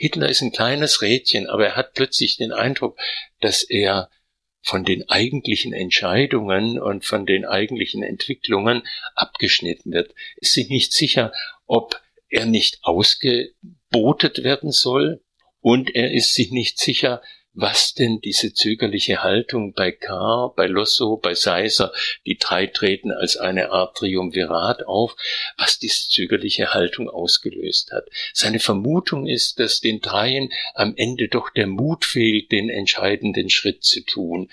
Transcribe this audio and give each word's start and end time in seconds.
Hitler 0.00 0.30
ist 0.30 0.40
ein 0.40 0.50
kleines 0.50 1.02
Rädchen, 1.02 1.46
aber 1.46 1.66
er 1.66 1.76
hat 1.76 1.92
plötzlich 1.92 2.38
den 2.38 2.52
Eindruck, 2.52 2.98
dass 3.40 3.62
er 3.62 4.08
von 4.62 4.82
den 4.82 5.06
eigentlichen 5.10 5.74
Entscheidungen 5.74 6.80
und 6.80 7.04
von 7.04 7.26
den 7.26 7.44
eigentlichen 7.44 8.02
Entwicklungen 8.02 8.82
abgeschnitten 9.14 9.92
wird. 9.92 10.14
Ist 10.36 10.54
sich 10.54 10.70
nicht 10.70 10.94
sicher, 10.94 11.34
ob 11.66 12.00
er 12.30 12.46
nicht 12.46 12.78
ausgebotet 12.80 14.42
werden 14.42 14.72
soll 14.72 15.22
und 15.60 15.94
er 15.94 16.12
ist 16.12 16.32
sich 16.32 16.50
nicht 16.50 16.78
sicher, 16.78 17.20
was 17.52 17.94
denn 17.94 18.20
diese 18.20 18.54
zögerliche 18.54 19.22
Haltung 19.22 19.72
bei 19.72 19.90
Carr, 19.90 20.54
bei 20.54 20.66
Losso, 20.66 21.16
bei 21.16 21.34
Seiser, 21.34 21.92
die 22.24 22.38
drei 22.38 22.66
treten 22.66 23.10
als 23.10 23.36
eine 23.36 23.70
Art 23.70 23.96
Triumvirat 23.96 24.86
auf, 24.86 25.16
was 25.56 25.78
diese 25.78 26.08
zögerliche 26.08 26.72
Haltung 26.74 27.08
ausgelöst 27.08 27.90
hat. 27.92 28.08
Seine 28.32 28.60
Vermutung 28.60 29.26
ist, 29.26 29.58
dass 29.58 29.80
den 29.80 30.00
dreien 30.00 30.52
am 30.74 30.94
Ende 30.96 31.28
doch 31.28 31.50
der 31.50 31.66
Mut 31.66 32.04
fehlt, 32.04 32.52
den 32.52 32.70
entscheidenden 32.70 33.50
Schritt 33.50 33.82
zu 33.82 34.04
tun. 34.04 34.50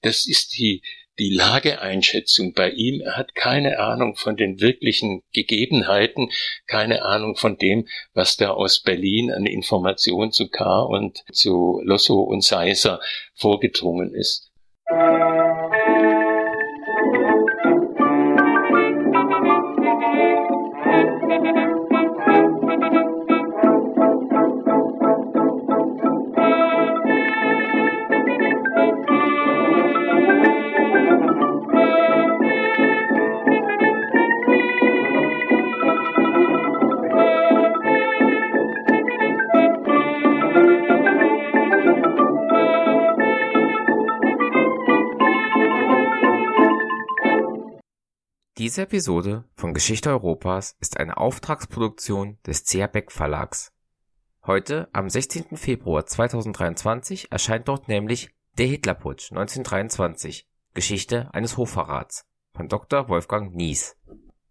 Das 0.00 0.26
ist 0.26 0.56
die 0.56 0.82
die 1.20 1.30
Lageeinschätzung 1.34 2.54
bei 2.54 2.70
ihm. 2.70 3.02
Er 3.02 3.16
hat 3.16 3.34
keine 3.34 3.78
Ahnung 3.78 4.16
von 4.16 4.36
den 4.36 4.60
wirklichen 4.60 5.22
Gegebenheiten, 5.32 6.30
keine 6.66 7.04
Ahnung 7.04 7.36
von 7.36 7.58
dem, 7.58 7.86
was 8.14 8.36
da 8.36 8.50
aus 8.50 8.82
Berlin 8.82 9.30
an 9.30 9.44
Informationen 9.44 10.32
zu 10.32 10.48
K. 10.48 10.80
und 10.80 11.22
zu 11.30 11.80
Losso 11.84 12.20
und 12.20 12.42
Seiser 12.42 13.00
vorgedrungen 13.34 14.14
ist. 14.14 14.50
Diese 48.60 48.82
Episode 48.82 49.44
von 49.54 49.72
Geschichte 49.72 50.10
Europas 50.10 50.76
ist 50.80 51.00
eine 51.00 51.16
Auftragsproduktion 51.16 52.36
des 52.46 52.64
CH 52.64 52.88
Beck 52.92 53.10
Verlags. 53.10 53.72
Heute, 54.44 54.90
am 54.92 55.08
16. 55.08 55.56
Februar 55.56 56.04
2023, 56.04 57.32
erscheint 57.32 57.68
dort 57.68 57.88
nämlich 57.88 58.28
Der 58.58 58.66
Hitlerputsch 58.66 59.32
1923 59.32 60.46
Geschichte 60.74 61.32
eines 61.32 61.56
Hochverrats 61.56 62.26
von 62.52 62.68
Dr. 62.68 63.08
Wolfgang 63.08 63.54
Nies. 63.54 63.96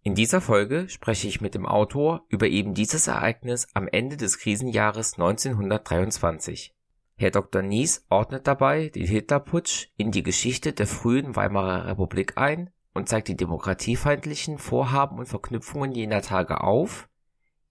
In 0.02 0.16
dieser 0.16 0.42
Folge 0.42 0.90
spreche 0.90 1.28
ich 1.28 1.40
mit 1.40 1.54
dem 1.54 1.68
Autor 1.68 2.26
über 2.30 2.48
eben 2.48 2.74
dieses 2.74 3.06
Ereignis 3.06 3.68
am 3.76 3.88
Ende 3.88 4.18
des 4.18 4.40
Krisenjahres 4.40 5.20
1923. 5.20 6.74
Herr 7.16 7.30
Dr. 7.30 7.62
Nies 7.62 8.08
ordnet 8.10 8.48
dabei 8.48 8.90
den 8.90 9.06
Hitlerputsch 9.06 9.90
in 9.98 10.10
die 10.10 10.24
Geschichte 10.24 10.74
der 10.74 10.88
frühen 10.88 11.36
Weimarer 11.36 11.86
Republik 11.86 12.40
ein 12.40 12.72
und 12.94 13.08
zeigt 13.08 13.28
die 13.28 13.38
demokratiefeindlichen 13.38 14.58
Vorhaben 14.58 15.20
und 15.20 15.28
Verknüpfungen 15.28 15.92
jener 15.92 16.22
Tage 16.22 16.62
auf, 16.62 17.08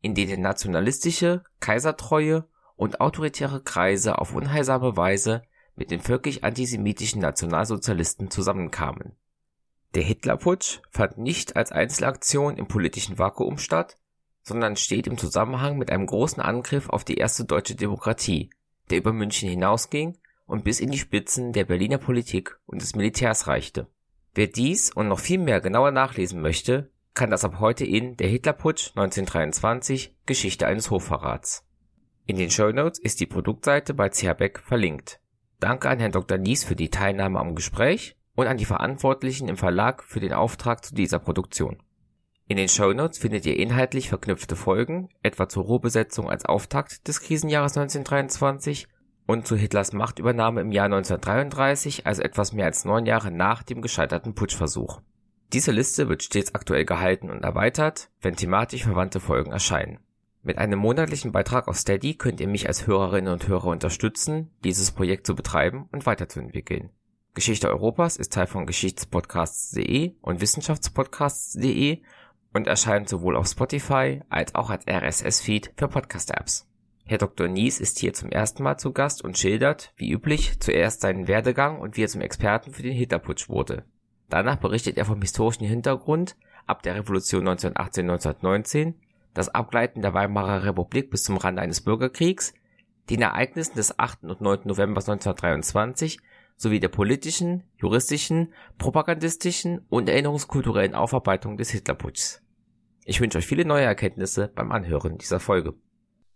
in 0.00 0.14
denen 0.14 0.40
nationalistische, 0.40 1.42
kaisertreue 1.60 2.48
und 2.76 3.00
autoritäre 3.00 3.62
Kreise 3.62 4.18
auf 4.18 4.34
unheilsame 4.34 4.96
Weise 4.96 5.42
mit 5.74 5.90
den 5.90 6.00
völkisch 6.00 6.42
antisemitischen 6.42 7.20
Nationalsozialisten 7.20 8.30
zusammenkamen. 8.30 9.16
Der 9.94 10.02
Hitlerputsch 10.02 10.80
fand 10.90 11.18
nicht 11.18 11.56
als 11.56 11.72
Einzelaktion 11.72 12.56
im 12.56 12.68
politischen 12.68 13.18
Vakuum 13.18 13.58
statt, 13.58 13.96
sondern 14.42 14.76
steht 14.76 15.06
im 15.06 15.18
Zusammenhang 15.18 15.78
mit 15.78 15.90
einem 15.90 16.06
großen 16.06 16.42
Angriff 16.42 16.88
auf 16.88 17.04
die 17.04 17.16
erste 17.16 17.44
deutsche 17.44 17.74
Demokratie, 17.74 18.50
der 18.90 18.98
über 18.98 19.12
München 19.12 19.48
hinausging 19.48 20.16
und 20.46 20.64
bis 20.64 20.80
in 20.80 20.90
die 20.90 20.98
Spitzen 20.98 21.52
der 21.52 21.64
Berliner 21.64 21.98
Politik 21.98 22.58
und 22.66 22.80
des 22.80 22.94
Militärs 22.94 23.46
reichte 23.46 23.88
Wer 24.38 24.46
dies 24.46 24.92
und 24.92 25.08
noch 25.08 25.18
viel 25.18 25.40
mehr 25.40 25.60
genauer 25.60 25.90
nachlesen 25.90 26.40
möchte, 26.40 26.92
kann 27.12 27.28
das 27.28 27.44
ab 27.44 27.58
heute 27.58 27.84
in 27.84 28.16
Der 28.16 28.28
Hitlerputsch 28.28 28.90
1923 28.90 30.14
Geschichte 30.26 30.68
eines 30.68 30.92
Hochverrats. 30.92 31.66
In 32.24 32.36
den 32.36 32.48
Show 32.48 32.70
Notes 32.70 33.00
ist 33.00 33.18
die 33.18 33.26
Produktseite 33.26 33.94
bei 33.94 34.10
CH 34.10 34.34
Beck 34.34 34.60
verlinkt. 34.60 35.18
Danke 35.58 35.88
an 35.88 35.98
Herrn 35.98 36.12
Dr. 36.12 36.38
Nies 36.38 36.62
für 36.62 36.76
die 36.76 36.88
Teilnahme 36.88 37.40
am 37.40 37.56
Gespräch 37.56 38.14
und 38.36 38.46
an 38.46 38.58
die 38.58 38.64
Verantwortlichen 38.64 39.48
im 39.48 39.56
Verlag 39.56 40.04
für 40.04 40.20
den 40.20 40.32
Auftrag 40.32 40.84
zu 40.84 40.94
dieser 40.94 41.18
Produktion. 41.18 41.82
In 42.46 42.58
den 42.58 42.68
Show 42.68 42.92
Notes 42.92 43.18
findet 43.18 43.44
ihr 43.44 43.56
inhaltlich 43.56 44.08
verknüpfte 44.08 44.54
Folgen, 44.54 45.08
etwa 45.20 45.48
zur 45.48 45.64
Ruhrbesetzung 45.64 46.30
als 46.30 46.44
Auftakt 46.44 47.08
des 47.08 47.22
Krisenjahres 47.22 47.76
1923 47.76 48.86
und 49.28 49.46
zu 49.46 49.56
Hitlers 49.56 49.92
Machtübernahme 49.92 50.62
im 50.62 50.72
Jahr 50.72 50.86
1933, 50.86 52.06
also 52.06 52.22
etwas 52.22 52.54
mehr 52.54 52.64
als 52.64 52.86
neun 52.86 53.04
Jahre 53.04 53.30
nach 53.30 53.62
dem 53.62 53.82
gescheiterten 53.82 54.34
Putschversuch. 54.34 55.02
Diese 55.52 55.70
Liste 55.70 56.08
wird 56.08 56.22
stets 56.22 56.54
aktuell 56.54 56.86
gehalten 56.86 57.28
und 57.28 57.44
erweitert, 57.44 58.08
wenn 58.22 58.36
thematisch 58.36 58.84
verwandte 58.84 59.20
Folgen 59.20 59.52
erscheinen. 59.52 59.98
Mit 60.42 60.56
einem 60.56 60.78
monatlichen 60.78 61.30
Beitrag 61.30 61.68
auf 61.68 61.76
Steady 61.76 62.14
könnt 62.14 62.40
ihr 62.40 62.48
mich 62.48 62.68
als 62.68 62.86
Hörerinnen 62.86 63.30
und 63.30 63.46
Hörer 63.46 63.66
unterstützen, 63.66 64.50
dieses 64.64 64.92
Projekt 64.92 65.26
zu 65.26 65.34
betreiben 65.34 65.90
und 65.92 66.06
weiterzuentwickeln. 66.06 66.88
Geschichte 67.34 67.68
Europas 67.68 68.16
ist 68.16 68.32
Teil 68.32 68.46
von 68.46 68.64
Geschichtspodcasts.de 68.64 70.14
und 70.22 70.40
Wissenschaftspodcasts.de 70.40 72.00
und 72.54 72.66
erscheint 72.66 73.10
sowohl 73.10 73.36
auf 73.36 73.46
Spotify 73.46 74.22
als 74.30 74.54
auch 74.54 74.70
als 74.70 74.86
RSS-Feed 74.88 75.74
für 75.76 75.88
Podcast-Apps. 75.88 76.67
Herr 77.10 77.16
Dr. 77.16 77.48
Nies 77.48 77.80
ist 77.80 77.98
hier 77.98 78.12
zum 78.12 78.28
ersten 78.28 78.62
Mal 78.62 78.76
zu 78.76 78.92
Gast 78.92 79.24
und 79.24 79.38
schildert, 79.38 79.94
wie 79.96 80.10
üblich, 80.12 80.60
zuerst 80.60 81.00
seinen 81.00 81.26
Werdegang 81.26 81.80
und 81.80 81.96
wie 81.96 82.04
er 82.04 82.08
zum 82.08 82.20
Experten 82.20 82.74
für 82.74 82.82
den 82.82 82.92
Hitlerputsch 82.92 83.48
wurde. 83.48 83.86
Danach 84.28 84.56
berichtet 84.56 84.98
er 84.98 85.06
vom 85.06 85.22
historischen 85.22 85.64
Hintergrund 85.64 86.36
ab 86.66 86.82
der 86.82 86.96
Revolution 86.96 87.48
1918-1919, 87.48 88.92
das 89.32 89.48
Abgleiten 89.48 90.02
der 90.02 90.12
Weimarer 90.12 90.64
Republik 90.64 91.10
bis 91.10 91.24
zum 91.24 91.38
Rande 91.38 91.62
eines 91.62 91.80
Bürgerkriegs, 91.80 92.52
den 93.08 93.22
Ereignissen 93.22 93.76
des 93.76 93.98
8. 93.98 94.24
und 94.24 94.42
9. 94.42 94.60
November 94.64 95.00
1923 95.00 96.18
sowie 96.58 96.78
der 96.78 96.88
politischen, 96.88 97.64
juristischen, 97.78 98.52
propagandistischen 98.76 99.80
und 99.88 100.10
erinnerungskulturellen 100.10 100.94
Aufarbeitung 100.94 101.56
des 101.56 101.70
Hitlerputschs. 101.70 102.42
Ich 103.06 103.22
wünsche 103.22 103.38
euch 103.38 103.46
viele 103.46 103.64
neue 103.64 103.84
Erkenntnisse 103.84 104.52
beim 104.54 104.72
Anhören 104.72 105.16
dieser 105.16 105.40
Folge. 105.40 105.72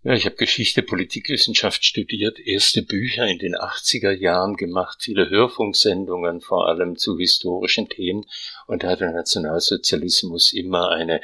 Ja, 0.05 0.15
ich 0.15 0.25
habe 0.25 0.35
Geschichte, 0.35 0.83
Politikwissenschaft 0.83 1.85
studiert, 1.85 2.41
erste 2.41 2.83
Bücher 2.83 3.25
in 3.29 3.39
den 3.39 3.55
80er 3.55 4.11
Jahren 4.11 4.57
gemacht, 4.57 4.99
viele 5.01 5.31
Hörfunksendungen, 5.31 6.41
vor 6.41 6.67
allem 6.67 6.97
zu 6.97 7.17
historischen 7.17 7.89
Themen. 7.89 8.25
Und 8.67 8.83
da 8.83 8.89
hat 8.89 9.01
der 9.01 9.13
Nationalsozialismus 9.13 10.53
immer 10.55 10.91
eine 10.91 11.21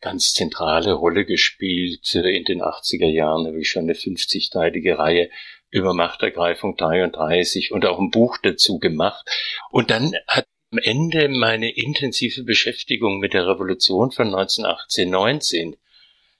ganz 0.00 0.32
zentrale 0.32 0.94
Rolle 0.94 1.24
gespielt. 1.24 2.12
In 2.16 2.42
den 2.42 2.62
80er 2.62 3.06
Jahren 3.06 3.46
habe 3.46 3.60
ich 3.60 3.70
schon 3.70 3.84
eine 3.84 3.94
50-teilige 3.94 4.98
Reihe 4.98 5.30
über 5.70 5.94
Machtergreifung 5.94 6.76
33 6.76 7.70
und 7.70 7.86
auch 7.86 8.00
ein 8.00 8.10
Buch 8.10 8.38
dazu 8.42 8.80
gemacht. 8.80 9.24
Und 9.70 9.92
dann 9.92 10.14
hat 10.26 10.46
am 10.72 10.78
Ende 10.78 11.28
meine 11.28 11.70
intensive 11.70 12.42
Beschäftigung 12.42 13.20
mit 13.20 13.34
der 13.34 13.46
Revolution 13.46 14.10
von 14.10 14.34
1918, 14.34 15.10
19 15.10 15.76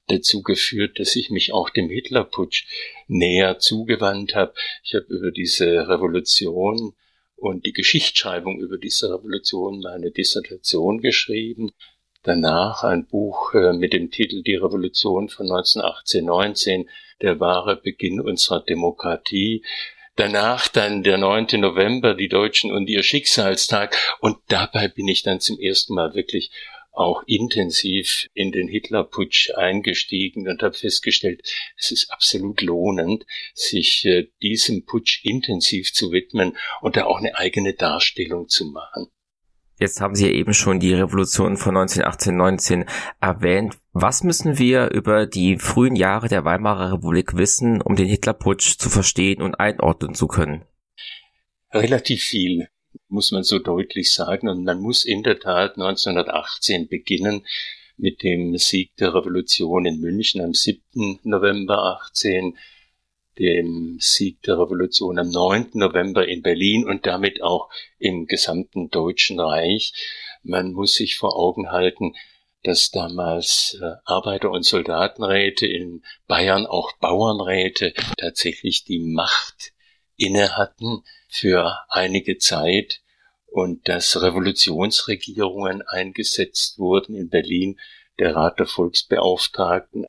dazu 0.08 0.42
geführt, 0.42 0.98
dass 0.98 1.16
ich 1.16 1.30
mich 1.30 1.52
auch 1.52 1.70
dem 1.70 1.88
Hitlerputsch 1.90 2.66
näher 3.08 3.58
zugewandt 3.58 4.34
habe. 4.34 4.54
Ich 4.84 4.94
habe 4.94 5.06
über 5.08 5.30
diese 5.30 5.88
Revolution 5.88 6.94
und 7.36 7.66
die 7.66 7.72
Geschichtsschreibung 7.72 8.58
über 8.60 8.78
diese 8.78 9.12
Revolution 9.12 9.80
meine 9.80 10.10
Dissertation 10.10 11.00
geschrieben. 11.00 11.72
Danach 12.22 12.82
ein 12.82 13.06
Buch 13.06 13.54
äh, 13.54 13.72
mit 13.72 13.92
dem 13.92 14.10
Titel 14.10 14.42
Die 14.42 14.56
Revolution 14.56 15.28
von 15.28 15.46
1918-19, 15.46 16.86
der 17.22 17.38
wahre 17.38 17.76
Beginn 17.76 18.20
unserer 18.20 18.60
Demokratie. 18.60 19.62
Danach 20.16 20.66
dann 20.68 21.02
der 21.02 21.18
9. 21.18 21.60
November, 21.60 22.14
die 22.14 22.28
Deutschen 22.28 22.72
und 22.72 22.88
ihr 22.88 23.02
Schicksalstag. 23.02 23.96
Und 24.20 24.38
dabei 24.48 24.88
bin 24.88 25.06
ich 25.06 25.22
dann 25.22 25.40
zum 25.40 25.60
ersten 25.60 25.94
Mal 25.94 26.14
wirklich 26.14 26.50
auch 26.96 27.22
intensiv 27.26 28.28
in 28.32 28.52
den 28.52 28.68
Hitlerputsch 28.68 29.50
eingestiegen 29.54 30.48
und 30.48 30.62
habe 30.62 30.74
festgestellt, 30.74 31.42
es 31.76 31.90
ist 31.90 32.10
absolut 32.10 32.62
lohnend, 32.62 33.26
sich 33.54 34.04
äh, 34.06 34.28
diesem 34.42 34.84
Putsch 34.86 35.24
intensiv 35.24 35.92
zu 35.92 36.10
widmen 36.10 36.56
und 36.80 36.96
da 36.96 37.04
auch 37.04 37.18
eine 37.18 37.36
eigene 37.36 37.74
Darstellung 37.74 38.48
zu 38.48 38.66
machen. 38.66 39.08
Jetzt 39.78 40.00
haben 40.00 40.14
Sie 40.14 40.26
ja 40.26 40.32
eben 40.32 40.54
schon 40.54 40.80
die 40.80 40.94
Revolution 40.94 41.58
von 41.58 41.76
1918-19 41.76 42.88
erwähnt. 43.20 43.76
Was 43.92 44.22
müssen 44.22 44.58
wir 44.58 44.90
über 44.90 45.26
die 45.26 45.58
frühen 45.58 45.96
Jahre 45.96 46.28
der 46.28 46.46
Weimarer 46.46 46.94
Republik 46.94 47.36
wissen, 47.36 47.82
um 47.82 47.94
den 47.94 48.08
Hitlerputsch 48.08 48.78
zu 48.78 48.88
verstehen 48.88 49.42
und 49.42 49.60
einordnen 49.60 50.14
zu 50.14 50.28
können? 50.28 50.64
Relativ 51.74 52.22
viel, 52.22 52.68
muss 53.08 53.32
man 53.32 53.42
so 53.42 53.58
deutlich 53.58 54.12
sagen. 54.12 54.48
Und 54.48 54.64
man 54.64 54.80
muss 54.80 55.04
in 55.04 55.22
der 55.22 55.38
Tat 55.38 55.72
1918 55.76 56.88
beginnen 56.88 57.46
mit 57.96 58.22
dem 58.22 58.56
Sieg 58.58 58.94
der 58.96 59.14
Revolution 59.14 59.86
in 59.86 60.00
München 60.00 60.40
am 60.40 60.54
7. 60.54 61.20
November 61.24 61.98
18 62.02 62.56
dem 63.38 63.98
Sieg 64.00 64.42
der 64.42 64.58
Revolution 64.58 65.18
am 65.18 65.30
9. 65.30 65.70
November 65.74 66.26
in 66.26 66.42
Berlin 66.42 66.86
und 66.86 67.06
damit 67.06 67.42
auch 67.42 67.68
im 67.98 68.26
gesamten 68.26 68.88
Deutschen 68.90 69.38
Reich. 69.40 69.92
Man 70.42 70.72
muss 70.72 70.94
sich 70.94 71.16
vor 71.16 71.36
Augen 71.36 71.70
halten, 71.70 72.14
dass 72.62 72.90
damals 72.90 73.78
äh, 73.80 73.96
Arbeiter- 74.04 74.50
und 74.50 74.64
Soldatenräte 74.64 75.66
in 75.66 76.02
Bayern, 76.26 76.66
auch 76.66 76.92
Bauernräte, 76.98 77.92
tatsächlich 78.16 78.84
die 78.84 78.98
Macht 78.98 79.72
inne 80.16 80.56
hatten 80.56 81.04
für 81.28 81.78
einige 81.88 82.38
Zeit 82.38 83.00
und 83.46 83.88
dass 83.88 84.20
Revolutionsregierungen 84.20 85.82
eingesetzt 85.82 86.78
wurden 86.78 87.14
in 87.14 87.28
Berlin, 87.28 87.80
der 88.18 88.34
Rat 88.34 88.58
der 88.58 88.66
Volksbeauftragten 88.66 90.06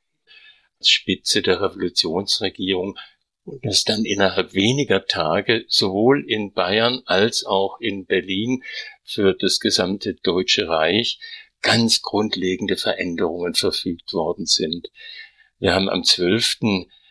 als 0.79 0.89
Spitze 0.89 1.41
der 1.41 1.61
Revolutionsregierung 1.61 2.97
und 3.45 3.65
dass 3.65 3.83
dann 3.83 4.03
innerhalb 4.03 4.53
weniger 4.53 5.05
Tage 5.05 5.65
sowohl 5.67 6.29
in 6.29 6.51
Bayern 6.51 7.01
als 7.05 7.45
auch 7.45 7.79
in 7.79 8.05
Berlin 8.05 8.63
für 9.03 9.33
das 9.33 9.59
gesamte 9.59 10.15
Deutsche 10.15 10.67
Reich 10.67 11.19
ganz 11.61 12.01
grundlegende 12.01 12.75
Veränderungen 12.75 13.53
verfügt 13.53 14.13
worden 14.13 14.45
sind. 14.45 14.91
Wir 15.59 15.73
haben 15.73 15.89
am 15.89 16.03
12. 16.03 16.59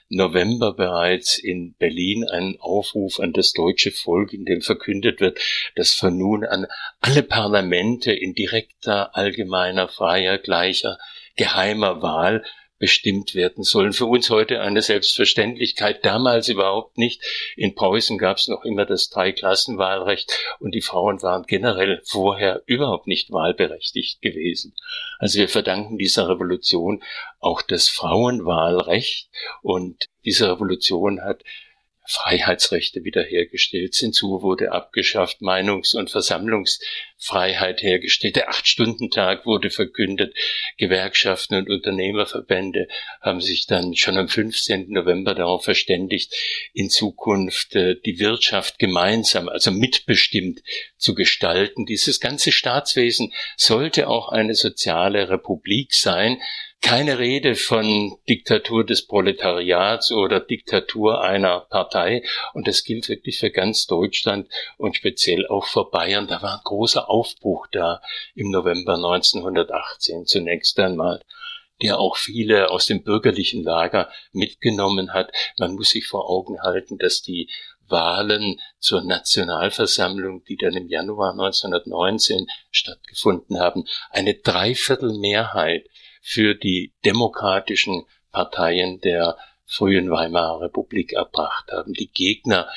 November 0.08 0.72
bereits 0.72 1.38
in 1.38 1.74
Berlin 1.74 2.24
einen 2.24 2.60
Aufruf 2.60 3.18
an 3.18 3.32
das 3.32 3.52
deutsche 3.52 3.90
Volk, 3.90 4.32
in 4.32 4.44
dem 4.44 4.60
verkündet 4.60 5.20
wird, 5.20 5.38
dass 5.74 5.92
von 5.92 6.16
nun 6.16 6.44
an 6.44 6.66
alle 7.00 7.22
Parlamente 7.22 8.12
in 8.12 8.34
direkter, 8.34 9.16
allgemeiner, 9.16 9.88
freier, 9.88 10.38
gleicher, 10.38 10.98
geheimer 11.36 12.02
Wahl 12.02 12.44
bestimmt 12.78 13.34
werden 13.34 13.64
sollen. 13.64 13.92
Für 13.92 14.06
uns 14.06 14.28
heute 14.30 14.60
eine 14.60 14.82
Selbstverständlichkeit, 14.82 16.04
damals 16.04 16.48
überhaupt 16.48 16.98
nicht. 16.98 17.22
In 17.56 17.74
Preußen 17.74 18.18
gab 18.18 18.36
es 18.36 18.48
noch 18.48 18.64
immer 18.64 18.84
das 18.84 19.08
Dreiklassenwahlrecht 19.08 20.32
und 20.60 20.74
die 20.74 20.82
Frauen 20.82 21.22
waren 21.22 21.44
generell 21.44 22.02
vorher 22.04 22.62
überhaupt 22.66 23.06
nicht 23.06 23.30
wahlberechtigt 23.30 24.20
gewesen. 24.20 24.74
Also 25.18 25.38
wir 25.38 25.48
verdanken 25.48 25.98
dieser 25.98 26.28
Revolution 26.28 27.02
auch 27.40 27.62
das 27.62 27.88
Frauenwahlrecht 27.88 29.30
und 29.62 30.06
diese 30.24 30.50
Revolution 30.50 31.20
hat 31.22 31.42
Freiheitsrechte 32.08 33.04
wiederhergestellt. 33.04 33.94
Zensur 33.94 34.42
wurde 34.42 34.72
abgeschafft, 34.72 35.40
Meinungs- 35.40 35.96
und 35.96 36.10
Versammlungsfreiheit 36.10 37.82
hergestellt. 37.82 38.36
Der 38.36 38.48
Acht-Stunden-Tag 38.48 39.46
wurde 39.46 39.70
verkündet. 39.70 40.34
Gewerkschaften 40.76 41.56
und 41.56 41.70
Unternehmerverbände 41.70 42.88
haben 43.20 43.40
sich 43.40 43.66
dann 43.66 43.94
schon 43.96 44.16
am 44.16 44.28
15. 44.28 44.90
November 44.90 45.34
darauf 45.34 45.64
verständigt, 45.64 46.34
in 46.72 46.90
Zukunft 46.90 47.74
äh, 47.74 47.96
die 48.04 48.18
Wirtschaft 48.18 48.78
gemeinsam, 48.78 49.48
also 49.48 49.70
mitbestimmt 49.70 50.62
zu 50.96 51.14
gestalten. 51.14 51.86
Dieses 51.86 52.20
ganze 52.20 52.52
Staatswesen 52.52 53.32
sollte 53.56 54.08
auch 54.08 54.28
eine 54.28 54.54
soziale 54.54 55.28
Republik 55.28 55.94
sein, 55.94 56.40
keine 56.82 57.18
Rede 57.18 57.56
von 57.56 58.16
Diktatur 58.28 58.84
des 58.84 59.06
Proletariats 59.06 60.12
oder 60.12 60.40
Diktatur 60.40 61.22
einer 61.22 61.60
Partei. 61.60 62.22
Und 62.54 62.68
das 62.68 62.84
gilt 62.84 63.08
wirklich 63.08 63.38
für 63.38 63.50
ganz 63.50 63.86
Deutschland 63.86 64.48
und 64.78 64.94
speziell 64.96 65.46
auch 65.48 65.66
für 65.66 65.90
Bayern. 65.90 66.28
Da 66.28 66.42
war 66.42 66.58
ein 66.58 66.64
großer 66.64 67.10
Aufbruch 67.10 67.66
da 67.72 68.00
im 68.34 68.50
November 68.50 68.94
1918 68.94 70.26
zunächst 70.26 70.78
einmal 70.78 71.22
der 71.82 71.98
auch 71.98 72.16
viele 72.16 72.70
aus 72.70 72.86
dem 72.86 73.02
bürgerlichen 73.02 73.62
Lager 73.62 74.10
mitgenommen 74.32 75.12
hat. 75.12 75.30
Man 75.58 75.74
muss 75.74 75.90
sich 75.90 76.06
vor 76.06 76.30
Augen 76.30 76.62
halten, 76.62 76.96
dass 76.96 77.20
die 77.20 77.50
Wahlen 77.88 78.60
zur 78.78 79.02
Nationalversammlung, 79.02 80.42
die 80.44 80.56
dann 80.56 80.74
im 80.74 80.88
Januar 80.88 81.32
1919 81.32 82.46
stattgefunden 82.70 83.60
haben, 83.60 83.84
eine 84.10 84.34
Dreiviertelmehrheit 84.34 85.86
für 86.26 86.56
die 86.56 86.92
demokratischen 87.04 88.02
Parteien 88.32 89.00
der 89.00 89.36
frühen 89.64 90.10
Weimarer 90.10 90.62
Republik 90.62 91.12
erbracht 91.12 91.70
haben. 91.70 91.92
Die 91.92 92.10
Gegner 92.10 92.68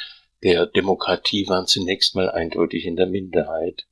der 0.44 0.68
Demokratie 0.68 1.48
waren 1.48 1.66
zunächst 1.66 2.16
mal 2.16 2.30
eindeutig 2.30 2.86
in 2.86 2.96
der 2.96 3.08
Minderheit. 3.08 3.88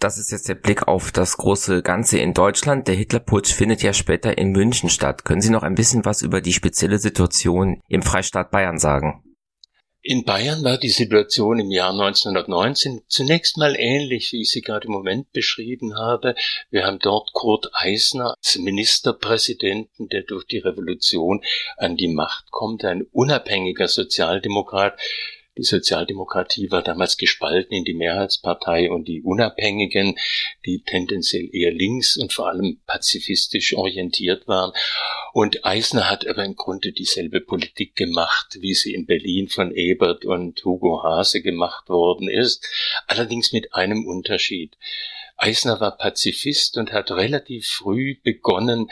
Das 0.00 0.18
ist 0.18 0.32
jetzt 0.32 0.48
der 0.48 0.56
Blick 0.56 0.88
auf 0.88 1.12
das 1.12 1.36
große 1.36 1.82
Ganze 1.82 2.18
in 2.18 2.34
Deutschland. 2.34 2.88
Der 2.88 2.96
Hitlerputsch 2.96 3.54
findet 3.54 3.84
ja 3.84 3.92
später 3.92 4.36
in 4.36 4.50
München 4.50 4.90
statt. 4.90 5.24
Können 5.24 5.42
Sie 5.42 5.50
noch 5.50 5.62
ein 5.62 5.76
bisschen 5.76 6.04
was 6.04 6.20
über 6.20 6.40
die 6.40 6.52
spezielle 6.52 6.98
Situation 6.98 7.80
im 7.88 8.02
Freistaat 8.02 8.50
Bayern 8.50 8.78
sagen? 8.78 9.22
In 10.04 10.24
Bayern 10.24 10.64
war 10.64 10.78
die 10.78 10.88
Situation 10.88 11.60
im 11.60 11.70
Jahr 11.70 11.92
1919 11.92 13.02
zunächst 13.06 13.56
mal 13.56 13.76
ähnlich, 13.78 14.32
wie 14.32 14.42
ich 14.42 14.50
sie 14.50 14.60
gerade 14.60 14.88
im 14.88 14.92
Moment 14.92 15.30
beschrieben 15.32 15.96
habe. 15.96 16.34
Wir 16.70 16.84
haben 16.86 16.98
dort 16.98 17.32
Kurt 17.32 17.70
Eisner 17.72 18.34
als 18.36 18.58
Ministerpräsidenten, 18.58 20.08
der 20.08 20.22
durch 20.22 20.44
die 20.44 20.58
Revolution 20.58 21.44
an 21.76 21.96
die 21.96 22.08
Macht 22.08 22.50
kommt, 22.50 22.84
ein 22.84 23.02
unabhängiger 23.12 23.86
Sozialdemokrat, 23.86 24.98
die 25.58 25.64
Sozialdemokratie 25.64 26.70
war 26.70 26.82
damals 26.82 27.16
gespalten 27.16 27.74
in 27.74 27.84
die 27.84 27.94
Mehrheitspartei 27.94 28.90
und 28.90 29.06
die 29.06 29.22
Unabhängigen, 29.22 30.18
die 30.64 30.82
tendenziell 30.82 31.48
eher 31.54 31.72
links 31.72 32.16
und 32.16 32.32
vor 32.32 32.48
allem 32.48 32.80
pazifistisch 32.86 33.74
orientiert 33.74 34.48
waren. 34.48 34.72
Und 35.34 35.64
Eisner 35.64 36.08
hat 36.08 36.26
aber 36.26 36.44
im 36.44 36.56
Grunde 36.56 36.92
dieselbe 36.92 37.40
Politik 37.40 37.96
gemacht, 37.96 38.58
wie 38.60 38.74
sie 38.74 38.94
in 38.94 39.06
Berlin 39.06 39.48
von 39.48 39.72
Ebert 39.74 40.24
und 40.24 40.64
Hugo 40.64 41.02
Hase 41.02 41.42
gemacht 41.42 41.88
worden 41.88 42.28
ist, 42.28 42.66
allerdings 43.06 43.52
mit 43.52 43.74
einem 43.74 44.06
Unterschied. 44.06 44.76
Eisner 45.36 45.80
war 45.80 45.96
Pazifist 45.96 46.76
und 46.76 46.92
hat 46.92 47.10
relativ 47.10 47.66
früh 47.66 48.16
begonnen, 48.22 48.88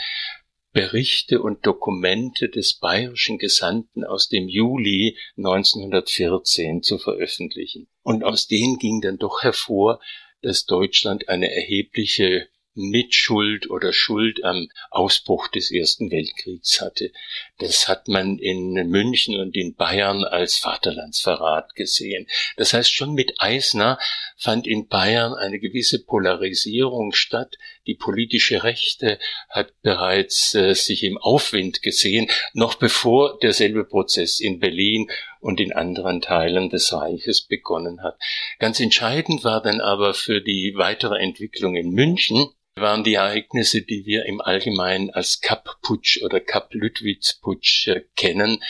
Berichte 0.72 1.43
und 1.43 1.67
Dokumente 1.67 2.49
des 2.49 2.75
bayerischen 2.75 3.38
Gesandten 3.38 4.05
aus 4.05 4.28
dem 4.28 4.49
Juli 4.49 5.17
1914 5.37 6.83
zu 6.83 6.99
veröffentlichen. 6.99 7.88
Und 8.02 8.25
aus 8.25 8.47
denen 8.47 8.78
ging 8.78 9.00
dann 9.00 9.18
doch 9.18 9.42
hervor, 9.42 10.00
dass 10.42 10.66
Deutschland 10.66 11.28
eine 11.28 11.52
erhebliche 11.52 12.49
Mitschuld 12.75 13.68
oder 13.68 13.92
Schuld 13.92 14.44
am 14.44 14.68
Ausbruch 14.90 15.49
des 15.49 15.71
Ersten 15.73 16.11
Weltkriegs 16.11 16.80
hatte. 16.80 17.12
Das 17.59 17.88
hat 17.88 18.06
man 18.09 18.38
in 18.38 18.73
München 18.88 19.38
und 19.40 19.56
in 19.56 19.75
Bayern 19.75 20.25
als 20.25 20.56
Vaterlandsverrat 20.56 21.75
gesehen. 21.75 22.26
Das 22.56 22.73
heißt, 22.73 22.92
schon 22.92 23.14
mit 23.14 23.35
Eisner 23.38 23.99
fand 24.37 24.66
in 24.66 24.87
Bayern 24.87 25.35
eine 25.35 25.59
gewisse 25.59 26.04
Polarisierung 26.04 27.12
statt. 27.12 27.56
Die 27.87 27.94
politische 27.94 28.62
Rechte 28.62 29.18
hat 29.49 29.72
bereits 29.82 30.54
äh, 30.54 30.75
sich 30.75 31.02
im 31.02 31.16
Aufwind 31.18 31.82
gesehen, 31.82 32.28
noch 32.52 32.75
bevor 32.75 33.38
derselbe 33.38 33.84
Prozess 33.84 34.38
in 34.38 34.60
Berlin 34.60 35.10
und 35.40 35.60
in 35.60 35.72
anderen 35.72 36.20
Teilen 36.20 36.68
des 36.68 36.92
Reiches 36.92 37.40
begonnen 37.42 38.02
hat. 38.02 38.18
Ganz 38.58 38.80
entscheidend 38.80 39.44
war 39.44 39.62
dann 39.62 39.80
aber 39.80 40.14
für 40.14 40.40
die 40.40 40.75
weitere 40.76 41.18
Entwicklung 41.18 41.75
in 41.75 41.90
München, 41.90 42.50
waren 42.75 43.04
die 43.04 43.14
Ereignisse, 43.14 43.82
die 43.82 44.04
wir 44.06 44.26
im 44.26 44.40
Allgemeinen 44.40 45.10
als 45.10 45.40
Kapp-Putsch 45.40 46.22
oder 46.22 46.40
Kapp-Lüttwitz-Putsch 46.40 47.88
äh, 47.88 48.04
kennen. 48.16 48.62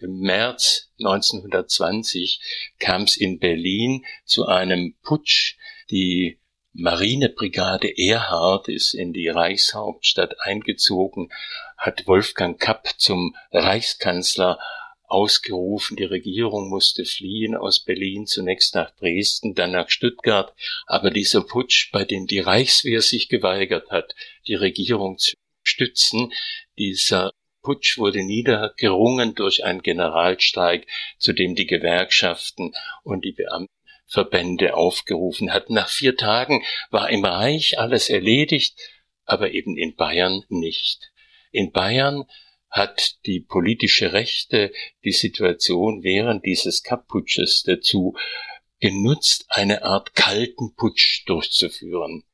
Im 0.00 0.20
März 0.20 0.90
1920 0.98 2.40
kam 2.78 3.02
es 3.02 3.16
in 3.16 3.38
Berlin 3.38 4.04
zu 4.24 4.46
einem 4.46 4.96
Putsch. 5.02 5.56
Die 5.90 6.38
Marinebrigade 6.76 7.88
Erhard 7.96 8.68
ist 8.68 8.94
in 8.94 9.12
die 9.12 9.28
Reichshauptstadt 9.28 10.40
eingezogen, 10.40 11.30
hat 11.78 12.08
Wolfgang 12.08 12.58
Kapp 12.58 12.94
zum 12.98 13.36
Reichskanzler 13.52 14.58
ausgerufen. 15.04 15.96
Die 15.96 16.02
Regierung 16.02 16.68
musste 16.68 17.04
fliehen 17.04 17.54
aus 17.54 17.78
Berlin, 17.78 18.26
zunächst 18.26 18.74
nach 18.74 18.90
Dresden, 18.96 19.54
dann 19.54 19.70
nach 19.70 19.88
Stuttgart. 19.88 20.52
Aber 20.86 21.12
dieser 21.12 21.42
Putsch, 21.42 21.92
bei 21.92 22.04
dem 22.04 22.26
die 22.26 22.40
Reichswehr 22.40 23.02
sich 23.02 23.28
geweigert 23.28 23.92
hat, 23.92 24.16
die 24.48 24.56
Regierung 24.56 25.16
zu 25.18 25.36
stützen, 25.62 26.32
dieser 26.76 27.30
Putsch 27.62 27.98
wurde 27.98 28.24
niedergerungen 28.24 29.36
durch 29.36 29.64
einen 29.64 29.82
Generalstreik, 29.82 30.88
zu 31.18 31.32
dem 31.32 31.54
die 31.54 31.68
Gewerkschaften 31.68 32.74
und 33.04 33.24
die 33.24 33.32
Beamten 33.32 33.72
Verbände 34.06 34.74
aufgerufen 34.74 35.52
hat. 35.52 35.70
Nach 35.70 35.88
vier 35.88 36.16
Tagen 36.16 36.62
war 36.90 37.10
im 37.10 37.24
Reich 37.24 37.78
alles 37.78 38.08
erledigt, 38.08 38.78
aber 39.24 39.52
eben 39.52 39.76
in 39.76 39.96
Bayern 39.96 40.42
nicht. 40.48 41.12
In 41.50 41.72
Bayern 41.72 42.24
hat 42.70 43.24
die 43.26 43.40
politische 43.40 44.12
Rechte 44.12 44.72
die 45.04 45.12
Situation 45.12 46.02
während 46.02 46.44
dieses 46.44 46.82
Kaputsches 46.82 47.62
dazu 47.62 48.16
genutzt, 48.80 49.46
eine 49.48 49.84
Art 49.84 50.14
kalten 50.14 50.74
Putsch 50.74 51.22
durchzuführen. 51.26 52.24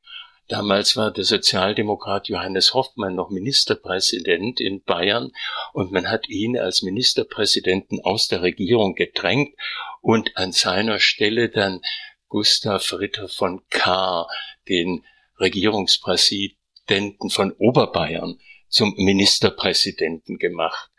Damals 0.47 0.97
war 0.97 1.11
der 1.11 1.23
Sozialdemokrat 1.23 2.27
Johannes 2.27 2.73
Hoffmann 2.73 3.15
noch 3.15 3.29
Ministerpräsident 3.29 4.59
in 4.59 4.83
Bayern 4.83 5.31
und 5.71 5.93
man 5.93 6.09
hat 6.09 6.27
ihn 6.27 6.57
als 6.57 6.81
Ministerpräsidenten 6.81 8.01
aus 8.01 8.27
der 8.27 8.41
Regierung 8.41 8.95
gedrängt 8.95 9.55
und 10.01 10.35
an 10.35 10.51
seiner 10.51 10.99
Stelle 10.99 11.49
dann 11.49 11.81
Gustav 12.27 12.93
Ritter 12.93 13.27
von 13.27 13.61
Kahr, 13.69 14.29
den 14.67 15.05
Regierungspräsidenten 15.39 17.29
von 17.29 17.51
Oberbayern, 17.53 18.39
zum 18.67 18.93
Ministerpräsidenten 18.97 20.37
gemacht. 20.37 20.91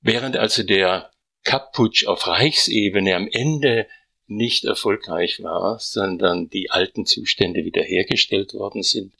Während 0.00 0.36
also 0.36 0.62
der 0.62 1.10
Kapputsch 1.42 2.06
auf 2.06 2.26
Reichsebene 2.26 3.14
am 3.16 3.28
Ende 3.28 3.88
nicht 4.26 4.64
erfolgreich 4.64 5.42
war, 5.42 5.78
sondern 5.78 6.48
die 6.48 6.70
alten 6.70 7.06
Zustände 7.06 7.64
wiederhergestellt 7.64 8.54
worden 8.54 8.82
sind, 8.82 9.14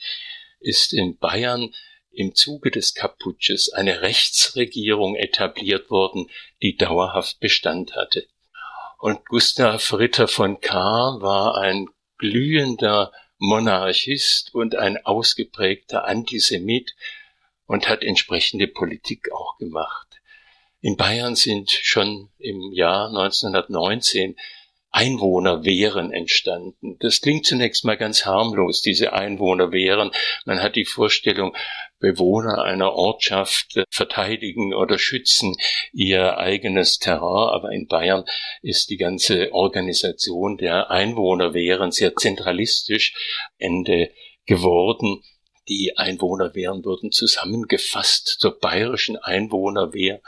ist 0.61 0.93
in 0.93 1.17
Bayern 1.19 1.75
im 2.11 2.35
Zuge 2.35 2.71
des 2.71 2.95
Kaputsches 2.95 3.73
eine 3.73 4.01
Rechtsregierung 4.01 5.17
etabliert 5.17 5.91
worden, 5.91 6.29
die 6.63 6.77
dauerhaft 6.77 7.41
Bestand 7.41 7.95
hatte. 7.95 8.27
Und 8.99 9.27
Gustav 9.27 9.93
Ritter 9.93 10.27
von 10.27 10.61
Kahr 10.61 11.21
war 11.21 11.59
ein 11.59 11.89
glühender 12.19 13.13
Monarchist 13.39 14.55
und 14.55 14.75
ein 14.75 15.05
ausgeprägter 15.05 16.07
Antisemit 16.07 16.95
und 17.67 17.89
hat 17.89 18.03
entsprechende 18.03 18.69
Politik 18.69 19.31
auch 19.33 19.59
gemacht. 19.59 20.07
In 20.81 20.97
Bayern 20.97 21.35
sind 21.35 21.71
schon 21.71 22.31
im 22.39 22.73
Jahr 22.73 23.09
1919 23.09 24.37
Einwohnerwehren 24.91 26.11
entstanden. 26.11 26.97
Das 27.01 27.21
klingt 27.21 27.45
zunächst 27.45 27.85
mal 27.85 27.99
ganz 27.99 28.25
harmlos, 28.25 28.81
diese 28.81 29.13
Einwohnerwehren. 29.13 30.11
Man 30.47 30.63
hat 30.63 30.75
die 30.75 30.87
Vorstellung, 30.87 31.55
Bewohner 31.99 32.63
einer 32.63 32.93
Ortschaft 32.93 33.81
verteidigen 33.91 34.75
oder 34.75 34.99
schützen 34.99 35.57
ihr 35.93 36.39
eigenes 36.39 36.99
Terrain, 36.99 37.55
aber 37.55 37.73
in 37.73 37.87
Bayern 37.87 38.25
ist 38.63 38.91
die 38.91 38.97
ganze 38.97 39.53
Organisation 39.53 40.57
der 40.59 40.91
Einwohnerwehren 40.91 41.93
sehr 41.93 42.15
zentralistisch 42.15 43.15
Ende 43.59 44.11
geworden. 44.45 45.23
Die 45.69 45.97
Einwohnerwehren 45.97 46.85
wurden 46.85 47.13
zusammengefasst 47.13 48.37
zur 48.39 48.59
bayerischen 48.59 49.17
Einwohnerwehr 49.17 50.21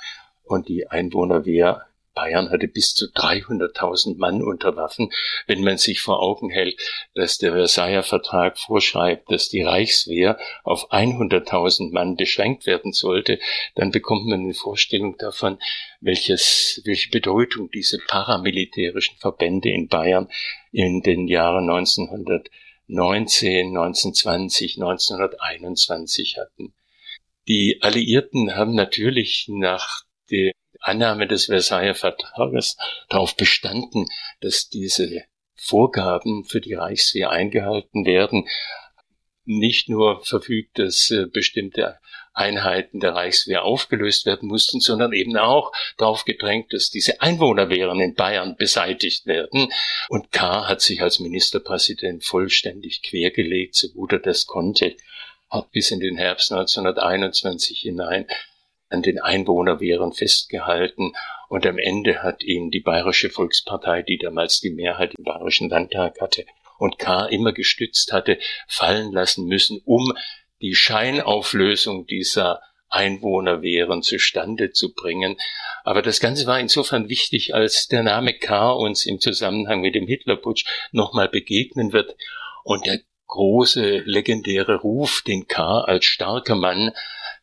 und 0.42 0.68
die 0.68 0.88
Einwohnerwehr 0.88 1.87
Bayern 2.18 2.50
hatte 2.50 2.66
bis 2.66 2.94
zu 2.96 3.06
300.000 3.06 4.18
Mann 4.18 4.42
unter 4.42 4.74
Waffen. 4.74 5.12
Wenn 5.46 5.62
man 5.62 5.78
sich 5.78 6.00
vor 6.00 6.20
Augen 6.20 6.50
hält, 6.50 6.76
dass 7.14 7.38
der 7.38 7.52
Versailler 7.52 8.02
Vertrag 8.02 8.58
vorschreibt, 8.58 9.30
dass 9.30 9.48
die 9.48 9.62
Reichswehr 9.62 10.36
auf 10.64 10.90
100.000 10.90 11.92
Mann 11.92 12.16
beschränkt 12.16 12.66
werden 12.66 12.92
sollte, 12.92 13.38
dann 13.76 13.92
bekommt 13.92 14.26
man 14.26 14.40
eine 14.40 14.54
Vorstellung 14.54 15.16
davon, 15.16 15.60
welches, 16.00 16.82
welche 16.84 17.08
Bedeutung 17.10 17.70
diese 17.70 17.98
paramilitärischen 18.08 19.16
Verbände 19.18 19.68
in 19.68 19.86
Bayern 19.86 20.28
in 20.72 21.02
den 21.02 21.28
Jahren 21.28 21.70
1919, 21.70 23.68
1920, 23.68 24.78
1921 24.78 26.36
hatten. 26.36 26.74
Die 27.46 27.78
Alliierten 27.80 28.56
haben 28.56 28.74
natürlich 28.74 29.46
nach 29.48 30.02
der 30.32 30.52
Annahme 30.80 31.26
des 31.26 31.46
Versailler 31.46 31.94
Vertrages 31.94 32.76
darauf 33.08 33.36
bestanden, 33.36 34.06
dass 34.40 34.68
diese 34.68 35.24
Vorgaben 35.54 36.44
für 36.44 36.60
die 36.60 36.74
Reichswehr 36.74 37.30
eingehalten 37.30 38.06
werden. 38.06 38.48
Nicht 39.44 39.88
nur 39.88 40.24
verfügt, 40.24 40.78
dass 40.78 41.10
äh, 41.10 41.26
bestimmte 41.26 41.98
Einheiten 42.38 43.00
der 43.00 43.14
Reichswehr 43.14 43.64
aufgelöst 43.64 44.24
werden 44.24 44.48
mussten, 44.48 44.80
sondern 44.80 45.12
eben 45.12 45.36
auch 45.36 45.72
darauf 45.96 46.24
gedrängt, 46.24 46.72
dass 46.72 46.90
diese 46.90 47.20
Einwohnerwehren 47.20 48.00
in 48.00 48.14
Bayern 48.14 48.56
beseitigt 48.56 49.26
werden. 49.26 49.72
Und 50.08 50.30
K. 50.30 50.68
hat 50.68 50.80
sich 50.80 51.02
als 51.02 51.18
Ministerpräsident 51.18 52.24
vollständig 52.24 53.02
quergelegt, 53.02 53.74
so 53.74 53.88
gut 53.88 54.12
er 54.12 54.20
das 54.20 54.46
konnte, 54.46 54.94
hat 55.50 55.70
bis 55.72 55.90
in 55.90 56.00
den 56.00 56.16
Herbst 56.16 56.52
1921 56.52 57.80
hinein 57.80 58.26
an 58.90 59.02
den 59.02 59.20
Einwohnerwehren 59.20 60.12
festgehalten 60.12 61.12
und 61.48 61.66
am 61.66 61.78
Ende 61.78 62.22
hat 62.22 62.42
ihn 62.42 62.70
die 62.70 62.80
Bayerische 62.80 63.30
Volkspartei, 63.30 64.02
die 64.02 64.18
damals 64.18 64.60
die 64.60 64.70
Mehrheit 64.70 65.14
im 65.14 65.24
Bayerischen 65.24 65.68
Landtag 65.68 66.20
hatte 66.20 66.44
und 66.78 66.98
K. 66.98 67.26
immer 67.26 67.52
gestützt 67.52 68.12
hatte, 68.12 68.38
fallen 68.66 69.12
lassen 69.12 69.46
müssen, 69.46 69.80
um 69.84 70.14
die 70.60 70.74
Scheinauflösung 70.74 72.06
dieser 72.06 72.60
Einwohnerwehren 72.88 74.02
zustande 74.02 74.70
zu 74.70 74.94
bringen. 74.94 75.36
Aber 75.84 76.02
das 76.02 76.20
Ganze 76.20 76.46
war 76.46 76.58
insofern 76.58 77.08
wichtig, 77.08 77.54
als 77.54 77.88
der 77.88 78.02
Name 78.02 78.34
K. 78.34 78.70
uns 78.70 79.06
im 79.06 79.20
Zusammenhang 79.20 79.80
mit 79.80 79.94
dem 79.94 80.06
Hitlerputsch 80.06 80.64
nochmal 80.92 81.28
begegnen 81.28 81.92
wird 81.92 82.16
und 82.64 82.86
der 82.86 83.00
große 83.26 83.98
legendäre 84.06 84.76
Ruf, 84.76 85.22
den 85.26 85.46
K. 85.46 85.82
als 85.82 86.06
starker 86.06 86.54
Mann 86.54 86.92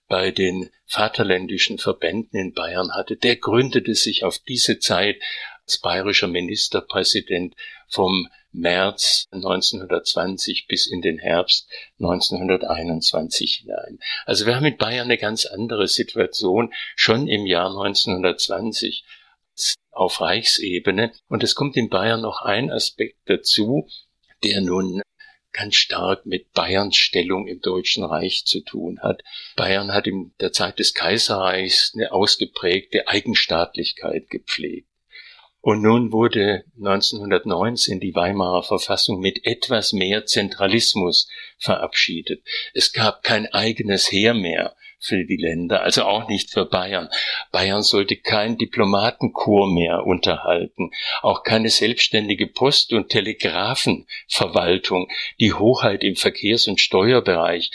bei 0.07 0.31
den 0.31 0.69
vaterländischen 0.85 1.77
Verbänden 1.77 2.39
in 2.39 2.53
Bayern 2.53 2.93
hatte, 2.93 3.15
der 3.17 3.37
gründete 3.37 3.95
sich 3.95 4.23
auf 4.23 4.39
diese 4.39 4.79
Zeit 4.79 5.17
als 5.63 5.79
bayerischer 5.79 6.27
Ministerpräsident 6.27 7.55
vom 7.87 8.27
März 8.51 9.25
1920 9.31 10.67
bis 10.67 10.87
in 10.87 11.01
den 11.01 11.17
Herbst 11.17 11.69
1921 11.99 13.63
hinein. 13.63 13.99
Also 14.25 14.45
wir 14.45 14.55
haben 14.55 14.65
in 14.65 14.77
Bayern 14.77 15.05
eine 15.05 15.17
ganz 15.17 15.45
andere 15.45 15.87
Situation 15.87 16.73
schon 16.95 17.27
im 17.27 17.45
Jahr 17.45 17.69
1920 17.69 19.03
auf 19.91 20.21
Reichsebene. 20.21 21.11
Und 21.27 21.43
es 21.43 21.55
kommt 21.55 21.77
in 21.77 21.89
Bayern 21.89 22.21
noch 22.21 22.41
ein 22.41 22.71
Aspekt 22.71 23.17
dazu, 23.25 23.87
der 24.43 24.61
nun 24.61 25.01
ganz 25.55 25.75
stark 25.75 26.25
mit 26.25 26.51
Bayerns 26.51 26.97
Stellung 26.97 27.47
im 27.47 27.61
Deutschen 27.61 28.03
Reich 28.03 28.45
zu 28.45 28.59
tun 28.59 28.99
hat. 29.01 29.23
Bayern 29.55 29.93
hat 29.93 30.05
in 30.05 30.33
der 30.41 30.51
Zeit 30.51 30.79
des 30.79 30.93
Kaiserreichs 30.93 31.93
eine 31.95 32.11
ausgeprägte 32.11 33.07
Eigenstaatlichkeit 33.07 34.29
gepflegt. 34.29 34.89
Und 35.61 35.81
nun 35.81 36.11
wurde 36.11 36.65
1919 36.77 37.99
die 37.99 38.13
Weimarer 38.13 38.63
Verfassung 38.63 39.19
mit 39.19 39.45
etwas 39.47 39.93
mehr 39.93 40.25
Zentralismus 40.25 41.27
verabschiedet. 41.57 42.43
Es 42.73 42.93
gab 42.93 43.23
kein 43.23 43.51
eigenes 43.51 44.11
Heer 44.11 44.33
mehr 44.33 44.75
für 45.05 45.25
die 45.25 45.37
Länder, 45.37 45.83
also 45.83 46.03
auch 46.03 46.27
nicht 46.27 46.51
für 46.51 46.65
Bayern. 46.65 47.09
Bayern 47.51 47.83
sollte 47.83 48.17
kein 48.17 48.57
Diplomatenkorps 48.57 49.73
mehr 49.73 50.05
unterhalten, 50.05 50.91
auch 51.21 51.43
keine 51.43 51.69
selbstständige 51.69 52.47
Post- 52.47 52.93
und 52.93 53.09
Telegrafenverwaltung. 53.09 55.07
Die 55.39 55.53
Hoheit 55.53 56.03
im 56.03 56.15
Verkehrs- 56.15 56.67
und 56.67 56.81
Steuerbereich 56.81 57.71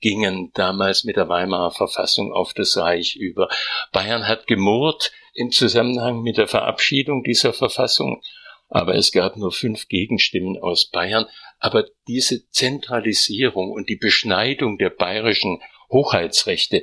gingen 0.00 0.50
damals 0.54 1.04
mit 1.04 1.16
der 1.16 1.28
Weimarer 1.28 1.70
Verfassung 1.70 2.32
auf 2.32 2.52
das 2.52 2.76
Reich 2.76 3.16
über. 3.16 3.48
Bayern 3.92 4.26
hat 4.26 4.46
gemurrt 4.46 5.12
im 5.32 5.50
Zusammenhang 5.50 6.22
mit 6.22 6.36
der 6.36 6.48
Verabschiedung 6.48 7.22
dieser 7.22 7.52
Verfassung, 7.52 8.20
aber 8.68 8.96
es 8.96 9.12
gab 9.12 9.36
nur 9.36 9.52
fünf 9.52 9.88
Gegenstimmen 9.88 10.58
aus 10.60 10.90
Bayern. 10.90 11.26
Aber 11.60 11.84
diese 12.08 12.48
Zentralisierung 12.50 13.70
und 13.70 13.88
die 13.88 13.96
Beschneidung 13.96 14.78
der 14.78 14.90
bayerischen 14.90 15.60
Hoheitsrechte, 15.92 16.82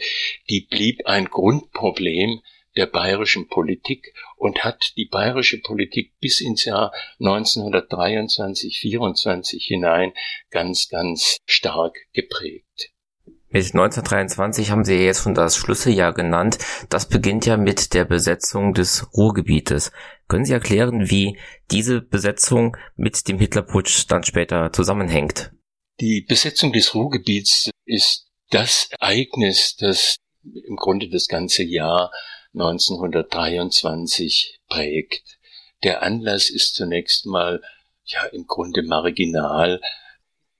die 0.50 0.68
blieb 0.70 1.06
ein 1.06 1.26
Grundproblem 1.26 2.42
der 2.76 2.86
bayerischen 2.86 3.48
Politik 3.48 4.14
und 4.38 4.64
hat 4.64 4.94
die 4.96 5.06
bayerische 5.06 5.60
Politik 5.60 6.14
bis 6.20 6.40
ins 6.40 6.66
Jahr 6.66 6.94
1923, 7.20 8.80
24 8.80 9.66
hinein 9.66 10.14
ganz, 10.50 10.88
ganz 10.88 11.38
stark 11.46 11.98
geprägt. 12.14 12.92
Mit 13.52 13.66
1923 13.66 14.70
haben 14.70 14.84
Sie 14.84 14.94
ja 14.94 15.02
jetzt 15.02 15.24
schon 15.24 15.34
das 15.34 15.58
Schlüsseljahr 15.58 16.14
genannt. 16.14 16.60
Das 16.90 17.10
beginnt 17.10 17.48
ja 17.48 17.58
mit 17.58 17.96
der 17.96 18.06
Besetzung 18.06 18.76
des 18.76 19.08
Ruhrgebietes. 19.18 19.92
Können 20.28 20.46
Sie 20.46 20.54
erklären, 20.54 21.10
wie 21.10 21.40
diese 21.72 22.00
Besetzung 22.02 22.78
mit 22.96 23.28
dem 23.28 23.40
Hitlerputsch 23.40 24.06
dann 24.08 24.24
später 24.24 24.72
zusammenhängt? 24.72 25.52
Die 26.00 26.22
Besetzung 26.22 26.72
des 26.72 26.94
Ruhrgebiets 26.94 27.72
ist 27.86 28.29
das 28.50 28.90
Ereignis, 29.00 29.76
das 29.76 30.18
im 30.44 30.76
Grunde 30.76 31.10
das 31.10 31.28
ganze 31.28 31.64
Jahr 31.64 32.12
1923 32.54 34.60
prägt. 34.68 35.40
Der 35.84 36.04
Anlass 36.04 36.50
ist 36.50 36.76
zunächst 36.76 37.26
mal 37.26 37.62
ja 38.06 38.26
im 38.26 38.46
Grunde 38.48 38.84
marginal 38.84 39.82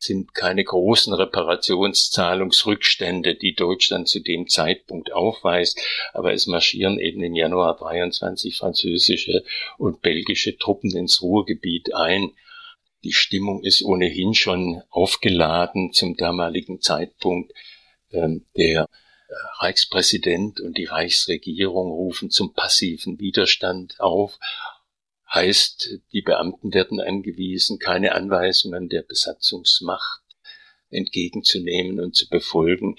sind 0.02 0.34
keine 0.34 0.64
großen 0.64 1.14
Reparationszahlungsrückstände, 1.14 3.36
die 3.36 3.54
Deutschland 3.54 4.08
zu 4.08 4.22
dem 4.22 4.48
Zeitpunkt 4.48 5.12
aufweist, 5.12 5.78
aber 6.14 6.32
es 6.34 6.48
marschieren 6.48 7.00
eben 7.00 7.22
im 7.22 7.36
Januar 7.36 7.76
23 7.76 8.56
französische 8.56 9.44
und 9.78 10.02
belgische 10.02 10.58
Truppen 10.58 10.96
ins 10.96 11.22
Ruhrgebiet 11.22 11.94
ein. 11.94 12.32
Die 13.04 13.12
Stimmung 13.12 13.62
ist 13.64 13.84
ohnehin 13.84 14.34
schon 14.34 14.82
aufgeladen 14.90 15.92
zum 15.92 16.16
damaligen 16.16 16.80
Zeitpunkt. 16.80 17.52
Ähm, 18.12 18.46
der 18.56 18.84
äh, 19.28 19.34
Reichspräsident 19.60 20.60
und 20.60 20.78
die 20.78 20.86
Reichsregierung 20.86 21.92
rufen 21.92 22.32
zum 22.32 22.54
passiven 22.54 23.20
Widerstand 23.20 24.00
auf 24.00 24.40
heißt, 25.34 26.00
die 26.12 26.22
Beamten 26.22 26.74
werden 26.74 27.00
angewiesen, 27.00 27.80
keine 27.80 28.14
Anweisungen 28.14 28.90
der 28.90 29.04
Besatzungsmacht 29.04 30.22
entgegenzunehmen 30.90 32.00
und 32.00 32.16
zu 32.16 32.28
befolgen. 32.30 32.96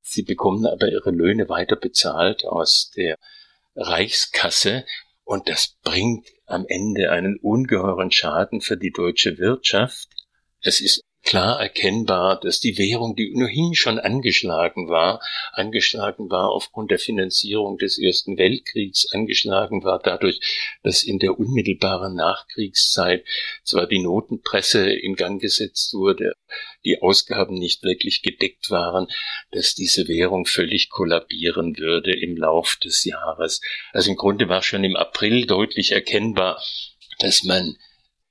Sie 0.00 0.22
bekommen 0.22 0.66
aber 0.66 0.88
ihre 0.88 1.10
Löhne 1.10 1.48
weiter 1.48 1.76
bezahlt 1.76 2.46
aus 2.46 2.90
der 2.96 3.16
Reichskasse 3.76 4.86
und 5.24 5.48
das 5.48 5.76
bringt 5.82 6.26
am 6.46 6.64
Ende 6.66 7.10
einen 7.10 7.36
ungeheuren 7.36 8.10
Schaden 8.10 8.62
für 8.62 8.78
die 8.78 8.90
deutsche 8.90 9.36
Wirtschaft. 9.36 10.08
Es 10.62 10.80
ist 10.80 11.02
klar 11.28 11.60
erkennbar, 11.60 12.40
dass 12.40 12.58
die 12.58 12.78
Währung, 12.78 13.14
die 13.14 13.30
ohnehin 13.34 13.74
schon 13.74 13.98
angeschlagen 13.98 14.88
war, 14.88 15.20
angeschlagen 15.52 16.30
war 16.30 16.48
aufgrund 16.48 16.90
der 16.90 16.98
Finanzierung 16.98 17.76
des 17.76 17.98
Ersten 17.98 18.38
Weltkriegs, 18.38 19.12
angeschlagen 19.12 19.84
war 19.84 20.00
dadurch, 20.02 20.40
dass 20.82 21.02
in 21.02 21.18
der 21.18 21.38
unmittelbaren 21.38 22.14
Nachkriegszeit 22.14 23.26
zwar 23.62 23.86
die 23.86 23.98
Notenpresse 23.98 24.90
in 24.90 25.16
Gang 25.16 25.38
gesetzt 25.38 25.92
wurde, 25.92 26.32
die 26.86 27.02
Ausgaben 27.02 27.58
nicht 27.58 27.82
wirklich 27.82 28.22
gedeckt 28.22 28.70
waren, 28.70 29.06
dass 29.50 29.74
diese 29.74 30.08
Währung 30.08 30.46
völlig 30.46 30.88
kollabieren 30.88 31.76
würde 31.76 32.18
im 32.18 32.38
Lauf 32.38 32.76
des 32.82 33.04
Jahres. 33.04 33.60
Also 33.92 34.12
im 34.12 34.16
Grunde 34.16 34.48
war 34.48 34.62
schon 34.62 34.82
im 34.82 34.96
April 34.96 35.44
deutlich 35.44 35.92
erkennbar, 35.92 36.62
dass 37.18 37.44
man 37.44 37.76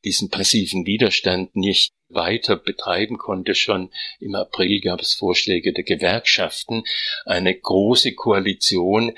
diesen 0.03 0.29
passiven 0.29 0.85
Widerstand 0.85 1.55
nicht 1.55 1.91
weiter 2.09 2.55
betreiben 2.55 3.17
konnte. 3.17 3.55
Schon 3.55 3.91
im 4.19 4.35
April 4.35 4.79
gab 4.81 5.01
es 5.01 5.13
Vorschläge 5.13 5.73
der 5.73 5.83
Gewerkschaften, 5.83 6.83
eine 7.25 7.57
große 7.57 8.13
Koalition 8.13 9.13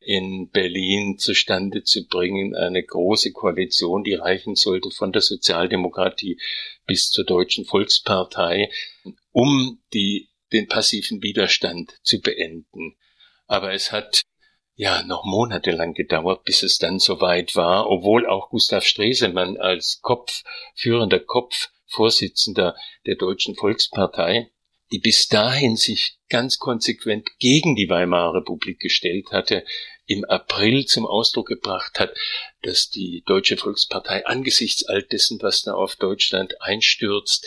in 0.00 0.48
Berlin 0.50 1.18
zustande 1.18 1.82
zu 1.82 2.06
bringen, 2.06 2.54
eine 2.54 2.82
große 2.82 3.32
Koalition, 3.32 4.04
die 4.04 4.14
reichen 4.14 4.54
sollte 4.54 4.90
von 4.90 5.12
der 5.12 5.22
Sozialdemokratie 5.22 6.38
bis 6.86 7.10
zur 7.10 7.24
Deutschen 7.24 7.64
Volkspartei, 7.64 8.70
um 9.32 9.82
die, 9.92 10.30
den 10.52 10.68
passiven 10.68 11.22
Widerstand 11.22 11.98
zu 12.02 12.20
beenden. 12.20 12.96
Aber 13.46 13.72
es 13.72 13.92
hat 13.92 14.22
ja 14.76 15.02
noch 15.04 15.24
monatelang 15.24 15.94
gedauert, 15.94 16.44
bis 16.44 16.62
es 16.62 16.78
dann 16.78 16.98
soweit 16.98 17.54
war, 17.56 17.88
obwohl 17.88 18.26
auch 18.26 18.50
Gustav 18.50 18.84
Stresemann 18.84 19.56
als 19.56 20.00
Kopf, 20.02 20.42
führender 20.74 21.20
Kopf, 21.20 21.70
Vorsitzender 21.86 22.74
der 23.06 23.14
Deutschen 23.14 23.54
Volkspartei, 23.54 24.50
die 24.90 24.98
bis 24.98 25.28
dahin 25.28 25.76
sich 25.76 26.18
ganz 26.28 26.58
konsequent 26.58 27.28
gegen 27.38 27.76
die 27.76 27.88
Weimarer 27.88 28.34
Republik 28.34 28.80
gestellt 28.80 29.30
hatte, 29.30 29.64
im 30.06 30.24
April 30.24 30.84
zum 30.86 31.06
Ausdruck 31.06 31.46
gebracht 31.46 31.98
hat, 31.98 32.14
dass 32.62 32.90
die 32.90 33.22
Deutsche 33.26 33.56
Volkspartei 33.56 34.26
angesichts 34.26 34.84
all 34.84 35.02
dessen, 35.02 35.38
was 35.40 35.62
da 35.62 35.74
auf 35.74 35.96
Deutschland 35.96 36.60
einstürzt, 36.60 37.46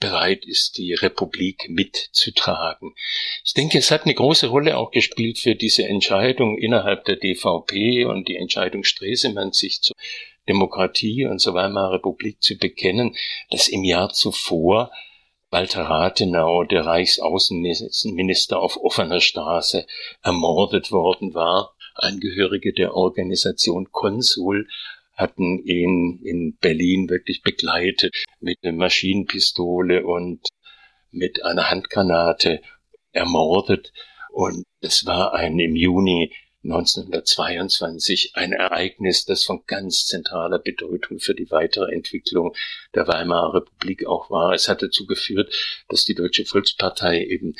bereit 0.00 0.44
ist, 0.46 0.78
die 0.78 0.94
Republik 0.94 1.68
mitzutragen. 1.68 2.94
Ich 3.44 3.54
denke, 3.54 3.78
es 3.78 3.90
hat 3.90 4.04
eine 4.04 4.14
große 4.14 4.48
Rolle 4.48 4.76
auch 4.76 4.90
gespielt 4.90 5.38
für 5.38 5.54
diese 5.54 5.84
Entscheidung 5.84 6.56
innerhalb 6.58 7.04
der 7.04 7.16
DVP 7.16 8.04
und 8.04 8.28
die 8.28 8.36
Entscheidung 8.36 8.84
Stresemann, 8.84 9.52
sich 9.52 9.82
zur 9.82 9.96
Demokratie 10.48 11.26
und 11.26 11.40
zur 11.40 11.54
Weimarer 11.54 11.94
Republik 11.94 12.42
zu 12.42 12.56
bekennen, 12.56 13.16
dass 13.50 13.68
im 13.68 13.84
Jahr 13.84 14.10
zuvor 14.10 14.90
Walter 15.50 15.84
Rathenau, 15.84 16.64
der 16.64 16.84
Reichsaußenminister 16.84 18.60
auf 18.60 18.76
offener 18.76 19.20
Straße, 19.20 19.86
ermordet 20.22 20.92
worden 20.92 21.34
war. 21.34 21.74
Angehörige 21.94 22.72
der 22.72 22.94
Organisation 22.94 23.90
Konsul 23.90 24.68
hatten 25.18 25.58
ihn 25.64 26.20
in 26.22 26.56
Berlin 26.56 27.10
wirklich 27.10 27.42
begleitet 27.42 28.14
mit 28.40 28.58
einer 28.62 28.72
Maschinenpistole 28.72 30.06
und 30.06 30.46
mit 31.10 31.44
einer 31.44 31.70
Handgranate 31.70 32.62
ermordet. 33.12 33.92
Und 34.30 34.64
es 34.80 35.04
war 35.06 35.34
ein 35.34 35.58
im 35.58 35.74
Juni 35.74 36.32
1922 36.64 38.32
ein 38.34 38.52
Ereignis, 38.52 39.24
das 39.24 39.44
von 39.44 39.62
ganz 39.66 40.06
zentraler 40.06 40.58
Bedeutung 40.58 41.18
für 41.18 41.34
die 41.34 41.50
weitere 41.50 41.92
Entwicklung 41.92 42.54
der 42.94 43.08
Weimarer 43.08 43.54
Republik 43.54 44.06
auch 44.06 44.30
war. 44.30 44.52
Es 44.52 44.68
hat 44.68 44.82
dazu 44.82 45.06
geführt, 45.06 45.52
dass 45.88 46.04
die 46.04 46.14
Deutsche 46.14 46.44
Volkspartei 46.44 47.24
eben 47.24 47.54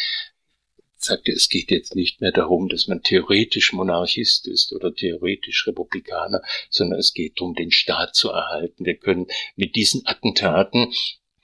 sagte, 1.02 1.32
es 1.32 1.48
geht 1.48 1.70
jetzt 1.70 1.94
nicht 1.94 2.20
mehr 2.20 2.32
darum, 2.32 2.68
dass 2.68 2.88
man 2.88 3.02
theoretisch 3.02 3.72
Monarchist 3.72 4.46
ist 4.46 4.72
oder 4.72 4.94
theoretisch 4.94 5.66
Republikaner, 5.66 6.42
sondern 6.70 6.98
es 6.98 7.14
geht 7.14 7.40
darum, 7.40 7.54
den 7.54 7.70
Staat 7.70 8.14
zu 8.14 8.30
erhalten. 8.30 8.84
Wir 8.84 8.96
können 8.96 9.26
mit 9.56 9.76
diesen 9.76 10.06
Attentaten 10.06 10.92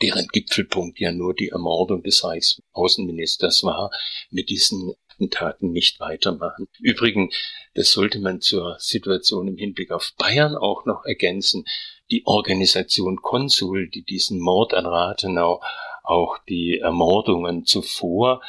deren 0.02 0.26
Gipfelpunkt 0.28 0.98
ja 0.98 1.12
nur 1.12 1.34
die 1.34 1.48
Ermordung 1.48 2.02
des 2.02 2.24
Reichsaußenministers 2.24 3.62
war, 3.62 3.90
mit 4.30 4.50
diesen 4.50 4.94
Attentaten 5.08 5.70
nicht 5.70 6.00
weitermachen. 6.00 6.68
Übrigens, 6.80 7.34
das 7.74 7.92
sollte 7.92 8.18
man 8.18 8.40
zur 8.40 8.76
Situation 8.78 9.48
im 9.48 9.56
Hinblick 9.56 9.92
auf 9.92 10.12
Bayern 10.18 10.56
auch 10.56 10.84
noch 10.84 11.04
ergänzen. 11.04 11.64
Die 12.10 12.26
Organisation 12.26 13.22
Konsul, 13.22 13.88
die 13.88 14.02
diesen 14.02 14.40
Mord 14.40 14.74
an 14.74 14.86
Rathenau, 14.86 15.62
auch 16.02 16.38
die 16.48 16.78
Ermordungen 16.78 17.64
zuvor 17.64 18.42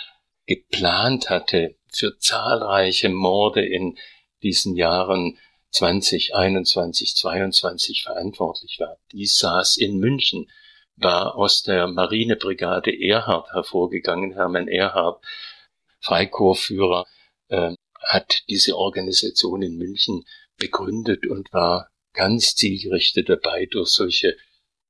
geplant 0.45 1.29
hatte 1.29 1.75
für 1.91 2.17
zahlreiche 2.17 3.09
Morde 3.09 3.65
in 3.65 3.97
diesen 4.43 4.75
Jahren 4.75 5.37
2021, 5.71 7.15
22 7.15 8.03
verantwortlich 8.03 8.79
war. 8.79 8.97
Die 9.11 9.25
saß 9.25 9.77
in 9.77 9.97
München, 9.97 10.49
war 10.95 11.35
aus 11.35 11.63
der 11.63 11.87
Marinebrigade 11.87 12.91
Erhard 12.91 13.51
hervorgegangen. 13.51 14.33
Hermann 14.33 14.67
Erhard, 14.67 15.23
Freikorpsführer, 15.99 17.05
äh, 17.49 17.73
hat 17.99 18.43
diese 18.47 18.77
Organisation 18.77 19.61
in 19.61 19.77
München 19.77 20.25
begründet 20.57 21.27
und 21.27 21.51
war 21.51 21.89
ganz 22.13 22.55
zielgerichtet 22.55 23.27
dabei, 23.29 23.65
durch 23.65 23.89
solche 23.89 24.37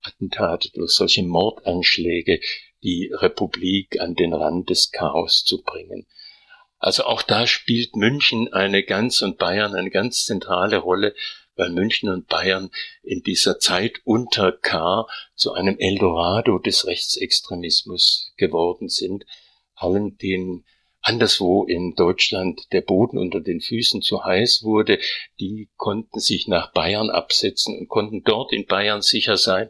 Attentate, 0.01 0.69
durch 0.73 0.91
solche 0.91 1.23
Mordanschläge 1.23 2.39
die 2.85 3.11
Republik 3.11 3.99
an 3.99 4.13
den 4.13 4.33
Rand 4.33 4.69
des 4.69 4.91
Chaos 4.91 5.43
zu 5.43 5.63
bringen. 5.63 6.05
Also 6.77 7.03
auch 7.05 7.23
da 7.23 7.47
spielt 7.47 7.95
München 7.95 8.53
eine 8.53 8.83
ganz 8.83 9.21
und 9.23 9.39
Bayern 9.39 9.73
eine 9.73 9.89
ganz 9.89 10.25
zentrale 10.25 10.77
Rolle, 10.77 11.15
weil 11.55 11.71
München 11.71 12.09
und 12.09 12.27
Bayern 12.27 12.69
in 13.01 13.23
dieser 13.23 13.59
Zeit 13.59 14.01
unter 14.03 14.51
K 14.51 15.07
zu 15.35 15.53
einem 15.53 15.77
Eldorado 15.79 16.59
des 16.59 16.85
Rechtsextremismus 16.85 18.33
geworden 18.37 18.87
sind. 18.87 19.25
Allen, 19.73 20.17
denen 20.17 20.63
anderswo 21.01 21.63
in 21.65 21.95
Deutschland 21.95 22.71
der 22.71 22.81
Boden 22.81 23.17
unter 23.17 23.39
den 23.39 23.61
Füßen 23.61 24.01
zu 24.01 24.23
heiß 24.23 24.63
wurde, 24.63 24.99
die 25.39 25.69
konnten 25.77 26.19
sich 26.19 26.47
nach 26.47 26.71
Bayern 26.71 27.09
absetzen 27.09 27.77
und 27.77 27.87
konnten 27.87 28.23
dort 28.23 28.51
in 28.51 28.65
Bayern 28.65 29.01
sicher 29.01 29.37
sein, 29.37 29.69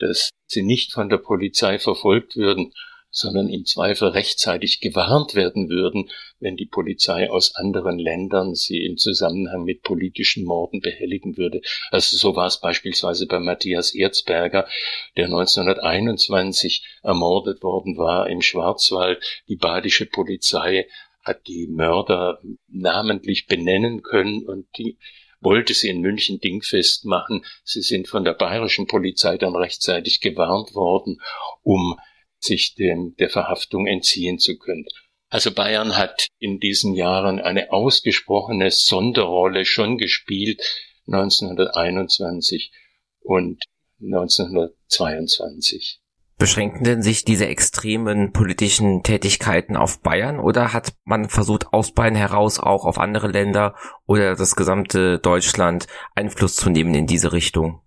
dass 0.00 0.30
sie 0.46 0.62
nicht 0.62 0.92
von 0.92 1.08
der 1.08 1.18
Polizei 1.18 1.78
verfolgt 1.78 2.36
würden, 2.36 2.72
sondern 3.10 3.48
im 3.48 3.64
Zweifel 3.64 4.08
rechtzeitig 4.08 4.80
gewarnt 4.80 5.34
werden 5.34 5.68
würden, 5.68 6.10
wenn 6.38 6.56
die 6.56 6.66
Polizei 6.66 7.28
aus 7.30 7.54
anderen 7.56 7.98
Ländern 7.98 8.54
sie 8.54 8.84
im 8.84 8.96
Zusammenhang 8.96 9.64
mit 9.64 9.82
politischen 9.82 10.44
Morden 10.44 10.80
behelligen 10.80 11.36
würde. 11.36 11.60
Also 11.90 12.16
so 12.16 12.36
war 12.36 12.46
es 12.46 12.60
beispielsweise 12.60 13.26
bei 13.26 13.40
Matthias 13.40 13.94
Erzberger, 13.94 14.68
der 15.16 15.26
1921 15.26 16.86
ermordet 17.02 17.62
worden 17.62 17.96
war 17.96 18.28
im 18.30 18.42
Schwarzwald. 18.42 19.22
Die 19.48 19.56
badische 19.56 20.06
Polizei 20.06 20.86
hat 21.22 21.46
die 21.48 21.66
Mörder 21.66 22.40
namentlich 22.68 23.46
benennen 23.46 24.02
können 24.02 24.46
und 24.46 24.66
die 24.78 24.98
wollte 25.40 25.74
sie 25.74 25.88
in 25.88 26.00
München 26.00 26.40
dingfest 26.40 27.04
machen. 27.04 27.44
Sie 27.64 27.82
sind 27.82 28.08
von 28.08 28.24
der 28.24 28.34
bayerischen 28.34 28.86
Polizei 28.86 29.36
dann 29.38 29.56
rechtzeitig 29.56 30.20
gewarnt 30.20 30.74
worden, 30.74 31.20
um 31.62 31.98
sich 32.38 32.74
dem, 32.74 33.14
der 33.18 33.30
Verhaftung 33.30 33.86
entziehen 33.86 34.38
zu 34.38 34.58
können. 34.58 34.86
Also 35.28 35.52
Bayern 35.52 35.96
hat 35.96 36.26
in 36.38 36.58
diesen 36.58 36.94
Jahren 36.94 37.38
eine 37.40 37.72
ausgesprochene 37.72 38.70
Sonderrolle 38.70 39.64
schon 39.64 39.96
gespielt, 39.96 40.60
1921 41.06 42.72
und 43.20 43.62
1922. 44.02 45.99
Beschränken 46.40 46.84
denn 46.84 47.02
sich 47.02 47.24
diese 47.26 47.46
extremen 47.46 48.32
politischen 48.32 49.02
Tätigkeiten 49.02 49.76
auf 49.76 50.00
Bayern 50.00 50.40
oder 50.40 50.72
hat 50.72 50.94
man 51.04 51.28
versucht, 51.28 51.72
aus 51.74 51.92
Bayern 51.92 52.14
heraus 52.14 52.58
auch 52.58 52.86
auf 52.86 52.98
andere 52.98 53.28
Länder 53.28 53.76
oder 54.06 54.34
das 54.34 54.56
gesamte 54.56 55.18
Deutschland 55.18 55.86
Einfluss 56.14 56.56
zu 56.56 56.70
nehmen 56.70 56.94
in 56.94 57.06
diese 57.06 57.32
Richtung? 57.32 57.82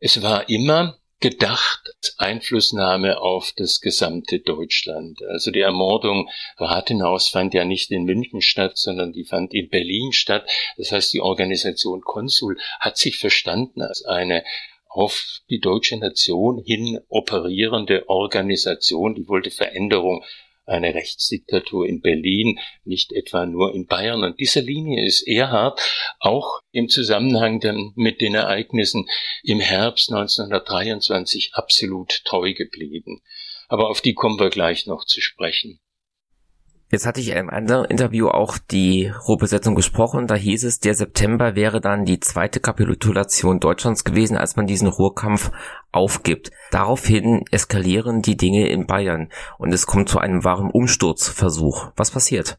Es 0.00 0.20
war 0.20 0.48
immer 0.48 0.98
gedacht 1.20 1.94
Einflussnahme 2.18 3.20
auf 3.20 3.52
das 3.56 3.80
gesamte 3.80 4.40
Deutschland. 4.40 5.20
Also 5.30 5.52
die 5.52 5.60
Ermordung 5.60 6.28
Rathenaus 6.58 7.28
fand 7.28 7.54
ja 7.54 7.64
nicht 7.64 7.92
in 7.92 8.02
München 8.02 8.42
statt, 8.42 8.76
sondern 8.76 9.12
die 9.12 9.24
fand 9.24 9.54
in 9.54 9.68
Berlin 9.68 10.12
statt. 10.12 10.50
Das 10.76 10.90
heißt, 10.90 11.12
die 11.12 11.20
Organisation 11.20 12.00
Konsul 12.00 12.58
hat 12.80 12.98
sich 12.98 13.18
verstanden 13.18 13.80
als 13.82 14.04
eine 14.04 14.42
auf 14.96 15.40
die 15.50 15.60
deutsche 15.60 15.98
Nation 15.98 16.62
hin 16.64 16.98
operierende 17.08 18.08
Organisation, 18.08 19.14
die 19.14 19.28
wollte 19.28 19.50
Veränderung 19.50 20.24
eine 20.64 20.94
Rechtsdiktatur 20.94 21.86
in 21.86 22.00
Berlin, 22.00 22.58
nicht 22.84 23.12
etwa 23.12 23.46
nur 23.46 23.74
in 23.74 23.86
Bayern. 23.86 24.24
Und 24.24 24.40
diese 24.40 24.60
Linie 24.60 25.06
ist 25.06 25.22
Erhard 25.28 25.80
auch 26.18 26.60
im 26.72 26.88
Zusammenhang 26.88 27.60
dann 27.60 27.92
mit 27.94 28.20
den 28.20 28.34
Ereignissen 28.34 29.06
im 29.44 29.60
Herbst 29.60 30.10
1923 30.10 31.50
absolut 31.52 32.24
treu 32.24 32.54
geblieben. 32.54 33.22
Aber 33.68 33.90
auf 33.90 34.00
die 34.00 34.14
kommen 34.14 34.40
wir 34.40 34.50
gleich 34.50 34.86
noch 34.86 35.04
zu 35.04 35.20
sprechen. 35.20 35.78
Jetzt 36.90 37.04
hatte 37.04 37.20
ich 37.20 37.28
in 37.28 37.36
einem 37.36 37.50
anderen 37.50 37.84
Interview 37.86 38.28
auch 38.28 38.58
die 38.58 39.12
Rohbesetzung 39.26 39.74
gesprochen. 39.74 40.28
Da 40.28 40.36
hieß 40.36 40.62
es, 40.62 40.78
der 40.78 40.94
September 40.94 41.56
wäre 41.56 41.80
dann 41.80 42.04
die 42.04 42.20
zweite 42.20 42.60
Kapitulation 42.60 43.58
Deutschlands 43.58 44.04
gewesen, 44.04 44.36
als 44.36 44.54
man 44.54 44.68
diesen 44.68 44.86
Ruhrkampf 44.86 45.50
aufgibt. 45.90 46.52
Daraufhin 46.70 47.44
eskalieren 47.50 48.22
die 48.22 48.36
Dinge 48.36 48.68
in 48.68 48.86
Bayern 48.86 49.32
und 49.58 49.72
es 49.72 49.86
kommt 49.86 50.08
zu 50.08 50.20
einem 50.20 50.44
wahren 50.44 50.70
Umsturzversuch. 50.70 51.90
Was 51.96 52.12
passiert? 52.12 52.58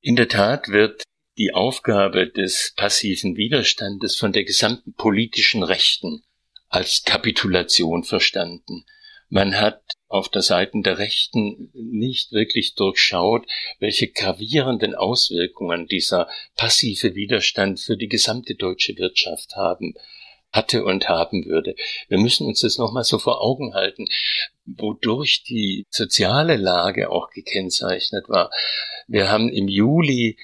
In 0.00 0.16
der 0.16 0.28
Tat 0.28 0.68
wird 0.68 1.02
die 1.36 1.52
Aufgabe 1.52 2.30
des 2.30 2.72
passiven 2.74 3.36
Widerstandes 3.36 4.16
von 4.16 4.32
der 4.32 4.44
gesamten 4.44 4.94
politischen 4.94 5.62
Rechten 5.62 6.22
als 6.68 7.02
Kapitulation 7.04 8.02
verstanden. 8.02 8.84
Man 9.28 9.58
hat 9.58 9.80
auf 10.08 10.28
der 10.28 10.42
Seite 10.42 10.80
der 10.82 10.98
Rechten 10.98 11.70
nicht 11.72 12.32
wirklich 12.32 12.74
durchschaut, 12.74 13.46
welche 13.80 14.08
gravierenden 14.08 14.94
Auswirkungen 14.94 15.86
dieser 15.86 16.28
passive 16.56 17.14
Widerstand 17.14 17.80
für 17.80 17.96
die 17.96 18.08
gesamte 18.08 18.54
deutsche 18.54 18.96
Wirtschaft 18.96 19.56
haben 19.56 19.94
hatte 20.52 20.84
und 20.84 21.08
haben 21.08 21.46
würde. 21.46 21.74
Wir 22.08 22.18
müssen 22.18 22.46
uns 22.46 22.60
das 22.60 22.78
nochmal 22.78 23.02
so 23.02 23.18
vor 23.18 23.42
Augen 23.42 23.74
halten, 23.74 24.06
wodurch 24.64 25.42
die 25.42 25.84
soziale 25.90 26.56
Lage 26.56 27.10
auch 27.10 27.30
gekennzeichnet 27.30 28.28
war. 28.28 28.50
Wir 29.08 29.30
haben 29.30 29.48
im 29.48 29.66
Juli 29.66 30.38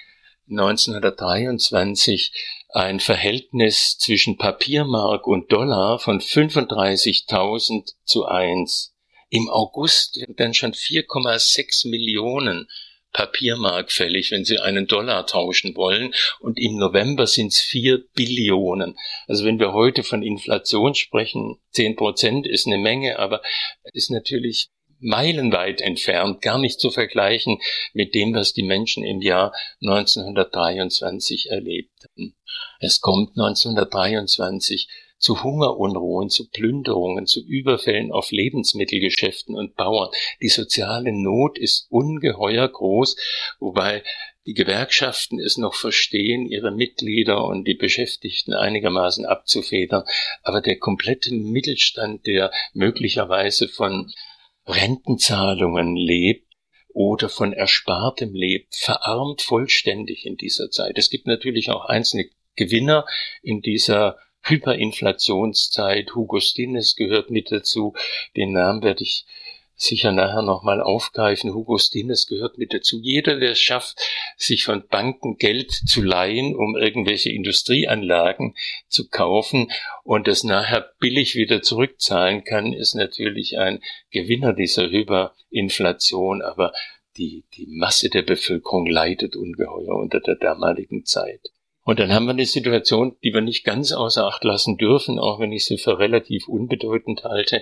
1923 0.50 2.32
ein 2.72 3.00
Verhältnis 3.00 3.98
zwischen 3.98 4.36
Papiermark 4.36 5.26
und 5.26 5.50
Dollar 5.52 5.98
von 5.98 6.20
35.000 6.20 7.94
zu 8.04 8.26
1. 8.26 8.94
Im 9.28 9.48
August 9.48 10.20
dann 10.36 10.54
schon 10.54 10.72
4,6 10.72 11.88
Millionen 11.88 12.68
Papiermark 13.12 13.90
fällig, 13.90 14.30
wenn 14.30 14.44
Sie 14.44 14.58
einen 14.58 14.86
Dollar 14.86 15.26
tauschen 15.26 15.74
wollen. 15.76 16.14
Und 16.40 16.58
im 16.58 16.76
November 16.76 17.26
sind 17.26 17.52
es 17.52 17.60
vier 17.60 18.04
Billionen. 18.14 18.96
Also 19.26 19.44
wenn 19.44 19.58
wir 19.58 19.72
heute 19.72 20.02
von 20.02 20.22
Inflation 20.22 20.94
sprechen, 20.94 21.58
zehn 21.72 21.96
Prozent 21.96 22.46
ist 22.46 22.66
eine 22.66 22.78
Menge, 22.78 23.18
aber 23.18 23.42
ist 23.92 24.10
natürlich 24.10 24.70
meilenweit 25.00 25.80
entfernt, 25.80 26.42
gar 26.42 26.58
nicht 26.58 26.78
zu 26.78 26.90
vergleichen 26.90 27.58
mit 27.94 28.14
dem, 28.14 28.34
was 28.34 28.52
die 28.52 28.62
Menschen 28.62 29.02
im 29.02 29.22
Jahr 29.22 29.54
1923 29.80 31.50
erlebt 31.50 31.90
haben. 32.04 32.36
Es 32.80 33.00
kommt 33.00 33.38
1923 33.38 34.88
zu 35.18 35.44
Hungerunruhen, 35.44 36.30
zu 36.30 36.48
Plünderungen, 36.48 37.26
zu 37.26 37.44
Überfällen 37.44 38.10
auf 38.10 38.30
Lebensmittelgeschäften 38.30 39.54
und 39.54 39.76
Bauern. 39.76 40.08
Die 40.40 40.48
soziale 40.48 41.12
Not 41.12 41.58
ist 41.58 41.86
ungeheuer 41.90 42.66
groß, 42.66 43.16
wobei 43.58 44.02
die 44.46 44.54
Gewerkschaften 44.54 45.38
es 45.38 45.58
noch 45.58 45.74
verstehen, 45.74 46.46
ihre 46.46 46.70
Mitglieder 46.70 47.44
und 47.44 47.68
die 47.68 47.74
Beschäftigten 47.74 48.54
einigermaßen 48.54 49.26
abzufedern. 49.26 50.04
Aber 50.42 50.62
der 50.62 50.78
komplette 50.78 51.34
Mittelstand, 51.34 52.26
der 52.26 52.50
möglicherweise 52.72 53.68
von 53.68 54.10
Rentenzahlungen 54.66 55.96
lebt, 55.96 56.46
oder 56.92 57.28
von 57.28 57.52
Erspartem 57.52 58.34
lebt, 58.34 58.74
verarmt 58.74 59.42
vollständig 59.42 60.26
in 60.26 60.36
dieser 60.36 60.70
Zeit. 60.70 60.98
Es 60.98 61.08
gibt 61.08 61.26
natürlich 61.26 61.70
auch 61.70 61.84
einzelne 61.84 62.28
Gewinner 62.60 63.06
in 63.42 63.62
dieser 63.62 64.18
Hyperinflationszeit. 64.42 66.14
Hugo 66.14 66.40
Stinnes 66.40 66.94
gehört 66.94 67.30
mit 67.30 67.50
dazu. 67.50 67.94
Den 68.36 68.52
Namen 68.52 68.82
werde 68.82 69.02
ich 69.02 69.24
sicher 69.76 70.12
nachher 70.12 70.42
nochmal 70.42 70.82
aufgreifen. 70.82 71.54
Hugo 71.54 71.78
Stinnes 71.78 72.26
gehört 72.26 72.58
mit 72.58 72.74
dazu. 72.74 72.98
Jeder, 73.00 73.40
der 73.40 73.52
es 73.52 73.60
schafft, 73.60 73.98
sich 74.36 74.64
von 74.64 74.86
Banken 74.86 75.38
Geld 75.38 75.72
zu 75.72 76.02
leihen, 76.02 76.54
um 76.54 76.76
irgendwelche 76.76 77.30
Industrieanlagen 77.30 78.54
zu 78.88 79.08
kaufen 79.08 79.70
und 80.04 80.28
es 80.28 80.44
nachher 80.44 80.92
billig 80.98 81.34
wieder 81.34 81.62
zurückzahlen 81.62 82.44
kann, 82.44 82.74
ist 82.74 82.94
natürlich 82.94 83.56
ein 83.56 83.80
Gewinner 84.10 84.52
dieser 84.52 84.90
Hyperinflation. 84.90 86.42
Aber 86.42 86.74
die, 87.16 87.44
die 87.54 87.66
Masse 87.66 88.10
der 88.10 88.22
Bevölkerung 88.22 88.86
leidet 88.86 89.34
ungeheuer 89.34 89.96
unter 89.96 90.20
der 90.20 90.36
damaligen 90.36 91.06
Zeit. 91.06 91.50
Und 91.84 91.98
dann 91.98 92.12
haben 92.12 92.26
wir 92.26 92.32
eine 92.32 92.46
Situation, 92.46 93.16
die 93.24 93.32
wir 93.32 93.40
nicht 93.40 93.64
ganz 93.64 93.92
außer 93.92 94.26
Acht 94.26 94.44
lassen 94.44 94.76
dürfen, 94.76 95.18
auch 95.18 95.40
wenn 95.40 95.52
ich 95.52 95.64
sie 95.64 95.78
für 95.78 95.98
relativ 95.98 96.46
unbedeutend 96.46 97.24
halte. 97.24 97.60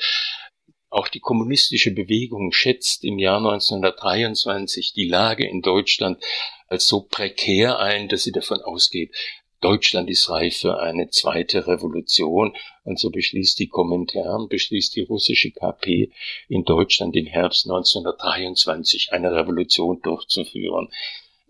Auch 0.90 1.08
die 1.08 1.20
kommunistische 1.20 1.92
Bewegung 1.92 2.52
schätzt 2.52 3.04
im 3.04 3.18
Jahr 3.18 3.38
1923 3.38 4.92
die 4.94 5.06
Lage 5.06 5.46
in 5.46 5.62
Deutschland 5.62 6.22
als 6.66 6.86
so 6.86 7.02
prekär 7.02 7.78
ein, 7.78 8.08
dass 8.08 8.24
sie 8.24 8.32
davon 8.32 8.60
ausgeht, 8.60 9.14
Deutschland 9.60 10.08
ist 10.08 10.30
reif 10.30 10.58
für 10.58 10.78
eine 10.80 11.10
zweite 11.10 11.66
Revolution. 11.66 12.54
Und 12.84 12.98
so 12.98 13.10
beschließt 13.10 13.58
die 13.58 13.66
Kommentaren, 13.68 14.48
beschließt 14.48 14.94
die 14.94 15.02
russische 15.02 15.50
KP 15.50 16.12
in 16.48 16.64
Deutschland 16.64 17.16
im 17.16 17.26
Herbst 17.26 17.66
1923 17.66 19.12
eine 19.12 19.34
Revolution 19.34 20.00
durchzuführen. 20.02 20.88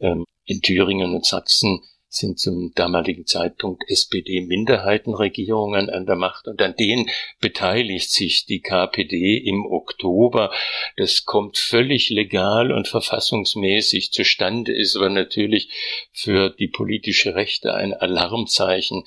Ähm, 0.00 0.24
in 0.46 0.62
Thüringen 0.62 1.14
und 1.14 1.26
Sachsen 1.26 1.82
sind 2.08 2.38
zum 2.38 2.72
damaligen 2.74 3.26
Zeitpunkt 3.26 3.84
SPD-Minderheitenregierungen 3.88 5.90
an 5.90 6.06
der 6.06 6.16
Macht 6.16 6.48
und 6.48 6.62
an 6.62 6.74
denen 6.74 7.10
beteiligt 7.40 8.10
sich 8.10 8.46
die 8.46 8.60
KPD 8.60 9.36
im 9.36 9.66
Oktober. 9.66 10.50
Das 10.96 11.26
kommt 11.26 11.58
völlig 11.58 12.08
legal 12.08 12.72
und 12.72 12.88
verfassungsmäßig 12.88 14.12
zustande, 14.12 14.74
ist 14.74 14.96
aber 14.96 15.10
natürlich 15.10 15.68
für 16.12 16.48
die 16.50 16.68
politische 16.68 17.34
Rechte 17.34 17.74
ein 17.74 17.92
Alarmzeichen 17.92 19.04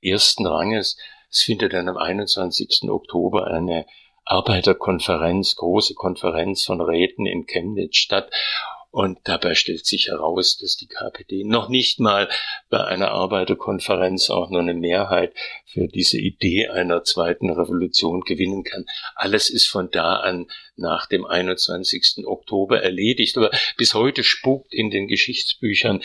ersten 0.00 0.46
Ranges. 0.46 0.96
Es 1.30 1.42
findet 1.42 1.72
dann 1.72 1.88
am 1.88 1.96
21. 1.96 2.88
Oktober 2.88 3.48
eine 3.48 3.86
Arbeiterkonferenz, 4.24 5.56
große 5.56 5.94
Konferenz 5.94 6.64
von 6.64 6.80
Räten 6.80 7.26
in 7.26 7.46
Chemnitz 7.46 7.96
statt 7.96 8.30
und 8.94 9.18
dabei 9.24 9.56
stellt 9.56 9.84
sich 9.84 10.06
heraus, 10.06 10.56
dass 10.56 10.76
die 10.76 10.86
KPD 10.86 11.42
noch 11.42 11.68
nicht 11.68 11.98
mal 11.98 12.28
bei 12.70 12.84
einer 12.84 13.10
Arbeiterkonferenz 13.10 14.30
auch 14.30 14.50
nur 14.50 14.60
eine 14.60 14.74
Mehrheit 14.74 15.34
für 15.66 15.88
diese 15.88 16.20
Idee 16.20 16.68
einer 16.68 17.02
zweiten 17.02 17.50
Revolution 17.50 18.20
gewinnen 18.20 18.62
kann. 18.62 18.84
Alles 19.16 19.50
ist 19.50 19.66
von 19.66 19.90
da 19.90 20.18
an 20.18 20.46
nach 20.76 21.06
dem 21.06 21.24
21. 21.24 22.24
Oktober 22.24 22.84
erledigt. 22.84 23.36
Aber 23.36 23.50
bis 23.76 23.94
heute 23.94 24.22
spukt 24.22 24.72
in 24.72 24.92
den 24.92 25.08
Geschichtsbüchern 25.08 26.00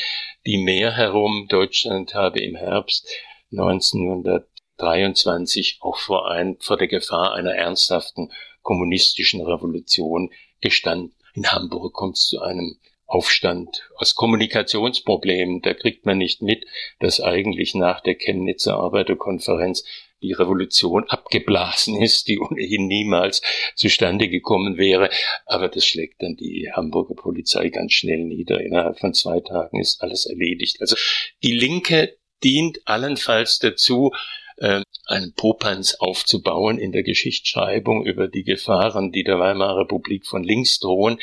die 0.47 0.57
Mehr 0.57 0.91
herum. 0.91 1.45
Deutschland 1.47 2.15
habe 2.15 2.39
im 2.39 2.55
Herbst 2.55 3.07
1923 3.51 5.77
auch 5.81 5.99
vor, 5.99 6.31
ein, 6.31 6.57
vor 6.59 6.77
der 6.77 6.87
Gefahr 6.87 7.35
einer 7.35 7.53
ernsthaften 7.53 8.31
kommunistischen 8.63 9.45
Revolution 9.45 10.31
gestanden. 10.59 11.13
In 11.39 11.49
Hamburg 11.53 11.93
kommt 11.93 12.17
es 12.17 12.27
zu 12.27 12.41
einem 12.41 12.75
Aufstand 13.05 13.89
aus 13.95 14.13
Kommunikationsproblemen. 14.13 15.61
Da 15.61 15.73
kriegt 15.73 16.05
man 16.05 16.17
nicht 16.17 16.41
mit, 16.41 16.65
dass 16.99 17.21
eigentlich 17.21 17.75
nach 17.75 18.01
der 18.01 18.15
Chemnitzer 18.15 18.75
Arbeiterkonferenz 18.75 19.85
die 20.21 20.33
Revolution 20.33 21.05
abgeblasen 21.07 21.95
ist, 21.95 22.27
die 22.27 22.39
ohnehin 22.39 22.87
niemals 22.87 23.41
zustande 23.73 24.27
gekommen 24.27 24.77
wäre. 24.77 25.09
Aber 25.45 25.69
das 25.69 25.85
schlägt 25.85 26.21
dann 26.21 26.35
die 26.35 26.73
Hamburger 26.73 27.15
Polizei 27.15 27.69
ganz 27.69 27.93
schnell 27.93 28.25
nieder. 28.25 28.59
Innerhalb 28.59 28.99
von 28.99 29.13
zwei 29.13 29.39
Tagen 29.39 29.79
ist 29.79 30.01
alles 30.01 30.25
erledigt. 30.25 30.81
Also 30.81 30.97
die 31.41 31.53
Linke 31.53 32.17
dient 32.43 32.81
allenfalls 32.83 33.59
dazu, 33.59 34.11
äh, 34.59 34.81
einen 35.05 35.33
Popanz 35.33 35.95
aufzubauen 35.95 36.77
in 36.77 36.91
der 36.91 37.03
Geschichtsschreibung 37.03 38.05
über 38.05 38.27
die 38.27 38.43
Gefahren, 38.43 39.11
die 39.11 39.23
der 39.23 39.39
Weimarer 39.39 39.81
Republik 39.81 40.27
von 40.27 40.43
links 40.43 40.79
drohen. 40.79 41.19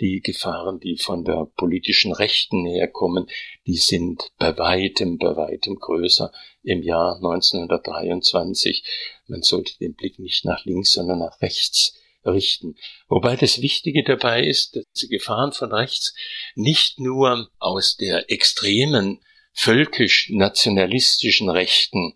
Die 0.00 0.20
Gefahren, 0.20 0.80
die 0.80 0.96
von 0.96 1.24
der 1.24 1.46
politischen 1.56 2.12
Rechten 2.12 2.66
herkommen, 2.66 3.28
die 3.66 3.76
sind 3.76 4.30
bei 4.38 4.56
weitem, 4.58 5.18
bei 5.18 5.36
weitem 5.36 5.76
größer 5.76 6.32
im 6.62 6.82
Jahr 6.82 7.16
1923. 7.16 8.84
Man 9.26 9.42
sollte 9.42 9.76
den 9.78 9.94
Blick 9.94 10.18
nicht 10.18 10.44
nach 10.44 10.64
links, 10.64 10.92
sondern 10.92 11.20
nach 11.20 11.40
rechts 11.40 11.94
richten. 12.24 12.76
Wobei 13.08 13.36
das 13.36 13.62
Wichtige 13.62 14.02
dabei 14.02 14.42
ist, 14.42 14.76
dass 14.76 14.84
die 15.00 15.08
Gefahren 15.08 15.52
von 15.52 15.72
rechts 15.72 16.14
nicht 16.54 16.98
nur 16.98 17.50
aus 17.58 17.96
der 17.96 18.30
extremen 18.30 19.20
völkisch-nationalistischen 19.52 21.50
Rechten 21.50 22.14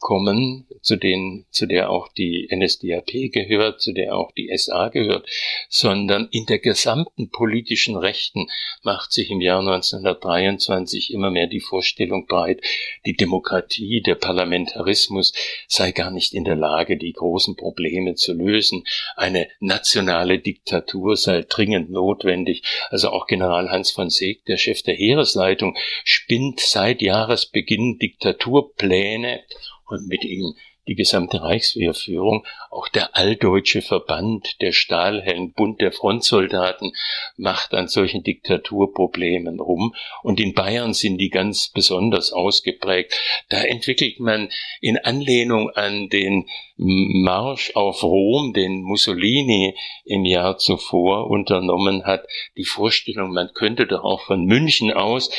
kommen, 0.00 0.66
zu 0.80 0.96
denen, 0.96 1.46
zu 1.50 1.66
der 1.66 1.90
auch 1.90 2.08
die 2.08 2.48
NSDAP 2.50 3.30
gehört, 3.32 3.80
zu 3.82 3.92
der 3.92 4.16
auch 4.16 4.32
die 4.32 4.50
SA 4.56 4.88
gehört, 4.88 5.28
sondern 5.68 6.28
in 6.32 6.46
der 6.46 6.58
gesamten 6.58 7.30
politischen 7.30 7.96
Rechten 7.96 8.48
macht 8.82 9.12
sich 9.12 9.30
im 9.30 9.42
Jahr 9.42 9.60
1923 9.60 11.12
immer 11.12 11.30
mehr 11.30 11.46
die 11.46 11.60
Vorstellung 11.60 12.26
breit, 12.26 12.62
die 13.04 13.14
Demokratie, 13.14 14.00
der 14.00 14.14
Parlamentarismus 14.14 15.34
sei 15.68 15.92
gar 15.92 16.10
nicht 16.10 16.32
in 16.32 16.44
der 16.44 16.56
Lage, 16.56 16.96
die 16.96 17.12
großen 17.12 17.56
Probleme 17.56 18.14
zu 18.14 18.32
lösen. 18.32 18.84
Eine 19.16 19.48
nationale 19.60 20.38
Diktatur 20.38 21.16
sei 21.16 21.44
dringend 21.46 21.90
notwendig. 21.90 22.62
Also 22.88 23.10
auch 23.10 23.26
General 23.26 23.70
Hans 23.70 23.90
von 23.90 24.08
Seeg, 24.08 24.46
der 24.46 24.56
Chef 24.56 24.82
der 24.82 24.94
Heeresleitung, 24.94 25.76
spinnt 26.04 26.60
seit 26.60 27.02
Jahresbeginn 27.02 27.98
Diktaturpläne 27.98 29.42
und 29.90 30.06
mit 30.08 30.24
ihm 30.24 30.54
die 30.90 30.94
gesamte 30.96 31.42
Reichswehrführung, 31.42 32.44
auch 32.70 32.88
der 32.88 33.16
alldeutsche 33.16 33.82
Verband, 33.82 34.60
der 34.60 34.72
Stahlhelmbund 34.72 35.80
der 35.80 35.92
Frontsoldaten 35.92 36.92
macht 37.36 37.74
an 37.74 37.86
solchen 37.86 38.24
Diktaturproblemen 38.24 39.60
rum. 39.60 39.94
Und 40.22 40.40
in 40.40 40.52
Bayern 40.52 40.92
sind 40.92 41.18
die 41.18 41.28
ganz 41.28 41.68
besonders 41.68 42.32
ausgeprägt. 42.32 43.14
Da 43.50 43.62
entwickelt 43.62 44.18
man 44.20 44.48
in 44.80 44.98
Anlehnung 44.98 45.70
an 45.70 46.08
den 46.08 46.48
Marsch 46.76 47.72
auf 47.76 48.02
Rom, 48.02 48.52
den 48.52 48.82
Mussolini 48.82 49.76
im 50.04 50.24
Jahr 50.24 50.58
zuvor 50.58 51.30
unternommen 51.30 52.04
hat, 52.04 52.26
die 52.56 52.64
Vorstellung, 52.64 53.32
man 53.32 53.50
könnte 53.54 53.86
doch 53.86 54.02
auch 54.02 54.22
von 54.22 54.44
München 54.44 54.92
aus 54.92 55.30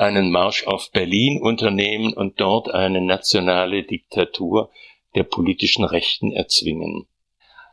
einen 0.00 0.30
Marsch 0.30 0.66
auf 0.66 0.90
Berlin 0.90 1.40
unternehmen 1.42 2.14
und 2.14 2.40
dort 2.40 2.70
eine 2.70 3.00
nationale 3.00 3.84
Diktatur 3.84 4.70
der 5.14 5.24
politischen 5.24 5.84
Rechten 5.84 6.32
erzwingen. 6.32 7.06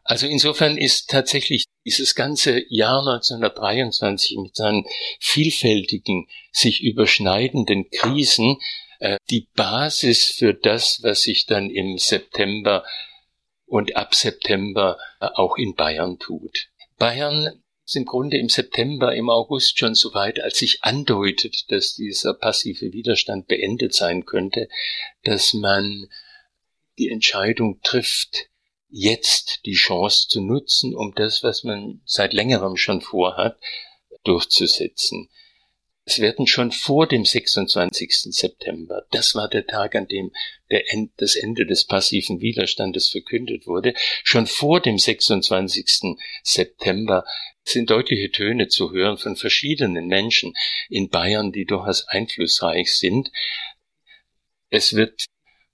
Also 0.03 0.27
insofern 0.27 0.77
ist 0.77 1.09
tatsächlich 1.09 1.65
dieses 1.85 2.15
ganze 2.15 2.63
Jahr 2.69 2.99
1923 2.99 4.37
mit 4.37 4.55
seinen 4.55 4.85
vielfältigen, 5.19 6.27
sich 6.51 6.81
überschneidenden 6.81 7.89
Krisen 7.89 8.57
äh, 8.99 9.17
die 9.29 9.47
Basis 9.55 10.25
für 10.25 10.53
das, 10.53 11.03
was 11.03 11.21
sich 11.21 11.45
dann 11.45 11.69
im 11.69 11.97
September 11.97 12.83
und 13.65 13.95
ab 13.95 14.15
September 14.15 14.97
äh, 15.19 15.27
auch 15.33 15.57
in 15.57 15.75
Bayern 15.75 16.19
tut. 16.19 16.69
Bayern 16.97 17.61
ist 17.87 17.95
im 17.95 18.05
Grunde 18.05 18.37
im 18.37 18.49
September, 18.49 19.15
im 19.15 19.29
August 19.29 19.79
schon 19.79 19.95
so 19.95 20.13
weit, 20.13 20.41
als 20.41 20.57
sich 20.57 20.83
andeutet, 20.83 21.71
dass 21.71 21.95
dieser 21.95 22.33
passive 22.33 22.91
Widerstand 22.91 23.47
beendet 23.47 23.93
sein 23.93 24.25
könnte, 24.25 24.67
dass 25.23 25.53
man 25.53 26.09
die 26.97 27.07
Entscheidung 27.07 27.79
trifft, 27.83 28.49
jetzt 28.89 29.61
die 29.65 29.75
Chance 29.75 30.27
zu 30.27 30.41
nutzen, 30.41 30.95
um 30.95 31.13
das, 31.15 31.43
was 31.43 31.63
man 31.63 32.01
seit 32.05 32.33
längerem 32.33 32.75
schon 32.75 32.99
vorhat, 32.99 33.57
durchzusetzen. 34.25 35.29
Es 36.09 36.19
werden 36.19 36.47
schon 36.47 36.71
vor 36.71 37.05
dem 37.05 37.25
26. 37.25 38.33
September, 38.33 39.05
das 39.11 39.35
war 39.35 39.49
der 39.49 39.67
Tag, 39.67 39.93
an 39.93 40.07
dem 40.07 40.31
End, 40.69 41.11
das 41.17 41.35
Ende 41.35 41.65
des 41.65 41.85
passiven 41.85 42.39
Widerstandes 42.39 43.09
verkündet 43.09 43.67
wurde, 43.67 43.93
schon 44.23 44.47
vor 44.47 44.79
dem 44.79 44.97
26. 44.97 46.15
September 46.43 47.25
sind 47.65 47.89
deutliche 47.89 48.31
Töne 48.31 48.69
zu 48.69 48.93
hören 48.93 49.17
von 49.17 49.35
verschiedenen 49.35 50.07
Menschen 50.07 50.53
in 50.87 51.09
Bayern, 51.09 51.51
die 51.51 51.65
durchaus 51.65 52.07
einflussreich 52.07 52.95
sind. 52.95 53.29
Es 54.69 54.95
wird 54.95 55.25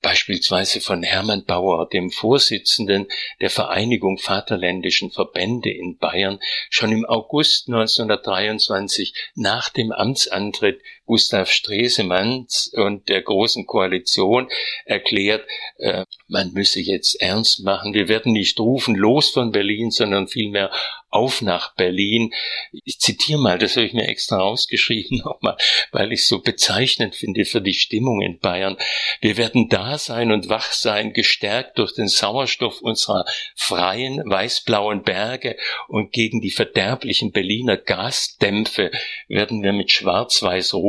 beispielsweise 0.04 0.82
von 0.82 1.02
Hermann 1.02 1.46
Bauer, 1.46 1.90
dem 1.90 2.12
Vorsitzenden 2.12 3.08
der 3.42 3.50
Vereinigung 3.50 4.20
Vaterländischen 4.20 5.10
Verbände 5.10 5.72
in 5.72 5.98
Bayern, 5.98 6.40
schon 6.70 6.92
im 6.92 7.06
August 7.06 7.70
1923 7.70 9.32
nach 9.34 9.70
dem 9.70 9.92
Amtsantritt 9.92 10.82
Gustav 11.06 11.50
Stresemanns 11.50 12.72
und 12.74 13.10
der 13.10 13.22
Großen 13.22 13.66
Koalition 13.66 14.50
erklärt, 14.86 15.46
äh, 15.78 16.06
man 16.28 16.54
müsse 16.54 16.80
jetzt 16.80 17.22
ernst 17.22 17.64
machen. 17.64 17.94
Wir 17.94 18.08
werden 18.08 18.34
nicht 18.34 18.60
rufen, 18.60 18.96
los 18.96 19.30
von 19.30 19.52
Berlin, 19.52 19.92
sondern 19.92 20.28
vielmehr 20.28 20.72
auf 21.14 21.42
nach 21.42 21.76
Berlin. 21.76 22.34
Ich 22.84 23.00
zitiere 23.00 23.40
mal, 23.40 23.60
das 23.60 23.76
habe 23.76 23.86
ich 23.86 23.94
mir 23.94 24.08
extra 24.08 24.38
rausgeschrieben 24.38 25.20
nochmal, 25.24 25.56
weil 25.92 26.12
ich 26.12 26.22
es 26.22 26.28
so 26.28 26.42
bezeichnend 26.42 27.16
finde 27.16 27.46
für 27.46 27.62
die 27.62 27.76
Stimmung 27.76 28.22
in 28.22 28.40
Bayern. 28.40 28.78
Wir 29.22 29.38
werden 29.38 29.70
da 29.70 29.98
sein 29.98 30.32
und 30.32 30.50
wach 30.50 30.72
sein, 30.72 31.14
gestärkt 31.14 31.78
durch 31.78 31.94
den 31.94 32.08
Sauerstoff 32.08 32.82
unserer 32.82 33.26
freien, 33.56 34.24
weißblauen 34.26 35.04
Berge 35.04 35.56
und 35.88 36.12
gegen 36.12 36.42
die 36.42 36.52
verderblichen 36.52 37.32
Berliner 37.32 37.78
Gasdämpfe 37.78 38.92
werden 39.28 39.62
wir 39.62 39.74
mit 39.74 39.92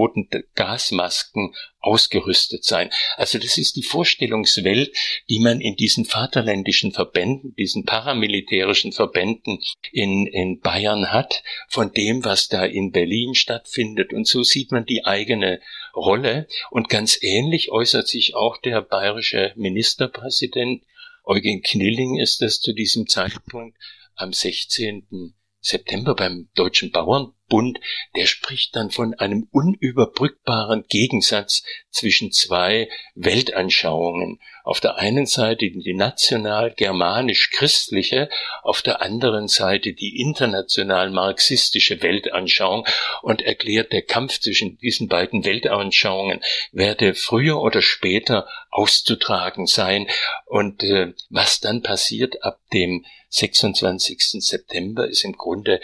schwarz-weiß-roten 0.04 0.28
Gasmasken 0.54 1.54
ausgerüstet 1.80 2.64
sein. 2.64 2.90
Also 3.16 3.38
das 3.38 3.58
ist 3.58 3.76
die 3.76 3.82
Vorstellungswelt, 3.82 4.96
die 5.28 5.38
man 5.38 5.60
in 5.60 5.76
diesen 5.76 6.04
vaterländischen 6.04 6.92
Verbänden, 6.92 7.54
diesen 7.56 7.84
paramilitärischen 7.84 8.92
Verbänden 8.92 9.58
in, 9.92 10.26
in 10.26 10.60
Bayern 10.60 11.12
hat, 11.12 11.42
von 11.68 11.92
dem, 11.92 12.24
was 12.24 12.48
da 12.48 12.64
in 12.64 12.90
Berlin 12.92 13.34
stattfindet. 13.34 14.12
Und 14.12 14.26
so 14.26 14.42
sieht 14.42 14.72
man 14.72 14.86
die 14.86 15.04
eigene 15.04 15.60
Rolle. 15.94 16.46
Und 16.70 16.88
ganz 16.88 17.18
ähnlich 17.22 17.70
äußert 17.70 18.08
sich 18.08 18.34
auch 18.34 18.58
der 18.58 18.80
bayerische 18.80 19.52
Ministerpräsident 19.56 20.82
Eugen 21.26 21.62
Knilling 21.62 22.18
ist 22.18 22.42
es 22.42 22.60
zu 22.60 22.74
diesem 22.74 23.06
Zeitpunkt 23.06 23.78
am 24.14 24.34
16. 24.34 25.34
September 25.64 26.14
beim 26.14 26.48
Deutschen 26.54 26.92
Bauernbund, 26.92 27.80
der 28.16 28.26
spricht 28.26 28.76
dann 28.76 28.90
von 28.90 29.14
einem 29.14 29.48
unüberbrückbaren 29.50 30.84
Gegensatz 30.88 31.62
zwischen 31.90 32.32
zwei 32.32 32.90
Weltanschauungen. 33.14 34.40
Auf 34.62 34.80
der 34.80 34.96
einen 34.96 35.24
Seite 35.24 35.70
die 35.70 35.94
national-germanisch-christliche, 35.94 38.28
auf 38.62 38.82
der 38.82 39.00
anderen 39.00 39.48
Seite 39.48 39.94
die 39.94 40.20
international-marxistische 40.20 42.02
Weltanschauung 42.02 42.86
und 43.22 43.40
erklärt, 43.40 43.90
der 43.92 44.02
Kampf 44.02 44.40
zwischen 44.40 44.76
diesen 44.76 45.08
beiden 45.08 45.46
Weltanschauungen 45.46 46.42
werde 46.72 47.14
früher 47.14 47.62
oder 47.62 47.80
später 47.80 48.46
auszutragen 48.70 49.66
sein. 49.66 50.08
Und 50.44 50.82
äh, 50.82 51.14
was 51.30 51.60
dann 51.60 51.80
passiert 51.80 52.42
ab 52.42 52.60
dem 52.74 53.06
26. 53.34 54.44
September 54.44 55.08
ist 55.08 55.24
im 55.24 55.32
Grunde 55.32 55.80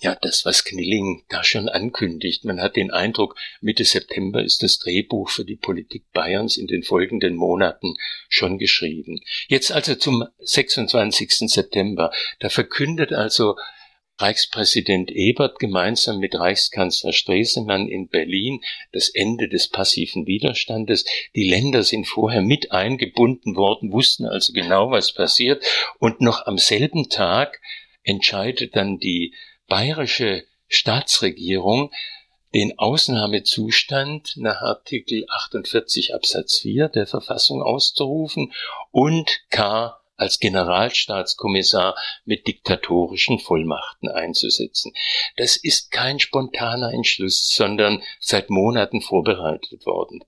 ja, 0.00 0.16
das, 0.20 0.44
was 0.44 0.64
Knilling 0.64 1.24
da 1.28 1.42
schon 1.42 1.68
ankündigt. 1.68 2.44
Man 2.44 2.60
hat 2.60 2.76
den 2.76 2.90
Eindruck, 2.90 3.36
Mitte 3.60 3.84
September 3.84 4.42
ist 4.42 4.62
das 4.62 4.78
Drehbuch 4.78 5.30
für 5.30 5.44
die 5.44 5.56
Politik 5.56 6.04
Bayerns 6.12 6.56
in 6.56 6.66
den 6.66 6.82
folgenden 6.82 7.36
Monaten 7.36 7.94
schon 8.28 8.58
geschrieben. 8.58 9.20
Jetzt 9.48 9.72
also 9.72 9.94
zum 9.94 10.24
26. 10.40 11.50
September. 11.50 12.12
Da 12.38 12.48
verkündet 12.48 13.12
also 13.12 13.56
Reichspräsident 14.18 15.10
Ebert 15.10 15.58
gemeinsam 15.58 16.18
mit 16.18 16.34
Reichskanzler 16.36 17.12
Stresemann 17.12 17.88
in 17.88 18.08
Berlin 18.08 18.60
das 18.92 19.08
Ende 19.08 19.48
des 19.48 19.68
passiven 19.68 20.26
Widerstandes. 20.26 21.04
Die 21.34 21.48
Länder 21.48 21.82
sind 21.82 22.06
vorher 22.06 22.42
mit 22.42 22.70
eingebunden 22.70 23.56
worden, 23.56 23.92
wussten 23.92 24.26
also 24.26 24.52
genau, 24.52 24.90
was 24.90 25.12
passiert. 25.12 25.64
Und 25.98 26.20
noch 26.20 26.46
am 26.46 26.58
selben 26.58 27.08
Tag 27.08 27.60
entscheidet 28.04 28.76
dann 28.76 28.98
die 28.98 29.34
bayerische 29.66 30.44
Staatsregierung, 30.68 31.90
den 32.54 32.78
Ausnahmezustand 32.78 34.34
nach 34.36 34.62
Artikel 34.62 35.26
48 35.28 36.14
Absatz 36.14 36.58
4 36.60 36.88
der 36.88 37.06
Verfassung 37.08 37.62
auszurufen 37.62 38.52
und 38.92 39.40
K 39.50 39.98
als 40.16 40.38
Generalstaatskommissar 40.38 41.96
mit 42.24 42.46
diktatorischen 42.46 43.38
Vollmachten 43.38 44.08
einzusetzen. 44.08 44.92
Das 45.36 45.56
ist 45.56 45.90
kein 45.90 46.20
spontaner 46.20 46.92
Entschluss, 46.92 47.48
sondern 47.54 48.02
seit 48.20 48.50
Monaten 48.50 49.00
vorbereitet 49.00 49.86
worden. 49.86 50.24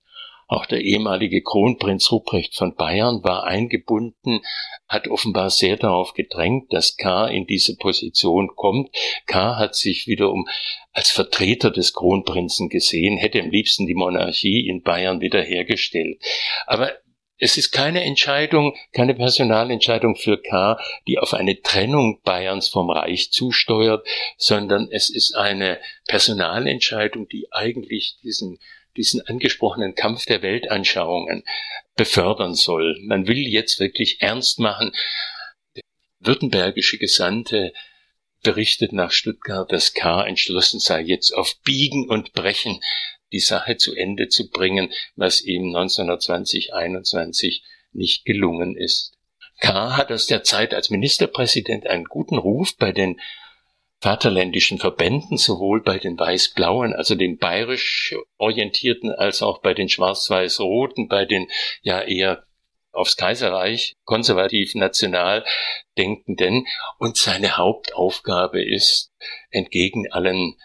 Auch 0.48 0.66
der 0.66 0.80
ehemalige 0.80 1.42
Kronprinz 1.42 2.12
Ruprecht 2.12 2.54
von 2.54 2.76
Bayern 2.76 3.24
war 3.24 3.44
eingebunden, 3.44 4.42
hat 4.86 5.08
offenbar 5.08 5.50
sehr 5.50 5.76
darauf 5.76 6.14
gedrängt, 6.14 6.72
dass 6.72 6.96
K. 6.96 7.26
in 7.26 7.46
diese 7.46 7.76
Position 7.76 8.54
kommt. 8.54 8.90
K. 9.26 9.56
hat 9.56 9.74
sich 9.74 10.06
wiederum 10.06 10.48
als 10.92 11.10
Vertreter 11.10 11.72
des 11.72 11.94
Kronprinzen 11.94 12.68
gesehen, 12.68 13.16
hätte 13.16 13.40
am 13.40 13.50
liebsten 13.50 13.86
die 13.86 13.96
Monarchie 13.96 14.68
in 14.68 14.82
Bayern 14.82 15.20
wiederhergestellt. 15.20 16.22
Aber 16.66 16.92
es 17.38 17.56
ist 17.56 17.70
keine 17.70 18.02
Entscheidung, 18.04 18.74
keine 18.92 19.14
Personalentscheidung 19.14 20.16
für 20.16 20.40
K., 20.40 20.78
die 21.06 21.18
auf 21.18 21.34
eine 21.34 21.60
Trennung 21.60 22.20
Bayerns 22.22 22.68
vom 22.68 22.90
Reich 22.90 23.30
zusteuert, 23.30 24.06
sondern 24.38 24.88
es 24.90 25.10
ist 25.10 25.36
eine 25.36 25.78
Personalentscheidung, 26.06 27.28
die 27.28 27.48
eigentlich 27.52 28.16
diesen 28.22 28.58
diesen 28.96 29.20
angesprochenen 29.26 29.94
Kampf 29.94 30.26
der 30.26 30.42
Weltanschauungen 30.42 31.44
befördern 31.96 32.54
soll. 32.54 32.98
Man 33.02 33.26
will 33.26 33.46
jetzt 33.46 33.78
wirklich 33.78 34.20
ernst 34.20 34.58
machen. 34.58 34.92
Der 35.74 35.82
württembergische 36.20 36.98
Gesandte 36.98 37.72
berichtet 38.42 38.92
nach 38.92 39.12
Stuttgart, 39.12 39.70
dass 39.70 39.92
K. 39.92 40.24
entschlossen 40.24 40.80
sei, 40.80 41.02
jetzt 41.02 41.32
auf 41.32 41.54
Biegen 41.62 42.08
und 42.08 42.32
Brechen 42.32 42.80
die 43.36 43.40
Sache 43.40 43.76
zu 43.76 43.94
Ende 43.94 44.28
zu 44.28 44.48
bringen, 44.48 44.90
was 45.14 45.42
ihm 45.42 45.66
1920, 45.76 46.72
21 46.72 47.62
nicht 47.92 48.24
gelungen 48.24 48.76
ist. 48.76 49.12
K. 49.60 49.96
hat 49.96 50.10
aus 50.10 50.26
der 50.26 50.42
Zeit 50.42 50.72
als 50.72 50.88
Ministerpräsident 50.88 51.86
einen 51.86 52.04
guten 52.04 52.38
Ruf 52.38 52.76
bei 52.78 52.92
den 52.92 53.20
vaterländischen 54.00 54.78
Verbänden, 54.78 55.36
sowohl 55.36 55.82
bei 55.82 55.98
den 55.98 56.18
Weiß-Blauen, 56.18 56.94
also 56.94 57.14
den 57.14 57.36
bayerisch 57.36 58.14
orientierten, 58.38 59.10
als 59.10 59.42
auch 59.42 59.60
bei 59.60 59.74
den 59.74 59.90
Schwarz-Weiß-Roten, 59.90 61.08
bei 61.08 61.26
den 61.26 61.48
ja 61.82 62.00
eher 62.00 62.44
aufs 62.92 63.16
Kaiserreich 63.16 63.92
konservativ 64.04 64.74
national 64.74 65.44
denkenden. 65.98 66.66
Und 66.98 67.18
seine 67.18 67.58
Hauptaufgabe 67.58 68.64
ist, 68.64 69.10
entgegen 69.50 70.10
allen 70.10 70.56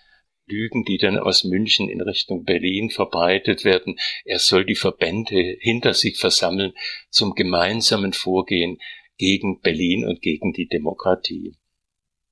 Lügen, 0.52 0.84
die 0.84 0.98
dann 0.98 1.18
aus 1.18 1.44
München 1.44 1.90
in 1.90 2.02
Richtung 2.02 2.44
Berlin 2.44 2.90
verbreitet 2.90 3.64
werden. 3.64 3.98
Er 4.26 4.40
soll 4.40 4.66
die 4.66 4.76
Verbände 4.76 5.58
hinter 5.60 5.94
sich 5.94 6.18
versammeln 6.18 6.74
zum 7.10 7.34
gemeinsamen 7.34 8.14
Vorgehen 8.14 8.78
gegen 9.18 9.62
Berlin 9.62 10.06
und 10.06 10.22
gegen 10.22 10.52
die 10.52 10.68
Demokratie. 10.68 11.56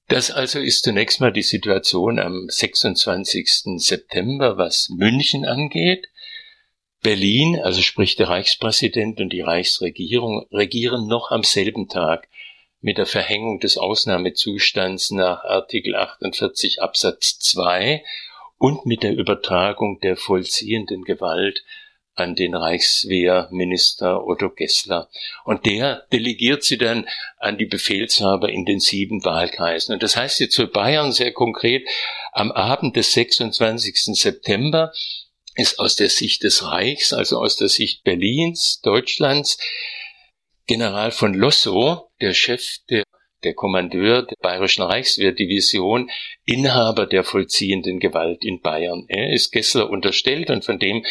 Das 0.07 0.31
also 0.31 0.59
ist 0.59 0.83
zunächst 0.83 1.21
mal 1.21 1.31
die 1.31 1.43
Situation 1.43 2.17
am 2.17 2.47
26. 2.49 3.77
September, 3.77 4.57
was 4.57 4.89
München 4.89 5.45
angeht. 5.45 6.07
Berlin, 7.01 7.59
also 7.61 7.81
sprich 7.81 8.15
der 8.15 8.27
Reichspräsident 8.27 9.21
und 9.21 9.31
die 9.31 9.41
Reichsregierung, 9.41 10.47
regieren 10.51 11.07
noch 11.07 11.31
am 11.31 11.43
selben 11.43 11.87
Tag 11.87 12.27
mit 12.81 12.97
der 12.97 13.05
Verhängung 13.05 13.59
des 13.59 13.77
Ausnahmezustands 13.77 15.11
nach 15.11 15.43
Artikel 15.43 15.95
48 15.95 16.81
Absatz 16.81 17.39
2 17.39 18.03
und 18.57 18.85
mit 18.85 19.03
der 19.03 19.13
Übertragung 19.13 19.99
der 20.01 20.15
vollziehenden 20.15 21.03
Gewalt 21.03 21.63
an 22.15 22.35
den 22.35 22.53
Reichswehrminister 22.53 24.25
Otto 24.25 24.49
Gessler. 24.49 25.09
Und 25.45 25.65
der 25.65 26.05
delegiert 26.11 26.63
sie 26.63 26.77
dann 26.77 27.07
an 27.37 27.57
die 27.57 27.65
Befehlshaber 27.65 28.49
in 28.49 28.65
den 28.65 28.79
sieben 28.79 29.23
Wahlkreisen. 29.23 29.93
Und 29.93 30.03
das 30.03 30.17
heißt 30.17 30.39
jetzt 30.39 30.55
für 30.55 30.67
Bayern 30.67 31.11
sehr 31.11 31.31
konkret, 31.31 31.87
am 32.33 32.51
Abend 32.51 32.95
des 32.95 33.13
26. 33.13 34.15
September 34.19 34.91
ist 35.55 35.79
aus 35.79 35.95
der 35.95 36.09
Sicht 36.09 36.43
des 36.43 36.63
Reichs, 36.63 37.13
also 37.13 37.39
aus 37.39 37.55
der 37.55 37.69
Sicht 37.69 38.03
Berlins, 38.03 38.81
Deutschlands, 38.81 39.57
General 40.67 41.11
von 41.11 41.33
Lossow, 41.33 42.08
der 42.21 42.33
Chef 42.33 42.77
der 42.89 43.03
der 43.43 43.53
Kommandeur 43.53 44.23
der 44.23 44.35
Bayerischen 44.41 44.83
Reichswehrdivision, 44.83 46.09
Inhaber 46.45 47.05
der 47.05 47.23
vollziehenden 47.23 47.99
Gewalt 47.99 48.43
in 48.43 48.61
Bayern. 48.61 49.05
Er 49.07 49.31
ist 49.31 49.51
Gessler 49.51 49.89
unterstellt 49.89 50.49
und 50.49 50.65
von 50.65 50.79
dem 50.79 51.05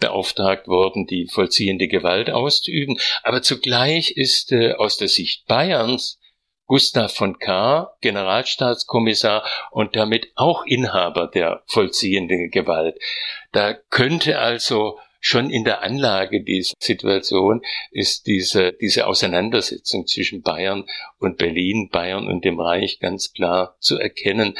beauftragt 0.00 0.66
worden, 0.66 1.06
die 1.06 1.28
vollziehende 1.28 1.86
Gewalt 1.86 2.30
auszuüben. 2.30 2.98
Aber 3.22 3.42
zugleich 3.42 4.10
ist 4.16 4.50
äh, 4.50 4.72
aus 4.72 4.96
der 4.96 5.08
Sicht 5.08 5.46
Bayerns 5.46 6.18
Gustav 6.66 7.14
von 7.14 7.38
K., 7.38 7.92
Generalstaatskommissar 8.00 9.44
und 9.70 9.94
damit 9.94 10.32
auch 10.34 10.64
Inhaber 10.64 11.28
der 11.28 11.62
vollziehenden 11.66 12.50
Gewalt. 12.50 12.96
Da 13.52 13.74
könnte 13.74 14.38
also 14.38 14.98
schon 15.22 15.50
in 15.50 15.64
der 15.64 15.82
Anlage 15.82 16.42
dieser 16.42 16.74
Situation 16.80 17.62
ist 17.92 18.26
diese, 18.26 18.72
diese 18.72 19.06
Auseinandersetzung 19.06 20.06
zwischen 20.06 20.42
Bayern 20.42 20.84
und 21.18 21.38
Berlin, 21.38 21.88
Bayern 21.90 22.26
und 22.26 22.44
dem 22.44 22.58
Reich 22.60 22.98
ganz 22.98 23.32
klar 23.32 23.76
zu 23.78 23.98
erkennen. 23.98 24.58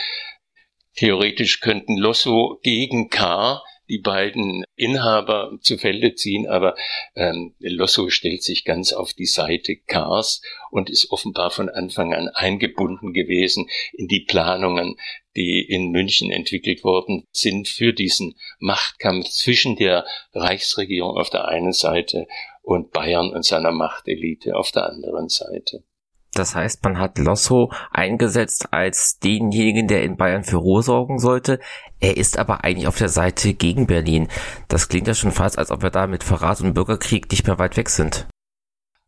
Theoretisch 0.94 1.60
könnten 1.60 1.96
Lossow 1.96 2.60
gegen 2.62 3.10
K 3.10 3.60
die 3.92 3.98
beiden 3.98 4.64
Inhaber 4.74 5.52
zu 5.60 5.76
Felde 5.76 6.14
ziehen, 6.14 6.46
aber 6.48 6.74
ähm, 7.14 7.54
Lossow 7.58 8.08
stellt 8.08 8.42
sich 8.42 8.64
ganz 8.64 8.94
auf 8.94 9.12
die 9.12 9.26
Seite 9.26 9.76
Kars 9.76 10.40
und 10.70 10.88
ist 10.88 11.10
offenbar 11.10 11.50
von 11.50 11.68
Anfang 11.68 12.14
an 12.14 12.28
eingebunden 12.28 13.12
gewesen 13.12 13.68
in 13.92 14.08
die 14.08 14.20
Planungen, 14.20 14.96
die 15.36 15.60
in 15.60 15.90
München 15.90 16.30
entwickelt 16.30 16.84
worden 16.84 17.26
sind 17.32 17.68
für 17.68 17.92
diesen 17.92 18.34
Machtkampf 18.58 19.28
zwischen 19.28 19.76
der 19.76 20.06
Reichsregierung 20.32 21.18
auf 21.18 21.28
der 21.28 21.48
einen 21.48 21.74
Seite 21.74 22.26
und 22.62 22.92
Bayern 22.92 23.30
und 23.30 23.44
seiner 23.44 23.72
Machtelite 23.72 24.56
auf 24.56 24.72
der 24.72 24.86
anderen 24.86 25.28
Seite. 25.28 25.84
Das 26.34 26.54
heißt, 26.54 26.82
man 26.82 26.98
hat 26.98 27.18
Losso 27.18 27.70
eingesetzt 27.90 28.72
als 28.72 29.18
denjenigen, 29.18 29.86
der 29.86 30.02
in 30.02 30.16
Bayern 30.16 30.44
für 30.44 30.56
Ruhe 30.56 30.82
sorgen 30.82 31.18
sollte. 31.18 31.60
Er 32.00 32.16
ist 32.16 32.38
aber 32.38 32.64
eigentlich 32.64 32.86
auf 32.86 32.96
der 32.96 33.10
Seite 33.10 33.52
gegen 33.52 33.86
Berlin. 33.86 34.28
Das 34.68 34.88
klingt 34.88 35.06
ja 35.06 35.14
schon 35.14 35.32
fast, 35.32 35.58
als 35.58 35.70
ob 35.70 35.82
wir 35.82 35.90
da 35.90 36.06
mit 36.06 36.24
Verrat 36.24 36.60
und 36.62 36.72
Bürgerkrieg 36.72 37.30
nicht 37.30 37.46
mehr 37.46 37.58
weit 37.58 37.76
weg 37.76 37.90
sind. 37.90 38.26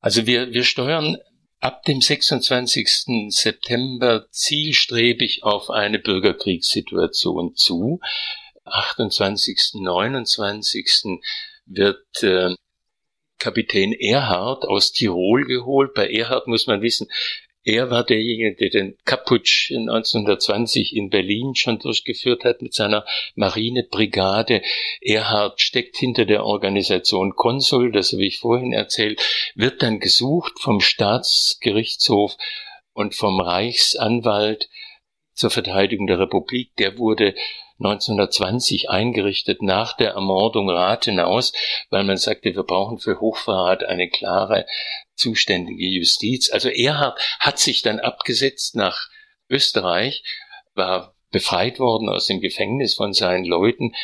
Also 0.01 0.27
wir, 0.27 0.53
wir 0.53 0.65
steuern 0.65 1.17
ab 1.61 1.83
dem 1.85 2.03
26. 2.03 3.31
September 3.31 4.27
zielstrebig 4.31 5.45
auf 5.45 5.71
eine 5.71 5.99
Bürgerkriegssituation 5.99 7.55
zu. 7.55 8.01
28., 8.65 9.73
29. 9.75 11.21
wird 11.65 12.23
äh, 12.23 12.55
Kapitän 13.39 13.93
Erhard 13.93 14.65
aus 14.65 14.93
Tirol 14.93 15.45
geholt. 15.45 15.95
Bei 15.95 16.09
Erhard 16.09 16.47
muss 16.47 16.67
man 16.67 16.83
wissen, 16.83 17.09
er 17.67 17.91
war 17.91 18.05
derjenige, 18.05 18.57
der 18.57 18.69
den 18.69 18.99
Kaputsch 19.07 19.71
1920 19.71 20.95
in 20.95 21.09
Berlin 21.09 21.55
schon 21.55 21.79
durchgeführt 21.79 22.45
hat 22.45 22.61
mit 22.61 22.75
seiner 22.75 23.07
Marinebrigade. 23.37 24.61
Erhard 25.01 25.63
steckt 25.63 25.97
hinter 25.97 26.27
der 26.27 26.45
Organisation 26.45 27.35
Konsul, 27.35 27.91
das 27.91 28.13
habe 28.13 28.27
ich 28.27 28.39
vorhin 28.39 28.73
erzählt, 28.73 29.23
wird 29.55 29.83
dann 29.83 29.99
gesucht 29.99 30.61
vom 30.61 30.81
Staatsgerichtshof 30.81 32.37
und 32.93 33.15
vom 33.15 33.41
Reichsanwalt 33.41 34.69
zur 35.33 35.49
Verteidigung 35.49 36.07
der 36.07 36.19
Republik. 36.19 36.77
Der 36.77 36.99
wurde 36.99 37.35
1920 37.85 38.89
eingerichtet 38.91 39.63
nach 39.63 39.97
der 39.97 40.13
Ermordung 40.13 40.71
Rathenaus, 40.71 41.53
weil 41.91 42.05
man 42.05 42.17
sagte, 42.17 42.55
wir 42.55 42.63
brauchen 42.63 42.99
für 42.99 43.21
Hochverrat 43.21 43.85
eine 43.85 44.09
klare 44.09 44.67
zuständige 45.15 45.87
Justiz. 45.87 46.51
Also 46.51 46.71
Erhard 46.71 47.19
hat 47.39 47.59
sich 47.59 47.83
dann 47.83 48.01
abgesetzt 48.01 48.75
nach 48.75 49.09
Österreich, 49.51 50.23
war 50.75 51.15
befreit 51.31 51.79
worden 51.79 52.09
aus 52.09 52.27
dem 52.27 52.41
Gefängnis 52.41 52.95
von 52.95 53.13
seinen 53.13 53.45
Leuten, 53.45 53.95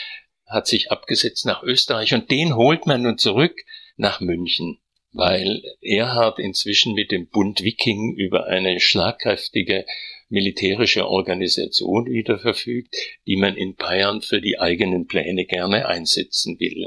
hat 0.47 0.67
sich 0.67 0.91
abgesetzt 0.91 1.47
nach 1.47 1.63
Österreich 1.63 2.13
und 2.13 2.31
den 2.31 2.57
holt 2.57 2.87
man 2.87 3.03
nun 3.03 3.19
zurück 3.19 3.57
nach 3.97 4.21
München, 4.21 4.81
weil 5.13 5.63
Erhard 5.81 6.39
inzwischen 6.39 6.95
mit 6.95 7.11
dem 7.11 7.29
Bund 7.29 7.63
Wiking 7.63 8.15
über 8.17 8.47
eine 8.47 8.81
schlagkräftige 8.81 9.87
militärische 10.31 11.07
Organisation 11.07 12.07
wieder 12.07 12.39
verfügt, 12.39 12.97
die 13.27 13.37
man 13.37 13.57
in 13.57 13.75
Bayern 13.75 14.23
für 14.23 14.41
die 14.41 14.59
eigenen 14.59 15.07
Pläne 15.07 15.45
gerne 15.45 15.87
einsetzen 15.87 16.59
will. 16.59 16.87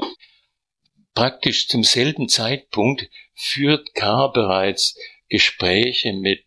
Praktisch 1.14 1.68
zum 1.68 1.84
selben 1.84 2.28
Zeitpunkt 2.28 3.08
führt 3.34 3.94
K. 3.94 4.26
bereits 4.28 4.98
Gespräche 5.28 6.12
mit 6.12 6.44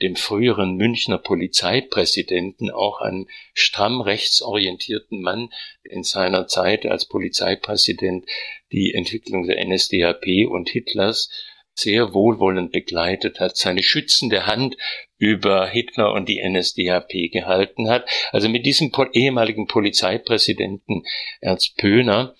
dem 0.00 0.16
früheren 0.16 0.76
Münchner 0.76 1.18
Polizeipräsidenten, 1.18 2.70
auch 2.70 3.00
einem 3.00 3.28
stramm 3.52 4.00
rechtsorientierten 4.00 5.20
Mann, 5.20 5.50
der 5.84 5.92
in 5.92 6.02
seiner 6.04 6.46
Zeit 6.46 6.86
als 6.86 7.06
Polizeipräsident 7.06 8.26
die 8.70 8.94
Entwicklung 8.94 9.46
der 9.46 9.64
NSDAP 9.64 10.48
und 10.48 10.68
Hitlers 10.68 11.30
sehr 11.74 12.12
wohlwollend 12.12 12.72
begleitet 12.72 13.40
hat, 13.40 13.56
seine 13.56 13.82
schützende 13.82 14.46
Hand 14.46 14.76
über 15.18 15.66
Hitler 15.66 16.12
und 16.12 16.28
die 16.28 16.40
NSDAP 16.40 17.30
gehalten 17.32 17.90
hat. 17.90 18.08
Also 18.32 18.48
mit 18.48 18.64
diesem 18.64 18.92
ehemaligen 19.12 19.66
Polizeipräsidenten 19.66 21.02
Ernst 21.40 21.76
Pöhner 21.76 22.34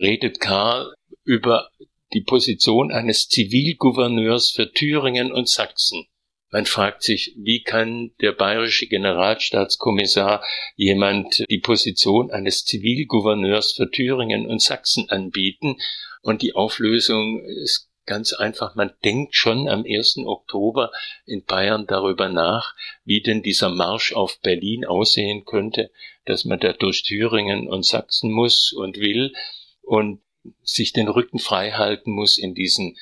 redet 0.00 0.40
Karl 0.40 0.94
über 1.24 1.70
die 2.12 2.22
Position 2.22 2.92
eines 2.92 3.28
Zivilgouverneurs 3.28 4.50
für 4.50 4.72
Thüringen 4.72 5.32
und 5.32 5.48
Sachsen. 5.48 6.06
Man 6.50 6.66
fragt 6.66 7.02
sich, 7.02 7.34
wie 7.36 7.64
kann 7.64 8.12
der 8.20 8.30
bayerische 8.30 8.86
Generalstaatskommissar 8.86 10.44
jemand 10.76 11.44
die 11.50 11.58
Position 11.58 12.30
eines 12.30 12.64
Zivilgouverneurs 12.64 13.72
für 13.72 13.90
Thüringen 13.90 14.46
und 14.46 14.62
Sachsen 14.62 15.10
anbieten? 15.10 15.78
Und 16.22 16.42
die 16.42 16.54
Auflösung 16.54 17.44
ist 17.44 17.90
ganz 18.06 18.32
einfach, 18.32 18.74
man 18.74 18.92
denkt 19.04 19.34
schon 19.34 19.68
am 19.68 19.84
1. 19.84 20.18
Oktober 20.24 20.90
in 21.26 21.44
Bayern 21.44 21.86
darüber 21.86 22.28
nach, 22.28 22.74
wie 23.04 23.22
denn 23.22 23.42
dieser 23.42 23.70
Marsch 23.70 24.12
auf 24.12 24.40
Berlin 24.40 24.84
aussehen 24.84 25.44
könnte, 25.44 25.90
dass 26.24 26.44
man 26.44 26.60
da 26.60 26.72
durch 26.72 27.02
Thüringen 27.02 27.68
und 27.68 27.84
Sachsen 27.84 28.30
muss 28.30 28.72
und 28.72 28.98
will 28.98 29.34
und 29.82 30.20
sich 30.62 30.92
den 30.92 31.08
Rücken 31.08 31.38
frei 31.38 31.72
halten 31.72 32.12
muss 32.12 32.38
in 32.38 32.54
diesen 32.54 32.96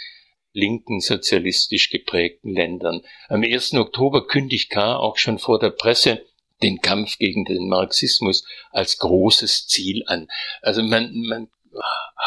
linken 0.52 1.00
sozialistisch 1.00 1.90
geprägten 1.90 2.54
Ländern. 2.54 3.02
Am 3.28 3.42
1. 3.42 3.74
Oktober 3.74 4.26
kündigt 4.26 4.70
K. 4.70 4.96
auch 4.96 5.16
schon 5.16 5.38
vor 5.38 5.58
der 5.58 5.70
Presse 5.70 6.24
den 6.62 6.80
Kampf 6.80 7.18
gegen 7.18 7.44
den 7.44 7.68
Marxismus 7.68 8.44
als 8.70 8.98
großes 8.98 9.66
Ziel 9.66 10.04
an. 10.06 10.28
Also 10.60 10.82
man, 10.82 11.12
man 11.26 11.48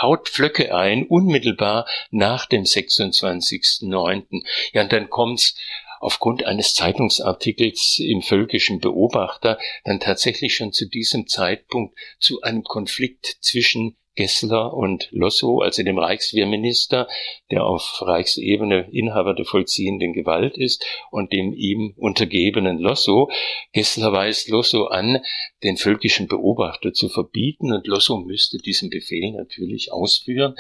haut 0.01 0.29
Pflöcke 0.29 0.75
ein, 0.75 1.05
unmittelbar 1.07 1.87
nach 2.11 2.45
dem 2.45 2.63
26.09. 2.63 4.43
Ja, 4.73 4.81
und 4.83 4.91
dann 4.91 5.09
kommt's 5.09 5.55
aufgrund 5.99 6.45
eines 6.45 6.73
Zeitungsartikels 6.73 7.99
im 7.99 8.21
Völkischen 8.21 8.79
Beobachter 8.79 9.57
dann 9.83 9.99
tatsächlich 9.99 10.55
schon 10.55 10.71
zu 10.71 10.87
diesem 10.87 11.27
Zeitpunkt 11.27 11.97
zu 12.19 12.41
einem 12.41 12.63
Konflikt 12.63 13.37
zwischen 13.41 13.97
Gessler 14.15 14.73
und 14.73 15.09
Lossow, 15.11 15.61
also 15.61 15.83
dem 15.83 15.99
Reichswehrminister, 15.99 17.07
der 17.51 17.65
auf 17.65 18.01
Reichsebene 18.01 18.89
Inhaber 18.91 19.33
der 19.33 19.45
vollziehenden 19.45 20.13
Gewalt 20.13 20.57
ist, 20.57 20.85
und 21.11 21.33
dem 21.33 21.53
ihm 21.53 21.93
untergebenen 21.97 22.79
Lossow. 22.79 23.29
Gessler 23.73 24.11
weist 24.13 24.49
Lossow 24.49 24.87
an, 24.87 25.21
den 25.63 25.77
völkischen 25.77 26.27
Beobachter 26.27 26.93
zu 26.93 27.09
verbieten, 27.09 27.73
und 27.73 27.87
Lossow 27.87 28.17
müsste 28.25 28.57
diesen 28.57 28.89
Befehl 28.89 29.33
natürlich 29.33 29.91
ausführen. 29.91 30.55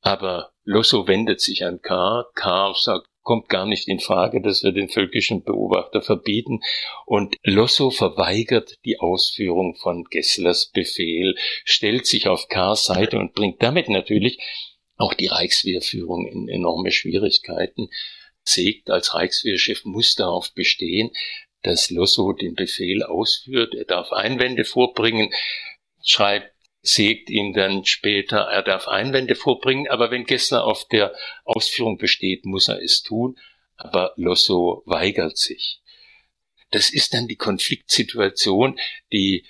Aber 0.00 0.52
Lossow 0.64 1.06
wendet 1.06 1.40
sich 1.40 1.64
an 1.64 1.80
K. 1.80 2.24
K. 2.34 2.74
sagt, 2.74 3.06
kommt 3.24 3.48
gar 3.48 3.66
nicht 3.66 3.88
in 3.88 3.98
Frage, 3.98 4.40
dass 4.40 4.62
wir 4.62 4.72
den 4.72 4.88
völkischen 4.88 5.42
Beobachter 5.42 6.02
verbieten. 6.02 6.60
Und 7.06 7.34
Lossow 7.42 7.90
verweigert 7.90 8.78
die 8.84 9.00
Ausführung 9.00 9.74
von 9.74 10.04
Gesslers 10.04 10.70
Befehl, 10.70 11.34
stellt 11.64 12.06
sich 12.06 12.28
auf 12.28 12.48
Kars 12.48 12.84
Seite 12.84 13.18
und 13.18 13.34
bringt 13.34 13.62
damit 13.62 13.88
natürlich 13.88 14.38
auch 14.96 15.14
die 15.14 15.26
Reichswehrführung 15.26 16.26
in 16.26 16.48
enorme 16.48 16.92
Schwierigkeiten. 16.92 17.88
Segt 18.42 18.90
als 18.90 19.14
Reichswehrchef 19.14 19.84
muss 19.84 20.14
darauf 20.14 20.52
bestehen, 20.54 21.10
dass 21.62 21.90
Lossow 21.90 22.34
den 22.34 22.54
Befehl 22.54 23.02
ausführt. 23.02 23.74
Er 23.74 23.86
darf 23.86 24.12
Einwände 24.12 24.64
vorbringen, 24.64 25.32
schreibt 26.04 26.53
sägt 26.84 27.30
ihm 27.30 27.54
dann 27.54 27.84
später, 27.86 28.40
er 28.40 28.62
darf 28.62 28.88
Einwände 28.88 29.34
vorbringen, 29.34 29.88
aber 29.88 30.10
wenn 30.10 30.24
Gessler 30.24 30.64
auf 30.64 30.86
der 30.86 31.14
Ausführung 31.44 31.96
besteht, 31.96 32.44
muss 32.44 32.68
er 32.68 32.80
es 32.82 33.02
tun, 33.02 33.38
aber 33.76 34.12
Losso 34.16 34.82
weigert 34.84 35.38
sich. 35.38 35.80
Das 36.70 36.90
ist 36.90 37.14
dann 37.14 37.26
die 37.26 37.36
Konfliktsituation, 37.36 38.78
die 39.12 39.46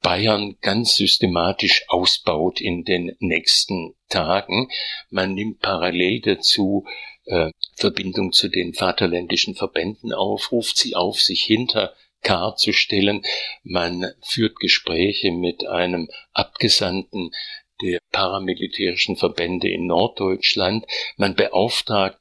Bayern 0.00 0.56
ganz 0.62 0.96
systematisch 0.96 1.84
ausbaut 1.88 2.60
in 2.60 2.84
den 2.84 3.14
nächsten 3.18 3.94
Tagen. 4.08 4.70
Man 5.10 5.34
nimmt 5.34 5.60
parallel 5.60 6.20
dazu 6.20 6.86
äh, 7.26 7.50
Verbindung 7.74 8.32
zu 8.32 8.48
den 8.48 8.72
vaterländischen 8.72 9.54
Verbänden 9.54 10.14
auf, 10.14 10.52
ruft 10.52 10.78
sie 10.78 10.94
auf, 10.94 11.20
sich 11.20 11.42
hinter 11.42 11.94
K 12.22 12.54
zu 12.56 12.72
stellen. 12.72 13.22
Man 13.62 14.04
führt 14.22 14.56
Gespräche 14.56 15.30
mit 15.32 15.66
einem 15.66 16.08
Abgesandten 16.32 17.30
der 17.82 18.00
paramilitärischen 18.10 19.16
Verbände 19.16 19.68
in 19.68 19.86
Norddeutschland. 19.86 20.84
Man 21.16 21.34
beauftragt 21.34 22.18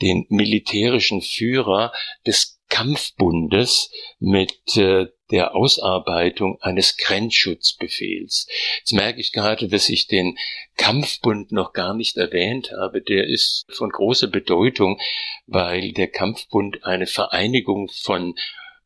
den 0.00 0.26
militärischen 0.28 1.20
Führer 1.20 1.92
des 2.26 2.60
Kampfbundes 2.68 3.90
mit 4.20 4.76
äh, 4.76 5.06
der 5.30 5.54
Ausarbeitung 5.54 6.58
eines 6.60 6.96
Grenzschutzbefehls. 6.96 8.46
Jetzt 8.78 8.92
merke 8.92 9.20
ich 9.20 9.32
gerade, 9.32 9.68
dass 9.68 9.88
ich 9.88 10.06
den 10.06 10.36
Kampfbund 10.76 11.52
noch 11.52 11.72
gar 11.72 11.94
nicht 11.94 12.16
erwähnt 12.16 12.70
habe. 12.80 13.02
Der 13.02 13.26
ist 13.26 13.66
von 13.70 13.90
großer 13.90 14.28
Bedeutung, 14.28 15.00
weil 15.46 15.92
der 15.92 16.08
Kampfbund 16.08 16.84
eine 16.84 17.06
Vereinigung 17.06 17.88
von 17.88 18.34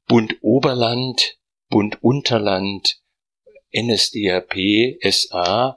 Bund 0.07 0.37
Oberland, 0.43 1.39
Bund 1.69 2.03
Unterland, 2.03 3.01
NSDAP, 3.73 4.55
SA 5.03 5.77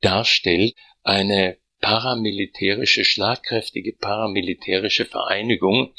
darstellt, 0.00 0.74
eine 1.02 1.58
paramilitärische, 1.80 3.04
schlagkräftige 3.04 3.92
paramilitärische 3.92 5.04
Vereinigung, 5.04 5.94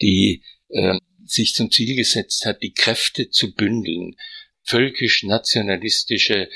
die 0.00 0.42
äh, 0.68 0.98
sich 1.24 1.54
zum 1.54 1.70
Ziel 1.70 1.96
gesetzt 1.96 2.44
hat, 2.46 2.62
die 2.62 2.72
Kräfte 2.72 3.30
zu 3.30 3.54
bündeln, 3.54 4.16
völkisch-nationalistische 4.62 6.48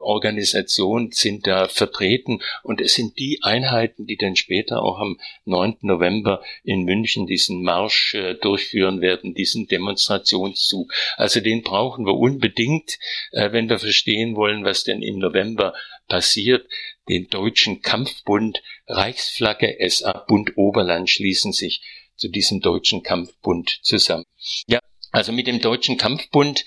Organisationen 0.00 1.12
sind 1.12 1.46
da 1.46 1.68
vertreten 1.68 2.40
und 2.62 2.80
es 2.80 2.94
sind 2.94 3.18
die 3.18 3.40
Einheiten, 3.42 4.06
die 4.06 4.16
dann 4.16 4.36
später 4.36 4.82
auch 4.82 4.98
am 4.98 5.18
9. 5.44 5.78
November 5.82 6.42
in 6.64 6.84
München 6.84 7.26
diesen 7.26 7.62
Marsch 7.62 8.14
äh, 8.14 8.34
durchführen 8.34 9.00
werden, 9.00 9.34
diesen 9.34 9.66
Demonstrationszug. 9.66 10.92
Also 11.16 11.40
den 11.40 11.62
brauchen 11.62 12.06
wir 12.06 12.14
unbedingt, 12.14 12.98
äh, 13.32 13.52
wenn 13.52 13.68
wir 13.68 13.78
verstehen 13.78 14.36
wollen, 14.36 14.64
was 14.64 14.84
denn 14.84 15.02
im 15.02 15.18
November 15.18 15.74
passiert. 16.08 16.66
Den 17.08 17.28
Deutschen 17.28 17.82
Kampfbund, 17.82 18.62
Reichsflagge, 18.86 19.76
SA 19.88 20.24
Bund 20.26 20.56
Oberland 20.56 21.10
schließen 21.10 21.52
sich 21.52 21.82
zu 22.16 22.28
diesem 22.28 22.60
Deutschen 22.60 23.02
Kampfbund 23.02 23.80
zusammen. 23.82 24.24
Ja, 24.66 24.78
also 25.10 25.32
mit 25.32 25.46
dem 25.46 25.60
Deutschen 25.60 25.96
Kampfbund 25.96 26.64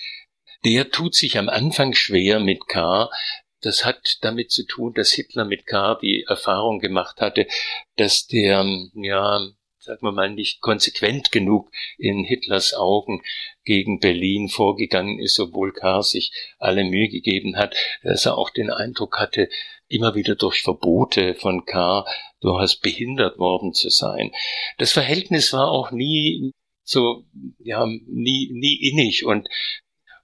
der 0.66 0.90
tut 0.90 1.16
sich 1.16 1.38
am 1.38 1.50
Anfang 1.50 1.94
schwer 1.94 2.40
mit 2.40 2.68
K. 2.68 3.10
Das 3.62 3.86
hat 3.86 4.18
damit 4.22 4.52
zu 4.52 4.66
tun, 4.66 4.94
dass 4.94 5.14
Hitler 5.14 5.46
mit 5.46 5.66
K. 5.66 5.96
die 5.96 6.26
Erfahrung 6.28 6.80
gemacht 6.80 7.22
hatte, 7.22 7.48
dass 7.96 8.28
der, 8.28 8.66
ja, 8.94 9.48
sagen 9.80 10.02
wir 10.02 10.12
mal, 10.12 10.30
nicht 10.30 10.62
konsequent 10.62 11.32
genug 11.32 11.72
in 11.98 12.24
Hitlers 12.24 12.74
Augen 12.74 13.22
gegen 13.64 14.00
Berlin 14.00 14.50
vorgegangen 14.50 15.20
ist, 15.20 15.40
obwohl 15.40 15.74
K. 15.74 16.02
sich 16.02 16.32
alle 16.60 16.84
Mühe 16.84 17.10
gegeben 17.10 17.58
hat, 17.58 17.76
dass 18.04 18.26
er 18.26 18.38
auch 18.38 18.50
den 18.50 18.70
Eindruck 18.70 19.20
hatte, 19.20 19.50
immer 19.88 20.16
wieder 20.16 20.36
durch 20.36 20.62
Verbote 20.62 21.36
von 21.36 21.66
K. 21.66 22.06
durchaus 22.42 22.78
behindert 22.78 23.38
worden 23.38 23.74
zu 23.74 23.90
sein. 23.90 24.32
Das 24.78 24.92
Verhältnis 24.92 25.54
war 25.54 25.70
auch 25.70 25.92
nie 25.92 26.52
so, 26.84 27.24
ja, 27.60 27.86
nie, 27.86 28.50
nie 28.52 28.90
innig 28.90 29.26
und 29.26 29.48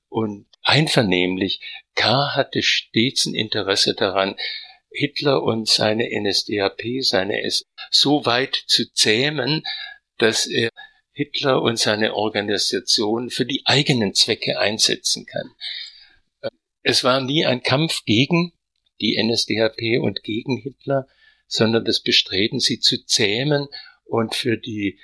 und 0.09 0.47
einvernehmlich. 0.61 1.61
K. 1.95 2.35
hatte 2.35 2.61
stets 2.61 3.25
ein 3.25 3.35
Interesse 3.35 3.95
daran, 3.95 4.35
Hitler 4.91 5.43
und 5.43 5.67
seine 5.67 6.09
NSDAP, 6.09 6.81
seine 7.01 7.43
S 7.43 7.65
so 7.91 8.25
weit 8.25 8.55
zu 8.67 8.91
zähmen, 8.91 9.63
dass 10.17 10.47
er 10.47 10.69
Hitler 11.11 11.61
und 11.61 11.77
seine 11.77 12.15
Organisation 12.15 13.29
für 13.29 13.45
die 13.45 13.63
eigenen 13.65 14.13
Zwecke 14.13 14.59
einsetzen 14.59 15.25
kann. 15.25 15.51
Es 16.81 17.03
war 17.03 17.21
nie 17.21 17.45
ein 17.45 17.61
Kampf 17.61 18.03
gegen 18.05 18.53
die 19.01 19.21
NSDAP 19.21 20.01
und 20.01 20.23
gegen 20.23 20.57
Hitler, 20.57 21.07
sondern 21.47 21.85
das 21.85 22.01
Bestreben, 22.01 22.59
sie 22.59 22.79
zu 22.79 23.05
zähmen 23.05 23.67
und 24.05 24.35
für 24.35 24.57
die 24.57 24.99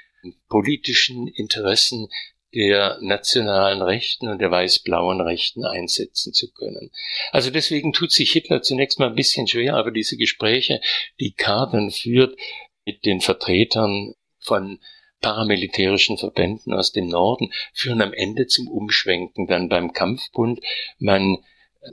politischen 0.47 1.27
Interessen 1.27 2.07
der 2.55 2.97
nationalen 3.01 3.81
Rechten 3.81 4.29
und 4.29 4.39
der 4.39 4.49
weiß-blauen 4.49 5.19
Rechten 5.19 5.65
einsetzen 5.65 6.33
zu 6.33 6.51
können. 6.53 6.89
Also 7.31 7.51
deswegen 7.51 7.91
tut 7.91 8.11
sich 8.11 8.31
Hitler 8.31 8.61
zunächst 8.61 8.97
mal 8.97 9.09
ein 9.09 9.15
bisschen 9.15 9.47
schwer, 9.47 9.75
aber 9.75 9.91
diese 9.91 10.15
Gespräche, 10.15 10.79
die 11.19 11.33
Karten 11.33 11.91
führt 11.91 12.37
mit 12.85 13.05
den 13.05 13.19
Vertretern 13.19 14.15
von 14.39 14.79
paramilitärischen 15.19 16.17
Verbänden 16.17 16.73
aus 16.73 16.93
dem 16.93 17.07
Norden, 17.07 17.51
führen 17.73 18.01
am 18.01 18.13
Ende 18.13 18.47
zum 18.47 18.67
Umschwenken 18.69 19.47
dann 19.47 19.67
beim 19.69 19.91
Kampfbund. 19.91 20.61
Man 20.97 21.43
äh, 21.81 21.89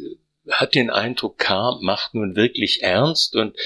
hat 0.51 0.75
den 0.75 0.91
Eindruck, 0.91 1.39
K. 1.39 1.79
macht 1.81 2.15
nun 2.15 2.37
wirklich 2.37 2.83
ernst 2.83 3.35
und 3.35 3.57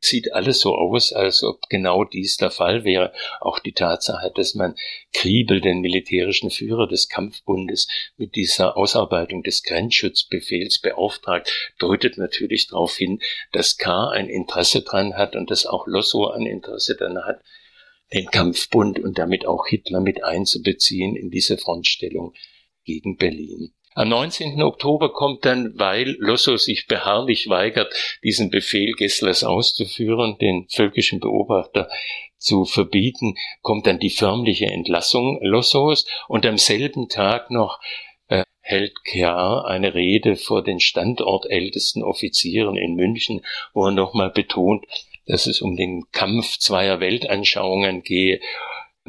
sieht 0.00 0.32
alles 0.32 0.60
so 0.60 0.74
aus, 0.74 1.12
als 1.12 1.42
ob 1.42 1.68
genau 1.68 2.04
dies 2.04 2.36
der 2.36 2.50
Fall 2.50 2.84
wäre. 2.84 3.12
Auch 3.40 3.58
die 3.58 3.72
Tatsache, 3.72 4.30
dass 4.34 4.54
man 4.54 4.74
Kriebel, 5.12 5.60
den 5.60 5.80
militärischen 5.80 6.50
Führer 6.50 6.86
des 6.86 7.08
Kampfbundes, 7.08 7.88
mit 8.16 8.34
dieser 8.36 8.76
Ausarbeitung 8.76 9.42
des 9.42 9.62
Grenzschutzbefehls 9.62 10.80
beauftragt, 10.80 11.72
deutet 11.78 12.18
natürlich 12.18 12.68
darauf 12.68 12.96
hin, 12.96 13.20
dass 13.52 13.76
K. 13.76 14.10
ein 14.10 14.28
Interesse 14.28 14.82
dran 14.82 15.14
hat 15.14 15.34
und 15.36 15.50
dass 15.50 15.66
auch 15.66 15.86
Lossow 15.86 16.28
ein 16.30 16.46
Interesse 16.46 16.96
daran 16.96 17.24
hat, 17.24 17.42
den 18.12 18.26
Kampfbund 18.26 18.98
und 18.98 19.18
damit 19.18 19.46
auch 19.46 19.66
Hitler 19.66 20.00
mit 20.00 20.24
einzubeziehen 20.24 21.16
in 21.16 21.30
diese 21.30 21.58
Frontstellung 21.58 22.34
gegen 22.84 23.16
Berlin. 23.16 23.74
Am 23.98 24.10
19. 24.10 24.62
Oktober 24.62 25.12
kommt 25.12 25.44
dann, 25.44 25.72
weil 25.74 26.14
Lossow 26.20 26.56
sich 26.56 26.86
beharrlich 26.86 27.48
weigert, 27.48 27.92
diesen 28.22 28.48
Befehl 28.48 28.92
Gesslers 28.92 29.42
auszuführen, 29.42 30.38
den 30.38 30.68
völkischen 30.68 31.18
Beobachter 31.18 31.90
zu 32.36 32.64
verbieten, 32.64 33.34
kommt 33.60 33.88
dann 33.88 33.98
die 33.98 34.10
förmliche 34.10 34.66
Entlassung 34.66 35.40
Lossows 35.42 36.06
und 36.28 36.46
am 36.46 36.58
selben 36.58 37.08
Tag 37.08 37.50
noch 37.50 37.80
äh, 38.28 38.44
hält 38.60 39.04
Kerr 39.04 39.64
eine 39.66 39.94
Rede 39.94 40.36
vor 40.36 40.62
den 40.62 40.78
standortältesten 40.78 42.04
Offizieren 42.04 42.76
in 42.76 42.94
München, 42.94 43.44
wo 43.74 43.86
er 43.86 43.90
nochmal 43.90 44.30
betont, 44.30 44.86
dass 45.26 45.48
es 45.48 45.60
um 45.60 45.76
den 45.76 46.04
Kampf 46.12 46.58
zweier 46.58 47.00
Weltanschauungen 47.00 48.04
gehe 48.04 48.38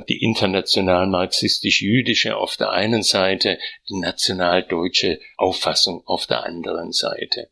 die 0.08 0.24
international 0.24 1.08
marxistisch-jüdische 1.08 2.38
auf 2.38 2.58
der 2.58 2.72
einen 2.72 3.04
Seite, 3.04 3.60
die 3.90 4.00
national-deutsche 4.00 5.20
Auffassung 5.38 6.04
auf 6.06 6.26
der 6.26 6.44
anderen 6.44 6.92
Seite. 6.92 7.50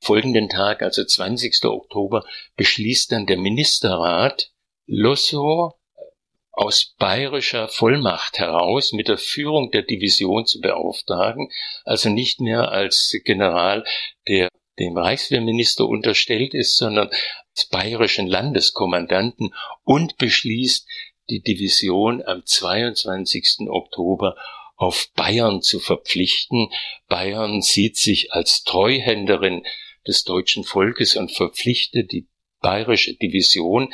Folgenden 0.00 0.48
Tag, 0.48 0.82
also 0.82 1.04
20. 1.04 1.64
Oktober, 1.64 2.24
beschließt 2.56 3.12
dann 3.12 3.26
der 3.26 3.38
Ministerrat, 3.38 4.50
Lossow 4.86 5.74
aus 6.52 6.94
bayerischer 6.98 7.68
Vollmacht 7.68 8.38
heraus 8.38 8.92
mit 8.92 9.08
der 9.08 9.18
Führung 9.18 9.70
der 9.70 9.82
Division 9.82 10.46
zu 10.46 10.60
beauftragen, 10.60 11.50
also 11.84 12.10
nicht 12.10 12.40
mehr 12.40 12.70
als 12.70 13.18
General, 13.24 13.84
der 14.28 14.48
dem 14.78 14.96
Reichswehrminister 14.96 15.86
unterstellt 15.86 16.54
ist, 16.54 16.76
sondern 16.76 17.08
als 17.54 17.66
bayerischen 17.66 18.26
Landeskommandanten 18.26 19.54
und 19.84 20.16
beschließt, 20.18 20.88
die 21.30 21.42
Division 21.42 22.22
am 22.24 22.44
22. 22.44 23.68
Oktober 23.68 24.36
auf 24.76 25.10
Bayern 25.14 25.62
zu 25.62 25.80
verpflichten. 25.80 26.68
Bayern 27.08 27.62
sieht 27.62 27.96
sich 27.96 28.32
als 28.32 28.64
Treuhänderin 28.64 29.62
des 30.06 30.24
deutschen 30.24 30.64
Volkes 30.64 31.16
und 31.16 31.30
verpflichtet 31.32 32.12
die 32.12 32.26
bayerische 32.60 33.14
Division, 33.14 33.92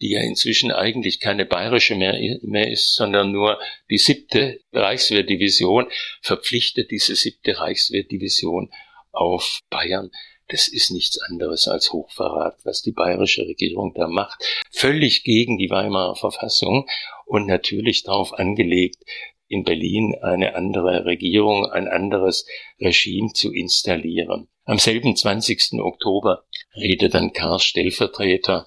die 0.00 0.10
ja 0.10 0.20
inzwischen 0.20 0.70
eigentlich 0.70 1.20
keine 1.20 1.46
bayerische 1.46 1.94
mehr, 1.94 2.18
mehr 2.42 2.70
ist, 2.70 2.94
sondern 2.94 3.32
nur 3.32 3.58
die 3.90 3.98
siebte 3.98 4.60
Reichswehrdivision, 4.72 5.86
verpflichtet 6.20 6.90
diese 6.90 7.16
siebte 7.16 7.58
Reichswehrdivision 7.58 8.70
auf 9.12 9.60
Bayern. 9.70 10.10
Das 10.48 10.68
ist 10.68 10.92
nichts 10.92 11.18
anderes 11.28 11.66
als 11.66 11.92
Hochverrat, 11.92 12.58
was 12.64 12.80
die 12.80 12.92
bayerische 12.92 13.42
Regierung 13.42 13.94
da 13.94 14.06
macht. 14.06 14.44
Völlig 14.70 15.24
gegen 15.24 15.58
die 15.58 15.70
Weimarer 15.70 16.14
Verfassung 16.14 16.86
und 17.24 17.46
natürlich 17.46 18.04
darauf 18.04 18.32
angelegt, 18.32 19.02
in 19.48 19.64
Berlin 19.64 20.14
eine 20.22 20.54
andere 20.54 21.04
Regierung, 21.04 21.66
ein 21.66 21.88
anderes 21.88 22.46
Regime 22.80 23.32
zu 23.32 23.52
installieren. 23.52 24.48
Am 24.64 24.78
selben 24.78 25.14
20. 25.14 25.80
Oktober 25.80 26.44
redet 26.74 27.14
dann 27.14 27.32
Karls 27.32 27.64
Stellvertreter, 27.64 28.66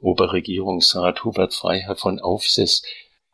Oberregierungsrat 0.00 1.24
Hubert 1.24 1.54
Freiherr 1.54 1.96
von 1.96 2.20
Aufsess 2.20 2.82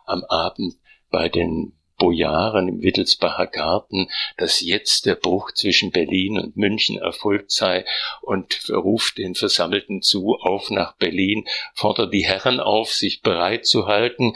am 0.05 0.25
Abend 0.25 0.75
bei 1.11 1.29
den 1.29 1.77
Bojaren 2.03 2.67
im 2.67 2.83
Wittelsbacher 2.83 3.47
Garten, 3.47 4.09
dass 4.37 4.61
jetzt 4.61 5.07
der 5.07 5.15
Bruch 5.15 5.53
zwischen 5.53 5.93
Berlin 5.93 6.37
und 6.37 6.57
München 6.57 6.99
erfolgt 6.99 7.53
sei 7.53 7.85
und 8.23 8.69
ruft 8.71 9.19
den 9.19 9.37
Versammelten 9.37 10.03
zu, 10.03 10.35
auf 10.35 10.71
nach 10.71 10.97
Berlin, 10.97 11.45
fordert 11.75 12.13
die 12.13 12.27
Herren 12.27 12.59
auf, 12.59 12.93
sich 12.93 13.23
bereit 13.23 13.67
zu 13.67 13.87
halten, 13.87 14.33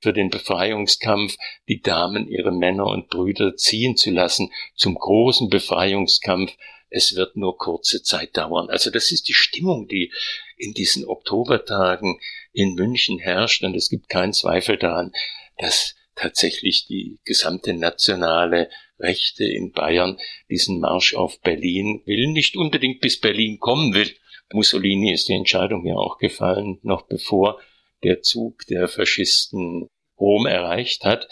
für 0.00 0.12
den 0.12 0.28
Befreiungskampf 0.28 1.36
die 1.68 1.80
Damen 1.80 2.26
ihre 2.26 2.50
Männer 2.50 2.86
und 2.86 3.10
Brüder 3.10 3.54
ziehen 3.54 3.96
zu 3.96 4.10
lassen 4.10 4.50
zum 4.74 4.96
großen 4.96 5.48
Befreiungskampf. 5.48 6.56
Es 6.90 7.14
wird 7.14 7.36
nur 7.36 7.56
kurze 7.58 8.02
Zeit 8.02 8.36
dauern. 8.36 8.70
Also 8.70 8.90
das 8.90 9.12
ist 9.12 9.28
die 9.28 9.34
Stimmung, 9.34 9.86
die 9.86 10.12
in 10.56 10.74
diesen 10.74 11.06
Oktobertagen 11.06 12.18
in 12.52 12.74
München 12.74 13.20
herrscht. 13.20 13.62
Und 13.62 13.76
es 13.76 13.88
gibt 13.88 14.08
keinen 14.08 14.32
Zweifel 14.32 14.78
daran, 14.78 15.12
dass 15.58 15.94
tatsächlich 16.14 16.86
die 16.86 17.18
gesamte 17.24 17.74
nationale 17.74 18.70
Rechte 18.98 19.44
in 19.44 19.72
Bayern 19.72 20.18
diesen 20.48 20.80
Marsch 20.80 21.14
auf 21.14 21.40
Berlin 21.40 22.02
will, 22.06 22.28
nicht 22.28 22.56
unbedingt 22.56 23.00
bis 23.00 23.20
Berlin 23.20 23.58
kommen 23.58 23.94
will. 23.94 24.14
Mussolini 24.52 25.12
ist 25.12 25.28
die 25.28 25.34
Entscheidung 25.34 25.86
ja 25.86 25.94
auch 25.94 26.18
gefallen, 26.18 26.78
noch 26.82 27.02
bevor 27.02 27.60
der 28.02 28.22
Zug 28.22 28.66
der 28.66 28.88
Faschisten 28.88 29.88
Rom 30.18 30.46
erreicht 30.46 31.04
hat. 31.04 31.28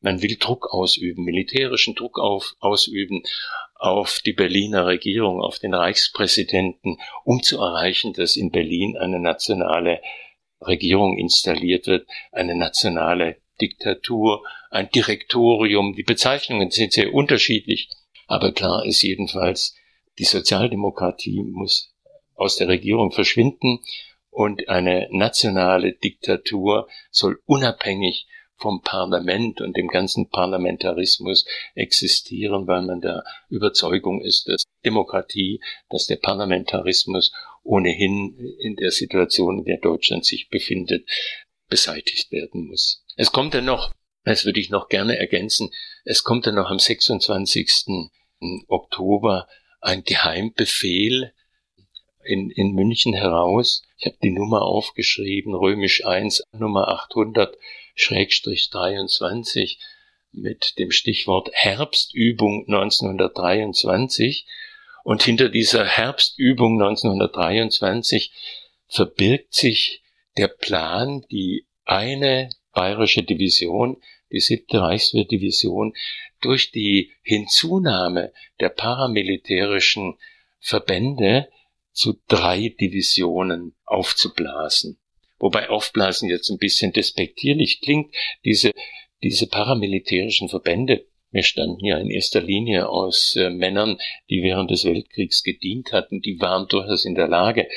Man 0.00 0.22
will 0.22 0.36
Druck 0.38 0.72
ausüben, 0.72 1.24
militärischen 1.24 1.94
Druck 1.94 2.18
auf, 2.18 2.56
ausüben 2.58 3.22
auf 3.74 4.20
die 4.24 4.32
Berliner 4.32 4.86
Regierung, 4.86 5.40
auf 5.40 5.58
den 5.58 5.74
Reichspräsidenten, 5.74 6.98
um 7.24 7.42
zu 7.42 7.58
erreichen, 7.58 8.14
dass 8.14 8.36
in 8.36 8.50
Berlin 8.50 8.96
eine 8.96 9.20
nationale 9.20 10.00
Regierung 10.60 11.16
installiert 11.18 11.86
wird, 11.86 12.06
eine 12.32 12.54
nationale 12.54 13.36
Diktatur, 13.60 14.42
ein 14.70 14.90
Direktorium. 14.90 15.94
Die 15.94 16.02
Bezeichnungen 16.02 16.70
sind 16.70 16.92
sehr 16.92 17.12
unterschiedlich, 17.12 17.88
aber 18.26 18.52
klar 18.52 18.84
ist 18.84 19.02
jedenfalls, 19.02 19.76
die 20.18 20.24
Sozialdemokratie 20.24 21.42
muss 21.42 21.94
aus 22.34 22.56
der 22.56 22.68
Regierung 22.68 23.12
verschwinden 23.12 23.80
und 24.30 24.68
eine 24.68 25.08
nationale 25.10 25.92
Diktatur 25.92 26.88
soll 27.10 27.40
unabhängig 27.46 28.26
vom 28.56 28.82
Parlament 28.82 29.60
und 29.60 29.76
dem 29.76 29.88
ganzen 29.88 30.28
Parlamentarismus 30.28 31.46
existieren, 31.74 32.66
weil 32.66 32.82
man 32.82 33.00
der 33.00 33.24
Überzeugung 33.48 34.22
ist, 34.22 34.48
dass 34.48 34.64
Demokratie, 34.84 35.60
dass 35.88 36.06
der 36.06 36.16
Parlamentarismus 36.16 37.32
ohnehin 37.62 38.36
in 38.60 38.76
der 38.76 38.90
Situation, 38.90 39.60
in 39.60 39.64
der 39.64 39.78
Deutschland 39.78 40.24
sich 40.24 40.48
befindet, 40.48 41.08
beseitigt 41.70 42.30
werden 42.32 42.66
muss. 42.66 43.04
Es 43.16 43.32
kommt 43.32 43.54
dann 43.54 43.64
noch, 43.64 43.94
das 44.24 44.44
würde 44.44 44.60
ich 44.60 44.68
noch 44.68 44.88
gerne 44.88 45.18
ergänzen, 45.18 45.70
es 46.04 46.24
kommt 46.24 46.46
dann 46.46 46.56
noch 46.56 46.70
am 46.70 46.78
26. 46.78 48.10
Oktober 48.68 49.48
ein 49.80 50.04
Geheimbefehl 50.04 51.32
in, 52.24 52.50
in 52.50 52.74
München 52.74 53.14
heraus. 53.14 53.82
Ich 53.98 54.06
habe 54.06 54.16
die 54.22 54.30
Nummer 54.30 54.62
aufgeschrieben, 54.62 55.54
römisch 55.54 56.04
1, 56.04 56.42
Nummer 56.52 56.88
800, 56.88 57.56
Schrägstrich 57.94 58.70
23, 58.70 59.78
mit 60.32 60.78
dem 60.78 60.90
Stichwort 60.90 61.50
Herbstübung 61.52 62.64
1923. 62.66 64.46
Und 65.02 65.22
hinter 65.22 65.48
dieser 65.48 65.84
Herbstübung 65.84 66.80
1923 66.80 68.32
verbirgt 68.86 69.54
sich 69.54 69.99
der 70.36 70.48
Plan, 70.48 71.24
die 71.30 71.66
eine 71.84 72.50
bayerische 72.72 73.22
Division, 73.22 74.00
die 74.32 74.40
siebte 74.40 74.80
Reichswehrdivision, 74.80 75.94
durch 76.40 76.70
die 76.70 77.12
Hinzunahme 77.22 78.32
der 78.60 78.68
paramilitärischen 78.70 80.16
Verbände 80.58 81.48
zu 81.92 82.20
drei 82.28 82.68
Divisionen 82.68 83.74
aufzublasen. 83.84 84.98
Wobei 85.38 85.68
aufblasen 85.68 86.28
jetzt 86.28 86.50
ein 86.50 86.58
bisschen 86.58 86.92
despektierlich 86.92 87.80
klingt. 87.80 88.14
Diese, 88.44 88.72
diese 89.22 89.48
paramilitärischen 89.48 90.48
Verbände 90.48 91.06
wir 91.32 91.44
standen 91.44 91.84
ja 91.84 91.96
in 91.98 92.10
erster 92.10 92.40
Linie 92.40 92.88
aus 92.88 93.36
äh, 93.36 93.50
Männern, 93.50 93.98
die 94.30 94.42
während 94.42 94.70
des 94.70 94.84
Weltkriegs 94.84 95.44
gedient 95.44 95.92
hatten. 95.92 96.20
Die 96.20 96.40
waren 96.40 96.66
durchaus 96.66 97.04
in 97.04 97.14
der 97.14 97.28
Lage, 97.28 97.68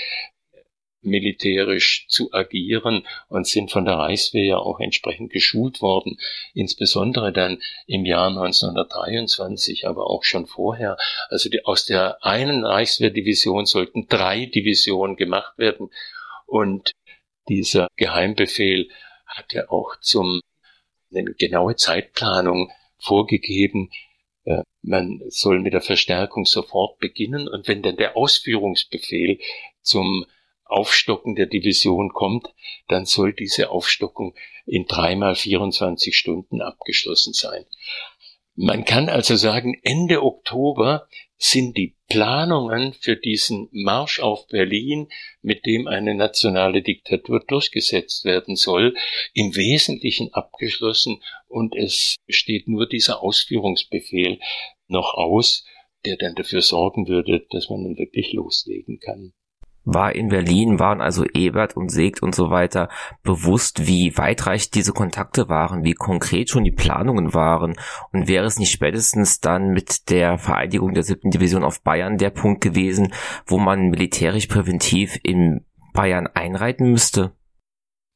militärisch 1.05 2.05
zu 2.07 2.31
agieren 2.33 3.05
und 3.27 3.47
sind 3.47 3.71
von 3.71 3.85
der 3.85 3.95
Reichswehr 3.95 4.43
ja 4.45 4.57
auch 4.57 4.79
entsprechend 4.79 5.31
geschult 5.31 5.81
worden, 5.81 6.17
insbesondere 6.53 7.31
dann 7.31 7.61
im 7.87 8.05
Jahr 8.05 8.27
1923, 8.27 9.87
aber 9.87 10.09
auch 10.09 10.23
schon 10.23 10.45
vorher. 10.45 10.97
Also 11.29 11.49
die, 11.49 11.65
aus 11.65 11.85
der 11.85 12.23
einen 12.23 12.65
Reichswehrdivision 12.65 13.65
sollten 13.65 14.07
drei 14.07 14.45
Divisionen 14.45 15.15
gemacht 15.15 15.57
werden 15.57 15.89
und 16.45 16.91
dieser 17.49 17.87
Geheimbefehl 17.97 18.89
hat 19.25 19.53
ja 19.53 19.69
auch 19.69 19.95
zum 19.99 20.41
eine 21.11 21.33
genaue 21.33 21.75
Zeitplanung 21.75 22.71
vorgegeben, 22.97 23.89
äh, 24.45 24.63
man 24.81 25.21
soll 25.27 25.59
mit 25.59 25.73
der 25.73 25.81
Verstärkung 25.81 26.45
sofort 26.45 26.99
beginnen 26.99 27.47
und 27.47 27.67
wenn 27.67 27.81
dann 27.81 27.97
der 27.97 28.17
Ausführungsbefehl 28.17 29.39
zum 29.81 30.25
Aufstocken 30.65 31.35
der 31.35 31.45
Division 31.45 32.09
kommt, 32.09 32.53
dann 32.87 33.05
soll 33.05 33.33
diese 33.33 33.69
Aufstockung 33.69 34.35
in 34.65 34.85
dreimal 34.85 35.35
24 35.35 36.15
Stunden 36.15 36.61
abgeschlossen 36.61 37.33
sein. 37.33 37.65
Man 38.55 38.85
kann 38.85 39.09
also 39.09 39.35
sagen, 39.35 39.79
Ende 39.83 40.21
Oktober 40.21 41.07
sind 41.37 41.75
die 41.75 41.95
Planungen 42.07 42.93
für 42.93 43.15
diesen 43.15 43.67
Marsch 43.71 44.19
auf 44.19 44.47
Berlin, 44.47 45.09
mit 45.41 45.65
dem 45.65 45.87
eine 45.87 46.13
nationale 46.13 46.83
Diktatur 46.83 47.43
durchgesetzt 47.45 48.23
werden 48.25 48.55
soll, 48.55 48.95
im 49.33 49.55
Wesentlichen 49.55 50.33
abgeschlossen 50.33 51.21
und 51.47 51.75
es 51.75 52.15
steht 52.29 52.67
nur 52.67 52.87
dieser 52.87 53.23
Ausführungsbefehl 53.23 54.39
noch 54.87 55.15
aus, 55.15 55.65
der 56.05 56.17
dann 56.17 56.35
dafür 56.35 56.61
sorgen 56.61 57.07
würde, 57.07 57.45
dass 57.49 57.69
man 57.69 57.81
nun 57.81 57.97
wirklich 57.97 58.33
loslegen 58.33 58.99
kann 58.99 59.33
war 59.85 60.15
in 60.15 60.29
Berlin, 60.29 60.79
waren 60.79 61.01
also 61.01 61.25
Ebert 61.33 61.75
und 61.75 61.89
Segt 61.89 62.23
und 62.23 62.33
so 62.33 62.49
weiter 62.49 62.89
bewusst, 63.23 63.87
wie 63.87 64.17
weitreichend 64.17 64.75
diese 64.75 64.93
Kontakte 64.93 65.49
waren, 65.49 65.83
wie 65.83 65.93
konkret 65.93 66.49
schon 66.49 66.63
die 66.63 66.71
Planungen 66.71 67.33
waren 67.33 67.75
und 68.11 68.27
wäre 68.27 68.45
es 68.45 68.59
nicht 68.59 68.71
spätestens 68.71 69.39
dann 69.39 69.69
mit 69.69 70.09
der 70.09 70.37
Vereidigung 70.37 70.93
der 70.93 71.03
siebten 71.03 71.31
Division 71.31 71.63
auf 71.63 71.81
Bayern 71.81 72.17
der 72.17 72.29
Punkt 72.29 72.61
gewesen, 72.61 73.13
wo 73.45 73.57
man 73.57 73.89
militärisch 73.89 74.47
präventiv 74.47 75.19
in 75.23 75.65
Bayern 75.93 76.27
einreiten 76.27 76.91
müsste? 76.91 77.33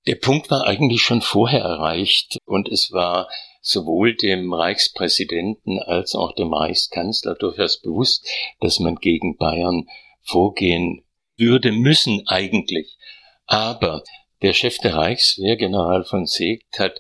Der 0.08 0.16
Punkt 0.16 0.50
war 0.50 0.66
eigentlich 0.66 1.02
schon 1.02 1.22
vorher 1.22 1.62
erreicht 1.62 2.38
und 2.46 2.70
es 2.70 2.94
war 2.94 3.28
sowohl 3.62 4.16
dem 4.16 4.54
Reichspräsidenten 4.54 5.80
als 5.80 6.16
auch 6.16 6.34
dem 6.34 6.54
Reichskanzler 6.54 7.36
durchaus 7.36 7.82
bewusst, 7.82 8.26
dass 8.62 8.80
man 8.80 8.96
gegen 8.96 9.36
Bayern 9.36 9.88
vorgehen 10.24 11.04
würde 11.38 11.72
müssen 11.72 12.28
eigentlich. 12.28 12.98
Aber 13.46 14.04
der 14.42 14.54
Chef 14.54 14.78
der 14.80 14.96
Reichswehr, 14.96 15.56
General 15.56 16.04
von 16.04 16.26
Seegt, 16.26 16.80
hat 16.80 17.00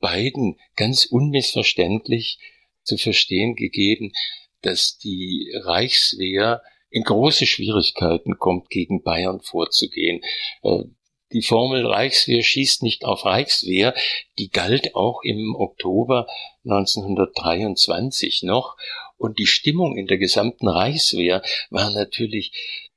beiden 0.00 0.58
ganz 0.76 1.06
unmissverständlich 1.06 2.38
zu 2.82 2.96
verstehen 2.96 3.54
gegeben, 3.54 4.12
dass 4.60 4.98
die 4.98 5.50
Reichswehr 5.62 6.62
in 6.90 7.02
große 7.02 7.46
Schwierigkeiten 7.46 8.38
kommt, 8.38 8.70
gegen 8.70 9.02
Bayern 9.02 9.40
vorzugehen. 9.40 10.20
Äh, 10.62 10.84
die 11.32 11.42
Formel 11.42 11.84
Reichswehr 11.84 12.42
schießt 12.42 12.82
nicht 12.82 13.04
auf 13.04 13.24
Reichswehr, 13.24 13.94
die 14.38 14.50
galt 14.50 14.94
auch 14.94 15.22
im 15.24 15.56
Oktober 15.56 16.28
1923 16.64 18.44
noch. 18.44 18.76
Und 19.16 19.38
die 19.38 19.46
Stimmung 19.46 19.96
in 19.96 20.06
der 20.06 20.18
gesamten 20.18 20.68
Reichswehr 20.68 21.42
war 21.70 21.90
natürlich 21.90 22.52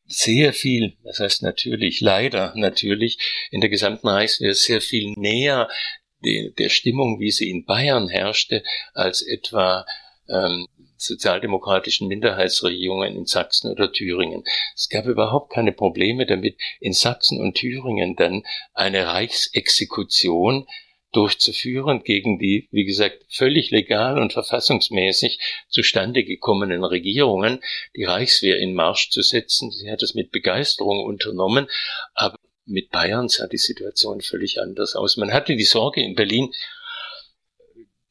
sehr 0.08 0.54
viel, 0.54 0.98
das 1.04 1.20
heißt 1.20 1.44
natürlich, 1.44 2.02
leider 2.02 2.54
natürlich, 2.56 3.18
in 3.52 3.62
der 3.62 3.70
gesamten 3.70 4.08
Reichswehr 4.08 4.56
sehr 4.56 4.82
viel 4.82 5.14
näher 5.18 5.70
de, 6.24 6.52
der 6.54 6.70
Stimmung, 6.70 7.20
wie 7.20 7.32
sie 7.32 7.50
in 7.50 7.66
Bayern 7.66 8.10
herrschte, 8.10 8.64
als 8.94 9.22
etwa 9.22 9.86
ähm, 10.30 10.68
sozialdemokratischen 10.98 12.08
Minderheitsregierungen 12.08 13.16
in 13.16 13.26
Sachsen 13.26 13.72
oder 13.72 13.92
Thüringen. 13.92 14.44
Es 14.76 14.90
gab 14.90 15.06
überhaupt 15.06 15.54
keine 15.54 15.72
Probleme 15.72 16.26
damit, 16.26 16.58
in 16.80 16.94
Sachsen 16.94 17.40
und 17.40 17.56
Thüringen 17.56 18.16
dann 18.16 18.44
eine 18.74 19.08
Reichsexekution 19.08 20.68
durchzuführen 21.12 22.04
gegen 22.04 22.38
die, 22.38 22.68
wie 22.72 22.86
gesagt, 22.86 23.26
völlig 23.30 23.72
legal 23.72 24.20
und 24.20 24.34
verfassungsmäßig 24.34 25.40
zustande 25.70 26.24
gekommenen 26.24 26.84
Regierungen, 26.84 27.62
die 27.96 28.04
Reichswehr 28.04 28.60
in 28.60 28.74
Marsch 28.74 29.10
zu 29.10 29.22
setzen. 29.22 29.72
Sie 29.72 29.90
hat 29.92 30.04
es 30.04 30.16
mit 30.16 30.32
Begeisterung 30.32 31.04
unternommen, 31.04 31.68
aber 32.14 32.38
mit 32.66 32.90
Bayern 32.92 33.30
sah 33.30 33.48
die 33.48 33.58
Situation 33.58 34.22
völlig 34.22 34.62
anders 34.62 34.96
aus. 34.96 35.18
Man 35.18 35.32
hatte 35.32 35.56
die 35.56 35.64
Sorge 35.64 36.02
in 36.02 36.16
Berlin, 36.16 36.54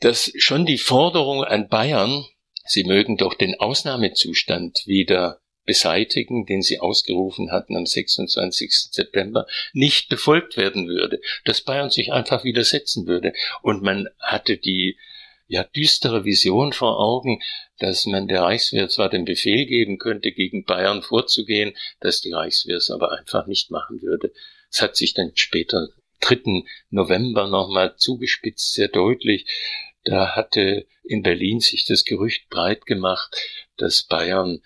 dass 0.01 0.33
schon 0.37 0.67
die 0.67 0.79
Forderung 0.79 1.45
an 1.45 1.69
Bayern, 1.69 2.25
sie 2.65 2.85
mögen 2.85 3.17
doch 3.17 3.35
den 3.35 3.59
Ausnahmezustand 3.61 4.83
wieder 4.87 5.41
beseitigen, 5.67 6.47
den 6.47 6.63
sie 6.63 6.79
ausgerufen 6.79 7.51
hatten 7.51 7.77
am 7.77 7.85
26. 7.85 8.73
September, 8.93 9.47
nicht 9.73 10.09
befolgt 10.09 10.57
werden 10.57 10.89
würde, 10.89 11.21
dass 11.45 11.61
Bayern 11.61 11.91
sich 11.91 12.13
einfach 12.13 12.45
widersetzen 12.45 13.07
würde. 13.07 13.33
Und 13.63 13.83
man 13.83 14.09
hatte 14.21 14.57
die 14.57 14.97
ja, 15.49 15.63
düstere 15.63 16.25
Vision 16.25 16.73
vor 16.73 16.99
Augen, 16.99 17.41
dass 17.79 18.07
man 18.07 18.27
der 18.27 18.43
Reichswehr 18.43 18.89
zwar 18.89 19.09
den 19.09 19.25
Befehl 19.25 19.67
geben 19.67 19.99
könnte, 19.99 20.33
gegen 20.33 20.65
Bayern 20.65 21.03
vorzugehen, 21.03 21.77
dass 22.01 22.21
die 22.21 22.33
Reichswehr 22.33 22.79
es 22.79 22.91
aber 22.91 23.13
einfach 23.13 23.47
nicht 23.47 23.71
machen 23.71 24.03
würde. 24.03 24.33
Es 24.71 24.83
hat 24.83 24.97
sich 24.97 25.15
dann 25.15 25.33
später, 25.35 25.89
3. 26.21 26.65
November 26.91 27.47
nochmal 27.47 27.97
zugespitzt, 27.97 28.73
sehr 28.73 28.89
deutlich. 28.89 29.47
Da 30.05 30.35
hatte 30.35 30.87
in 31.05 31.23
Berlin 31.23 31.61
sich 31.61 31.85
das 31.85 32.05
Gerücht 32.05 32.49
breit 32.49 32.87
gemacht, 32.87 33.37
dass 33.77 34.03
Bayern 34.03 34.63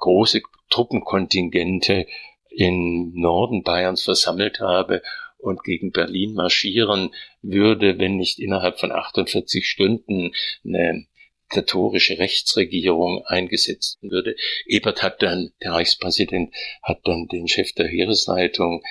große 0.00 0.42
Truppenkontingente 0.70 2.06
im 2.50 3.12
Norden 3.14 3.62
Bayerns 3.62 4.02
versammelt 4.02 4.60
habe 4.60 5.02
und 5.38 5.62
gegen 5.64 5.92
Berlin 5.92 6.34
marschieren 6.34 7.14
würde, 7.42 7.98
wenn 7.98 8.16
nicht 8.16 8.38
innerhalb 8.38 8.78
von 8.78 8.92
48 8.92 9.66
Stunden 9.66 10.32
eine 10.64 11.06
diktatorische 11.50 12.18
Rechtsregierung 12.18 13.24
eingesetzt 13.26 13.98
würde. 14.02 14.36
Ebert 14.66 15.02
hat 15.02 15.22
dann, 15.22 15.52
der 15.62 15.72
Reichspräsident, 15.72 16.54
hat 16.82 17.00
dann 17.04 17.26
den 17.26 17.48
Chef 17.48 17.72
der 17.72 17.88
Heeresleitung 17.88 18.82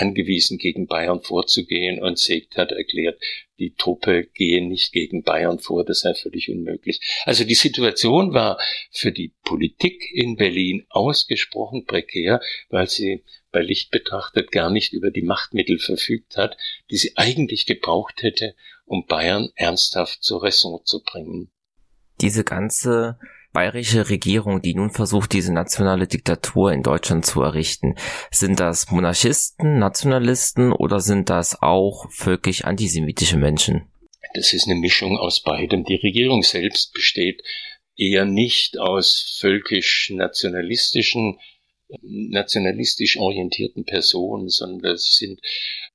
angewiesen, 0.00 0.58
gegen 0.58 0.86
Bayern 0.86 1.20
vorzugehen 1.20 2.02
und 2.02 2.18
Segt 2.18 2.56
hat 2.56 2.72
erklärt, 2.72 3.20
die 3.58 3.74
Truppe 3.74 4.24
gehe 4.34 4.66
nicht 4.66 4.92
gegen 4.92 5.22
Bayern 5.22 5.58
vor, 5.58 5.84
das 5.84 6.00
sei 6.00 6.14
völlig 6.14 6.50
unmöglich. 6.50 7.00
Also 7.24 7.44
die 7.44 7.54
Situation 7.54 8.32
war 8.32 8.58
für 8.90 9.12
die 9.12 9.34
Politik 9.44 10.02
in 10.12 10.36
Berlin 10.36 10.86
ausgesprochen 10.88 11.84
prekär, 11.84 12.40
weil 12.70 12.88
sie 12.88 13.22
bei 13.52 13.60
Licht 13.60 13.90
betrachtet 13.90 14.50
gar 14.52 14.70
nicht 14.70 14.92
über 14.92 15.10
die 15.10 15.22
Machtmittel 15.22 15.78
verfügt 15.78 16.36
hat, 16.36 16.56
die 16.90 16.96
sie 16.96 17.16
eigentlich 17.16 17.66
gebraucht 17.66 18.22
hätte, 18.22 18.54
um 18.86 19.06
Bayern 19.06 19.50
ernsthaft 19.54 20.22
zur 20.22 20.42
Raison 20.42 20.80
zu 20.84 21.02
bringen. 21.02 21.50
Diese 22.20 22.44
ganze 22.44 23.18
bayerische 23.52 24.08
Regierung, 24.08 24.62
die 24.62 24.74
nun 24.74 24.90
versucht, 24.90 25.32
diese 25.32 25.52
nationale 25.52 26.06
Diktatur 26.06 26.72
in 26.72 26.82
Deutschland 26.82 27.26
zu 27.26 27.42
errichten. 27.42 27.96
Sind 28.30 28.60
das 28.60 28.90
Monarchisten, 28.90 29.78
Nationalisten 29.78 30.72
oder 30.72 31.00
sind 31.00 31.30
das 31.30 31.60
auch 31.60 32.10
völkisch 32.10 32.64
antisemitische 32.64 33.36
Menschen? 33.36 33.90
Das 34.34 34.52
ist 34.52 34.66
eine 34.68 34.76
Mischung 34.78 35.18
aus 35.18 35.42
beidem. 35.42 35.84
Die 35.84 35.96
Regierung 35.96 36.42
selbst 36.42 36.92
besteht 36.92 37.42
eher 37.96 38.24
nicht 38.24 38.78
aus 38.78 39.38
völkisch-nationalistischen 39.40 41.38
nationalistisch 42.02 43.16
orientierten 43.18 43.84
Personen, 43.84 44.48
sondern 44.48 44.92
das 44.92 45.14
sind 45.14 45.40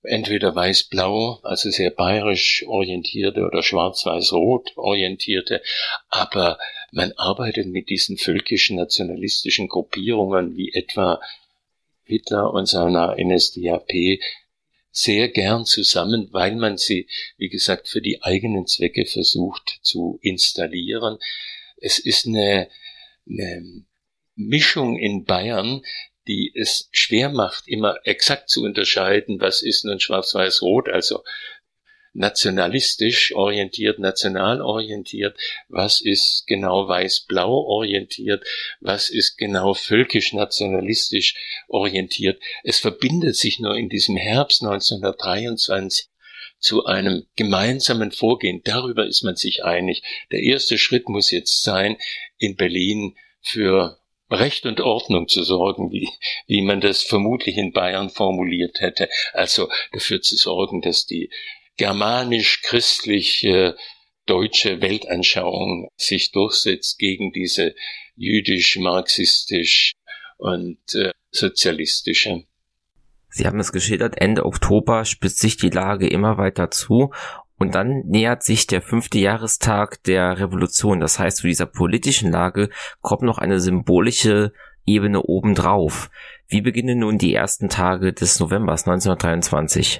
entweder 0.04 0.56
weiß-blau, 0.56 1.40
also 1.44 1.70
sehr 1.70 1.90
bayerisch 1.90 2.66
orientierte 2.68 3.46
oder 3.46 3.64
schwarz-weiß-rot 3.64 4.74
orientierte, 4.76 5.62
aber 6.10 6.58
man 6.92 7.12
arbeitet 7.14 7.68
mit 7.68 7.90
diesen 7.90 8.18
völkischen 8.18 8.78
nationalistischen 8.78 9.68
Gruppierungen 9.68 10.56
wie 10.56 10.72
etwa 10.74 11.20
Hitler 12.04 12.54
und 12.54 12.68
seiner 12.68 13.16
NSDAP 13.18 14.20
sehr 14.92 15.28
gern 15.28 15.66
zusammen, 15.66 16.30
weil 16.32 16.56
man 16.56 16.78
sie, 16.78 17.08
wie 17.38 17.50
gesagt, 17.50 17.90
für 17.90 18.02
die 18.02 18.24
eigenen 18.24 18.66
Zwecke 18.66 19.06
versucht 19.06 19.80
zu 19.82 20.20
installieren. 20.22 21.18
Es 21.78 22.00
ist 22.00 22.28
eine, 22.28 22.70
eine 23.28 23.84
Mischung 24.36 24.98
in 24.98 25.26
Bayern, 25.26 25.82
die 26.28 26.54
es 26.56 26.88
schwer 26.92 27.30
macht, 27.30 27.68
immer 27.68 27.98
exakt 28.06 28.50
zu 28.50 28.64
unterscheiden, 28.64 29.42
was 29.42 29.62
ist 29.62 29.84
nun 29.84 30.00
schwarz-weiß-rot, 30.00 30.90
also 30.90 31.24
nationalistisch 32.16 33.36
orientiert, 33.36 34.00
national 34.00 34.62
orientiert, 34.62 35.38
was 35.68 36.02
ist 36.02 36.46
genau 36.48 36.88
weiß-blau 36.88 37.52
orientiert, 37.52 38.44
was 38.80 39.10
ist 39.10 39.38
genau 39.38 39.74
völkisch-nationalistisch 39.74 41.36
orientiert. 41.68 42.42
Es 42.64 42.80
verbindet 42.80 43.36
sich 43.36 43.60
nur 43.60 43.76
in 43.76 43.90
diesem 43.90 44.16
Herbst 44.16 44.64
1923 44.64 46.08
zu 46.58 46.86
einem 46.86 47.26
gemeinsamen 47.36 48.12
Vorgehen. 48.12 48.62
Darüber 48.64 49.06
ist 49.06 49.24
man 49.24 49.36
sich 49.36 49.64
einig. 49.64 50.02
Der 50.32 50.40
erste 50.40 50.78
Schritt 50.78 51.10
muss 51.10 51.32
jetzt 51.32 51.64
sein, 51.64 51.98
in 52.38 52.56
Berlin 52.56 53.16
für 53.42 54.00
Recht 54.32 54.66
und 54.66 54.82
Ordnung 54.82 55.28
zu 55.28 55.44
sorgen, 55.44 55.92
wie, 55.92 56.10
wie 56.48 56.62
man 56.62 56.82
das 56.82 57.04
vermutlich 57.04 57.58
in 57.58 57.74
Bayern 57.74 58.10
formuliert 58.10 58.80
hätte. 58.80 59.10
Also 59.34 59.70
dafür 59.92 60.22
zu 60.22 60.36
sorgen, 60.36 60.82
dass 60.82 61.06
die 61.06 61.30
germanisch-christliche 61.78 63.76
deutsche 64.26 64.82
Weltanschauung 64.82 65.90
sich 65.98 66.32
durchsetzt 66.32 66.98
gegen 66.98 67.32
diese 67.32 67.76
jüdisch-marxistisch 68.16 69.94
und 70.38 70.80
äh, 70.96 71.12
sozialistische. 71.32 72.44
Sie 73.30 73.46
haben 73.46 73.60
es 73.60 73.72
geschildert, 73.72 74.22
Ende 74.22 74.46
Oktober 74.46 75.04
spitzt 75.06 75.40
sich 75.40 75.58
die 75.58 75.70
Lage 75.70 76.08
immer 76.08 76.38
weiter 76.38 76.72
zu 76.72 77.12
und 77.58 77.76
dann 77.76 78.04
nähert 78.06 78.44
sich 78.44 78.68
der 78.68 78.82
fünfte 78.82 79.20
Jahrestag 79.20 80.02
der 80.04 80.40
Revolution. 80.40 81.00
Das 81.00 81.20
heißt, 81.20 81.38
zu 81.38 81.48
dieser 81.48 81.66
politischen 81.66 82.32
Lage 82.32 82.70
kommt 83.02 83.24
noch 83.24 83.38
eine 83.38 83.60
symbolische 83.60 84.54
Ebene 84.86 85.22
obendrauf. 85.22 86.10
Wie 86.48 86.62
beginnen 86.62 87.00
nun 87.00 87.18
die 87.18 87.34
ersten 87.34 87.70
Tage 87.70 88.14
des 88.14 88.40
Novembers 88.40 88.88
1923? 88.88 90.00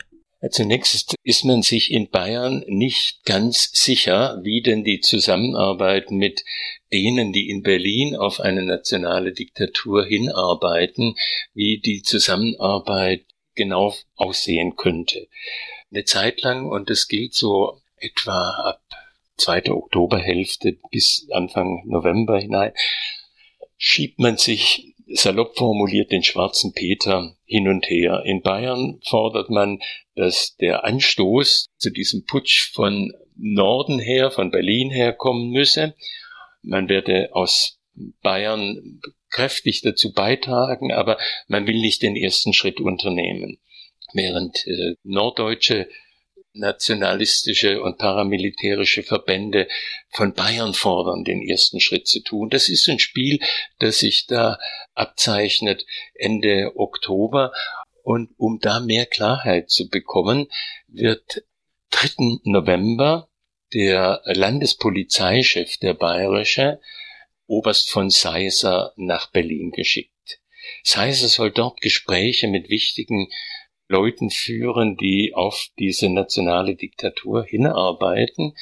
Zunächst 0.52 1.16
ist 1.24 1.46
man 1.46 1.62
sich 1.62 1.92
in 1.92 2.10
Bayern 2.10 2.64
nicht 2.68 3.24
ganz 3.26 3.72
sicher, 3.74 4.40
wie 4.44 4.62
denn 4.62 4.84
die 4.84 5.00
Zusammenarbeit 5.00 6.12
mit 6.12 6.44
denen, 6.92 7.34
die 7.34 7.50
in 7.50 7.64
Berlin 7.64 8.16
auf 8.16 8.40
eine 8.40 8.64
nationale 8.64 9.32
Diktatur 9.32 10.06
hinarbeiten, 10.06 11.16
wie 11.54 11.80
die 11.80 12.02
Zusammenarbeit 12.02 13.26
genau 13.56 13.96
aussehen 14.16 14.76
könnte. 14.76 15.28
Eine 15.92 16.04
Zeit 16.04 16.42
lang, 16.42 16.70
und 16.70 16.90
das 16.90 17.08
gilt 17.08 17.34
so 17.34 17.82
etwa 17.98 18.52
ab 18.52 18.82
zweite 19.38 19.76
Oktoberhälfte 19.76 20.78
bis 20.92 21.28
Anfang 21.32 21.84
November 21.86 22.40
hinein, 22.40 22.74
schiebt 23.78 24.20
man 24.20 24.38
sich 24.38 24.94
salopp 25.08 25.58
formuliert 25.58 26.12
den 26.12 26.24
schwarzen 26.24 26.74
Peter 26.74 27.35
hin 27.46 27.68
und 27.68 27.90
her. 27.90 28.24
In 28.26 28.42
Bayern 28.42 29.00
fordert 29.08 29.50
man, 29.50 29.80
dass 30.16 30.56
der 30.58 30.84
Anstoß 30.84 31.68
zu 31.78 31.90
diesem 31.92 32.26
Putsch 32.26 32.72
von 32.74 33.14
Norden 33.38 34.00
her, 34.00 34.32
von 34.32 34.52
Berlin 34.52 34.90
her 34.90 35.14
kommen 35.14 35.52
müsse. 35.52 35.96
Man 36.62 36.90
werde 36.90 37.30
aus 37.34 37.80
Bayern 38.22 39.02
kräftig 39.30 39.82
dazu 39.82 40.14
beitragen, 40.14 40.92
aber 40.92 41.18
man 41.48 41.68
will 41.68 41.80
nicht 41.80 42.02
den 42.02 42.16
ersten 42.16 42.54
Schritt 42.54 42.80
unternehmen. 42.80 43.60
Während 44.14 44.66
äh, 44.68 44.96
norddeutsche 45.04 45.90
nationalistische 46.56 47.82
und 47.82 47.98
paramilitärische 47.98 49.04
Verbände 49.04 49.68
von 50.10 50.34
Bayern 50.34 50.74
fordern, 50.74 51.24
den 51.24 51.42
ersten 51.48 51.80
Schritt 51.80 52.08
zu 52.08 52.22
tun. 52.22 52.50
Das 52.50 52.70
ist 52.70 52.88
ein 52.90 53.00
Spiel, 53.00 53.40
das 53.80 54.00
sich 54.00 54.28
da 54.28 54.58
abzeichnet 54.94 55.86
Ende 56.14 56.74
Oktober. 56.76 57.52
Und 58.04 58.30
um 58.38 58.60
da 58.60 58.80
mehr 58.80 59.06
Klarheit 59.06 59.70
zu 59.70 59.90
bekommen, 59.90 60.48
wird 60.88 61.44
3. 61.92 62.40
November 62.44 63.30
der 63.74 64.22
Landespolizeichef 64.26 65.78
der 65.78 65.94
Bayerische, 65.94 66.80
Oberst 67.48 67.90
von 67.90 68.10
Seiser, 68.10 68.94
nach 68.96 69.32
Berlin 69.32 69.72
geschickt. 69.72 70.40
Seiser 70.84 71.28
soll 71.28 71.52
dort 71.52 71.82
Gespräche 71.82 72.48
mit 72.48 72.70
wichtigen 72.70 73.28
Leuten 73.88 74.30
führen, 74.30 74.98
die 74.98 75.34
auf 75.36 75.68
diese 75.78 76.10
nationale 76.10 76.76
Diktatur 76.76 77.44
hinarbeiten. 77.44 78.56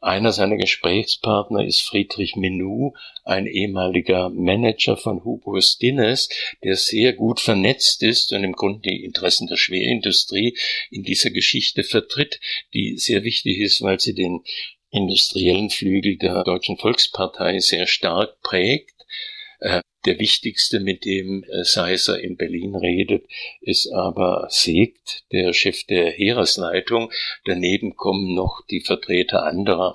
Einer 0.00 0.32
seiner 0.32 0.56
Gesprächspartner 0.56 1.64
ist 1.64 1.80
Friedrich 1.80 2.36
Menou, 2.36 2.92
ein 3.24 3.46
ehemaliger 3.46 4.28
Manager 4.28 4.96
von 4.96 5.24
Hugo 5.24 5.58
Stinnes, 5.60 6.28
der 6.62 6.76
sehr 6.76 7.14
gut 7.14 7.40
vernetzt 7.40 8.02
ist 8.02 8.32
und 8.32 8.44
im 8.44 8.52
Grunde 8.52 8.90
die 8.90 9.04
Interessen 9.04 9.46
der 9.46 9.56
Schwerindustrie 9.56 10.56
in 10.90 11.02
dieser 11.04 11.30
Geschichte 11.30 11.82
vertritt, 11.82 12.40
die 12.74 12.98
sehr 12.98 13.24
wichtig 13.24 13.58
ist, 13.60 13.80
weil 13.80 13.98
sie 14.00 14.14
den 14.14 14.42
industriellen 14.90 15.70
Flügel 15.70 16.18
der 16.18 16.42
Deutschen 16.44 16.76
Volkspartei 16.76 17.60
sehr 17.60 17.86
stark 17.86 18.40
prägt. 18.42 18.99
Äh, 19.60 19.82
der 20.06 20.18
wichtigste, 20.18 20.80
mit 20.80 21.04
dem 21.04 21.44
äh, 21.44 21.64
Seiser 21.64 22.20
in 22.20 22.36
Berlin 22.36 22.74
redet, 22.74 23.26
ist 23.60 23.92
aber 23.92 24.46
Segt, 24.48 25.24
der 25.32 25.52
Chef 25.52 25.84
der 25.84 26.10
Heeresleitung. 26.10 27.12
Daneben 27.44 27.96
kommen 27.96 28.34
noch 28.34 28.62
die 28.70 28.80
Vertreter 28.80 29.44
anderer 29.44 29.94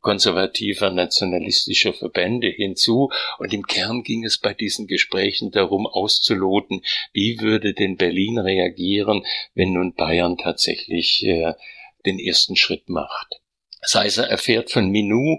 konservativer 0.00 0.90
nationalistischer 0.90 1.94
Verbände 1.94 2.48
hinzu. 2.48 3.10
Und 3.38 3.52
im 3.52 3.66
Kern 3.66 4.04
ging 4.04 4.24
es 4.24 4.38
bei 4.38 4.54
diesen 4.54 4.86
Gesprächen 4.86 5.50
darum 5.50 5.86
auszuloten, 5.86 6.84
wie 7.12 7.40
würde 7.40 7.74
denn 7.74 7.96
Berlin 7.96 8.38
reagieren, 8.38 9.24
wenn 9.54 9.72
nun 9.72 9.94
Bayern 9.94 10.36
tatsächlich 10.36 11.24
äh, 11.24 11.54
den 12.06 12.20
ersten 12.20 12.54
Schritt 12.54 12.88
macht. 12.88 13.40
Seiser 13.80 14.28
erfährt 14.28 14.70
von 14.70 14.90
Minou, 14.90 15.38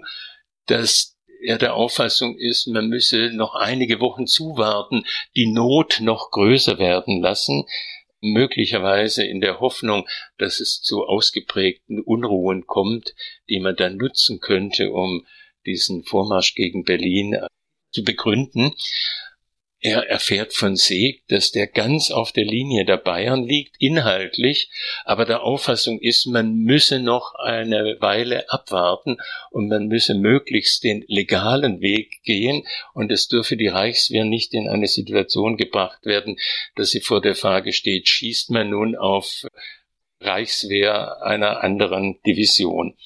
dass 0.66 1.15
er 1.42 1.58
der 1.58 1.74
Auffassung 1.74 2.36
ist, 2.38 2.66
man 2.66 2.88
müsse 2.88 3.30
noch 3.32 3.54
einige 3.54 4.00
Wochen 4.00 4.26
zuwarten, 4.26 5.04
die 5.36 5.46
Not 5.46 6.00
noch 6.00 6.30
größer 6.30 6.78
werden 6.78 7.20
lassen, 7.20 7.64
möglicherweise 8.20 9.24
in 9.24 9.40
der 9.40 9.60
Hoffnung, 9.60 10.08
dass 10.38 10.60
es 10.60 10.80
zu 10.82 11.04
ausgeprägten 11.04 12.00
Unruhen 12.00 12.66
kommt, 12.66 13.14
die 13.48 13.60
man 13.60 13.76
dann 13.76 13.96
nutzen 13.96 14.40
könnte, 14.40 14.90
um 14.90 15.26
diesen 15.66 16.04
Vormarsch 16.04 16.54
gegen 16.54 16.84
Berlin 16.84 17.38
zu 17.92 18.04
begründen. 18.04 18.74
Er 19.80 20.08
erfährt 20.08 20.54
von 20.54 20.74
Seeg, 20.74 21.28
dass 21.28 21.52
der 21.52 21.66
ganz 21.66 22.10
auf 22.10 22.32
der 22.32 22.46
Linie 22.46 22.86
der 22.86 22.96
Bayern 22.96 23.44
liegt, 23.44 23.76
inhaltlich, 23.78 24.70
aber 25.04 25.26
der 25.26 25.42
Auffassung 25.42 26.00
ist, 26.00 26.26
man 26.26 26.54
müsse 26.54 26.98
noch 26.98 27.34
eine 27.34 27.98
Weile 28.00 28.50
abwarten 28.50 29.18
und 29.50 29.68
man 29.68 29.86
müsse 29.86 30.14
möglichst 30.14 30.82
den 30.82 31.04
legalen 31.08 31.82
Weg 31.82 32.22
gehen 32.22 32.66
und 32.94 33.12
es 33.12 33.28
dürfe 33.28 33.58
die 33.58 33.68
Reichswehr 33.68 34.24
nicht 34.24 34.54
in 34.54 34.66
eine 34.66 34.86
Situation 34.86 35.58
gebracht 35.58 36.06
werden, 36.06 36.38
dass 36.74 36.90
sie 36.90 37.00
vor 37.00 37.20
der 37.20 37.34
Frage 37.34 37.74
steht, 37.74 38.08
schießt 38.08 38.50
man 38.50 38.70
nun 38.70 38.96
auf 38.96 39.46
Reichswehr 40.20 41.22
einer 41.22 41.62
anderen 41.62 42.20
Division 42.22 42.96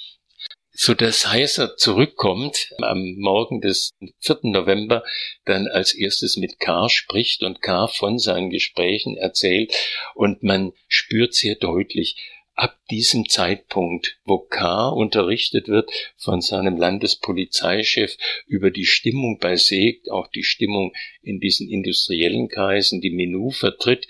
so 0.82 0.94
dass 0.94 1.26
Heiser 1.26 1.76
zurückkommt 1.76 2.72
am 2.78 3.16
Morgen 3.18 3.60
des 3.60 3.90
4. 4.20 4.38
November, 4.44 5.04
dann 5.44 5.66
als 5.66 5.92
erstes 5.92 6.38
mit 6.38 6.58
K. 6.58 6.88
spricht 6.88 7.42
und 7.42 7.60
K. 7.60 7.86
von 7.86 8.18
seinen 8.18 8.48
Gesprächen 8.48 9.18
erzählt 9.18 9.74
und 10.14 10.42
man 10.42 10.72
spürt 10.88 11.34
sehr 11.34 11.56
deutlich, 11.56 12.16
ab 12.54 12.78
diesem 12.90 13.28
Zeitpunkt, 13.28 14.16
wo 14.24 14.38
K. 14.38 14.88
unterrichtet 14.88 15.68
wird 15.68 15.90
von 16.16 16.40
seinem 16.40 16.78
Landespolizeichef 16.78 18.16
über 18.46 18.70
die 18.70 18.86
Stimmung 18.86 19.38
bei 19.38 19.56
Segt, 19.56 20.10
auch 20.10 20.28
die 20.28 20.44
Stimmung 20.44 20.94
in 21.20 21.40
diesen 21.40 21.68
industriellen 21.68 22.48
Kreisen, 22.48 23.02
die 23.02 23.10
Menu 23.10 23.50
vertritt, 23.50 24.08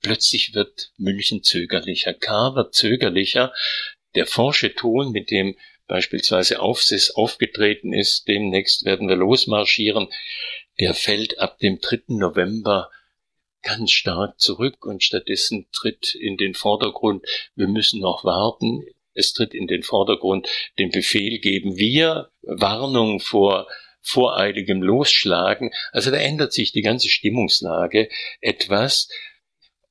plötzlich 0.00 0.54
wird 0.54 0.92
München 0.96 1.42
zögerlicher. 1.42 2.14
K. 2.14 2.54
wird 2.54 2.74
zögerlicher. 2.74 3.52
Der 4.14 4.26
forsche 4.26 4.74
Ton, 4.74 5.12
mit 5.12 5.30
dem 5.30 5.56
beispielsweise 5.90 6.60
Aufsis 6.60 7.10
aufgetreten 7.10 7.92
ist, 7.92 8.28
demnächst 8.28 8.84
werden 8.84 9.08
wir 9.08 9.16
losmarschieren, 9.16 10.08
der 10.78 10.94
fällt 10.94 11.40
ab 11.40 11.58
dem 11.58 11.80
3. 11.80 12.02
November 12.06 12.90
ganz 13.62 13.90
stark 13.90 14.38
zurück 14.40 14.86
und 14.86 15.02
stattdessen 15.02 15.66
tritt 15.72 16.14
in 16.14 16.36
den 16.36 16.54
Vordergrund, 16.54 17.26
wir 17.56 17.66
müssen 17.66 18.00
noch 18.00 18.24
warten, 18.24 18.84
es 19.14 19.32
tritt 19.32 19.52
in 19.52 19.66
den 19.66 19.82
Vordergrund 19.82 20.48
den 20.78 20.90
Befehl 20.90 21.40
geben 21.40 21.76
wir, 21.76 22.30
Warnung 22.42 23.18
vor 23.18 23.66
voreiligem 24.00 24.82
Losschlagen. 24.82 25.72
Also 25.90 26.12
da 26.12 26.18
ändert 26.18 26.52
sich 26.52 26.70
die 26.70 26.82
ganze 26.82 27.08
Stimmungslage 27.08 28.08
etwas. 28.40 29.08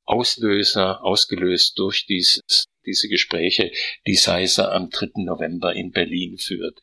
Auslöser, 0.04 1.04
ausgelöst 1.04 1.78
durch 1.78 2.06
dieses 2.06 2.64
diese 2.86 3.08
Gespräche, 3.08 3.70
die 4.06 4.16
Seiser 4.16 4.72
am 4.72 4.90
3. 4.90 5.24
November 5.24 5.74
in 5.74 5.90
Berlin 5.90 6.38
führt. 6.38 6.80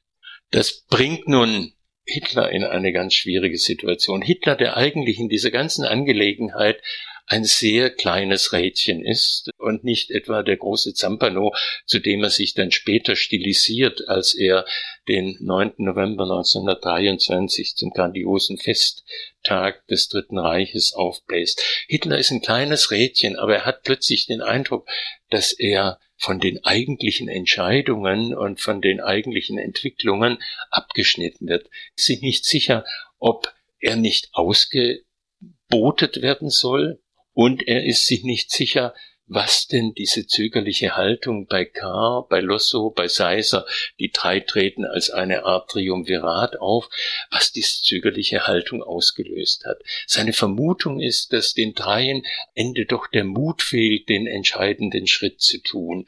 Das 0.52 0.86
bringt 0.86 1.28
nun 1.28 1.74
Hitler 2.06 2.52
in 2.52 2.64
eine 2.64 2.94
ganz 2.94 3.14
schwierige 3.16 3.58
Situation. 3.58 4.22
Hitler, 4.22 4.56
der 4.56 4.78
eigentlich 4.78 5.20
in 5.20 5.28
dieser 5.28 5.52
ganzen 5.52 5.84
Angelegenheit 5.84 6.82
ein 7.28 7.44
sehr 7.44 7.90
kleines 7.90 8.54
Rädchen 8.54 9.04
ist 9.04 9.50
und 9.58 9.84
nicht 9.84 10.12
etwa 10.12 10.44
der 10.44 10.56
große 10.56 10.94
Zampano, 10.94 11.54
zu 11.86 12.00
dem 12.00 12.24
er 12.24 12.30
sich 12.30 12.54
dann 12.54 12.72
später 12.72 13.18
stilisiert, 13.18 14.08
als 14.08 14.34
er 14.34 14.66
den 15.10 15.38
9. 15.42 15.74
November 15.78 16.24
1923 16.24 17.76
zum 17.76 17.92
grandiosen 17.92 18.58
Festtag 18.58 19.86
des 19.88 20.08
Dritten 20.08 20.38
Reiches 20.38 20.94
aufbläst. 20.94 21.62
Hitler 21.88 22.18
ist 22.18 22.32
ein 22.32 22.42
kleines 22.42 22.92
Rädchen, 22.92 23.36
aber 23.36 23.56
er 23.56 23.66
hat 23.66 23.84
plötzlich 23.84 24.26
den 24.26 24.42
Eindruck, 24.42 24.88
dass 25.30 25.52
er 25.52 26.00
von 26.16 26.40
den 26.40 26.64
eigentlichen 26.64 27.28
Entscheidungen 27.28 28.34
und 28.34 28.62
von 28.62 28.82
den 28.82 29.02
eigentlichen 29.02 29.58
Entwicklungen 29.58 30.42
abgeschnitten 30.72 31.50
wird. 31.50 31.70
Sind 31.96 32.24
nicht 32.24 32.46
sicher, 32.46 32.86
ob 33.20 33.54
er 33.80 33.98
nicht 33.98 34.30
ausgebotet 34.32 36.22
werden 36.22 36.50
soll, 36.50 37.02
und 37.38 37.68
er 37.68 37.86
ist 37.86 38.08
sich 38.08 38.24
nicht 38.24 38.50
sicher, 38.52 38.96
was 39.28 39.68
denn 39.68 39.94
diese 39.94 40.26
zögerliche 40.26 40.98
Haltung 40.98 41.46
bei 41.46 41.66
Carr, 41.66 42.26
bei 42.28 42.40
Losso, 42.40 42.90
bei 42.90 43.08
Seiser, 43.08 43.68
die 44.00 44.10
drei 44.10 44.40
treten 44.40 44.86
als 44.86 45.12
eine 45.12 45.46
Art 45.46 45.70
Triumvirat 45.70 46.60
auf, 46.60 46.90
was 47.30 47.52
diese 47.52 47.84
zögerliche 47.84 48.48
Haltung 48.48 48.82
ausgelöst 48.82 49.66
hat. 49.66 49.78
Seine 50.08 50.34
Vermutung 50.34 51.00
ist, 51.00 51.32
dass 51.32 51.54
den 51.54 51.76
dreien 51.76 52.26
Ende 52.56 52.88
doch 52.88 53.06
der 53.06 53.24
Mut 53.24 53.62
fehlt, 53.62 54.10
den 54.10 54.26
entscheidenden 54.26 55.06
Schritt 55.06 55.40
zu 55.40 55.62
tun. 55.62 56.08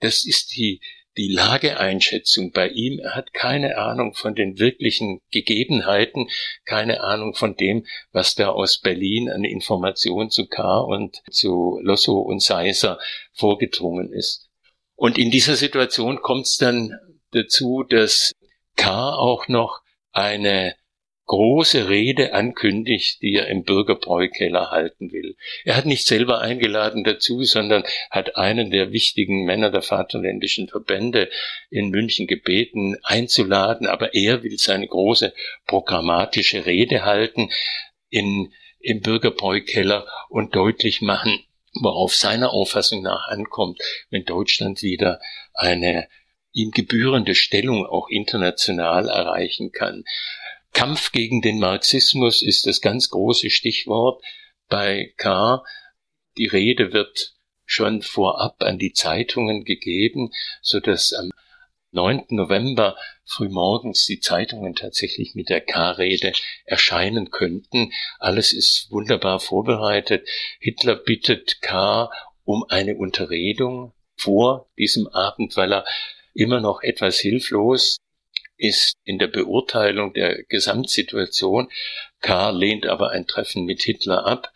Das 0.00 0.26
ist 0.26 0.54
die 0.54 0.82
die 1.18 1.28
Lageeinschätzung 1.28 2.52
bei 2.52 2.68
ihm. 2.68 3.00
Er 3.00 3.14
hat 3.16 3.34
keine 3.34 3.76
Ahnung 3.76 4.14
von 4.14 4.34
den 4.34 4.58
wirklichen 4.58 5.20
Gegebenheiten, 5.30 6.28
keine 6.64 7.02
Ahnung 7.02 7.34
von 7.34 7.56
dem, 7.56 7.84
was 8.12 8.36
da 8.36 8.48
aus 8.48 8.80
Berlin 8.80 9.28
an 9.28 9.44
Informationen 9.44 10.30
zu 10.30 10.46
K. 10.46 10.78
und 10.78 11.20
zu 11.30 11.80
Losso 11.82 12.18
und 12.20 12.40
Seiser 12.40 12.98
vorgedrungen 13.32 14.12
ist. 14.12 14.48
Und 14.94 15.18
in 15.18 15.30
dieser 15.30 15.56
Situation 15.56 16.22
kommt 16.22 16.46
es 16.46 16.56
dann 16.56 16.92
dazu, 17.32 17.84
dass 17.88 18.32
K. 18.76 19.12
auch 19.14 19.48
noch 19.48 19.80
eine 20.12 20.74
große 21.28 21.88
Rede 21.88 22.32
ankündigt, 22.32 23.22
die 23.22 23.34
er 23.34 23.46
im 23.48 23.62
Bürgerbräukeller 23.62 24.70
halten 24.70 25.12
will. 25.12 25.36
Er 25.64 25.76
hat 25.76 25.86
nicht 25.86 26.06
selber 26.06 26.40
eingeladen 26.40 27.04
dazu, 27.04 27.44
sondern 27.44 27.84
hat 28.10 28.36
einen 28.36 28.70
der 28.70 28.92
wichtigen 28.92 29.44
Männer 29.44 29.70
der 29.70 29.82
Vaterländischen 29.82 30.68
Verbände 30.68 31.28
in 31.70 31.90
München 31.90 32.26
gebeten, 32.26 32.96
einzuladen, 33.02 33.86
aber 33.86 34.14
er 34.14 34.42
will 34.42 34.58
seine 34.58 34.88
große 34.88 35.32
programmatische 35.66 36.66
Rede 36.66 37.04
halten 37.04 37.50
in, 38.08 38.52
im 38.80 39.00
Bürgerbräukeller 39.00 40.06
und 40.30 40.56
deutlich 40.56 41.02
machen, 41.02 41.38
worauf 41.74 42.14
seiner 42.14 42.50
Auffassung 42.50 43.02
nach 43.02 43.28
ankommt, 43.28 43.78
wenn 44.10 44.24
Deutschland 44.24 44.82
wieder 44.82 45.20
eine 45.52 46.08
ihm 46.52 46.70
gebührende 46.70 47.34
Stellung 47.34 47.84
auch 47.86 48.08
international 48.08 49.08
erreichen 49.08 49.72
kann. 49.72 50.04
Kampf 50.78 51.10
gegen 51.10 51.42
den 51.42 51.58
Marxismus 51.58 52.40
ist 52.40 52.68
das 52.68 52.80
ganz 52.80 53.10
große 53.10 53.50
Stichwort 53.50 54.22
bei 54.68 55.12
K. 55.16 55.64
Die 56.36 56.46
Rede 56.46 56.92
wird 56.92 57.34
schon 57.66 58.00
vorab 58.00 58.62
an 58.62 58.78
die 58.78 58.92
Zeitungen 58.92 59.64
gegeben, 59.64 60.30
so 60.62 60.78
dass 60.78 61.12
am 61.12 61.30
9. 61.90 62.26
November 62.28 62.96
frühmorgens 63.24 64.06
die 64.06 64.20
Zeitungen 64.20 64.76
tatsächlich 64.76 65.34
mit 65.34 65.48
der 65.48 65.62
K-Rede 65.62 66.32
erscheinen 66.64 67.32
könnten. 67.32 67.92
Alles 68.20 68.52
ist 68.52 68.86
wunderbar 68.92 69.40
vorbereitet. 69.40 70.28
Hitler 70.60 70.94
bittet 70.94 71.60
K. 71.60 72.08
um 72.44 72.64
eine 72.68 72.94
Unterredung 72.94 73.94
vor 74.14 74.70
diesem 74.78 75.08
Abend, 75.08 75.56
weil 75.56 75.72
er 75.72 75.84
immer 76.34 76.60
noch 76.60 76.82
etwas 76.82 77.18
hilflos 77.18 77.96
ist 78.58 78.94
in 79.04 79.18
der 79.18 79.28
Beurteilung 79.28 80.12
der 80.12 80.42
Gesamtsituation. 80.44 81.70
Karl 82.20 82.58
lehnt 82.58 82.86
aber 82.86 83.10
ein 83.10 83.26
Treffen 83.26 83.64
mit 83.64 83.82
Hitler 83.82 84.26
ab. 84.26 84.52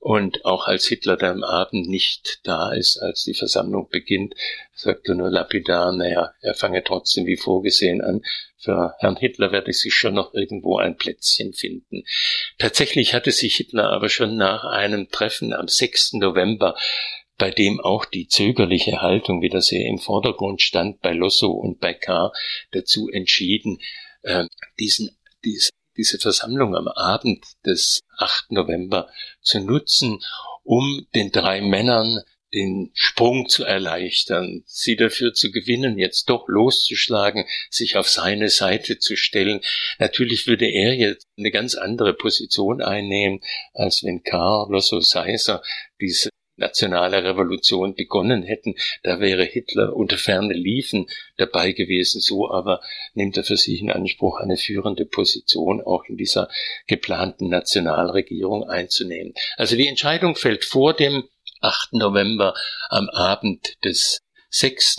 Und 0.00 0.46
auch 0.46 0.66
als 0.66 0.86
Hitler 0.86 1.18
dann 1.18 1.42
am 1.42 1.44
Abend 1.44 1.86
nicht 1.86 2.40
da 2.44 2.72
ist, 2.72 2.96
als 2.96 3.24
die 3.24 3.34
Versammlung 3.34 3.90
beginnt, 3.90 4.34
sagt 4.72 5.06
er 5.08 5.14
nur 5.14 5.28
lapidar, 5.28 5.92
naja, 5.92 6.32
er 6.40 6.54
fange 6.54 6.82
trotzdem 6.82 7.26
wie 7.26 7.36
vorgesehen 7.36 8.00
an. 8.00 8.22
Für 8.56 8.94
Herrn 9.00 9.16
Hitler 9.16 9.52
werde 9.52 9.74
sich 9.74 9.92
schon 9.92 10.14
noch 10.14 10.32
irgendwo 10.32 10.78
ein 10.78 10.96
Plätzchen 10.96 11.52
finden. 11.52 12.04
Tatsächlich 12.56 13.12
hatte 13.12 13.30
sich 13.30 13.56
Hitler 13.56 13.90
aber 13.90 14.08
schon 14.08 14.38
nach 14.38 14.64
einem 14.64 15.10
Treffen 15.10 15.52
am 15.52 15.68
6. 15.68 16.14
November 16.14 16.76
bei 17.40 17.50
dem 17.50 17.80
auch 17.80 18.04
die 18.04 18.28
zögerliche 18.28 19.00
Haltung 19.00 19.40
wieder 19.40 19.62
sehr 19.62 19.86
im 19.86 19.98
Vordergrund 19.98 20.60
stand 20.60 21.00
bei 21.00 21.12
Losso 21.12 21.50
und 21.50 21.80
bei 21.80 21.94
K. 21.94 22.30
dazu 22.70 23.08
entschieden, 23.08 23.78
äh, 24.22 24.44
diesen, 24.78 25.16
dies, 25.42 25.70
diese 25.96 26.18
Versammlung 26.18 26.76
am 26.76 26.86
Abend 26.86 27.42
des 27.64 28.02
8. 28.18 28.52
November 28.52 29.08
zu 29.40 29.60
nutzen, 29.60 30.20
um 30.64 31.06
den 31.14 31.32
drei 31.32 31.62
Männern 31.62 32.20
den 32.52 32.90
Sprung 32.94 33.48
zu 33.48 33.64
erleichtern, 33.64 34.62
sie 34.66 34.96
dafür 34.96 35.32
zu 35.32 35.50
gewinnen, 35.50 35.98
jetzt 35.98 36.28
doch 36.28 36.48
loszuschlagen, 36.48 37.44
sich 37.70 37.96
auf 37.96 38.08
seine 38.08 38.50
Seite 38.50 38.98
zu 38.98 39.16
stellen. 39.16 39.60
Natürlich 39.98 40.46
würde 40.46 40.66
er 40.66 40.94
jetzt 40.94 41.26
eine 41.38 41.52
ganz 41.52 41.74
andere 41.76 42.12
Position 42.12 42.82
einnehmen, 42.82 43.40
als 43.72 44.02
wenn 44.02 44.24
Carlos 44.24 44.90
Seiser 45.08 45.62
diese 46.00 46.29
nationale 46.60 47.24
Revolution 47.24 47.94
begonnen 47.94 48.44
hätten, 48.44 48.76
da 49.02 49.18
wäre 49.18 49.44
Hitler 49.44 49.96
unter 49.96 50.16
ferne 50.16 50.54
Liefen 50.54 51.06
dabei 51.36 51.72
gewesen. 51.72 52.20
So 52.20 52.50
aber 52.50 52.80
nimmt 53.14 53.36
er 53.36 53.44
für 53.44 53.56
sich 53.56 53.80
in 53.80 53.90
Anspruch, 53.90 54.38
eine 54.38 54.56
führende 54.56 55.06
Position 55.06 55.80
auch 55.80 56.04
in 56.04 56.16
dieser 56.16 56.48
geplanten 56.86 57.48
Nationalregierung 57.48 58.64
einzunehmen. 58.68 59.34
Also 59.56 59.74
die 59.74 59.88
Entscheidung 59.88 60.36
fällt 60.36 60.64
vor 60.64 60.94
dem 60.94 61.24
8. 61.60 61.94
November 61.94 62.54
am 62.88 63.08
Abend 63.08 63.76
des 63.84 64.20
6. 64.50 64.98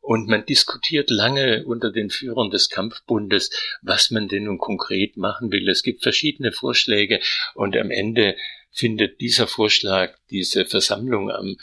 Und 0.00 0.28
man 0.28 0.46
diskutiert 0.46 1.10
lange 1.10 1.64
unter 1.66 1.92
den 1.92 2.10
Führern 2.10 2.50
des 2.50 2.70
Kampfbundes, 2.70 3.50
was 3.82 4.10
man 4.10 4.28
denn 4.28 4.44
nun 4.44 4.58
konkret 4.58 5.16
machen 5.16 5.52
will. 5.52 5.68
Es 5.68 5.82
gibt 5.82 6.02
verschiedene 6.02 6.52
Vorschläge 6.52 7.20
und 7.54 7.76
am 7.76 7.90
Ende 7.90 8.34
findet 8.70 9.20
dieser 9.20 9.46
Vorschlag, 9.46 10.16
diese 10.30 10.64
Versammlung 10.64 11.30
am 11.30 11.56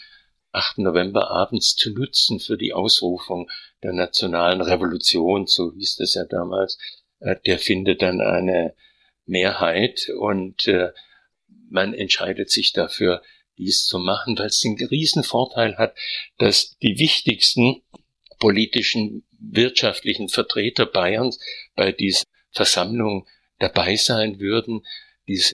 8. 0.52 0.80
November 0.80 1.30
abends 1.30 1.76
zu 1.76 1.92
nutzen 1.92 2.40
für 2.40 2.58
die 2.58 2.74
Ausrufung 2.74 3.50
der 3.84 3.94
nationalen 3.94 4.62
Revolution, 4.62 5.46
so 5.46 5.74
hieß 5.74 5.98
das 5.98 6.16
ja 6.16 6.26
damals, 6.26 6.78
äh, 7.20 7.36
der 7.46 7.60
findet 7.60 8.02
dann 8.02 8.22
eine 8.22 8.74
Mehrheit 9.26 10.10
und 10.18 10.68
äh, 10.68 10.92
man 11.70 11.94
entscheidet 11.94 12.50
sich 12.50 12.74
dafür, 12.74 13.22
dies 13.58 13.86
zu 13.86 14.00
machen, 14.00 14.38
weil 14.38 14.48
es 14.48 14.62
den 14.62 14.78
Riesenvorteil 14.78 15.78
hat, 15.78 15.96
dass 16.38 16.78
die 16.78 17.00
wichtigsten 17.00 17.82
politischen, 18.40 19.28
wirtschaftlichen 19.40 20.30
Vertreter 20.30 20.86
Bayerns 20.86 21.40
bei 21.76 21.92
dieser 21.92 22.24
Versammlung 22.52 23.28
dabei 23.60 23.96
sein 23.96 24.40
würden. 24.40 24.86
Diese 25.28 25.54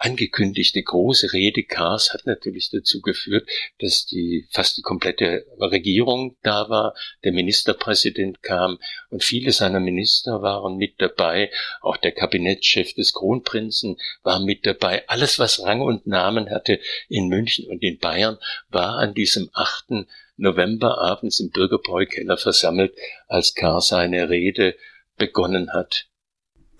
angekündigte 0.00 0.82
große 0.82 1.32
Rede 1.34 1.62
Kars 1.62 2.12
hat 2.14 2.26
natürlich 2.26 2.70
dazu 2.70 3.00
geführt, 3.02 3.48
dass 3.78 4.06
die 4.06 4.46
fast 4.50 4.78
die 4.78 4.82
komplette 4.82 5.46
Regierung 5.58 6.36
da 6.42 6.68
war, 6.70 6.94
der 7.22 7.32
Ministerpräsident 7.32 8.42
kam 8.42 8.78
und 9.10 9.22
viele 9.22 9.52
seiner 9.52 9.78
Minister 9.78 10.40
waren 10.40 10.76
mit 10.76 10.94
dabei, 10.98 11.50
auch 11.82 11.98
der 11.98 12.12
Kabinettschef 12.12 12.94
des 12.94 13.12
Kronprinzen 13.12 13.98
war 14.22 14.40
mit 14.40 14.64
dabei. 14.64 15.06
Alles, 15.08 15.38
was 15.38 15.62
Rang 15.62 15.82
und 15.82 16.06
Namen 16.06 16.50
hatte 16.50 16.80
in 17.08 17.28
München 17.28 17.68
und 17.68 17.82
in 17.82 17.98
Bayern, 17.98 18.38
war 18.70 18.96
an 18.98 19.12
diesem 19.12 19.50
8. 19.52 20.06
November 20.38 20.98
abends 20.98 21.40
im 21.40 21.50
Bürgerbräukeller 21.50 22.38
versammelt, 22.38 22.94
als 23.28 23.54
Kar 23.54 23.82
seine 23.82 24.30
Rede 24.30 24.76
begonnen 25.18 25.74
hat. 25.74 26.09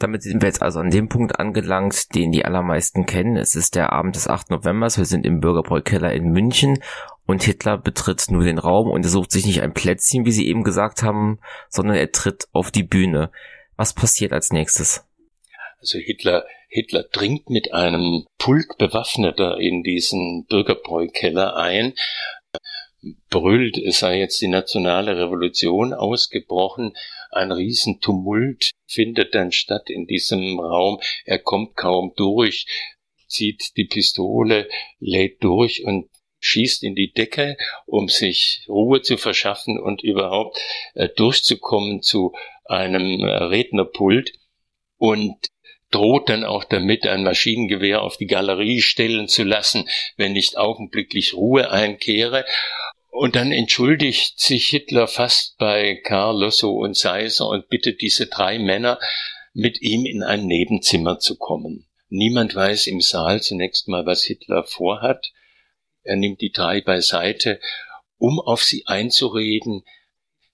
Damit 0.00 0.22
sind 0.22 0.40
wir 0.40 0.48
jetzt 0.48 0.62
also 0.62 0.80
an 0.80 0.90
dem 0.90 1.10
Punkt 1.10 1.38
angelangt, 1.38 2.14
den 2.14 2.32
die 2.32 2.46
allermeisten 2.46 3.04
kennen. 3.04 3.36
Es 3.36 3.54
ist 3.54 3.76
der 3.76 3.92
Abend 3.92 4.16
des 4.16 4.28
8. 4.28 4.50
Novembers. 4.50 4.96
Wir 4.96 5.04
sind 5.04 5.26
im 5.26 5.40
Bürgerbräukeller 5.40 6.10
in 6.12 6.30
München 6.30 6.82
und 7.26 7.42
Hitler 7.42 7.76
betritt 7.76 8.30
nur 8.30 8.42
den 8.42 8.58
Raum 8.58 8.90
und 8.90 9.04
er 9.04 9.10
sucht 9.10 9.30
sich 9.30 9.44
nicht 9.44 9.60
ein 9.60 9.74
Plätzchen, 9.74 10.24
wie 10.24 10.32
Sie 10.32 10.48
eben 10.48 10.64
gesagt 10.64 11.02
haben, 11.02 11.38
sondern 11.68 11.96
er 11.96 12.10
tritt 12.12 12.48
auf 12.52 12.70
die 12.70 12.82
Bühne. 12.82 13.30
Was 13.76 13.92
passiert 13.92 14.32
als 14.32 14.52
nächstes? 14.52 15.04
Also 15.78 15.98
Hitler, 15.98 16.46
Hitler 16.68 17.04
dringt 17.12 17.50
mit 17.50 17.74
einem 17.74 18.24
Pulk 18.38 18.78
Bewaffneter 18.78 19.58
in 19.58 19.82
diesen 19.82 20.46
Bürgerbräukeller 20.48 21.56
ein 21.56 21.92
brüllt, 23.30 23.78
es 23.78 24.00
sei 24.00 24.18
jetzt 24.18 24.40
die 24.40 24.48
nationale 24.48 25.16
Revolution 25.16 25.94
ausgebrochen. 25.94 26.94
Ein 27.30 27.52
Riesentumult 27.52 28.70
findet 28.86 29.34
dann 29.34 29.52
statt 29.52 29.88
in 29.88 30.06
diesem 30.06 30.58
Raum. 30.58 31.00
Er 31.24 31.38
kommt 31.38 31.76
kaum 31.76 32.12
durch, 32.16 32.66
zieht 33.28 33.76
die 33.76 33.84
Pistole, 33.84 34.68
lädt 34.98 35.42
durch 35.44 35.84
und 35.84 36.08
schießt 36.40 36.82
in 36.82 36.94
die 36.94 37.12
Decke, 37.12 37.56
um 37.86 38.08
sich 38.08 38.64
Ruhe 38.68 39.02
zu 39.02 39.16
verschaffen 39.16 39.78
und 39.78 40.02
überhaupt 40.02 40.58
äh, 40.94 41.08
durchzukommen 41.08 42.02
zu 42.02 42.32
einem 42.64 43.20
äh, 43.20 43.30
Rednerpult 43.30 44.32
und 44.96 45.36
droht 45.90 46.28
dann 46.28 46.44
auch 46.44 46.64
damit, 46.64 47.06
ein 47.06 47.24
Maschinengewehr 47.24 48.02
auf 48.02 48.16
die 48.16 48.26
Galerie 48.26 48.80
stellen 48.80 49.28
zu 49.28 49.42
lassen, 49.42 49.88
wenn 50.16 50.32
nicht 50.32 50.56
augenblicklich 50.56 51.34
Ruhe 51.34 51.70
einkehre. 51.70 52.44
Und 53.10 53.36
dann 53.36 53.52
entschuldigt 53.52 54.40
sich 54.40 54.68
Hitler 54.68 55.08
fast 55.08 55.58
bei 55.58 56.00
Karl 56.04 56.40
Losso 56.40 56.70
und 56.70 56.96
Seiser 56.96 57.48
und 57.48 57.68
bittet 57.68 58.00
diese 58.00 58.26
drei 58.26 58.58
Männer, 58.58 58.98
mit 59.52 59.82
ihm 59.82 60.06
in 60.06 60.22
ein 60.22 60.46
Nebenzimmer 60.46 61.18
zu 61.18 61.36
kommen. 61.36 61.86
Niemand 62.08 62.54
weiß 62.54 62.86
im 62.86 63.00
Saal 63.00 63.42
zunächst 63.42 63.88
mal, 63.88 64.06
was 64.06 64.24
Hitler 64.24 64.64
vorhat. 64.64 65.32
Er 66.02 66.16
nimmt 66.16 66.40
die 66.40 66.52
drei 66.52 66.80
beiseite, 66.80 67.60
um 68.18 68.40
auf 68.40 68.62
sie 68.62 68.86
einzureden, 68.86 69.84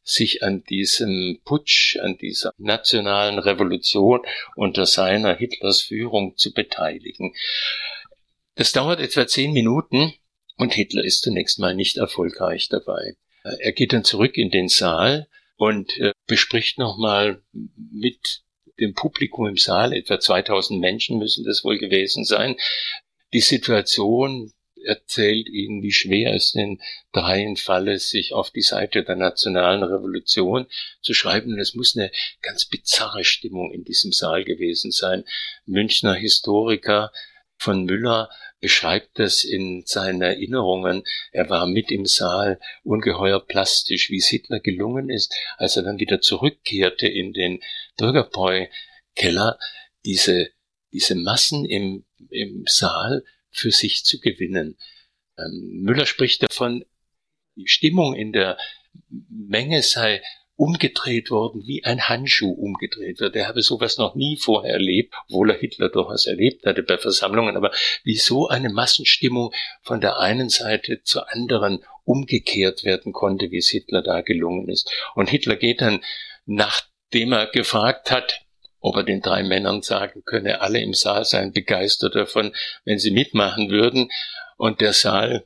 sich 0.02 0.42
an 0.42 0.62
diesem 0.64 1.40
Putsch, 1.44 1.96
an 1.98 2.16
dieser 2.16 2.52
nationalen 2.58 3.38
Revolution 3.38 4.20
unter 4.54 4.86
seiner 4.86 5.34
Hitlers 5.34 5.82
Führung 5.82 6.36
zu 6.36 6.52
beteiligen. 6.52 7.34
Das 8.54 8.72
dauert 8.72 9.00
etwa 9.00 9.26
zehn 9.26 9.52
Minuten 9.52 10.14
und 10.56 10.74
Hitler 10.74 11.04
ist 11.04 11.22
zunächst 11.22 11.58
mal 11.58 11.74
nicht 11.74 11.96
erfolgreich 11.96 12.68
dabei. 12.68 13.16
Er 13.42 13.72
geht 13.72 13.92
dann 13.92 14.04
zurück 14.04 14.36
in 14.36 14.50
den 14.50 14.68
Saal 14.68 15.28
und 15.56 15.96
äh, 15.98 16.12
bespricht 16.26 16.78
nochmal 16.78 17.42
mit 17.52 18.42
dem 18.78 18.94
Publikum 18.94 19.46
im 19.46 19.56
Saal, 19.56 19.92
etwa 19.92 20.20
2000 20.20 20.80
Menschen 20.80 21.18
müssen 21.18 21.44
das 21.44 21.64
wohl 21.64 21.78
gewesen 21.78 22.24
sein, 22.24 22.56
die 23.32 23.40
Situation, 23.40 24.52
erzählt 24.84 25.48
ihnen, 25.48 25.82
wie 25.82 25.92
schwer 25.92 26.34
es 26.34 26.52
den 26.52 26.80
dreien 27.12 27.56
falle, 27.56 27.98
sich 27.98 28.32
auf 28.32 28.50
die 28.50 28.62
Seite 28.62 29.02
der 29.02 29.16
nationalen 29.16 29.82
Revolution 29.82 30.66
zu 31.00 31.12
schreiben. 31.12 31.52
Und 31.52 31.58
es 31.58 31.74
muss 31.74 31.96
eine 31.96 32.12
ganz 32.40 32.66
bizarre 32.66 33.24
Stimmung 33.24 33.72
in 33.72 33.84
diesem 33.84 34.12
Saal 34.12 34.44
gewesen 34.44 34.92
sein. 34.92 35.24
Münchner 35.64 36.14
Historiker 36.14 37.10
von 37.58 37.84
Müller 37.84 38.30
beschreibt 38.60 39.18
das 39.18 39.44
in 39.44 39.84
seinen 39.86 40.22
Erinnerungen. 40.22 41.04
Er 41.32 41.50
war 41.50 41.66
mit 41.66 41.90
im 41.90 42.06
Saal 42.06 42.58
ungeheuer 42.82 43.40
plastisch, 43.40 44.10
wie 44.10 44.18
es 44.18 44.28
Hitler 44.28 44.60
gelungen 44.60 45.10
ist, 45.10 45.34
als 45.56 45.76
er 45.76 45.82
dann 45.82 45.98
wieder 46.00 46.20
zurückkehrte 46.20 47.06
in 47.06 47.32
den 47.32 47.60
Bürgerbräu-Keller, 47.98 49.58
diese, 50.04 50.50
diese 50.92 51.14
Massen 51.14 51.64
im, 51.64 52.04
im 52.30 52.64
Saal 52.66 53.24
für 53.50 53.70
sich 53.70 54.04
zu 54.04 54.20
gewinnen. 54.20 54.78
Ähm, 55.38 55.82
Müller 55.82 56.06
spricht 56.06 56.42
davon, 56.42 56.84
die 57.56 57.68
Stimmung 57.68 58.14
in 58.14 58.32
der 58.32 58.58
Menge 59.08 59.82
sei 59.82 60.22
umgedreht 60.56 61.30
worden, 61.30 61.66
wie 61.66 61.84
ein 61.84 62.08
Handschuh 62.08 62.50
umgedreht 62.50 63.20
wird. 63.20 63.36
Er 63.36 63.48
habe 63.48 63.62
sowas 63.62 63.98
noch 63.98 64.14
nie 64.14 64.36
vorher 64.36 64.74
erlebt, 64.74 65.14
obwohl 65.28 65.50
er 65.50 65.58
Hitler 65.58 65.90
durchaus 65.90 66.26
erlebt 66.26 66.64
hatte 66.66 66.82
bei 66.82 66.98
Versammlungen, 66.98 67.56
aber 67.56 67.72
wie 68.04 68.16
so 68.16 68.48
eine 68.48 68.70
Massenstimmung 68.70 69.52
von 69.82 70.00
der 70.00 70.18
einen 70.18 70.48
Seite 70.48 71.02
zur 71.02 71.32
anderen 71.32 71.84
umgekehrt 72.04 72.84
werden 72.84 73.12
konnte, 73.12 73.50
wie 73.50 73.58
es 73.58 73.68
Hitler 73.68 74.02
da 74.02 74.22
gelungen 74.22 74.68
ist. 74.68 74.90
Und 75.14 75.28
Hitler 75.28 75.56
geht 75.56 75.82
dann, 75.82 76.02
nachdem 76.46 77.32
er 77.32 77.46
gefragt 77.48 78.10
hat, 78.10 78.40
ob 78.80 78.96
er 78.96 79.02
den 79.02 79.20
drei 79.20 79.42
Männern 79.42 79.82
sagen 79.82 80.22
könne, 80.24 80.60
alle 80.60 80.80
im 80.80 80.94
Saal 80.94 81.24
seien 81.24 81.52
begeistert 81.52 82.14
davon, 82.14 82.54
wenn 82.84 82.98
sie 82.98 83.10
mitmachen 83.10 83.70
würden. 83.70 84.10
Und 84.56 84.80
der 84.80 84.92
Saal 84.92 85.44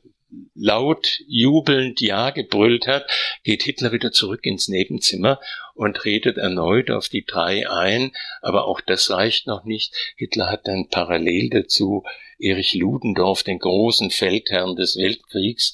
laut 0.53 1.19
jubelnd 1.27 2.01
Ja 2.01 2.31
gebrüllt 2.31 2.87
hat, 2.87 3.05
geht 3.43 3.63
Hitler 3.63 3.91
wieder 3.91 4.11
zurück 4.11 4.45
ins 4.45 4.67
Nebenzimmer 4.67 5.39
und 5.73 6.05
redet 6.05 6.37
erneut 6.37 6.91
auf 6.91 7.09
die 7.09 7.25
drei 7.25 7.69
ein, 7.69 8.11
aber 8.41 8.65
auch 8.67 8.81
das 8.81 9.09
reicht 9.09 9.47
noch 9.47 9.63
nicht. 9.65 9.93
Hitler 10.15 10.49
hat 10.49 10.67
dann 10.67 10.87
parallel 10.89 11.49
dazu 11.49 12.03
Erich 12.39 12.73
Ludendorff, 12.73 13.43
den 13.43 13.59
großen 13.59 14.09
Feldherrn 14.09 14.75
des 14.75 14.97
Weltkriegs, 14.97 15.73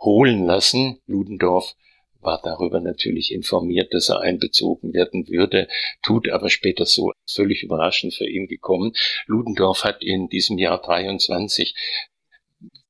holen 0.00 0.46
lassen. 0.46 1.00
Ludendorff 1.06 1.74
war 2.20 2.40
darüber 2.42 2.80
natürlich 2.80 3.32
informiert, 3.32 3.92
dass 3.92 4.08
er 4.08 4.20
einbezogen 4.20 4.92
werden 4.94 5.28
würde, 5.28 5.68
tut 6.02 6.28
aber 6.28 6.50
später 6.50 6.86
so 6.86 7.12
völlig 7.28 7.62
überraschend 7.62 8.14
für 8.14 8.28
ihn 8.28 8.46
gekommen. 8.46 8.92
Ludendorff 9.26 9.84
hat 9.84 10.04
in 10.04 10.28
diesem 10.28 10.58
Jahr 10.58 10.80
23 10.80 11.74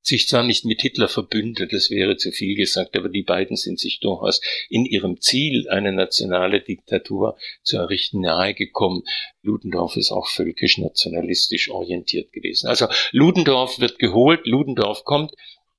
sich 0.02 0.26
zwar 0.26 0.42
nicht 0.42 0.64
mit 0.64 0.82
Hitler 0.82 1.08
verbündet, 1.08 1.72
das 1.72 1.88
wäre 1.88 2.16
zu 2.16 2.32
viel 2.32 2.56
gesagt, 2.56 2.96
aber 2.96 3.08
die 3.08 3.22
beiden 3.22 3.56
sind 3.56 3.78
sich 3.78 4.00
durchaus 4.00 4.40
in 4.68 4.84
ihrem 4.84 5.20
Ziel, 5.20 5.68
eine 5.68 5.92
nationale 5.92 6.60
Diktatur 6.60 7.38
zu 7.62 7.76
errichten, 7.76 8.20
nahegekommen. 8.20 9.04
Ludendorff 9.42 9.96
ist 9.96 10.10
auch 10.10 10.28
völkisch 10.28 10.78
nationalistisch 10.78 11.70
orientiert 11.70 12.32
gewesen. 12.32 12.66
Also 12.66 12.88
Ludendorff 13.12 13.78
wird 13.78 14.00
geholt, 14.00 14.44
Ludendorff 14.44 15.04
kommt 15.04 15.32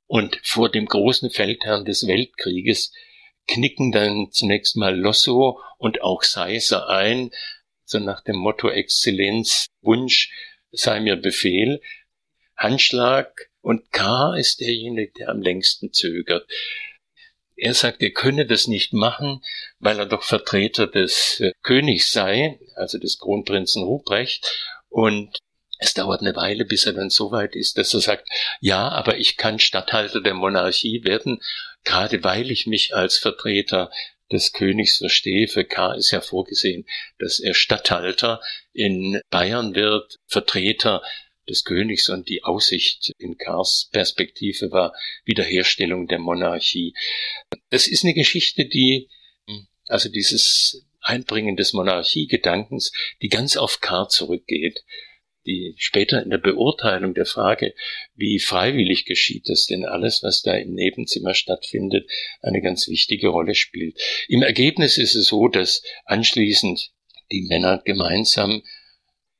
und 0.07 0.39
vor 0.43 0.69
dem 0.69 0.85
großen 0.85 1.29
Feldherrn 1.29 1.85
des 1.85 2.07
Weltkrieges 2.07 2.93
knicken 3.47 3.91
dann 3.91 4.29
zunächst 4.31 4.77
mal 4.77 4.97
Losso 4.97 5.59
und 5.77 6.01
auch 6.01 6.23
Seiser 6.23 6.87
ein, 6.87 7.31
so 7.83 7.99
nach 7.99 8.23
dem 8.23 8.37
Motto 8.37 8.69
Exzellenz, 8.69 9.67
Wunsch 9.81 10.31
sei 10.71 11.01
mir 11.01 11.17
Befehl. 11.17 11.81
Handschlag 12.55 13.49
und 13.63 13.91
K 13.91 14.35
ist 14.35 14.59
derjenige, 14.59 15.11
der 15.13 15.29
am 15.29 15.41
längsten 15.41 15.93
zögert. 15.93 16.45
Er 17.55 17.73
sagt, 17.73 18.01
er 18.01 18.11
könne 18.11 18.45
das 18.45 18.67
nicht 18.67 18.93
machen, 18.93 19.41
weil 19.79 19.97
er 19.99 20.05
doch 20.05 20.23
Vertreter 20.23 20.85
des 20.85 21.39
äh, 21.39 21.53
Königs 21.63 22.11
sei, 22.11 22.59
also 22.75 22.97
des 22.97 23.19
Kronprinzen 23.19 23.83
Ruprecht, 23.83 24.45
und 24.89 25.39
es 25.79 25.93
dauert 25.93 26.21
eine 26.21 26.35
Weile, 26.35 26.65
bis 26.65 26.85
er 26.85 26.93
dann 26.93 27.09
so 27.09 27.31
weit 27.31 27.55
ist, 27.55 27.77
dass 27.77 27.93
er 27.93 28.01
sagt, 28.01 28.27
ja, 28.59 28.89
aber 28.89 29.17
ich 29.17 29.37
kann 29.37 29.59
Statthalter 29.59 30.21
der 30.21 30.33
Monarchie 30.33 31.03
werden, 31.03 31.41
gerade 31.83 32.23
weil 32.23 32.51
ich 32.51 32.67
mich 32.67 32.95
als 32.95 33.17
Vertreter 33.17 33.91
des 34.31 34.51
Königs 34.51 34.97
verstehe. 34.97 35.47
Für 35.47 35.63
K 35.63 35.93
ist 35.93 36.11
ja 36.11 36.21
vorgesehen, 36.21 36.85
dass 37.17 37.39
er 37.39 37.53
Statthalter 37.53 38.41
in 38.73 39.21
Bayern 39.29 39.73
wird, 39.75 40.17
Vertreter 40.27 41.01
des 41.49 41.63
Königs 41.63 42.09
und 42.09 42.29
die 42.29 42.43
Aussicht 42.43 43.13
in 43.17 43.37
Kars 43.37 43.89
Perspektive 43.91 44.71
war 44.71 44.93
Wiederherstellung 45.25 46.07
der 46.07 46.19
Monarchie. 46.19 46.93
Das 47.69 47.87
ist 47.87 48.03
eine 48.03 48.13
Geschichte, 48.13 48.65
die, 48.65 49.09
also 49.87 50.09
dieses 50.09 50.85
Einbringen 51.01 51.57
des 51.57 51.73
Monarchiegedankens, 51.73 52.91
die 53.21 53.29
ganz 53.29 53.57
auf 53.57 53.81
Kar 53.81 54.09
zurückgeht 54.09 54.83
die 55.45 55.75
später 55.77 56.21
in 56.23 56.29
der 56.29 56.37
Beurteilung 56.37 57.13
der 57.13 57.25
Frage, 57.25 57.73
wie 58.15 58.39
freiwillig 58.39 59.05
geschieht 59.05 59.49
das 59.49 59.65
denn 59.65 59.85
alles, 59.85 60.23
was 60.23 60.41
da 60.41 60.55
im 60.55 60.73
Nebenzimmer 60.73 61.33
stattfindet, 61.33 62.09
eine 62.41 62.61
ganz 62.61 62.87
wichtige 62.87 63.27
Rolle 63.27 63.55
spielt. 63.55 63.99
Im 64.27 64.41
Ergebnis 64.41 64.97
ist 64.97 65.15
es 65.15 65.27
so, 65.27 65.47
dass 65.47 65.83
anschließend 66.05 66.91
die 67.31 67.41
Männer 67.43 67.81
gemeinsam 67.83 68.63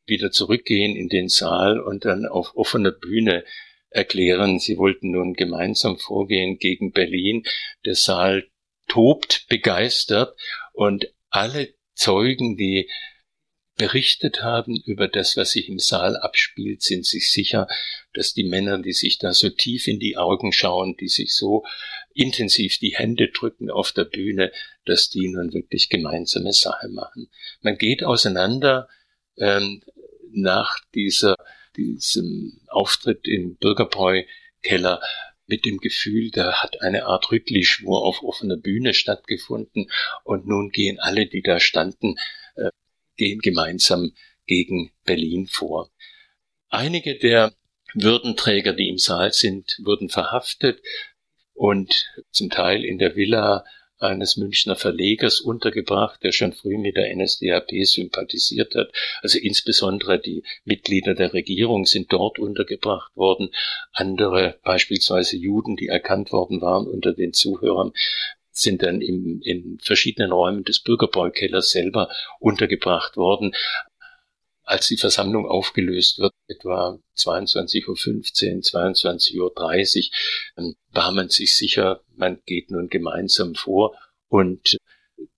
wieder 0.06 0.32
zurückgehen 0.32 0.96
in 0.96 1.10
den 1.10 1.30
Saal 1.30 1.80
und 1.80 2.06
dann 2.06 2.26
auf 2.26 2.56
offener 2.56 2.92
Bühne 2.92 3.44
erklären, 3.90 4.60
sie 4.60 4.78
wollten 4.78 5.12
nun 5.12 5.34
gemeinsam 5.34 5.98
vorgehen 5.98 6.58
gegen 6.58 6.92
Berlin. 6.92 7.44
Der 7.86 7.96
Saal 7.96 8.48
tobt 8.88 9.46
begeistert 9.50 10.38
und 10.74 11.14
alle 11.30 11.74
Zeugen, 11.96 12.58
die 12.58 12.90
berichtet 13.76 14.44
haben 14.44 14.82
über 14.86 15.08
das, 15.08 15.36
was 15.36 15.52
sich 15.52 15.68
im 15.68 15.80
Saal 15.80 16.16
abspielt, 16.16 16.84
sind 16.84 17.06
sich 17.06 17.32
sicher, 17.32 17.68
dass 18.14 18.34
die 18.34 18.44
Männer, 18.44 18.80
die 18.80 18.94
sich 18.94 19.18
da 19.18 19.34
so 19.34 19.50
tief 19.50 19.88
in 19.88 20.00
die 20.00 20.18
Augen 20.18 20.52
schauen, 20.52 20.96
die 21.00 21.08
sich 21.08 21.34
so 21.34 21.66
intensiv 22.14 22.78
die 22.78 22.96
Hände 22.96 23.30
drücken 23.30 23.72
auf 23.72 23.92
der 23.92 24.06
Bühne, 24.06 24.52
dass 24.86 25.10
die 25.10 25.28
nun 25.28 25.54
wirklich 25.54 25.90
gemeinsame 25.90 26.54
Sache 26.54 26.88
machen. 26.90 27.30
Man 27.62 27.78
geht 27.78 28.04
auseinander 28.04 28.88
ähm, 29.38 29.82
nach 30.36 30.80
dieser, 30.94 31.36
diesem 31.76 32.62
Auftritt 32.68 33.28
im 33.28 33.56
Bürgerbräu-Keller 33.58 35.02
mit 35.46 35.66
dem 35.66 35.78
Gefühl, 35.78 36.32
da 36.32 36.64
hat 36.64 36.82
eine 36.82 37.06
Art 37.06 37.32
Rüttli-Schwur 37.32 38.04
auf 38.04 38.24
offener 38.24 38.58
Bühne 38.58 38.94
stattgefunden 38.94 39.92
und 40.24 40.48
nun 40.48 40.70
gehen 40.70 41.00
alle, 41.00 41.28
die 41.28 41.42
da 41.42 41.60
standen, 41.60 42.16
gehen 43.18 43.40
gemeinsam 43.40 44.14
gegen 44.46 44.92
Berlin 45.06 45.48
vor. 45.48 45.92
Einige 46.70 47.18
der 47.18 47.54
Würdenträger, 47.94 48.74
die 48.74 48.90
im 48.90 48.98
Saal 48.98 49.34
sind, 49.34 49.78
wurden 49.84 50.10
verhaftet 50.10 50.82
und 51.54 52.10
zum 52.32 52.50
Teil 52.50 52.84
in 52.84 52.98
der 52.98 53.16
Villa 53.16 53.64
eines 54.04 54.38
Münchner 54.38 54.76
Verlegers 54.76 55.42
untergebracht, 55.42 56.24
der 56.24 56.32
schon 56.32 56.54
früh 56.54 56.78
mit 56.78 56.98
der 56.98 57.16
NSDAP 57.16 57.72
sympathisiert 57.84 58.76
hat. 58.76 58.92
Also 59.22 59.40
insbesondere 59.40 60.20
die 60.20 60.44
Mitglieder 60.66 61.16
der 61.16 61.34
Regierung 61.34 61.86
sind 61.86 62.12
dort 62.12 62.40
untergebracht 62.40 63.16
worden. 63.16 63.50
Andere, 63.92 64.60
beispielsweise 64.64 65.38
Juden, 65.38 65.76
die 65.76 65.88
erkannt 65.88 66.32
worden 66.32 66.62
waren 66.62 66.88
unter 66.88 67.14
den 67.14 67.34
Zuhörern, 67.34 67.94
sind 68.54 68.84
dann 68.84 69.02
im, 69.02 69.42
in 69.44 69.80
verschiedenen 69.82 70.32
Räumen 70.32 70.64
des 70.64 70.80
Bürgerbeukellers 70.80 71.72
selber 71.72 72.10
untergebracht 72.40 73.18
worden. 73.18 73.54
Als 74.64 74.88
die 74.88 74.98
Versammlung 74.98 75.46
aufgelöst 75.46 76.20
wird, 76.20 76.34
etwa 76.48 77.00
22.15 77.18 77.88
Uhr, 77.88 78.62
22.30 78.92 80.10
Uhr, 80.58 80.76
war 80.92 81.12
man 81.12 81.30
sich 81.30 81.58
sicher, 81.58 82.02
man 82.16 82.42
geht 82.46 82.72
nun 82.72 82.88
gemeinsam 82.88 83.56
vor 83.56 83.98
und 84.30 84.78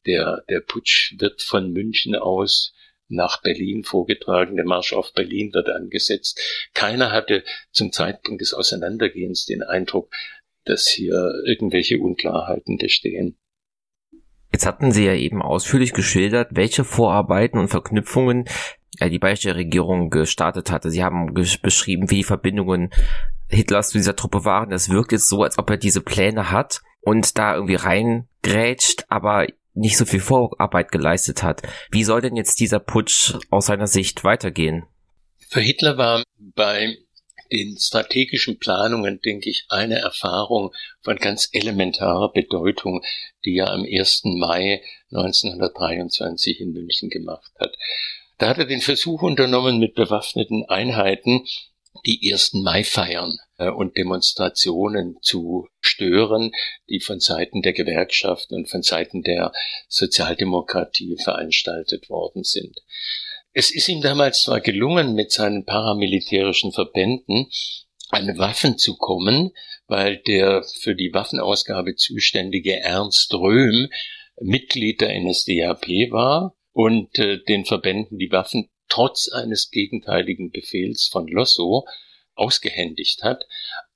der, 0.05 0.43
der 0.49 0.61
Putsch 0.61 1.15
wird 1.17 1.41
von 1.41 1.71
München 1.71 2.15
aus 2.15 2.73
nach 3.07 3.41
Berlin 3.41 3.84
vorgetragen. 3.84 4.55
Der 4.55 4.65
Marsch 4.65 4.93
auf 4.93 5.13
Berlin 5.13 5.53
wird 5.53 5.69
angesetzt. 5.69 6.39
Keiner 6.73 7.11
hatte 7.11 7.43
zum 7.71 7.91
Zeitpunkt 7.91 8.41
des 8.41 8.53
Auseinandergehens 8.53 9.45
den 9.45 9.63
Eindruck, 9.63 10.09
dass 10.65 10.88
hier 10.88 11.34
irgendwelche 11.45 11.99
Unklarheiten 11.99 12.78
bestehen. 12.78 13.38
Jetzt 14.51 14.65
hatten 14.65 14.91
Sie 14.91 15.05
ja 15.05 15.13
eben 15.13 15.41
ausführlich 15.41 15.93
geschildert, 15.93 16.49
welche 16.51 16.84
Vorarbeiten 16.84 17.59
und 17.59 17.67
Verknüpfungen 17.67 18.47
ja, 18.99 19.09
die 19.09 19.19
bayerische 19.19 19.55
Regierung 19.55 20.09
gestartet 20.09 20.71
hatte. 20.71 20.89
Sie 20.89 21.03
haben 21.03 21.33
beschrieben, 21.33 22.09
wie 22.09 22.17
die 22.17 22.23
Verbindungen 22.23 22.91
Hitlers 23.49 23.89
zu 23.89 23.97
dieser 23.97 24.15
Truppe 24.15 24.45
waren. 24.45 24.71
Es 24.71 24.89
wirkt 24.89 25.11
jetzt 25.11 25.29
so, 25.29 25.43
als 25.43 25.57
ob 25.57 25.69
er 25.69 25.77
diese 25.77 26.01
Pläne 26.01 26.51
hat 26.51 26.81
und 27.01 27.37
da 27.37 27.55
irgendwie 27.55 27.75
reingrätscht, 27.75 29.05
aber 29.09 29.47
nicht 29.73 29.97
so 29.97 30.05
viel 30.05 30.21
Vorarbeit 30.21 30.91
geleistet 30.91 31.43
hat. 31.43 31.61
Wie 31.91 32.03
soll 32.03 32.21
denn 32.21 32.35
jetzt 32.35 32.59
dieser 32.59 32.79
Putsch 32.79 33.35
aus 33.49 33.67
seiner 33.67 33.87
Sicht 33.87 34.23
weitergehen? 34.23 34.85
Für 35.49 35.61
Hitler 35.61 35.97
war 35.97 36.23
bei 36.37 36.97
den 37.51 37.77
strategischen 37.77 38.57
Planungen, 38.57 39.21
denke 39.21 39.49
ich, 39.49 39.65
eine 39.69 39.99
Erfahrung 39.99 40.73
von 41.01 41.17
ganz 41.17 41.49
elementarer 41.51 42.31
Bedeutung, 42.31 43.03
die 43.43 43.57
er 43.57 43.71
am 43.71 43.83
1. 43.83 44.21
Mai 44.23 44.81
1923 45.11 46.61
in 46.61 46.73
München 46.73 47.09
gemacht 47.09 47.51
hat. 47.59 47.75
Da 48.38 48.49
hat 48.49 48.57
er 48.57 48.65
den 48.65 48.81
Versuch 48.81 49.21
unternommen, 49.21 49.79
mit 49.79 49.95
bewaffneten 49.95 50.65
Einheiten 50.67 51.45
die 52.05 52.31
1. 52.31 52.53
Mai-Feiern 52.55 53.38
äh, 53.57 53.69
und 53.69 53.97
Demonstrationen 53.97 55.17
zu 55.21 55.67
stören, 55.79 56.51
die 56.89 56.99
von 56.99 57.19
Seiten 57.19 57.61
der 57.61 57.73
Gewerkschaften 57.73 58.55
und 58.55 58.69
von 58.69 58.81
Seiten 58.81 59.21
der 59.21 59.53
Sozialdemokratie 59.88 61.17
veranstaltet 61.23 62.09
worden 62.09 62.43
sind. 62.43 62.81
Es 63.53 63.73
ist 63.73 63.88
ihm 63.88 64.01
damals 64.01 64.43
zwar 64.43 64.59
gelungen, 64.59 65.13
mit 65.13 65.31
seinen 65.31 65.65
paramilitärischen 65.65 66.73
Verbänden 66.73 67.47
an 68.09 68.38
Waffen 68.38 68.77
zu 68.77 68.97
kommen, 68.97 69.51
weil 69.88 70.17
der 70.17 70.63
für 70.63 70.95
die 70.95 71.13
Waffenausgabe 71.13 71.95
zuständige 71.95 72.79
Ernst 72.81 73.33
Röhm 73.33 73.89
Mitglied 74.41 74.99
der 74.99 75.17
NSDAP 75.17 75.88
war 76.11 76.55
und 76.76 77.17
äh, 77.19 77.41
den 77.41 77.63
Verbänden 77.63 78.19
die 78.19 78.32
Waffen 78.32 78.69
trotz 78.89 79.30
eines 79.30 79.71
gegenteiligen 79.71 80.51
Befehls 80.51 81.07
von 81.07 81.26
Lossow 81.26 81.88
ausgehändigt 82.36 83.23
hat. 83.23 83.47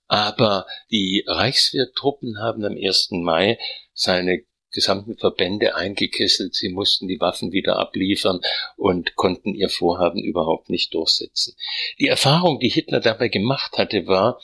Aber 0.08 0.66
die 0.90 1.26
Reichswehrtruppen 1.28 2.40
haben 2.40 2.64
am 2.64 2.78
1. 2.78 3.10
Mai 3.12 3.60
seine 3.94 4.44
gesamten 4.72 5.18
Verbände 5.18 5.76
eingekesselt. 5.76 6.56
Sie 6.56 6.70
mussten 6.70 7.10
die 7.10 7.20
Waffen 7.20 7.52
wieder 7.52 7.80
abliefern 7.80 8.40
und 8.78 9.16
konnten 9.16 9.54
ihr 9.56 9.70
Vorhaben 9.70 10.24
überhaupt 10.24 10.70
nicht 10.70 10.94
durchsetzen. 10.94 11.56
Die 12.00 12.08
Erfahrung, 12.08 12.60
die 12.60 12.70
Hitler 12.70 13.02
dabei 13.02 13.28
gemacht 13.28 13.78
hatte, 13.78 14.08
war, 14.08 14.40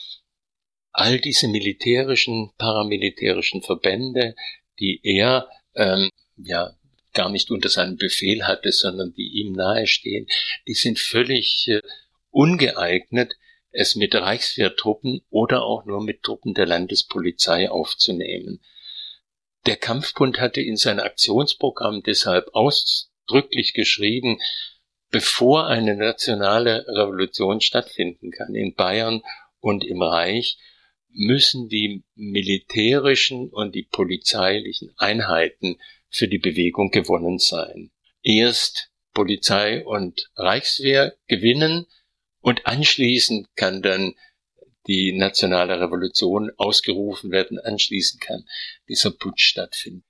all 0.92 1.18
diese 1.20 1.48
militärischen, 1.48 2.52
paramilitärischen 2.58 3.62
Verbände, 3.62 4.36
die 4.78 5.00
er 5.02 5.48
ähm, 5.74 6.10
ja 6.36 6.76
gar 7.16 7.30
nicht 7.30 7.50
unter 7.50 7.68
seinem 7.68 7.96
Befehl 7.96 8.46
hatte, 8.46 8.70
sondern 8.70 9.12
die 9.14 9.40
ihm 9.40 9.52
nahestehen, 9.52 10.28
die 10.68 10.74
sind 10.74 11.00
völlig 11.00 11.66
äh, 11.68 11.80
ungeeignet, 12.30 13.34
es 13.70 13.96
mit 13.96 14.14
Reichswehrtruppen 14.14 15.22
oder 15.30 15.62
auch 15.62 15.84
nur 15.84 16.02
mit 16.02 16.22
Truppen 16.22 16.54
der 16.54 16.66
Landespolizei 16.66 17.70
aufzunehmen. 17.70 18.60
Der 19.66 19.76
Kampfbund 19.76 20.38
hatte 20.38 20.60
in 20.60 20.76
sein 20.76 21.00
Aktionsprogramm 21.00 22.02
deshalb 22.02 22.54
ausdrücklich 22.54 23.72
geschrieben, 23.74 24.38
bevor 25.10 25.66
eine 25.66 25.96
nationale 25.96 26.86
Revolution 26.88 27.60
stattfinden 27.60 28.30
kann 28.30 28.54
in 28.54 28.74
Bayern 28.74 29.22
und 29.60 29.84
im 29.84 30.02
Reich, 30.02 30.58
müssen 31.08 31.68
die 31.68 32.04
militärischen 32.14 33.48
und 33.48 33.74
die 33.74 33.84
polizeilichen 33.84 34.92
Einheiten 34.98 35.78
für 36.10 36.28
die 36.28 36.38
Bewegung 36.38 36.90
gewonnen 36.90 37.38
sein. 37.38 37.90
Erst 38.22 38.90
Polizei 39.14 39.84
und 39.84 40.30
Reichswehr 40.36 41.16
gewinnen 41.26 41.86
und 42.40 42.66
anschließend 42.66 43.48
kann 43.56 43.82
dann 43.82 44.14
die 44.86 45.12
nationale 45.12 45.80
Revolution 45.80 46.50
ausgerufen 46.56 47.30
werden, 47.30 47.58
anschließend 47.58 48.20
kann 48.20 48.46
dieser 48.88 49.10
Putsch 49.10 49.46
stattfinden. 49.48 50.04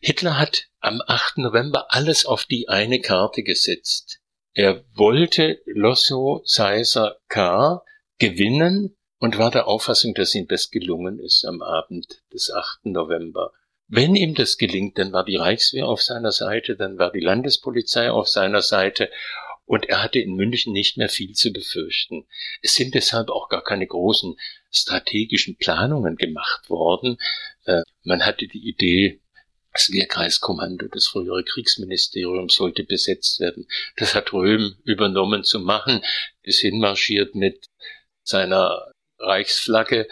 Hitler 0.00 0.38
hat 0.38 0.68
am 0.80 1.00
8. 1.06 1.38
November 1.38 1.86
alles 1.90 2.26
auf 2.26 2.44
die 2.44 2.68
eine 2.68 3.00
Karte 3.00 3.42
gesetzt. 3.42 4.20
Er 4.54 4.84
wollte 4.94 5.60
Lossow, 5.66 6.42
Seiser, 6.44 7.18
K. 7.28 7.82
gewinnen 8.18 8.96
und 9.18 9.38
war 9.38 9.50
der 9.50 9.66
Auffassung, 9.68 10.14
dass 10.14 10.34
ihm 10.34 10.46
das 10.48 10.70
gelungen 10.70 11.18
ist 11.18 11.44
am 11.44 11.62
Abend 11.62 12.22
des 12.32 12.50
8. 12.50 12.86
November. 12.86 13.52
Wenn 13.88 14.14
ihm 14.14 14.34
das 14.34 14.58
gelingt, 14.58 14.98
dann 14.98 15.12
war 15.12 15.24
die 15.24 15.36
Reichswehr 15.36 15.88
auf 15.88 16.02
seiner 16.02 16.30
Seite, 16.30 16.76
dann 16.76 16.98
war 16.98 17.10
die 17.10 17.20
Landespolizei 17.20 18.10
auf 18.10 18.28
seiner 18.28 18.60
Seite 18.60 19.10
und 19.64 19.86
er 19.86 20.02
hatte 20.02 20.18
in 20.18 20.34
München 20.34 20.72
nicht 20.72 20.98
mehr 20.98 21.08
viel 21.08 21.32
zu 21.32 21.52
befürchten. 21.52 22.26
Es 22.62 22.74
sind 22.74 22.94
deshalb 22.94 23.30
auch 23.30 23.48
gar 23.48 23.64
keine 23.64 23.86
großen 23.86 24.38
strategischen 24.70 25.56
Planungen 25.56 26.16
gemacht 26.16 26.68
worden. 26.68 27.18
Äh, 27.64 27.82
man 28.02 28.24
hatte 28.26 28.46
die 28.46 28.68
Idee, 28.68 29.20
das 29.72 29.92
Wehrkreiskommando, 29.92 30.88
das 30.88 31.06
frühere 31.06 31.44
Kriegsministerium 31.44 32.48
sollte 32.48 32.84
besetzt 32.84 33.40
werden. 33.40 33.68
Das 33.96 34.14
hat 34.14 34.32
Röhm 34.32 34.76
übernommen 34.84 35.44
zu 35.44 35.60
machen, 35.60 36.02
ist 36.42 36.60
hinmarschiert 36.60 37.34
mit 37.34 37.66
seiner 38.22 38.90
Reichsflagge 39.18 40.08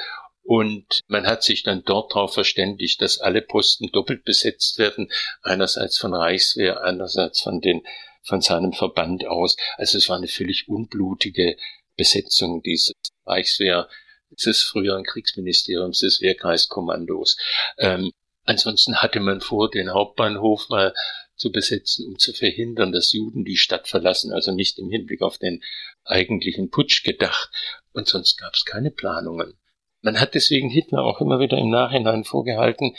und 0.47 1.01
man 1.09 1.27
hat 1.27 1.43
sich 1.43 1.63
dann 1.63 1.83
dort 1.85 2.15
darauf 2.15 2.35
verständigt, 2.35 3.03
dass 3.03 3.19
alle 3.19 3.43
Posten 3.43 3.91
doppelt 3.93 4.25
besetzt 4.25 4.79
werden, 4.79 5.11
einerseits 5.43 5.99
von 5.99 6.15
Reichswehr, 6.15 6.83
einerseits 6.83 7.41
von 7.41 7.61
den 7.61 7.83
von 8.23 8.41
seinem 8.41 8.73
Verband 8.73 9.27
aus. 9.27 9.57
Also 9.77 9.99
es 9.99 10.09
war 10.09 10.17
eine 10.17 10.29
völlig 10.29 10.69
unblutige 10.69 11.57
Besetzung 11.97 12.63
dieses 12.63 12.93
Reichswehr, 13.25 13.89
des 14.31 14.63
früheren 14.63 15.05
Kriegsministeriums, 15.05 16.01
des 16.01 16.21
Wehrkreiskommandos. 16.21 17.37
Ähm, 17.79 18.11
ansonsten 18.45 18.97
hatte 18.97 19.21
man 19.21 19.41
vor, 19.41 19.71
den 19.71 19.93
Hauptbahnhof 19.93 20.69
mal 20.69 20.95
zu 21.37 21.53
besetzen, 21.53 22.07
um 22.07 22.19
zu 22.19 22.33
verhindern, 22.33 22.93
dass 22.93 23.13
Juden 23.13 23.45
die 23.45 23.57
Stadt 23.57 23.89
verlassen, 23.89 24.33
also 24.33 24.53
nicht 24.53 24.79
im 24.79 24.91
Hinblick 24.91 25.23
auf 25.23 25.39
den 25.39 25.63
eigentlichen 26.05 26.71
Putsch 26.71 27.05
gedacht. 27.05 27.51
Und 27.93 28.09
sonst 28.09 28.37
gab 28.37 28.55
es 28.55 28.65
keine 28.65 28.91
Planungen. 28.91 29.57
Man 30.03 30.21
hat 30.21 30.35
deswegen 30.35 30.71
Hitler 30.71 31.03
auch 31.03 31.21
immer 31.21 31.41
wieder 31.41 31.59
im 31.59 31.71
Nachhinein 31.71 32.25
vorgehalten, 32.25 32.95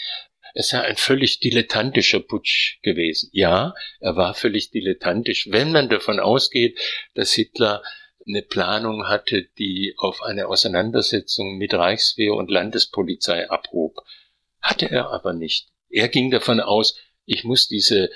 es 0.54 0.70
sei 0.70 0.82
ein 0.82 0.96
völlig 0.96 1.40
dilettantischer 1.40 2.20
Putsch 2.20 2.82
gewesen. 2.82 3.30
Ja, 3.32 3.76
er 4.00 4.16
war 4.16 4.34
völlig 4.34 4.72
dilettantisch, 4.72 5.50
wenn 5.52 5.72
man 5.72 5.88
davon 5.88 6.20
ausgeht, 6.20 6.80
dass 7.14 7.34
Hitler 7.34 7.84
eine 8.28 8.42
Planung 8.42 9.08
hatte, 9.08 9.48
die 9.58 9.94
auf 9.98 10.24
eine 10.24 10.48
Auseinandersetzung 10.48 11.58
mit 11.58 11.74
Reichswehr 11.76 12.34
und 12.34 12.50
Landespolizei 12.50 13.50
abhob. 13.50 13.98
Hatte 14.60 14.90
er 14.90 15.12
aber 15.12 15.34
nicht. 15.34 15.70
Er 15.90 16.10
ging 16.10 16.32
davon 16.32 16.60
aus, 16.60 16.98
ich 17.26 17.44
muss 17.44 17.68
diese, 17.68 18.10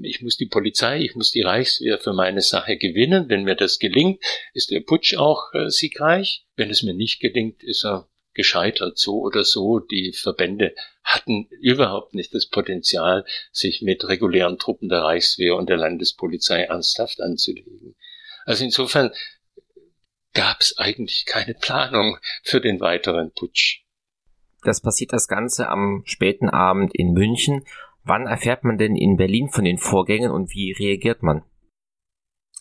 ich 0.00 0.22
muss 0.22 0.36
die 0.36 0.46
Polizei, 0.46 1.00
ich 1.00 1.14
muss 1.14 1.30
die 1.30 1.42
Reichswehr 1.42 1.98
für 1.98 2.12
meine 2.12 2.40
Sache 2.40 2.76
gewinnen. 2.76 3.28
Wenn 3.28 3.44
mir 3.44 3.54
das 3.54 3.78
gelingt, 3.78 4.24
ist 4.54 4.70
der 4.70 4.80
Putsch 4.80 5.14
auch 5.16 5.52
äh, 5.52 5.68
siegreich. 5.68 6.46
Wenn 6.56 6.70
es 6.70 6.82
mir 6.82 6.94
nicht 6.94 7.20
gelingt, 7.20 7.62
ist 7.62 7.84
er 7.84 8.08
gescheitert, 8.34 8.98
so 8.98 9.20
oder 9.20 9.44
so. 9.44 9.78
Die 9.78 10.12
Verbände 10.12 10.74
hatten 11.04 11.48
überhaupt 11.60 12.14
nicht 12.14 12.34
das 12.34 12.46
Potenzial, 12.46 13.24
sich 13.50 13.82
mit 13.82 14.06
regulären 14.08 14.58
Truppen 14.58 14.88
der 14.88 15.02
Reichswehr 15.02 15.56
und 15.56 15.68
der 15.68 15.76
Landespolizei 15.76 16.62
ernsthaft 16.62 17.20
anzulegen. 17.20 17.94
Also 18.44 18.64
insofern 18.64 19.10
gab 20.34 20.60
es 20.60 20.78
eigentlich 20.78 21.26
keine 21.26 21.54
Planung 21.54 22.18
für 22.42 22.60
den 22.60 22.80
weiteren 22.80 23.32
Putsch. 23.32 23.82
Das 24.62 24.80
passiert 24.80 25.12
das 25.12 25.28
Ganze 25.28 25.68
am 25.68 26.02
späten 26.06 26.48
Abend 26.48 26.94
in 26.94 27.12
München. 27.12 27.64
Wann 28.04 28.26
erfährt 28.26 28.64
man 28.64 28.78
denn 28.78 28.96
in 28.96 29.16
Berlin 29.16 29.48
von 29.50 29.64
den 29.64 29.78
Vorgängen 29.78 30.30
und 30.30 30.50
wie 30.50 30.72
reagiert 30.72 31.22
man? 31.22 31.44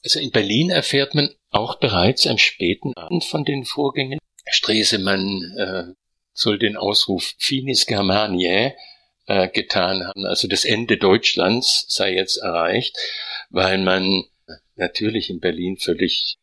Also 0.03 0.19
in 0.19 0.31
Berlin 0.31 0.71
erfährt 0.71 1.13
man 1.13 1.29
auch 1.51 1.79
bereits 1.79 2.25
am 2.25 2.37
späten 2.37 2.95
Abend 2.95 3.23
von 3.23 3.45
den 3.45 3.65
Vorgängen. 3.65 4.19
Stresemann 4.49 5.55
äh, 5.57 5.83
soll 6.33 6.57
den 6.57 6.77
Ausruf 6.77 7.33
Finis 7.37 7.85
Germaniae 7.85 8.73
äh, 9.27 9.49
getan 9.49 10.05
haben, 10.05 10.25
also 10.25 10.47
das 10.47 10.65
Ende 10.65 10.97
Deutschlands 10.97 11.85
sei 11.87 12.15
jetzt 12.15 12.37
erreicht, 12.37 12.97
weil 13.49 13.77
man 13.77 14.23
natürlich 14.75 15.29
in 15.29 15.39
Berlin 15.39 15.77
völlig 15.77 16.37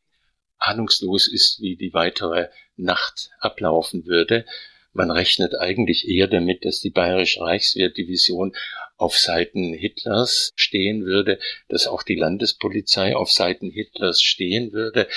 ahnungslos 0.58 1.28
ist, 1.28 1.60
wie 1.60 1.76
die 1.76 1.92
weitere 1.92 2.48
Nacht 2.76 3.30
ablaufen 3.40 4.06
würde. 4.06 4.44
Man 4.92 5.10
rechnet 5.10 5.54
eigentlich 5.54 6.08
eher 6.08 6.26
damit, 6.26 6.64
dass 6.64 6.80
die 6.80 6.90
Bayerische 6.90 7.40
Reichswehrdivision 7.40 8.56
auf 8.96 9.16
Seiten 9.16 9.72
Hitlers 9.72 10.52
stehen 10.56 11.04
würde, 11.04 11.38
dass 11.68 11.86
auch 11.86 12.02
die 12.02 12.16
Landespolizei 12.16 13.14
auf 13.14 13.30
Seiten 13.30 13.70
Hitlers 13.70 14.20
stehen 14.22 14.72
würde 14.72 15.08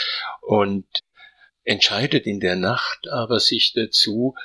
und 0.42 0.86
entscheidet 1.64 2.26
in 2.26 2.40
der 2.40 2.56
Nacht 2.56 3.08
aber 3.10 3.40
sich 3.40 3.74
dazu, 3.74 4.36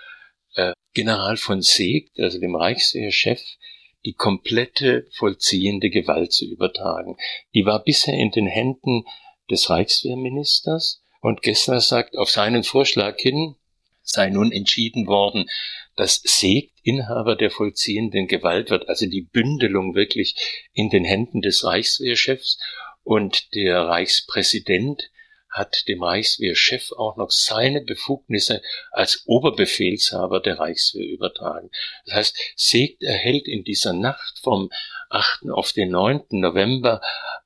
äh, 0.55 0.73
General 0.95 1.37
von 1.37 1.63
Seegt, 1.63 2.19
also 2.19 2.39
dem 2.39 2.55
Reichswehrchef, 2.55 3.41
die 4.05 4.15
komplette 4.15 5.07
vollziehende 5.13 5.91
Gewalt 5.91 6.33
zu 6.33 6.47
übertragen. 6.47 7.17
Die 7.55 7.67
war 7.67 7.83
bisher 7.83 8.15
in 8.15 8.31
den 8.31 8.47
Händen 8.47 9.05
des 9.51 9.69
Reichswehrministers 9.69 11.03
und 11.21 11.43
Gessner 11.43 11.81
sagt, 11.81 12.17
auf 12.17 12.31
seinen 12.31 12.63
Vorschlag 12.63 13.19
hin 13.19 13.57
sei 14.03 14.31
nun 14.31 14.53
entschieden 14.53 15.07
worden, 15.09 15.51
dass 15.97 16.21
Segt 16.23 16.73
Inhaber 16.85 17.35
der 17.35 17.51
vollziehenden 17.51 18.29
Gewalt 18.29 18.71
wird, 18.71 18.89
also 18.89 19.07
die 19.07 19.23
Bündelung 19.23 19.95
wirklich 19.95 20.37
in 20.73 20.91
den 20.91 21.05
Händen 21.05 21.43
des 21.43 21.65
Reichswehrchefs 21.65 22.61
und 23.03 23.55
der 23.55 23.83
Reichspräsident 23.83 25.11
hat 25.57 25.89
dem 25.89 26.03
Reichswehrchef 26.03 26.93
auch 26.93 27.17
noch 27.17 27.31
seine 27.31 27.81
Befugnisse 27.81 28.61
als 28.91 29.23
Oberbefehlshaber 29.27 30.41
der 30.41 30.59
Reichswehr 30.59 31.09
übertragen. 31.09 31.71
Das 32.05 32.15
heißt, 32.15 32.37
Segt 32.57 33.03
erhält 33.03 33.49
in 33.49 33.65
dieser 33.65 33.95
Nacht 33.95 34.39
vom 34.43 34.71
8. 35.09 35.51
auf 35.51 35.73
den 35.73 35.91
9. 35.91 36.25
November 36.31 37.01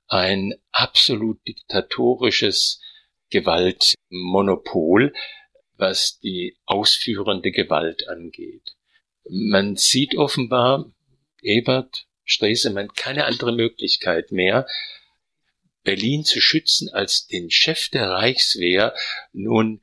ein 0.08 0.54
absolut 0.72 1.38
diktatorisches 1.46 2.80
Gewaltmonopol, 3.30 5.12
was 5.76 6.18
die 6.18 6.58
ausführende 6.66 7.52
Gewalt 7.52 8.08
angeht. 8.08 8.74
Man 9.28 9.76
sieht 9.76 10.16
offenbar, 10.16 10.90
Ebert, 11.42 12.06
Stresemann, 12.24 12.88
keine 12.94 13.24
andere 13.24 13.52
Möglichkeit 13.52 14.32
mehr, 14.32 14.66
Berlin 15.82 16.24
zu 16.24 16.40
schützen, 16.40 16.88
als 16.90 17.26
den 17.26 17.50
Chef 17.50 17.88
der 17.88 18.10
Reichswehr 18.10 18.94
nun 19.32 19.80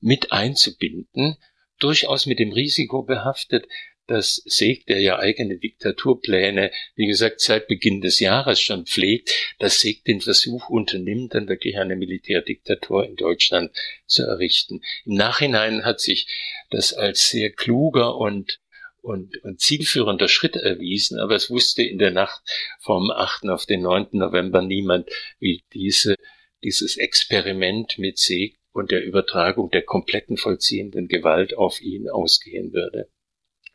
mit 0.00 0.32
einzubinden, 0.32 1.36
durchaus 1.78 2.26
mit 2.26 2.38
dem 2.38 2.52
Risiko 2.52 3.02
behaftet, 3.02 3.66
dass 4.06 4.42
Seg, 4.44 4.86
der 4.86 5.00
ja 5.00 5.18
eigene 5.18 5.56
Diktaturpläne, 5.56 6.70
wie 6.94 7.06
gesagt, 7.06 7.40
seit 7.40 7.68
Beginn 7.68 8.00
des 8.00 8.20
Jahres 8.20 8.60
schon 8.60 8.84
pflegt, 8.86 9.54
dass 9.58 9.80
Seg 9.80 10.04
den 10.04 10.20
Versuch 10.20 10.68
unternimmt, 10.68 11.34
dann 11.34 11.48
wirklich 11.48 11.78
eine 11.78 11.96
Militärdiktatur 11.96 13.06
in 13.06 13.16
Deutschland 13.16 13.74
zu 14.06 14.24
errichten. 14.24 14.82
Im 15.06 15.14
Nachhinein 15.14 15.84
hat 15.84 16.00
sich 16.00 16.26
das 16.70 16.92
als 16.92 17.30
sehr 17.30 17.50
kluger 17.50 18.16
und 18.16 18.60
und, 19.04 19.36
und 19.44 19.60
zielführender 19.60 20.28
Schritt 20.28 20.56
erwiesen, 20.56 21.20
aber 21.20 21.34
es 21.34 21.50
wusste 21.50 21.82
in 21.82 21.98
der 21.98 22.10
Nacht 22.10 22.42
vom 22.80 23.10
8. 23.10 23.50
auf 23.50 23.66
den 23.66 23.82
9. 23.82 24.08
November 24.12 24.62
niemand, 24.62 25.10
wie 25.38 25.62
diese, 25.74 26.16
dieses 26.62 26.96
Experiment 26.96 27.98
mit 27.98 28.18
Seg 28.18 28.56
und 28.72 28.90
der 28.90 29.04
Übertragung 29.04 29.70
der 29.70 29.82
kompletten 29.82 30.38
vollziehenden 30.38 31.06
Gewalt 31.06 31.54
auf 31.54 31.82
ihn 31.82 32.08
ausgehen 32.08 32.72
würde. 32.72 33.10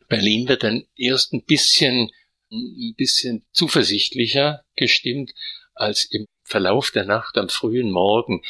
Berlin 0.08 0.48
wird 0.48 0.64
dann 0.64 0.84
erst 0.96 1.32
ein 1.32 1.44
bisschen, 1.44 2.10
ein 2.50 2.94
bisschen 2.96 3.46
zuversichtlicher 3.52 4.64
gestimmt, 4.74 5.32
als 5.74 6.06
im 6.06 6.26
Verlauf 6.42 6.90
der 6.90 7.04
Nacht 7.04 7.38
am 7.38 7.48
frühen 7.48 7.92
Morgen 7.92 8.42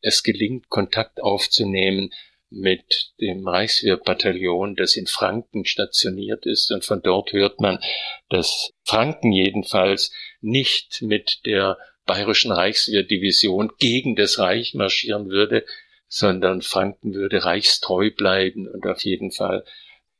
es 0.00 0.22
gelingt, 0.22 0.68
Kontakt 0.68 1.20
aufzunehmen 1.20 2.12
mit 2.50 3.12
dem 3.20 3.46
Reichswehrbataillon, 3.46 4.74
das 4.74 4.96
in 4.96 5.06
Franken 5.06 5.64
stationiert 5.64 6.46
ist. 6.46 6.70
Und 6.72 6.84
von 6.84 7.00
dort 7.02 7.32
hört 7.32 7.60
man, 7.60 7.78
dass 8.28 8.72
Franken 8.84 9.32
jedenfalls 9.32 10.12
nicht 10.40 11.02
mit 11.02 11.46
der 11.46 11.78
bayerischen 12.06 12.50
Reichswehrdivision 12.50 13.72
gegen 13.78 14.16
das 14.16 14.38
Reich 14.38 14.74
marschieren 14.74 15.28
würde, 15.28 15.64
sondern 16.08 16.60
Franken 16.60 17.14
würde 17.14 17.44
reichstreu 17.44 18.10
bleiben 18.10 18.66
und 18.68 18.84
auf 18.86 19.04
jeden 19.04 19.30
Fall 19.30 19.64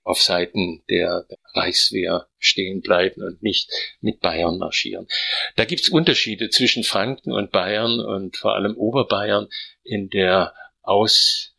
auf 0.05 0.23
Seiten 0.23 0.83
der 0.89 1.27
Reichswehr 1.53 2.29
stehen 2.39 2.81
bleiben 2.81 3.23
und 3.23 3.43
nicht 3.43 3.71
mit 4.01 4.21
Bayern 4.21 4.57
marschieren. 4.59 5.09
Da 5.57 5.65
gibt's 5.65 5.89
Unterschiede 5.89 6.49
zwischen 6.49 6.85
Franken 6.85 7.33
und 7.33 7.51
Bayern 7.51 8.01
und 8.01 8.37
vor 8.37 8.55
allem 8.55 8.77
Oberbayern 8.77 9.49
in 9.83 10.09
der 10.09 10.55
Aus 10.83 11.50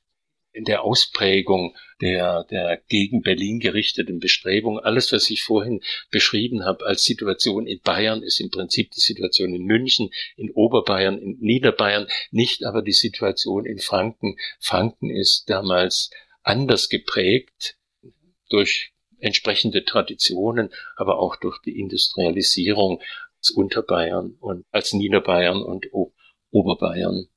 in 0.54 0.66
der 0.66 0.84
Ausprägung 0.84 1.76
der, 2.02 2.44
der 2.46 2.82
gegen 2.90 3.22
Berlin 3.22 3.60
gerichteten 3.60 4.20
Bestrebung. 4.20 4.80
Alles, 4.80 5.12
was 5.12 5.30
ich 5.30 5.44
vorhin 5.44 5.82
beschrieben 6.10 6.66
habe 6.66 6.86
als 6.86 7.04
Situation 7.04 7.68
in 7.68 7.80
Bayern, 7.82 8.22
ist 8.24 8.40
im 8.40 8.50
Prinzip 8.50 8.92
die 8.92 9.00
Situation 9.00 9.54
in 9.54 9.64
München, 9.64 10.10
in 10.36 10.52
Oberbayern, 10.52 11.18
in 11.20 11.38
Niederbayern, 11.40 12.08
nicht 12.32 12.66
aber 12.66 12.82
die 12.82 12.92
Situation 12.92 13.66
in 13.66 13.80
Franken. 13.80 14.38
Franken 14.60 15.10
ist 15.10 15.50
damals 15.50 16.10
anders 16.44 16.90
geprägt 16.90 17.78
durch 18.50 18.92
entsprechende 19.20 19.86
Traditionen, 19.86 20.72
aber 20.96 21.20
auch 21.20 21.36
durch 21.36 21.60
die 21.62 21.80
Industrialisierung 21.80 23.02
als 23.38 23.52
Unterbayern 23.52 24.36
und 24.40 24.66
als 24.72 24.94
Niederbayern 24.94 25.62
und 25.62 25.88
Oberbayern. 26.50 27.28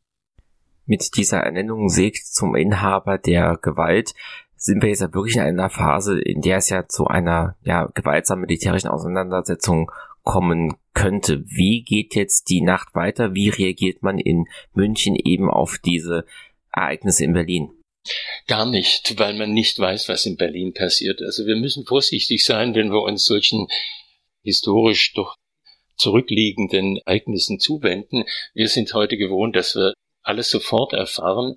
Mit 0.86 1.16
dieser 1.16 1.38
Ernennung 1.38 1.88
Segt 1.88 2.26
zum 2.26 2.54
Inhaber 2.54 3.18
der 3.18 3.58
Gewalt 3.60 4.14
sind 4.56 4.82
wir 4.82 4.90
jetzt 4.90 5.00
ja 5.00 5.12
wirklich 5.12 5.36
in 5.36 5.42
einer 5.42 5.70
Phase, 5.70 6.20
in 6.20 6.40
der 6.40 6.58
es 6.58 6.68
ja 6.70 6.86
zu 6.88 7.06
einer 7.06 7.56
ja, 7.64 7.86
gewaltsamen 7.94 8.46
militärischen 8.46 8.88
Auseinandersetzung 8.88 9.90
kommen 10.22 10.74
könnte. 10.94 11.44
Wie 11.46 11.82
geht 11.82 12.14
jetzt 12.14 12.48
die 12.48 12.62
Nacht 12.62 12.94
weiter? 12.94 13.34
Wie 13.34 13.48
reagiert 13.50 14.02
man 14.02 14.18
in 14.18 14.46
München 14.72 15.16
eben 15.16 15.50
auf 15.50 15.78
diese 15.84 16.24
Ereignisse 16.72 17.24
in 17.24 17.34
Berlin? 17.34 17.70
Gar 18.46 18.66
nicht, 18.66 19.18
weil 19.18 19.34
man 19.34 19.52
nicht 19.52 19.78
weiß, 19.78 20.08
was 20.08 20.26
in 20.26 20.36
Berlin 20.36 20.74
passiert. 20.74 21.22
Also 21.22 21.46
wir 21.46 21.56
müssen 21.56 21.86
vorsichtig 21.86 22.44
sein, 22.44 22.74
wenn 22.74 22.90
wir 22.90 23.02
uns 23.02 23.24
solchen 23.24 23.66
historisch 24.42 25.14
doch 25.14 25.36
zurückliegenden 25.96 26.98
Ereignissen 26.98 27.58
zuwenden. 27.60 28.24
Wir 28.52 28.68
sind 28.68 28.92
heute 28.92 29.16
gewohnt, 29.16 29.56
dass 29.56 29.74
wir 29.74 29.94
alles 30.24 30.50
sofort 30.50 30.92
erfahren. 30.92 31.56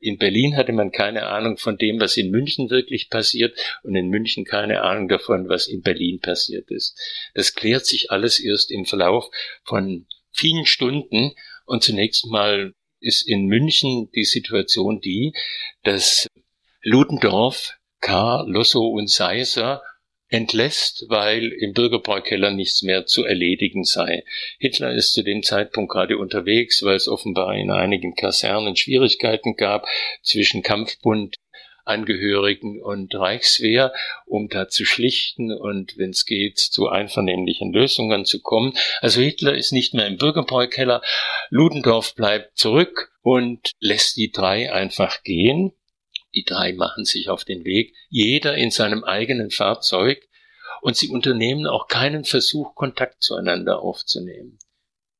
In 0.00 0.18
Berlin 0.18 0.56
hatte 0.56 0.72
man 0.72 0.92
keine 0.92 1.26
Ahnung 1.26 1.56
von 1.56 1.76
dem, 1.76 2.00
was 2.00 2.16
in 2.16 2.30
München 2.30 2.70
wirklich 2.70 3.10
passiert 3.10 3.58
und 3.82 3.96
in 3.96 4.08
München 4.08 4.44
keine 4.44 4.82
Ahnung 4.82 5.08
davon, 5.08 5.48
was 5.48 5.66
in 5.66 5.82
Berlin 5.82 6.20
passiert 6.20 6.70
ist. 6.70 6.96
Das 7.34 7.54
klärt 7.54 7.84
sich 7.84 8.10
alles 8.10 8.38
erst 8.38 8.70
im 8.70 8.84
Verlauf 8.84 9.28
von 9.64 10.06
vielen 10.30 10.66
Stunden 10.66 11.32
und 11.64 11.82
zunächst 11.82 12.26
mal 12.26 12.74
ist 13.00 13.28
in 13.28 13.46
München 13.46 14.10
die 14.14 14.24
Situation 14.24 15.00
die, 15.00 15.32
dass 15.82 16.26
Ludendorff, 16.82 17.76
K., 18.00 18.44
Losso 18.46 18.86
und 18.86 19.10
Seiser 19.10 19.82
entlässt, 20.28 21.06
weil 21.08 21.46
im 21.52 21.72
Bürgerbräukeller 21.72 22.50
nichts 22.50 22.82
mehr 22.82 23.06
zu 23.06 23.24
erledigen 23.24 23.84
sei. 23.84 24.24
Hitler 24.58 24.92
ist 24.92 25.12
zu 25.12 25.22
dem 25.22 25.42
Zeitpunkt 25.42 25.90
gerade 25.92 26.18
unterwegs, 26.18 26.82
weil 26.82 26.96
es 26.96 27.08
offenbar 27.08 27.54
in 27.54 27.70
einigen 27.70 28.14
Kasernen 28.14 28.76
Schwierigkeiten 28.76 29.56
gab 29.56 29.86
zwischen 30.22 30.62
Kampfbund 30.62 31.36
Angehörigen 31.88 32.82
und 32.82 33.14
Reichswehr, 33.14 33.92
um 34.26 34.48
da 34.48 34.68
zu 34.68 34.84
schlichten 34.84 35.50
und, 35.52 35.96
wenn 35.96 36.10
es 36.10 36.26
geht, 36.26 36.58
zu 36.58 36.88
einvernehmlichen 36.88 37.72
Lösungen 37.72 38.24
zu 38.26 38.40
kommen. 38.42 38.74
Also 39.00 39.22
Hitler 39.22 39.54
ist 39.54 39.72
nicht 39.72 39.94
mehr 39.94 40.06
im 40.06 40.18
Bürgerbräukeller, 40.18 41.02
Ludendorff 41.48 42.14
bleibt 42.14 42.58
zurück 42.58 43.10
und 43.22 43.72
lässt 43.80 44.16
die 44.16 44.30
drei 44.30 44.70
einfach 44.70 45.22
gehen. 45.22 45.72
Die 46.38 46.44
drei 46.44 46.72
machen 46.72 47.04
sich 47.04 47.30
auf 47.30 47.44
den 47.44 47.64
Weg, 47.64 47.96
jeder 48.10 48.56
in 48.56 48.70
seinem 48.70 49.02
eigenen 49.02 49.50
Fahrzeug, 49.50 50.24
und 50.82 50.96
sie 50.96 51.08
unternehmen 51.08 51.66
auch 51.66 51.88
keinen 51.88 52.22
Versuch, 52.22 52.76
Kontakt 52.76 53.24
zueinander 53.24 53.82
aufzunehmen. 53.82 54.60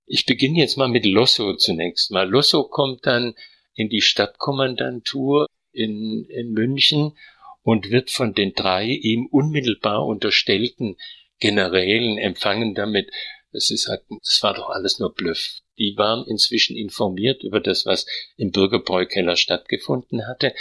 Ich 0.06 0.26
beginne 0.26 0.60
jetzt 0.60 0.76
mal 0.76 0.86
mit 0.86 1.04
Losso 1.04 1.56
zunächst 1.56 2.12
mal. 2.12 2.28
Losso 2.28 2.68
kommt 2.68 3.04
dann 3.04 3.34
in 3.74 3.88
die 3.88 4.00
Stadtkommandantur 4.00 5.48
in, 5.72 6.24
in 6.28 6.52
München 6.52 7.18
und 7.62 7.90
wird 7.90 8.12
von 8.12 8.32
den 8.32 8.52
drei 8.52 8.84
ihm 8.84 9.26
unmittelbar 9.26 10.06
unterstellten 10.06 10.98
Generälen 11.40 12.16
empfangen 12.16 12.76
damit, 12.76 13.10
das 13.50 13.70
ist 13.70 13.88
halt, 13.88 14.02
das 14.08 14.40
war 14.44 14.54
doch 14.54 14.70
alles 14.70 15.00
nur 15.00 15.12
Bluff. 15.12 15.58
Die 15.78 15.94
waren 15.96 16.26
inzwischen 16.26 16.76
informiert 16.76 17.42
über 17.42 17.60
das, 17.60 17.86
was 17.86 18.06
im 18.36 18.50
Bürgerbräukeller 18.50 19.36
stattgefunden 19.36 20.26
hatte. 20.26 20.54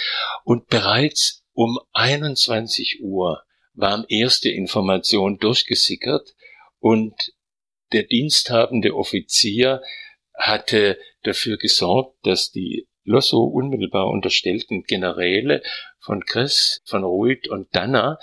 Und 0.43 0.67
bereits 0.67 1.43
um 1.53 1.79
21 1.93 2.99
Uhr 3.01 3.43
waren 3.73 4.05
erste 4.09 4.49
Informationen 4.49 5.37
durchgesickert 5.37 6.35
und 6.79 7.33
der 7.93 8.03
diensthabende 8.03 8.95
Offizier 8.95 9.81
hatte 10.35 10.99
dafür 11.23 11.57
gesorgt, 11.57 12.15
dass 12.23 12.51
die 12.51 12.87
Losso 13.03 13.43
unmittelbar 13.43 14.09
unterstellten 14.09 14.83
Generäle 14.83 15.63
von 15.99 16.25
Kress, 16.25 16.81
von 16.85 17.03
Ruid 17.03 17.47
und 17.47 17.73
Danner 17.73 18.19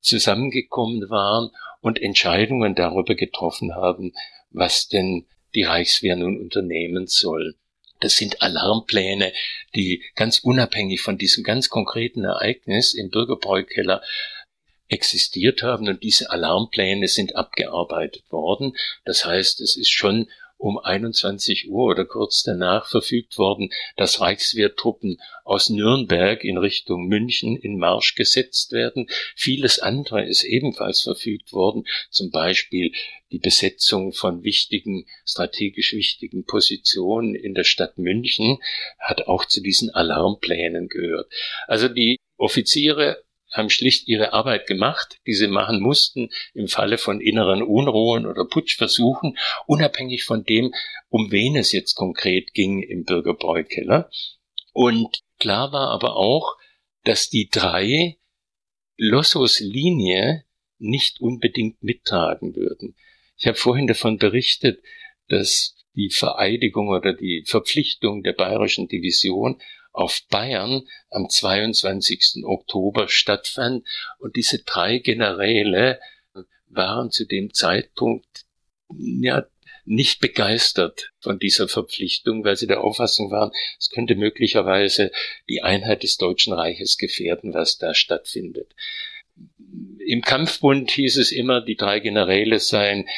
zusammengekommen 0.00 1.10
waren 1.10 1.50
und 1.80 2.00
Entscheidungen 2.00 2.74
darüber 2.74 3.14
getroffen 3.14 3.74
haben, 3.74 4.12
was 4.50 4.88
denn 4.88 5.26
die 5.54 5.64
Reichswehr 5.64 6.16
nun 6.16 6.40
unternehmen 6.40 7.06
soll. 7.06 7.56
Das 8.00 8.16
sind 8.16 8.42
Alarmpläne, 8.42 9.32
die 9.76 10.02
ganz 10.16 10.40
unabhängig 10.40 11.00
von 11.00 11.18
diesem 11.18 11.44
ganz 11.44 11.68
konkreten 11.68 12.24
Ereignis 12.24 12.94
im 12.94 13.10
Bürgerbräukeller 13.10 14.02
existiert 14.88 15.62
haben 15.62 15.88
und 15.88 16.02
diese 16.02 16.30
Alarmpläne 16.30 17.08
sind 17.08 17.36
abgearbeitet 17.36 18.30
worden. 18.30 18.76
Das 19.04 19.24
heißt, 19.24 19.60
es 19.60 19.76
ist 19.76 19.90
schon 19.90 20.28
um 20.62 20.78
21 20.78 21.68
Uhr 21.70 21.90
oder 21.90 22.04
kurz 22.04 22.44
danach 22.44 22.88
verfügt 22.88 23.36
worden, 23.36 23.70
dass 23.96 24.20
Reichswehrtruppen 24.20 25.20
aus 25.42 25.70
Nürnberg 25.70 26.44
in 26.44 26.56
Richtung 26.56 27.08
München 27.08 27.56
in 27.56 27.78
Marsch 27.78 28.14
gesetzt 28.14 28.70
werden. 28.70 29.08
Vieles 29.34 29.80
andere 29.80 30.24
ist 30.24 30.44
ebenfalls 30.44 31.00
verfügt 31.00 31.52
worden, 31.52 31.84
zum 32.10 32.30
Beispiel 32.30 32.92
die 33.32 33.40
Besetzung 33.40 34.12
von 34.12 34.44
wichtigen, 34.44 35.06
strategisch 35.26 35.94
wichtigen 35.94 36.44
Positionen 36.44 37.34
in 37.34 37.54
der 37.54 37.64
Stadt 37.64 37.98
München 37.98 38.58
hat 39.00 39.26
auch 39.26 39.46
zu 39.46 39.60
diesen 39.60 39.90
Alarmplänen 39.90 40.86
gehört. 40.88 41.28
Also 41.66 41.88
die 41.88 42.18
Offiziere 42.36 43.24
haben 43.52 43.70
schlicht 43.70 44.08
ihre 44.08 44.32
Arbeit 44.32 44.66
gemacht, 44.66 45.20
die 45.26 45.34
sie 45.34 45.46
machen 45.46 45.80
mussten 45.80 46.30
im 46.54 46.68
Falle 46.68 46.98
von 46.98 47.20
inneren 47.20 47.62
Unruhen 47.62 48.26
oder 48.26 48.46
Putschversuchen, 48.46 49.38
unabhängig 49.66 50.24
von 50.24 50.44
dem, 50.44 50.72
um 51.08 51.30
wen 51.30 51.56
es 51.56 51.72
jetzt 51.72 51.94
konkret 51.94 52.54
ging 52.54 52.82
im 52.82 53.04
Bürgerbräukeller. 53.04 54.10
Und 54.72 55.20
klar 55.38 55.72
war 55.72 55.90
aber 55.90 56.16
auch, 56.16 56.56
dass 57.04 57.28
die 57.28 57.48
drei 57.50 58.16
Lossos 58.96 59.60
Linie 59.60 60.44
nicht 60.78 61.20
unbedingt 61.20 61.82
mittragen 61.82 62.56
würden. 62.56 62.96
Ich 63.36 63.46
habe 63.46 63.56
vorhin 63.56 63.86
davon 63.86 64.18
berichtet, 64.18 64.82
dass 65.28 65.76
die 65.94 66.10
Vereidigung 66.10 66.88
oder 66.88 67.12
die 67.12 67.44
Verpflichtung 67.46 68.22
der 68.22 68.32
bayerischen 68.32 68.88
Division 68.88 69.60
auf 69.92 70.22
Bayern 70.30 70.86
am 71.10 71.28
22. 71.28 72.44
Oktober 72.44 73.08
stattfand. 73.08 73.86
Und 74.18 74.36
diese 74.36 74.62
drei 74.64 74.98
Generäle 74.98 76.00
waren 76.66 77.10
zu 77.10 77.26
dem 77.26 77.52
Zeitpunkt 77.52 78.44
ja 78.98 79.46
nicht 79.84 80.20
begeistert 80.20 81.10
von 81.20 81.38
dieser 81.38 81.68
Verpflichtung, 81.68 82.44
weil 82.44 82.56
sie 82.56 82.66
der 82.66 82.82
Auffassung 82.82 83.30
waren, 83.30 83.50
es 83.78 83.90
könnte 83.90 84.14
möglicherweise 84.14 85.10
die 85.48 85.62
Einheit 85.62 86.02
des 86.02 86.16
Deutschen 86.16 86.52
Reiches 86.52 86.98
gefährden, 86.98 87.52
was 87.52 87.78
da 87.78 87.94
stattfindet. 87.94 88.74
Im 89.98 90.22
Kampfbund 90.22 90.90
hieß 90.90 91.16
es 91.16 91.32
immer, 91.32 91.60
die 91.60 91.76
drei 91.76 92.00
Generäle 92.00 92.60
seien 92.60 93.08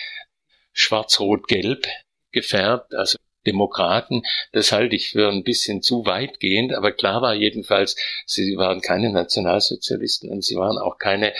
schwarz-rot-gelb 0.72 1.86
gefärbt, 2.32 2.94
also 2.94 3.18
Demokraten. 3.46 4.22
Das 4.52 4.72
halte 4.72 4.96
ich 4.96 5.10
für 5.10 5.28
ein 5.28 5.44
bisschen 5.44 5.82
zu 5.82 6.06
weitgehend, 6.06 6.74
aber 6.74 6.92
klar 6.92 7.22
war 7.22 7.34
jedenfalls, 7.34 7.96
sie 8.26 8.56
waren 8.56 8.80
keine 8.80 9.10
Nationalsozialisten 9.10 10.30
und 10.30 10.44
sie 10.44 10.56
waren 10.56 10.78
auch 10.78 10.98
keine 10.98 11.32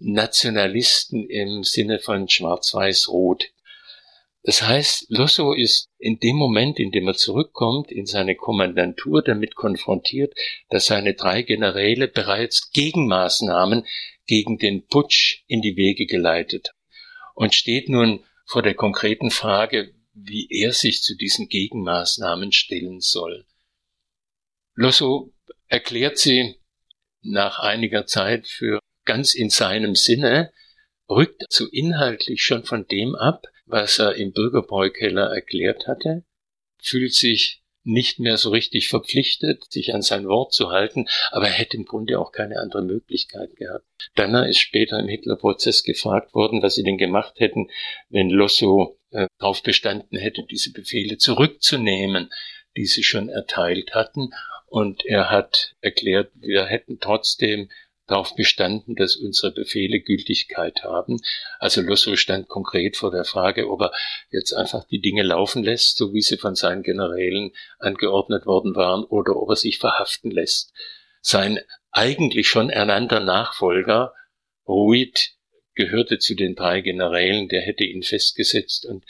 Nationalisten 0.00 1.28
im 1.28 1.62
Sinne 1.64 1.98
von 1.98 2.28
Schwarz-Weiß-Rot. 2.28 3.50
Das 4.42 4.62
heißt, 4.62 5.06
Losso 5.10 5.52
ist 5.52 5.90
in 5.98 6.18
dem 6.18 6.36
Moment, 6.36 6.78
in 6.78 6.90
dem 6.90 7.06
er 7.06 7.14
zurückkommt 7.14 7.92
in 7.92 8.06
seine 8.06 8.36
Kommandantur, 8.36 9.22
damit 9.22 9.54
konfrontiert, 9.54 10.32
dass 10.70 10.86
seine 10.86 11.12
drei 11.12 11.42
Generäle 11.42 12.08
bereits 12.08 12.70
Gegenmaßnahmen 12.72 13.86
gegen 14.26 14.58
den 14.58 14.86
Putsch 14.86 15.42
in 15.46 15.60
die 15.60 15.76
Wege 15.76 16.06
geleitet 16.06 16.72
und 17.34 17.54
steht 17.54 17.88
nun 17.88 18.24
vor 18.46 18.62
der 18.62 18.74
konkreten 18.74 19.30
Frage, 19.30 19.92
wie 20.12 20.48
er 20.50 20.72
sich 20.72 21.02
zu 21.02 21.16
diesen 21.16 21.48
Gegenmaßnahmen 21.48 22.52
stellen 22.52 23.00
soll. 23.00 23.44
Losso 24.74 25.32
erklärt 25.68 26.18
sie 26.18 26.56
nach 27.22 27.58
einiger 27.58 28.06
Zeit 28.06 28.46
für 28.46 28.80
ganz 29.04 29.34
in 29.34 29.50
seinem 29.50 29.94
Sinne, 29.94 30.52
rückt 31.08 31.44
so 31.48 31.66
inhaltlich 31.66 32.42
schon 32.42 32.64
von 32.64 32.86
dem 32.86 33.14
ab, 33.14 33.46
was 33.66 33.98
er 33.98 34.14
im 34.14 34.32
Bürgerbräukeller 34.32 35.32
erklärt 35.32 35.86
hatte, 35.86 36.24
fühlt 36.82 37.14
sich 37.14 37.62
nicht 37.82 38.18
mehr 38.18 38.36
so 38.36 38.50
richtig 38.50 38.88
verpflichtet, 38.88 39.64
sich 39.70 39.94
an 39.94 40.02
sein 40.02 40.28
Wort 40.28 40.52
zu 40.52 40.70
halten, 40.70 41.06
aber 41.30 41.46
er 41.46 41.52
hätte 41.52 41.76
im 41.76 41.84
Grunde 41.84 42.18
auch 42.18 42.30
keine 42.30 42.58
andere 42.58 42.82
Möglichkeit 42.82 43.56
gehabt. 43.56 44.10
Danner 44.14 44.48
ist 44.48 44.58
später 44.58 44.98
im 44.98 45.08
Hitlerprozess 45.08 45.82
gefragt 45.82 46.34
worden, 46.34 46.62
was 46.62 46.74
sie 46.74 46.82
denn 46.82 46.98
gemacht 46.98 47.40
hätten, 47.40 47.70
wenn 48.08 48.28
Losso 48.28 48.99
äh, 49.10 49.26
darauf 49.38 49.62
bestanden 49.62 50.18
hätte, 50.18 50.44
diese 50.44 50.72
Befehle 50.72 51.18
zurückzunehmen, 51.18 52.30
die 52.76 52.86
sie 52.86 53.02
schon 53.02 53.28
erteilt 53.28 53.94
hatten. 53.94 54.30
Und 54.66 55.04
er 55.04 55.30
hat 55.30 55.74
erklärt, 55.80 56.30
wir 56.34 56.64
hätten 56.66 57.00
trotzdem 57.00 57.68
darauf 58.10 58.34
bestanden, 58.34 58.96
dass 58.96 59.16
unsere 59.16 59.52
Befehle 59.52 60.00
Gültigkeit 60.00 60.82
haben. 60.82 61.20
Also 61.58 61.80
Losso 61.80 62.16
stand 62.16 62.48
konkret 62.48 62.96
vor 62.96 63.10
der 63.10 63.24
Frage, 63.24 63.70
ob 63.70 63.82
er 63.82 63.92
jetzt 64.30 64.52
einfach 64.52 64.84
die 64.84 65.00
Dinge 65.00 65.22
laufen 65.22 65.62
lässt, 65.62 65.96
so 65.96 66.12
wie 66.12 66.20
sie 66.20 66.36
von 66.36 66.54
seinen 66.54 66.82
Generälen 66.82 67.52
angeordnet 67.78 68.46
worden 68.46 68.74
waren, 68.74 69.04
oder 69.04 69.36
ob 69.36 69.50
er 69.50 69.56
sich 69.56 69.78
verhaften 69.78 70.30
lässt. 70.30 70.72
Sein 71.20 71.60
eigentlich 71.92 72.48
schon 72.48 72.70
ernannter 72.70 73.20
Nachfolger, 73.20 74.12
Ruid, 74.66 75.32
gehörte 75.80 76.18
zu 76.18 76.34
den 76.34 76.54
drei 76.54 76.82
Generälen, 76.82 77.48
der 77.48 77.62
hätte 77.62 77.84
ihn 77.84 78.02
festgesetzt 78.02 78.84
und 78.84 79.04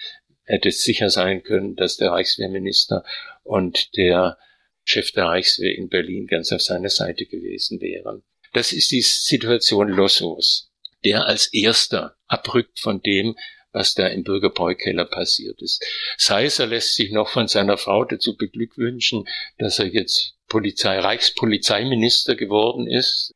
hätte 0.44 0.70
sicher 0.70 1.10
sein 1.10 1.42
können, 1.42 1.74
dass 1.74 1.97
der 1.97 2.10
Reichswehrminister 2.10 3.05
und 3.42 3.97
der 3.97 4.38
Chef 4.84 5.12
der 5.12 5.26
Reichswehr 5.26 5.76
in 5.76 5.88
Berlin 5.88 6.26
ganz 6.26 6.52
auf 6.52 6.62
seiner 6.62 6.88
Seite 6.88 7.26
gewesen 7.26 7.80
wären. 7.80 8.22
Das 8.52 8.72
ist 8.72 8.90
die 8.90 9.02
Situation 9.02 9.88
Lossos, 9.88 10.72
der 11.05 11.26
als 11.26 11.52
erster 11.52 12.16
abrückt 12.26 12.78
von 12.78 13.01
dem, 13.02 13.36
was 13.72 13.94
da 13.94 14.06
im 14.09 14.24
Bürgerbräukeller 14.24 15.05
passiert 15.05 15.60
ist. 15.62 15.84
Seiser 16.16 16.66
lässt 16.66 16.94
sich 16.94 17.12
noch 17.12 17.28
von 17.28 17.47
seiner 17.47 17.78
Frau 17.78 18.05
dazu 18.05 18.36
beglückwünschen, 18.36 19.28
dass 19.59 19.78
er 19.78 19.86
jetzt 19.86 20.34
Polizei, 20.48 20.98
Reichspolizeiminister 20.98 22.34
geworden 22.34 22.88
ist 22.88 23.34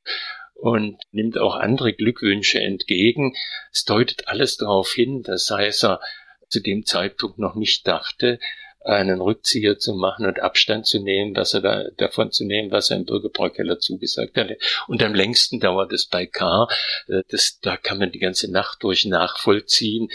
und 0.64 0.96
nimmt 1.12 1.36
auch 1.36 1.56
andere 1.56 1.92
Glückwünsche 1.92 2.58
entgegen. 2.58 3.34
Es 3.70 3.84
deutet 3.84 4.28
alles 4.28 4.56
darauf 4.56 4.90
hin, 4.94 5.22
dass 5.22 5.44
Seiser 5.44 6.00
zu 6.48 6.60
dem 6.60 6.86
Zeitpunkt 6.86 7.38
noch 7.38 7.54
nicht 7.54 7.86
dachte, 7.86 8.38
einen 8.82 9.20
Rückzieher 9.20 9.76
zu 9.78 9.94
machen 9.94 10.24
und 10.24 10.40
Abstand 10.40 10.86
zu 10.86 11.00
nehmen, 11.00 11.36
was 11.36 11.52
er 11.52 11.60
da, 11.60 11.84
davon 11.98 12.32
zu 12.32 12.46
nehmen, 12.46 12.70
was 12.70 12.88
er 12.88 12.96
im 12.96 13.04
Bürgerbräukeller 13.04 13.78
zugesagt 13.78 14.38
hatte. 14.38 14.56
Und 14.88 15.02
am 15.02 15.14
längsten 15.14 15.60
dauert 15.60 15.92
es 15.92 16.06
bei 16.06 16.24
K. 16.24 16.66
Äh, 17.08 17.20
das, 17.28 17.58
da 17.60 17.76
kann 17.76 17.98
man 17.98 18.12
die 18.12 18.18
ganze 18.18 18.50
Nacht 18.50 18.82
durch 18.82 19.04
nachvollziehen, 19.04 20.08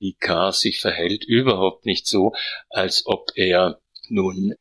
wie 0.00 0.14
K. 0.14 0.50
sich 0.50 0.80
verhält. 0.80 1.22
Überhaupt 1.24 1.86
nicht 1.86 2.08
so, 2.08 2.32
als 2.70 3.06
ob 3.06 3.30
er 3.36 3.80
nun 4.08 4.56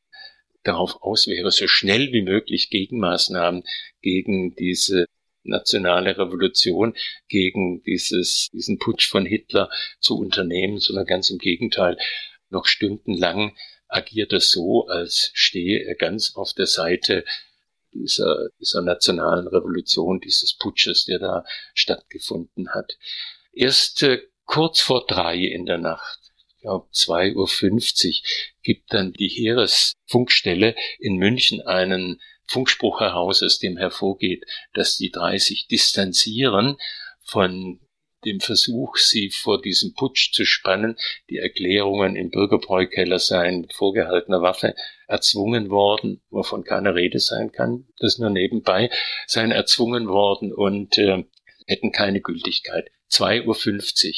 darauf 0.61 1.01
aus 1.01 1.25
wäre, 1.25 1.49
so 1.49 1.67
schnell 1.67 2.11
wie 2.13 2.21
möglich 2.21 2.69
Gegenmaßnahmen 2.69 3.63
gegen 4.03 4.53
diese 4.53 5.07
nationale 5.43 6.17
Revolution 6.17 6.95
gegen 7.27 7.81
dieses, 7.83 8.49
diesen 8.53 8.77
Putsch 8.77 9.09
von 9.09 9.25
Hitler 9.25 9.69
zu 9.99 10.17
unternehmen, 10.17 10.79
sondern 10.79 11.05
ganz 11.05 11.29
im 11.29 11.37
Gegenteil 11.37 11.97
noch 12.49 12.65
stundenlang 12.65 13.55
agiert 13.87 14.31
er 14.31 14.39
so, 14.39 14.87
als 14.87 15.31
stehe 15.33 15.83
er 15.83 15.95
ganz 15.95 16.35
auf 16.35 16.53
der 16.53 16.65
Seite 16.65 17.25
dieser, 17.93 18.47
dieser 18.59 18.81
nationalen 18.81 19.47
Revolution, 19.47 20.21
dieses 20.21 20.55
Putsches, 20.55 21.05
der 21.05 21.19
da 21.19 21.43
stattgefunden 21.73 22.73
hat. 22.73 22.97
Erst 23.51 24.03
äh, 24.03 24.21
kurz 24.45 24.79
vor 24.79 25.05
drei 25.05 25.37
in 25.37 25.65
der 25.65 25.77
Nacht, 25.77 26.19
ich 26.47 26.61
glaube 26.61 26.87
2.50 26.93 28.07
Uhr, 28.07 28.13
gibt 28.63 28.93
dann 28.93 29.11
die 29.11 29.27
Heeresfunkstelle 29.27 30.75
in 30.99 31.17
München 31.17 31.61
einen 31.61 32.21
Funkspruch 32.47 32.99
heraus, 32.99 33.43
aus 33.43 33.59
dem 33.59 33.77
hervorgeht, 33.77 34.43
dass 34.73 34.97
die 34.97 35.11
drei 35.11 35.37
sich 35.37 35.67
distanzieren 35.67 36.77
von 37.23 37.79
dem 38.25 38.39
Versuch, 38.39 38.97
sie 38.97 39.31
vor 39.31 39.61
diesem 39.61 39.93
Putsch 39.93 40.31
zu 40.33 40.45
spannen, 40.45 40.97
die 41.29 41.37
Erklärungen 41.37 42.15
im 42.15 42.29
Bürgerbräukeller 42.29 43.19
seien 43.19 43.67
vorgehaltener 43.69 44.41
Waffe 44.41 44.75
erzwungen 45.07 45.69
worden, 45.69 46.21
wovon 46.29 46.63
keine 46.63 46.95
Rede 46.95 47.19
sein 47.19 47.51
kann, 47.51 47.87
das 47.97 48.19
nur 48.19 48.29
nebenbei, 48.29 48.89
seien 49.27 49.51
erzwungen 49.51 50.07
worden 50.07 50.53
und 50.53 50.97
äh, 50.97 51.23
hätten 51.67 51.91
keine 51.91 52.21
Gültigkeit. 52.21 52.91
2.50 53.11 54.07
Uhr. 54.07 54.13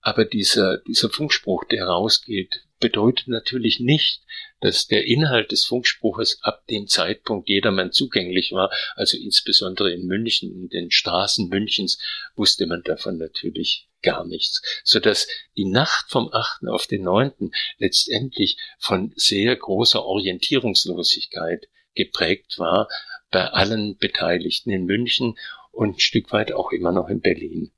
Aber 0.00 0.24
dieser, 0.24 0.78
dieser 0.78 1.10
Funkspruch, 1.10 1.64
der 1.64 1.86
rausgeht, 1.86 2.66
bedeutet 2.82 3.28
natürlich 3.28 3.80
nicht, 3.80 4.20
dass 4.60 4.86
der 4.86 5.06
Inhalt 5.06 5.52
des 5.52 5.64
Funkspruches 5.64 6.40
ab 6.42 6.66
dem 6.66 6.86
Zeitpunkt 6.86 7.48
jedermann 7.48 7.92
zugänglich 7.92 8.52
war. 8.52 8.70
Also 8.96 9.16
insbesondere 9.16 9.92
in 9.92 10.06
München, 10.06 10.52
in 10.52 10.68
den 10.68 10.90
Straßen 10.90 11.48
Münchens 11.48 11.98
wusste 12.36 12.66
man 12.66 12.82
davon 12.82 13.16
natürlich 13.16 13.88
gar 14.02 14.26
nichts, 14.26 14.62
so 14.84 14.98
dass 14.98 15.28
die 15.56 15.64
Nacht 15.64 16.10
vom 16.10 16.28
8. 16.32 16.66
auf 16.68 16.86
den 16.86 17.04
9. 17.04 17.52
letztendlich 17.78 18.58
von 18.78 19.12
sehr 19.16 19.54
großer 19.56 20.04
Orientierungslosigkeit 20.04 21.68
geprägt 21.94 22.58
war 22.58 22.88
bei 23.30 23.46
allen 23.46 23.96
Beteiligten 23.96 24.70
in 24.70 24.84
München 24.84 25.38
und 25.70 25.96
ein 25.96 26.00
Stück 26.00 26.32
weit 26.32 26.52
auch 26.52 26.72
immer 26.72 26.92
noch 26.92 27.08
in 27.08 27.20
Berlin. 27.20 27.72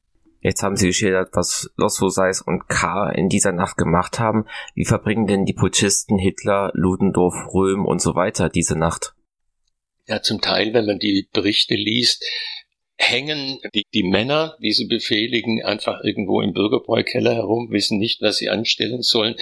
Jetzt 0.44 0.62
haben 0.62 0.76
Sie 0.76 0.88
geschildert, 0.88 1.30
was 1.32 1.70
Lossow, 1.78 2.10
Seis 2.10 2.42
und 2.42 2.68
K. 2.68 3.08
in 3.08 3.30
dieser 3.30 3.52
Nacht 3.52 3.78
gemacht 3.78 4.18
haben. 4.18 4.44
Wie 4.74 4.84
verbringen 4.84 5.26
denn 5.26 5.46
die 5.46 5.54
Putschisten 5.54 6.18
Hitler, 6.18 6.70
Ludendorff, 6.74 7.54
Röhm 7.54 7.86
und 7.86 8.02
so 8.02 8.14
weiter 8.14 8.50
diese 8.50 8.78
Nacht? 8.78 9.14
Ja, 10.06 10.20
zum 10.20 10.42
Teil, 10.42 10.74
wenn 10.74 10.84
man 10.84 10.98
die 10.98 11.30
Berichte 11.32 11.76
liest, 11.76 12.26
hängen 12.98 13.58
die, 13.74 13.86
die 13.94 14.02
Männer, 14.02 14.58
die 14.62 14.72
sie 14.72 14.84
befehligen, 14.84 15.64
einfach 15.64 16.04
irgendwo 16.04 16.42
im 16.42 16.52
Bürgerbräukeller 16.52 17.34
herum, 17.34 17.70
wissen 17.70 17.98
nicht, 17.98 18.20
was 18.20 18.36
sie 18.36 18.50
anstellen 18.50 19.00
sollen. 19.00 19.36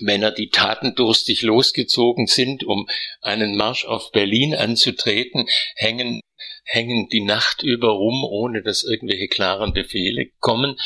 Männer, 0.00 0.32
die 0.32 0.48
tatendurstig 0.48 1.42
losgezogen 1.42 2.26
sind, 2.26 2.64
um 2.64 2.88
einen 3.20 3.56
Marsch 3.56 3.84
auf 3.84 4.10
Berlin 4.10 4.56
anzutreten, 4.56 5.46
hängen 5.76 6.20
hängen 6.68 7.08
die 7.08 7.24
Nacht 7.24 7.62
über 7.62 7.88
rum, 7.88 8.24
ohne 8.24 8.62
dass 8.62 8.84
irgendwelche 8.84 9.28
klaren 9.28 9.72
Befehle 9.72 10.30
kommen. 10.38 10.76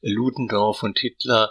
Ludendorff 0.00 0.82
und 0.82 0.98
Hitler 0.98 1.50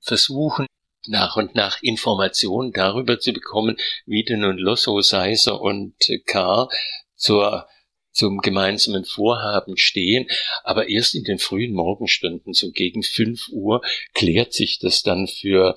versuchen 0.00 0.66
nach 1.06 1.36
und 1.36 1.54
nach 1.54 1.82
Informationen 1.82 2.72
darüber 2.72 3.18
zu 3.18 3.32
bekommen, 3.32 3.76
wie 4.06 4.24
denn 4.24 4.40
nun 4.40 4.56
Lossow, 4.56 5.02
Seiser 5.02 5.60
und 5.60 5.94
K. 6.26 6.68
zur 7.16 7.66
zum 8.12 8.38
gemeinsamen 8.38 9.04
Vorhaben 9.04 9.76
stehen, 9.76 10.28
aber 10.62 10.88
erst 10.88 11.16
in 11.16 11.24
den 11.24 11.40
frühen 11.40 11.74
Morgenstunden, 11.74 12.52
so 12.52 12.70
gegen 12.70 13.02
fünf 13.02 13.48
Uhr, 13.50 13.82
klärt 14.14 14.52
sich 14.52 14.78
das 14.78 15.02
dann 15.02 15.26
für 15.26 15.74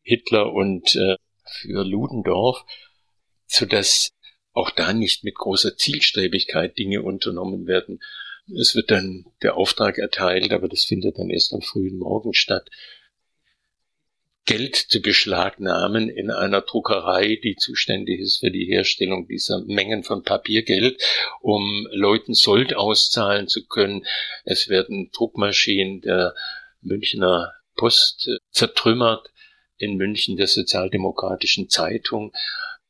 Hitler 0.00 0.50
und 0.50 0.96
äh, 0.96 1.16
für 1.44 1.84
Ludendorff, 1.84 2.64
so 3.46 3.66
dass 3.66 4.08
auch 4.58 4.70
da 4.70 4.92
nicht 4.92 5.24
mit 5.24 5.36
großer 5.36 5.76
Zielstrebigkeit 5.76 6.76
Dinge 6.76 7.02
unternommen 7.02 7.66
werden. 7.66 8.00
Es 8.58 8.74
wird 8.74 8.90
dann 8.90 9.26
der 9.42 9.56
Auftrag 9.56 9.98
erteilt, 9.98 10.52
aber 10.52 10.68
das 10.68 10.84
findet 10.84 11.18
dann 11.18 11.30
erst 11.30 11.52
am 11.52 11.62
frühen 11.62 11.98
Morgen 11.98 12.34
statt. 12.34 12.68
Geld 14.46 14.76
zu 14.76 15.02
beschlagnahmen 15.02 16.08
in 16.08 16.30
einer 16.30 16.62
Druckerei, 16.62 17.38
die 17.42 17.56
zuständig 17.56 18.20
ist 18.20 18.38
für 18.38 18.50
die 18.50 18.64
Herstellung 18.64 19.28
dieser 19.28 19.62
Mengen 19.66 20.04
von 20.04 20.22
Papiergeld, 20.22 21.02
um 21.42 21.86
Leuten 21.90 22.32
Sold 22.32 22.74
auszahlen 22.74 23.46
zu 23.46 23.66
können. 23.66 24.06
Es 24.44 24.70
werden 24.70 25.10
Druckmaschinen 25.12 26.00
der 26.00 26.34
Münchner 26.80 27.52
Post 27.76 28.30
zertrümmert 28.50 29.30
in 29.76 29.96
München 29.96 30.38
der 30.38 30.46
Sozialdemokratischen 30.46 31.68
Zeitung. 31.68 32.32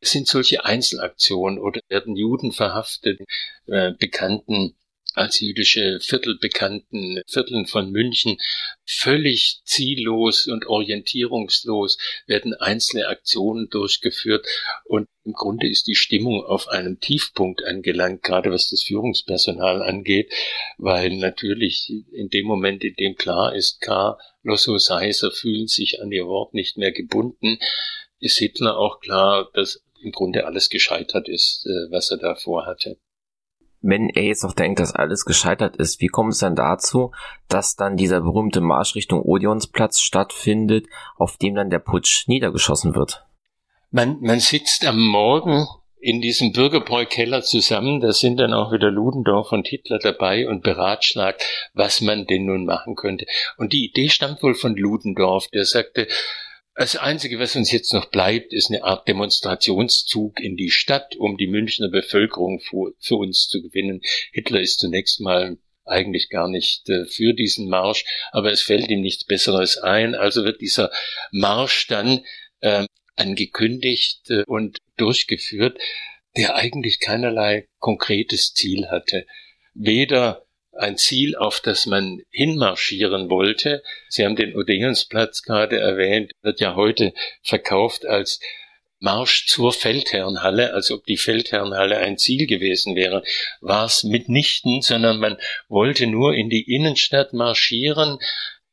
Sind 0.00 0.28
solche 0.28 0.64
Einzelaktionen 0.64 1.58
oder 1.58 1.80
werden 1.88 2.16
Juden 2.16 2.52
verhaftet, 2.52 3.20
äh, 3.66 3.92
bekannten 3.92 4.74
als 5.18 5.40
jüdische 5.40 5.98
Viertel 6.00 6.38
bekannten 6.38 7.20
Vierteln 7.26 7.66
von 7.66 7.90
München 7.90 8.38
völlig 8.86 9.60
ziellos 9.64 10.46
und 10.46 10.66
orientierungslos 10.66 11.98
werden 12.26 12.54
einzelne 12.54 13.08
Aktionen 13.08 13.68
durchgeführt 13.68 14.46
und 14.84 15.08
im 15.24 15.32
Grunde 15.32 15.68
ist 15.68 15.86
die 15.86 15.96
Stimmung 15.96 16.44
auf 16.44 16.68
einem 16.68 17.00
Tiefpunkt 17.00 17.64
angelangt, 17.64 18.22
gerade 18.22 18.50
was 18.50 18.70
das 18.70 18.82
Führungspersonal 18.82 19.82
angeht, 19.82 20.32
weil 20.78 21.10
natürlich 21.16 21.92
in 22.12 22.28
dem 22.28 22.46
Moment, 22.46 22.84
in 22.84 22.94
dem 22.94 23.16
klar 23.16 23.54
ist, 23.54 23.80
K. 23.80 24.18
Losso 24.42 24.78
Seiser 24.78 25.30
fühlen 25.30 25.66
sich 25.66 26.00
an 26.00 26.12
ihr 26.12 26.26
Wort 26.26 26.54
nicht 26.54 26.78
mehr 26.78 26.92
gebunden, 26.92 27.58
ist 28.20 28.38
Hitler 28.38 28.78
auch 28.78 29.00
klar, 29.00 29.50
dass 29.52 29.84
im 30.02 30.12
Grunde 30.12 30.46
alles 30.46 30.68
gescheitert 30.68 31.28
ist, 31.28 31.66
äh, 31.66 31.90
was 31.92 32.10
er 32.10 32.18
da 32.18 32.34
vorhatte. 32.34 32.98
Wenn 33.80 34.08
er 34.08 34.24
jetzt 34.24 34.42
noch 34.42 34.54
denkt, 34.54 34.80
dass 34.80 34.92
alles 34.92 35.24
gescheitert 35.24 35.76
ist, 35.76 36.00
wie 36.00 36.08
kommt 36.08 36.32
es 36.32 36.40
dann 36.40 36.56
dazu, 36.56 37.12
dass 37.48 37.76
dann 37.76 37.96
dieser 37.96 38.20
berühmte 38.20 38.60
Marsch 38.60 38.96
Richtung 38.96 39.22
Odeonsplatz 39.22 40.00
stattfindet, 40.00 40.86
auf 41.16 41.36
dem 41.36 41.54
dann 41.54 41.70
der 41.70 41.78
Putsch 41.78 42.26
niedergeschossen 42.26 42.96
wird? 42.96 43.24
Man, 43.90 44.20
man 44.20 44.40
sitzt 44.40 44.84
am 44.84 45.00
Morgen 45.00 45.66
in 46.00 46.20
diesem 46.20 46.52
Bürgerbräukeller 46.52 47.42
zusammen, 47.42 48.00
da 48.00 48.12
sind 48.12 48.38
dann 48.38 48.52
auch 48.52 48.72
wieder 48.72 48.90
Ludendorff 48.90 49.52
und 49.52 49.66
Hitler 49.66 49.98
dabei 49.98 50.48
und 50.48 50.62
beratschlagt, 50.62 51.42
was 51.74 52.00
man 52.00 52.26
denn 52.26 52.46
nun 52.46 52.64
machen 52.64 52.94
könnte. 52.94 53.26
Und 53.56 53.72
die 53.72 53.86
Idee 53.86 54.08
stammt 54.08 54.42
wohl 54.42 54.54
von 54.54 54.76
Ludendorff, 54.76 55.48
der 55.48 55.64
sagte, 55.64 56.06
das 56.78 56.94
Einzige, 56.94 57.40
was 57.40 57.56
uns 57.56 57.72
jetzt 57.72 57.92
noch 57.92 58.06
bleibt, 58.06 58.52
ist 58.52 58.70
eine 58.70 58.84
Art 58.84 59.08
Demonstrationszug 59.08 60.38
in 60.38 60.56
die 60.56 60.70
Stadt, 60.70 61.16
um 61.16 61.36
die 61.36 61.48
Münchner 61.48 61.88
Bevölkerung 61.88 62.60
für, 62.60 63.16
uns 63.16 63.48
zu 63.48 63.60
gewinnen. 63.60 64.00
Hitler 64.30 64.60
ist 64.60 64.78
zunächst 64.78 65.20
mal 65.20 65.58
eigentlich 65.84 66.28
gar 66.28 66.48
nicht 66.48 66.88
äh, 66.88 67.06
für 67.06 67.34
diesen 67.34 67.68
Marsch, 67.68 68.04
aber 68.30 68.52
es 68.52 68.62
fällt 68.62 68.90
ihm 68.90 69.00
nichts 69.00 69.24
Besseres 69.24 69.78
ein. 69.78 70.14
Also 70.14 70.44
wird 70.44 70.60
dieser 70.60 70.92
Marsch 71.32 71.88
dann 71.88 72.24
äh, 72.60 72.86
angekündigt 73.16 74.30
und 74.46 74.78
durchgeführt, 74.96 75.78
der 76.36 76.54
eigentlich 76.54 77.00
keinerlei 77.00 77.66
konkretes 77.80 78.54
Ziel 78.54 78.86
hatte. 78.88 79.26
Weder 79.74 80.46
ein 80.78 80.96
Ziel, 80.96 81.36
auf 81.36 81.60
das 81.60 81.86
man 81.86 82.22
hinmarschieren 82.30 83.30
wollte. 83.30 83.82
Sie 84.08 84.24
haben 84.24 84.36
den 84.36 84.56
Odeonsplatz 84.56 85.42
gerade 85.42 85.78
erwähnt, 85.78 86.32
wird 86.42 86.60
ja 86.60 86.74
heute 86.74 87.12
verkauft 87.42 88.06
als 88.06 88.40
Marsch 89.00 89.46
zur 89.46 89.72
Feldherrnhalle, 89.72 90.74
als 90.74 90.90
ob 90.90 91.04
die 91.04 91.16
Feldherrnhalle 91.16 91.98
ein 91.98 92.18
Ziel 92.18 92.46
gewesen 92.46 92.96
wäre, 92.96 93.22
war 93.60 93.86
es 93.86 94.02
mitnichten, 94.02 94.82
sondern 94.82 95.20
man 95.20 95.36
wollte 95.68 96.06
nur 96.06 96.34
in 96.34 96.50
die 96.50 96.74
Innenstadt 96.74 97.32
marschieren, 97.32 98.18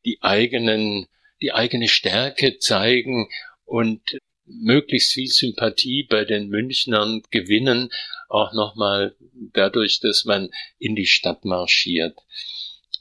die 0.04 0.18
eigenen, 0.22 1.06
die 1.42 1.54
eigene 1.54 1.88
Stärke 1.88 2.58
zeigen 2.58 3.30
und 3.66 4.02
möglichst 4.46 5.14
viel 5.14 5.28
Sympathie 5.28 6.04
bei 6.04 6.26
den 6.26 6.50
Münchnern 6.50 7.22
gewinnen, 7.30 7.90
auch 8.30 8.54
nochmal 8.54 9.16
dadurch, 9.54 10.00
dass 10.00 10.26
man 10.26 10.50
in 10.80 10.96
die 10.96 11.08
Stadt 11.08 11.46
marschiert. 11.46 12.18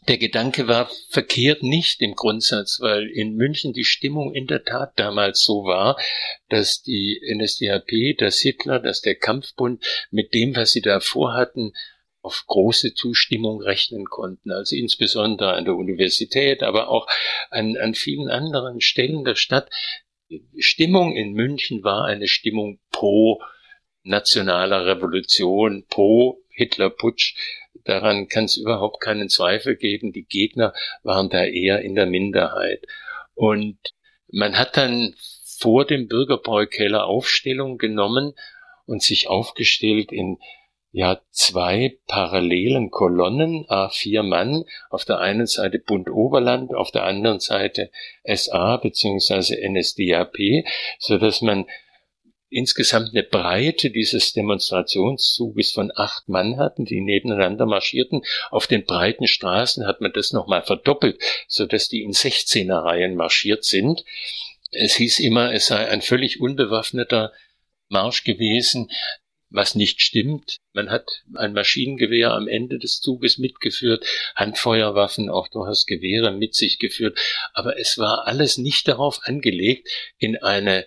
Der 0.07 0.19
Gedanke 0.19 0.69
war 0.69 0.91
verkehrt 1.09 1.63
nicht 1.63 2.03
im 2.03 2.15
Grundsatz, 2.15 2.79
weil 2.81 3.09
in 3.09 3.37
München 3.37 3.73
die 3.73 3.85
Stimmung 3.85 4.35
in 4.35 4.47
der 4.47 4.63
Tat 4.65 4.93
damals 4.97 5.43
so 5.43 5.65
war, 5.65 5.99
dass 6.51 6.83
die 6.83 7.23
NSDAP, 7.35 8.19
dass 8.19 8.41
Hitler, 8.41 8.81
dass 8.81 9.01
der 9.01 9.15
Kampfbund 9.15 9.83
mit 10.11 10.35
dem, 10.35 10.57
was 10.57 10.73
sie 10.73 10.83
da 10.83 11.01
vorhatten, 11.01 11.73
auf 12.21 12.45
große 12.47 12.95
Zustimmung 12.95 13.63
rechnen 13.63 14.07
konnten. 14.07 14.51
Also 14.51 14.77
insbesondere 14.77 15.55
an 15.55 15.65
der 15.65 15.75
Universität, 15.75 16.63
aber 16.63 16.89
auch 16.89 17.07
an, 17.51 17.77
an 17.77 17.95
vielen 17.95 18.29
anderen 18.29 18.81
Stellen 18.81 19.25
der 19.25 19.37
Stadt. 19.37 19.71
Stimmung 20.59 21.17
in 21.17 21.33
München 21.33 21.83
war 21.83 22.05
eine 22.05 22.29
Stimmung 22.29 22.79
pro 22.91 23.43
nationaler 24.05 24.87
Revolution, 24.87 25.85
pro 25.89 26.39
Hitlerputsch. 26.51 27.35
Daran 27.85 28.29
kann 28.29 28.45
es 28.45 28.57
überhaupt 28.57 29.01
keinen 29.01 29.29
Zweifel 29.29 29.77
geben. 29.77 30.13
Die 30.13 30.25
Gegner 30.25 30.73
waren 31.03 31.29
da 31.29 31.45
eher 31.45 31.81
in 31.81 31.95
der 31.95 32.07
Minderheit. 32.07 32.87
Und 33.35 33.79
man 34.31 34.57
hat 34.57 34.77
dann 34.77 35.15
vor 35.59 35.85
dem 35.85 36.09
Bürgerbräukeller 36.09 37.05
Aufstellung 37.05 37.79
genommen 37.79 38.35
und 38.87 39.03
sich 39.03 39.29
aufgestellt 39.29 40.13
in 40.13 40.39
ja 40.95 41.21
zwei 41.31 41.99
parallelen 42.07 42.91
Kolonnen, 42.91 43.67
A4 43.67 44.23
Mann, 44.23 44.65
auf 44.91 45.05
der 45.05 45.19
einen 45.19 45.47
Seite 45.47 45.81
Bund 45.81 46.09
Oberland, 46.09 46.73
auf 46.73 46.93
der 46.93 47.03
anderen 47.03 47.41
Seite 47.41 47.91
SA 48.25 48.77
bzw. 48.77 49.69
NSDAP, 49.69 50.65
so 50.99 51.19
dass 51.19 51.43
man 51.43 51.67
insgesamt 52.55 53.11
eine 53.11 53.25
Breite 53.25 53.91
dieses 53.91 54.33
Demonstrationszuges 54.33 55.73
von 55.73 55.93
acht 55.95 56.29
Mann 56.29 56.57
hatten, 56.57 56.85
die 56.85 57.01
nebeneinander 57.01 57.67
marschierten. 57.67 58.23
Auf 58.51 58.67
den 58.67 58.85
breiten 58.85 59.27
Straßen 59.27 59.87
hat 59.87 60.01
man 60.01 60.13
das 60.13 60.33
nochmal 60.33 60.63
verdoppelt, 60.63 61.21
so 61.49 61.67
dass 61.67 61.89
die 61.89 62.03
in 62.03 62.13
16er 62.13 62.85
Reihen 62.85 63.17
marschiert 63.17 63.65
sind. 63.65 64.05
Es 64.71 64.95
hieß 64.95 65.21
immer, 65.21 65.53
es 65.53 65.67
sei 65.67 65.89
ein 65.89 66.03
völlig 66.03 66.41
unbewaffneter 66.41 67.33
Marsch 67.89 68.25
gewesen, 68.25 68.91
was 69.51 69.75
nicht 69.75 70.03
stimmt. 70.03 70.59
Man 70.73 70.91
hat 70.91 71.23
ein 71.35 71.53
Maschinengewehr 71.53 72.33
am 72.33 72.49
Ende 72.49 72.79
des 72.79 73.01
Zuges 73.01 73.39
mitgeführt, 73.39 74.05
Handfeuerwaffen, 74.35 75.31
auch 75.31 75.49
durchaus 75.49 75.87
Gewehre 75.87 76.33
mit 76.33 76.55
sich 76.55 76.79
geführt. 76.79 77.19
Aber 77.53 77.79
es 77.79 77.99
war 77.99 78.27
alles 78.27 78.59
nicht 78.59 78.89
darauf 78.89 79.21
angelegt, 79.25 79.89
in 80.19 80.37
eine 80.43 80.85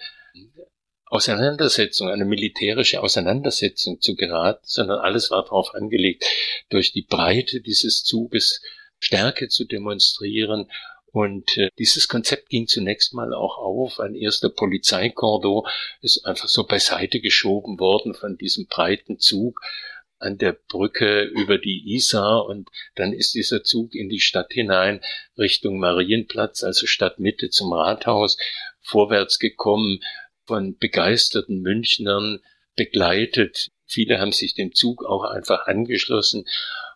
Auseinandersetzung, 1.09 2.09
eine 2.09 2.25
militärische 2.25 3.01
Auseinandersetzung 3.01 4.01
zu 4.01 4.15
geraten, 4.15 4.63
sondern 4.63 4.99
alles 4.99 5.31
war 5.31 5.43
darauf 5.43 5.73
angelegt, 5.73 6.25
durch 6.69 6.91
die 6.91 7.03
Breite 7.03 7.61
dieses 7.61 8.03
Zuges 8.03 8.61
Stärke 8.99 9.47
zu 9.47 9.65
demonstrieren. 9.65 10.69
Und 11.11 11.57
äh, 11.57 11.69
dieses 11.79 12.07
Konzept 12.07 12.49
ging 12.49 12.67
zunächst 12.67 13.13
mal 13.13 13.33
auch 13.33 13.57
auf. 13.57 13.99
Ein 13.99 14.15
erster 14.15 14.49
Polizeikordo 14.49 15.65
ist 16.01 16.25
einfach 16.25 16.49
so 16.49 16.65
beiseite 16.65 17.21
geschoben 17.21 17.79
worden 17.79 18.13
von 18.13 18.37
diesem 18.37 18.67
breiten 18.67 19.17
Zug 19.19 19.61
an 20.19 20.37
der 20.37 20.53
Brücke 20.53 21.23
über 21.23 21.57
die 21.57 21.93
Isar 21.93 22.45
und 22.45 22.69
dann 22.95 23.13
ist 23.13 23.35
dieser 23.35 23.63
Zug 23.63 23.93
in 23.93 24.09
die 24.09 24.19
Stadt 24.19 24.51
hinein 24.51 25.01
Richtung 25.37 25.79
Marienplatz, 25.79 26.63
also 26.63 26.87
Stadtmitte 26.87 27.49
zum 27.49 27.71
Rathaus, 27.71 28.37
vorwärts 28.81 29.37
gekommen 29.37 29.99
von 30.47 30.77
begeisterten 30.77 31.61
Münchnern 31.61 32.39
begleitet. 32.75 33.69
Viele 33.85 34.19
haben 34.19 34.31
sich 34.31 34.55
dem 34.55 34.73
Zug 34.73 35.05
auch 35.05 35.23
einfach 35.23 35.67
angeschlossen. 35.67 36.45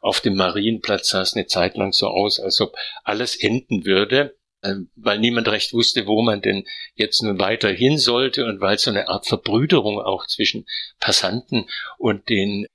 Auf 0.02 0.22
dem 0.22 0.36
Marienplatz 0.36 1.10
sah 1.10 1.22
es 1.22 1.36
eine 1.36 1.45
Zeit 1.45 1.78
lang 1.78 1.94
so 1.94 2.07
aus, 2.07 2.40
als 2.40 2.60
ob 2.61 2.76
alles 3.03 3.36
enden 3.36 3.86
würde, 3.86 4.36
ähm, 4.64 4.90
weil 4.95 5.19
niemand 5.19 5.48
recht 5.48 5.73
wusste, 5.73 6.07
wo 6.07 6.22
man 6.22 6.41
denn 6.41 6.65
jetzt 6.95 7.22
nun 7.22 7.40
weiter 7.40 7.69
hin 7.69 7.98
sollte 7.98 8.45
und 8.45 8.61
weil 8.61 8.78
so 8.78 8.90
eine 8.90 9.10
Art 9.10 9.28
Verbrüderung 9.28 9.99
auch 9.99 10.26
zwischen 10.28 10.65
Passanten 10.99 11.68
und 11.98 12.30
den 12.30 12.68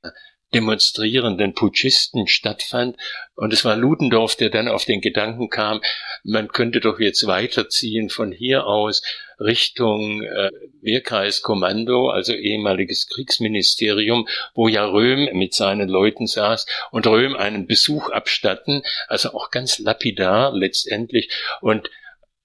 demonstrierenden 0.56 1.52
Putschisten 1.52 2.26
stattfand. 2.26 2.96
Und 3.34 3.52
es 3.52 3.64
war 3.66 3.76
Ludendorff, 3.76 4.36
der 4.36 4.48
dann 4.48 4.68
auf 4.68 4.86
den 4.86 5.02
Gedanken 5.02 5.50
kam, 5.50 5.82
man 6.24 6.48
könnte 6.48 6.80
doch 6.80 6.98
jetzt 6.98 7.26
weiterziehen 7.26 8.08
von 8.08 8.32
hier 8.32 8.66
aus 8.66 9.02
Richtung 9.38 10.22
äh, 10.22 10.50
Wehrkreiskommando, 10.80 12.08
also 12.08 12.32
ehemaliges 12.32 13.06
Kriegsministerium, 13.06 14.26
wo 14.54 14.66
ja 14.68 14.86
Röhm 14.86 15.28
mit 15.34 15.52
seinen 15.52 15.90
Leuten 15.90 16.26
saß 16.26 16.66
und 16.90 17.06
Röhm 17.06 17.36
einen 17.36 17.66
Besuch 17.66 18.08
abstatten, 18.08 18.82
also 19.08 19.34
auch 19.34 19.50
ganz 19.50 19.78
lapidar 19.78 20.54
letztendlich. 20.54 21.30
Und 21.60 21.90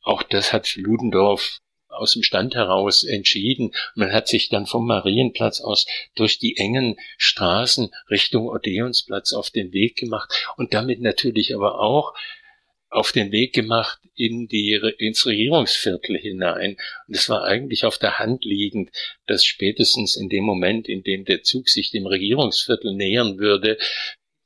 auch 0.02 0.22
das 0.22 0.52
hat 0.52 0.76
Ludendorff 0.76 1.60
aus 1.92 2.14
dem 2.14 2.24
Stand 2.24 2.56
heraus 2.56 3.04
entschieden. 3.04 3.72
Man 3.96 4.12
hat 4.12 4.28
sich 4.28 4.50
dann 4.50 4.66
vom 4.66 4.88
Marienplatz 4.88 5.62
aus 5.62 5.86
durch 6.16 6.40
die 6.40 6.58
engen 6.58 6.98
Straßen 7.18 7.92
Richtung 8.10 8.48
Odeonsplatz 8.48 9.34
auf 9.34 9.50
den 9.50 9.74
Weg 9.74 9.98
gemacht 9.98 10.32
und 10.58 10.74
damit 10.74 11.02
natürlich 11.02 11.54
aber 11.54 11.80
auch 11.80 12.14
auf 12.90 13.14
den 13.14 13.32
Weg 13.32 13.54
gemacht 13.54 14.00
in 14.16 14.48
die, 14.48 14.74
ins 14.98 15.26
Regierungsviertel 15.26 16.18
hinein. 16.18 16.78
Und 17.08 17.16
es 17.16 17.30
war 17.30 17.44
eigentlich 17.46 17.86
auf 17.86 17.98
der 17.98 18.20
Hand 18.20 18.44
liegend, 18.44 18.92
dass 19.28 19.46
spätestens 19.46 20.18
in 20.18 20.28
dem 20.28 20.44
Moment, 20.44 20.90
in 20.90 21.02
dem 21.02 21.24
der 21.24 21.42
Zug 21.42 21.70
sich 21.70 21.92
dem 21.92 22.06
Regierungsviertel 22.06 22.94
nähern 22.94 23.40
würde, 23.40 23.78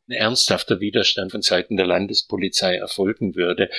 ein 0.07 0.13
ernsthafter 0.13 0.79
Widerstand 0.79 1.31
von 1.31 1.41
Seiten 1.41 1.77
der 1.77 1.87
Landespolizei 1.87 2.75
erfolgen 2.75 3.35
würde 3.35 3.69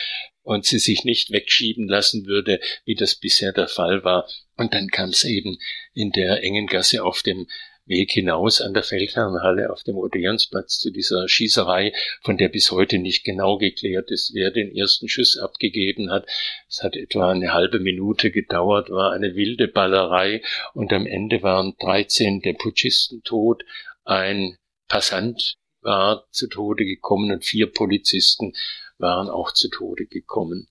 und 0.43 0.65
sie 0.65 0.79
sich 0.79 1.05
nicht 1.05 1.31
wegschieben 1.31 1.89
lassen 1.89 2.27
würde, 2.27 2.61
wie 2.85 2.95
das 2.95 3.15
bisher 3.15 3.53
der 3.53 3.69
Fall 3.69 4.05
war. 4.05 4.29
Und 4.57 4.75
dann 4.75 4.89
kam 4.89 5.11
es 5.11 5.25
eben 5.25 5.59
in 5.93 6.11
der 6.11 6.43
engen 6.43 6.67
Gasse 6.67 7.05
auf 7.05 7.23
dem 7.23 7.47
Weg 7.87 8.11
hinaus 8.11 8.61
an 8.61 8.75
der 8.75 8.83
Feldherrnhalle 8.83 9.71
auf 9.71 9.85
dem 9.85 9.97
Odeonsplatz 9.97 10.81
zu 10.81 10.91
dieser 10.91 11.29
Schießerei, 11.29 11.93
von 12.23 12.37
der 12.37 12.49
bis 12.49 12.73
heute 12.73 12.99
nicht 12.99 13.23
genau 13.23 13.59
geklärt 13.59 14.11
ist, 14.11 14.35
wer 14.35 14.51
den 14.51 14.75
ersten 14.75 15.09
Schuss 15.09 15.39
abgegeben 15.39 16.11
hat. 16.11 16.27
Es 16.69 16.83
hat 16.83 16.97
etwa 16.97 17.31
eine 17.31 17.55
halbe 17.55 17.79
Minute 17.79 18.33
gedauert, 18.33 18.91
war 18.91 19.13
eine 19.13 19.37
wilde 19.37 19.69
Ballerei 19.69 20.43
und 20.75 20.93
am 20.93 21.07
Ende 21.07 21.43
waren 21.43 21.75
13 21.79 22.41
der 22.41 22.55
Putschisten 22.55 23.23
tot, 23.23 23.63
ein 24.05 24.57
Passant 24.89 25.57
war 25.87 26.27
zu 26.33 26.49
Tode 26.49 26.85
gekommen 26.85 27.31
und 27.31 27.45
vier 27.45 27.69
Polizisten 27.73 28.55
waren 28.99 29.31
auch 29.31 29.53
zu 29.53 29.69
Tode 29.69 30.07
gekommen. 30.07 30.69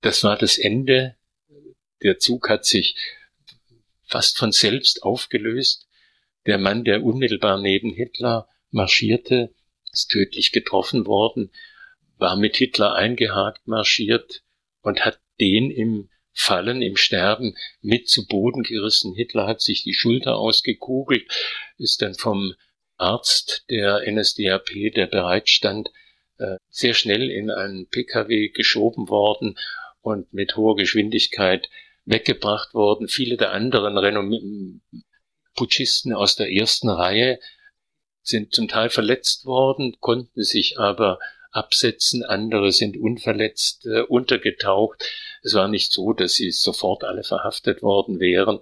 Das 0.00 0.24
war 0.24 0.36
das 0.36 0.58
Ende. 0.58 1.16
Der 2.02 2.18
Zug 2.18 2.50
hat 2.50 2.66
sich 2.66 2.96
fast 4.02 4.36
von 4.36 4.50
selbst 4.50 5.04
aufgelöst. 5.04 5.86
Der 6.46 6.58
Mann, 6.58 6.84
der 6.84 7.04
unmittelbar 7.04 7.60
neben 7.60 7.92
Hitler 7.92 8.48
marschierte, 8.70 9.54
ist 9.92 10.10
tödlich 10.10 10.50
getroffen 10.50 11.06
worden, 11.06 11.52
war 12.18 12.36
mit 12.36 12.56
Hitler 12.56 12.94
eingehakt 12.94 13.68
marschiert 13.68 14.42
und 14.82 15.04
hat 15.04 15.20
den 15.40 15.70
im 15.70 16.10
Fallen, 16.32 16.82
im 16.82 16.96
Sterben 16.96 17.56
mit 17.80 18.08
zu 18.08 18.26
Boden 18.26 18.64
gerissen. 18.64 19.14
Hitler 19.14 19.46
hat 19.46 19.60
sich 19.60 19.84
die 19.84 19.94
Schulter 19.94 20.34
ausgekugelt, 20.34 21.30
ist 21.78 22.02
dann 22.02 22.14
vom 22.14 22.54
Arzt 23.04 23.64
der 23.70 24.02
NSDAP, 24.10 24.94
der 24.94 25.06
bereitstand, 25.06 25.90
äh, 26.38 26.56
sehr 26.70 26.94
schnell 26.94 27.30
in 27.30 27.50
einen 27.50 27.86
Pkw 27.88 28.48
geschoben 28.48 29.08
worden 29.08 29.58
und 30.00 30.32
mit 30.32 30.56
hoher 30.56 30.76
Geschwindigkeit 30.76 31.68
weggebracht 32.04 32.74
worden. 32.74 33.08
Viele 33.08 33.36
der 33.36 33.52
anderen 33.52 34.82
Putschisten 35.54 36.12
aus 36.12 36.36
der 36.36 36.50
ersten 36.50 36.88
Reihe 36.88 37.38
sind 38.22 38.54
zum 38.54 38.68
Teil 38.68 38.88
verletzt 38.88 39.44
worden, 39.44 39.96
konnten 40.00 40.42
sich 40.42 40.78
aber 40.78 41.18
absetzen. 41.52 42.24
Andere 42.24 42.72
sind 42.72 42.96
unverletzt 42.96 43.86
äh, 43.86 44.00
untergetaucht. 44.00 45.04
Es 45.42 45.54
war 45.54 45.68
nicht 45.68 45.92
so, 45.92 46.12
dass 46.12 46.34
sie 46.34 46.50
sofort 46.50 47.04
alle 47.04 47.22
verhaftet 47.22 47.82
worden 47.82 48.18
wären. 48.18 48.60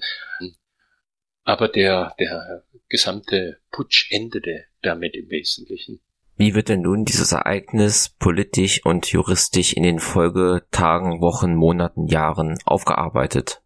Aber 1.45 1.69
der, 1.69 2.15
der 2.19 2.65
gesamte 2.89 3.59
Putsch 3.71 4.11
endete 4.11 4.65
damit 4.83 5.17
im 5.17 5.29
Wesentlichen. 5.31 6.01
Wie 6.37 6.55
wird 6.55 6.69
denn 6.69 6.83
nun 6.83 7.05
dieses 7.05 7.33
Ereignis 7.33 8.15
politisch 8.19 8.85
und 8.85 9.07
juristisch 9.07 9.75
in 9.75 9.83
den 9.83 9.99
Folgetagen, 9.99 11.21
Wochen, 11.21 11.55
Monaten, 11.55 12.07
Jahren 12.07 12.59
aufgearbeitet? 12.65 13.61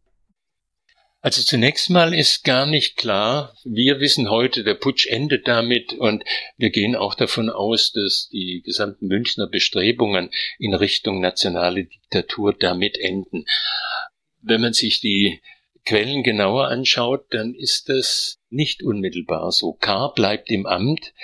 Also 1.20 1.42
zunächst 1.42 1.90
mal 1.90 2.14
ist 2.14 2.44
gar 2.44 2.66
nicht 2.66 2.96
klar, 2.96 3.52
wir 3.64 3.98
wissen 3.98 4.30
heute, 4.30 4.62
der 4.62 4.74
Putsch 4.74 5.06
endet 5.06 5.48
damit 5.48 5.92
und 5.92 6.22
wir 6.56 6.70
gehen 6.70 6.94
auch 6.94 7.16
davon 7.16 7.50
aus, 7.50 7.90
dass 7.90 8.28
die 8.30 8.62
gesamten 8.64 9.08
Münchner 9.08 9.48
Bestrebungen 9.48 10.30
in 10.58 10.72
Richtung 10.72 11.20
nationale 11.20 11.84
Diktatur 11.84 12.52
damit 12.52 12.96
enden. 12.96 13.44
Wenn 14.40 14.60
man 14.60 14.72
sich 14.72 15.00
die 15.00 15.40
Quellen 15.86 16.24
genauer 16.24 16.66
anschaut, 16.66 17.26
dann 17.30 17.54
ist 17.54 17.88
das 17.88 18.40
nicht 18.50 18.82
unmittelbar 18.82 19.52
so. 19.52 19.72
K 19.74 20.08
bleibt 20.08 20.50
im 20.50 20.66
Amt, 20.66 21.14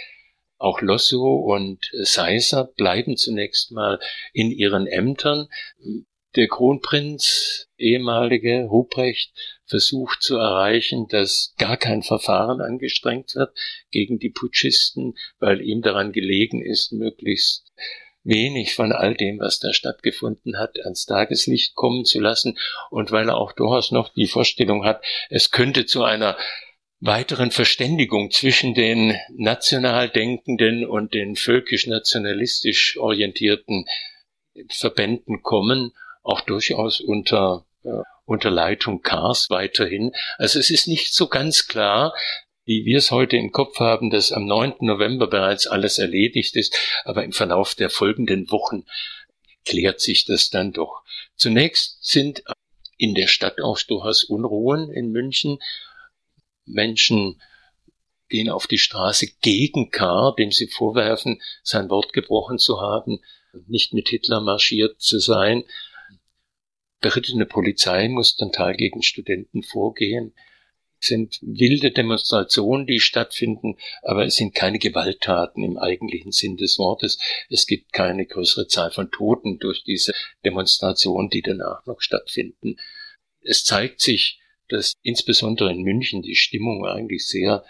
auch 0.56 0.80
Lossow 0.80 1.52
und 1.52 1.90
Seiser 1.92 2.64
bleiben 2.64 3.16
zunächst 3.16 3.72
mal 3.72 3.98
in 4.32 4.52
ihren 4.52 4.86
Ämtern. 4.86 5.48
Der 6.36 6.46
Kronprinz, 6.46 7.68
ehemalige 7.76 8.64
Ruprecht, 8.64 9.32
versucht 9.66 10.22
zu 10.22 10.36
erreichen, 10.36 11.08
dass 11.08 11.54
gar 11.58 11.76
kein 11.76 12.02
Verfahren 12.02 12.60
angestrengt 12.60 13.34
wird 13.34 13.52
gegen 13.90 14.20
die 14.20 14.30
Putschisten, 14.30 15.14
weil 15.40 15.60
ihm 15.60 15.82
daran 15.82 16.12
gelegen 16.12 16.64
ist, 16.64 16.92
möglichst 16.92 17.72
wenig 18.24 18.74
von 18.74 18.92
all 18.92 19.14
dem, 19.14 19.38
was 19.40 19.58
da 19.58 19.72
stattgefunden 19.72 20.58
hat, 20.58 20.78
ans 20.84 21.06
Tageslicht 21.06 21.74
kommen 21.74 22.04
zu 22.04 22.20
lassen 22.20 22.58
und 22.90 23.10
weil 23.10 23.28
er 23.28 23.36
auch 23.36 23.52
durchaus 23.52 23.90
noch 23.90 24.12
die 24.12 24.26
Vorstellung 24.26 24.84
hat, 24.84 25.02
es 25.28 25.50
könnte 25.50 25.86
zu 25.86 26.04
einer 26.04 26.36
weiteren 27.00 27.50
Verständigung 27.50 28.30
zwischen 28.30 28.74
den 28.74 29.18
national 29.36 30.08
denkenden 30.08 30.86
und 30.86 31.14
den 31.14 31.34
völkisch-nationalistisch 31.34 32.96
orientierten 32.96 33.86
Verbänden 34.68 35.42
kommen, 35.42 35.92
auch 36.22 36.42
durchaus 36.42 37.00
unter, 37.00 37.66
äh, 37.82 38.02
unter 38.24 38.50
Leitung 38.50 39.02
Kars 39.02 39.50
weiterhin. 39.50 40.12
Also 40.38 40.60
es 40.60 40.70
ist 40.70 40.86
nicht 40.86 41.12
so 41.12 41.26
ganz 41.26 41.66
klar, 41.66 42.14
wie 42.64 42.84
wir 42.84 42.98
es 42.98 43.10
heute 43.10 43.36
im 43.36 43.50
Kopf 43.50 43.78
haben, 43.80 44.10
dass 44.10 44.32
am 44.32 44.46
9. 44.46 44.74
November 44.80 45.26
bereits 45.26 45.66
alles 45.66 45.98
erledigt 45.98 46.56
ist, 46.56 46.76
aber 47.04 47.24
im 47.24 47.32
Verlauf 47.32 47.74
der 47.74 47.90
folgenden 47.90 48.50
Wochen 48.50 48.84
klärt 49.64 50.00
sich 50.00 50.24
das 50.24 50.50
dann 50.50 50.72
doch. 50.72 51.02
Zunächst 51.36 52.04
sind 52.04 52.42
in 52.98 53.14
der 53.14 53.26
Stadt 53.26 53.60
auch 53.60 53.80
durchaus 53.80 54.24
Unruhen 54.24 54.90
in 54.92 55.10
München 55.10 55.58
Menschen 56.64 57.40
gehen 58.28 58.48
auf 58.48 58.66
die 58.66 58.78
Straße 58.78 59.26
gegen 59.42 59.90
K., 59.90 60.32
dem 60.38 60.52
sie 60.52 60.66
vorwerfen, 60.66 61.42
sein 61.62 61.90
Wort 61.90 62.12
gebrochen 62.12 62.58
zu 62.58 62.80
haben, 62.80 63.20
nicht 63.66 63.92
mit 63.92 64.08
Hitler 64.08 64.40
marschiert 64.40 65.00
zu 65.00 65.18
sein. 65.18 65.64
Berittene 67.00 67.44
Polizei 67.44 68.08
muss 68.08 68.36
dann 68.36 68.52
Teil 68.52 68.74
gegen 68.74 69.02
Studenten 69.02 69.62
vorgehen. 69.62 70.34
Sind 71.04 71.38
wilde 71.42 71.90
Demonstrationen, 71.90 72.86
die 72.86 73.00
stattfinden, 73.00 73.76
aber 74.02 74.24
es 74.24 74.36
sind 74.36 74.54
keine 74.54 74.78
Gewalttaten 74.78 75.62
im 75.64 75.78
eigentlichen 75.78 76.32
Sinn 76.32 76.56
des 76.56 76.78
Wortes. 76.78 77.18
Es 77.48 77.66
gibt 77.66 77.92
keine 77.92 78.26
größere 78.26 78.66
Zahl 78.66 78.90
von 78.90 79.10
Toten 79.10 79.58
durch 79.58 79.84
diese 79.84 80.12
Demonstrationen, 80.44 81.30
die 81.30 81.42
danach 81.42 81.84
noch 81.86 82.00
stattfinden. 82.00 82.76
Es 83.40 83.64
zeigt 83.64 84.00
sich, 84.00 84.40
dass 84.68 84.94
insbesondere 85.02 85.70
in 85.70 85.82
München 85.82 86.22
die 86.22 86.36
Stimmung 86.36 86.86
eigentlich 86.86 87.26
sehr 87.26 87.64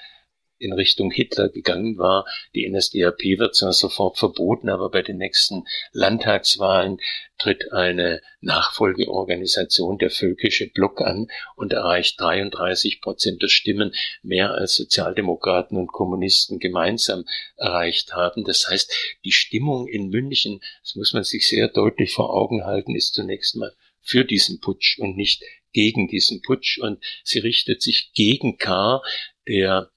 in 0.63 0.73
Richtung 0.73 1.11
Hitler 1.11 1.49
gegangen 1.49 1.99
war. 1.99 2.25
Die 2.55 2.69
NSDAP 2.69 3.39
wird 3.39 3.55
zwar 3.55 3.73
sofort 3.73 4.19
verboten, 4.19 4.69
aber 4.69 4.91
bei 4.91 5.03
den 5.03 5.19
nächsten 5.19 5.65
Landtagswahlen 5.93 6.99
tritt 7.39 7.73
eine 7.73 8.23
Nachfolgeorganisation, 8.41 9.99
der 9.99 10.11
Völkische 10.11 10.69
Block, 10.69 11.01
an 11.01 11.29
und 11.57 11.73
erreicht 11.73 12.21
33 12.21 13.01
Prozent 13.01 13.43
der 13.43 13.49
Stimmen, 13.49 13.93
mehr 14.23 14.53
als 14.53 14.75
Sozialdemokraten 14.77 15.77
und 15.77 15.89
Kommunisten 15.89 16.59
gemeinsam 16.59 17.25
erreicht 17.57 18.13
haben. 18.13 18.45
Das 18.45 18.69
heißt, 18.69 18.93
die 19.25 19.33
Stimmung 19.33 19.89
in 19.89 20.09
München, 20.09 20.61
das 20.83 20.95
muss 20.95 21.13
man 21.13 21.25
sich 21.25 21.49
sehr 21.49 21.69
deutlich 21.69 22.13
vor 22.13 22.33
Augen 22.33 22.65
halten, 22.65 22.95
ist 22.95 23.15
zunächst 23.15 23.57
mal 23.57 23.73
für 24.03 24.25
diesen 24.25 24.61
Putsch 24.61 24.99
und 24.99 25.17
nicht 25.17 25.43
gegen 25.73 26.09
diesen 26.09 26.43
Putsch 26.43 26.79
und 26.79 27.03
sie 27.25 27.39
richtet 27.39 27.83
sich 27.83 28.13
gegen 28.13 28.59
K., 28.59 29.01
der 29.49 29.91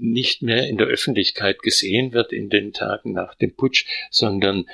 nicht 0.00 0.42
mehr 0.42 0.68
in 0.68 0.76
der 0.76 0.86
Öffentlichkeit 0.86 1.60
gesehen 1.62 2.12
wird 2.12 2.32
in 2.32 2.48
den 2.48 2.72
Tagen 2.72 3.12
nach 3.12 3.34
dem 3.34 3.54
Putsch, 3.54 3.86
sondern 4.10 4.66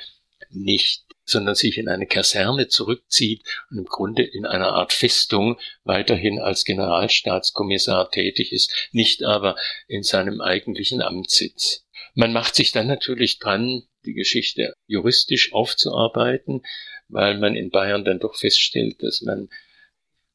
nicht 0.49 1.03
sondern 1.23 1.55
sich 1.55 1.77
in 1.77 1.87
eine 1.87 2.07
Kaserne 2.07 2.67
zurückzieht 2.67 3.43
und 3.69 3.77
im 3.77 3.85
Grunde 3.85 4.23
in 4.23 4.45
einer 4.45 4.73
Art 4.73 4.93
Festung 4.93 5.57
weiterhin 5.83 6.39
als 6.39 6.65
Generalstaatskommissar 6.65 8.11
tätig 8.11 8.51
ist, 8.51 8.89
nicht 8.91 9.23
aber 9.23 9.55
in 9.87 10.03
seinem 10.03 10.41
eigentlichen 10.41 11.01
Amtssitz. 11.01 11.85
Man 12.13 12.33
macht 12.33 12.55
sich 12.55 12.71
dann 12.71 12.87
natürlich 12.87 13.39
dran, 13.39 13.83
die 14.05 14.13
Geschichte 14.13 14.73
juristisch 14.87 15.53
aufzuarbeiten, 15.53 16.63
weil 17.07 17.37
man 17.37 17.55
in 17.55 17.69
Bayern 17.69 18.03
dann 18.03 18.19
doch 18.19 18.35
feststellt, 18.35 19.01
dass 19.01 19.21
man 19.21 19.49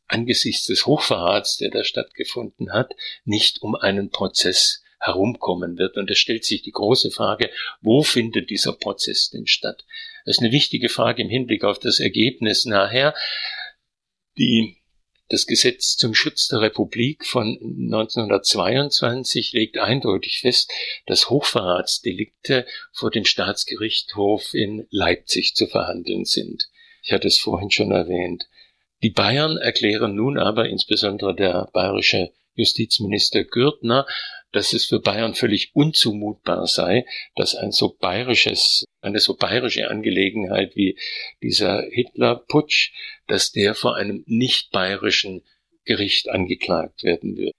angesichts 0.08 0.66
des 0.66 0.86
Hochverrats, 0.86 1.56
der 1.56 1.70
da 1.70 1.84
stattgefunden 1.84 2.72
hat, 2.72 2.92
nicht 3.24 3.62
um 3.62 3.74
einen 3.74 4.10
Prozess 4.10 4.82
herumkommen 5.00 5.78
wird. 5.78 5.96
Und 5.96 6.10
es 6.10 6.18
stellt 6.18 6.44
sich 6.44 6.62
die 6.62 6.72
große 6.72 7.10
Frage, 7.10 7.50
wo 7.80 8.02
findet 8.02 8.50
dieser 8.50 8.72
Prozess 8.72 9.30
denn 9.30 9.46
statt? 9.46 9.84
Das 10.24 10.36
ist 10.36 10.42
eine 10.42 10.52
wichtige 10.52 10.88
Frage 10.88 11.22
im 11.22 11.28
Hinblick 11.28 11.64
auf 11.64 11.78
das 11.78 12.00
Ergebnis 12.00 12.64
nachher. 12.64 13.14
Die, 14.38 14.76
das 15.28 15.46
Gesetz 15.46 15.96
zum 15.96 16.14
Schutz 16.14 16.48
der 16.48 16.60
Republik 16.60 17.24
von 17.24 17.58
1922 17.62 19.52
legt 19.52 19.78
eindeutig 19.78 20.40
fest, 20.40 20.70
dass 21.06 21.30
Hochverratsdelikte 21.30 22.66
vor 22.92 23.10
dem 23.10 23.24
Staatsgerichtshof 23.24 24.54
in 24.54 24.86
Leipzig 24.90 25.54
zu 25.54 25.66
verhandeln 25.66 26.24
sind. 26.24 26.68
Ich 27.02 27.12
hatte 27.12 27.28
es 27.28 27.38
vorhin 27.38 27.70
schon 27.70 27.92
erwähnt. 27.92 28.48
Die 29.06 29.10
Bayern 29.10 29.56
erklären 29.56 30.16
nun 30.16 30.36
aber, 30.36 30.68
insbesondere 30.68 31.32
der 31.32 31.68
bayerische 31.72 32.32
Justizminister 32.56 33.44
Gürtner, 33.44 34.04
dass 34.50 34.72
es 34.72 34.84
für 34.84 34.98
Bayern 34.98 35.34
völlig 35.34 35.70
unzumutbar 35.76 36.66
sei, 36.66 37.06
dass 37.36 37.54
ein 37.54 37.70
so 37.70 37.96
bayerisches, 38.00 38.84
eine 39.02 39.20
so 39.20 39.36
bayerische 39.36 39.90
Angelegenheit 39.90 40.74
wie 40.74 40.98
dieser 41.40 41.84
Hitlerputsch, 41.88 42.90
dass 43.28 43.52
der 43.52 43.76
vor 43.76 43.94
einem 43.94 44.24
nicht 44.26 44.72
bayerischen 44.72 45.44
Gericht 45.84 46.28
angeklagt 46.28 47.04
werden 47.04 47.36
würde. 47.36 47.52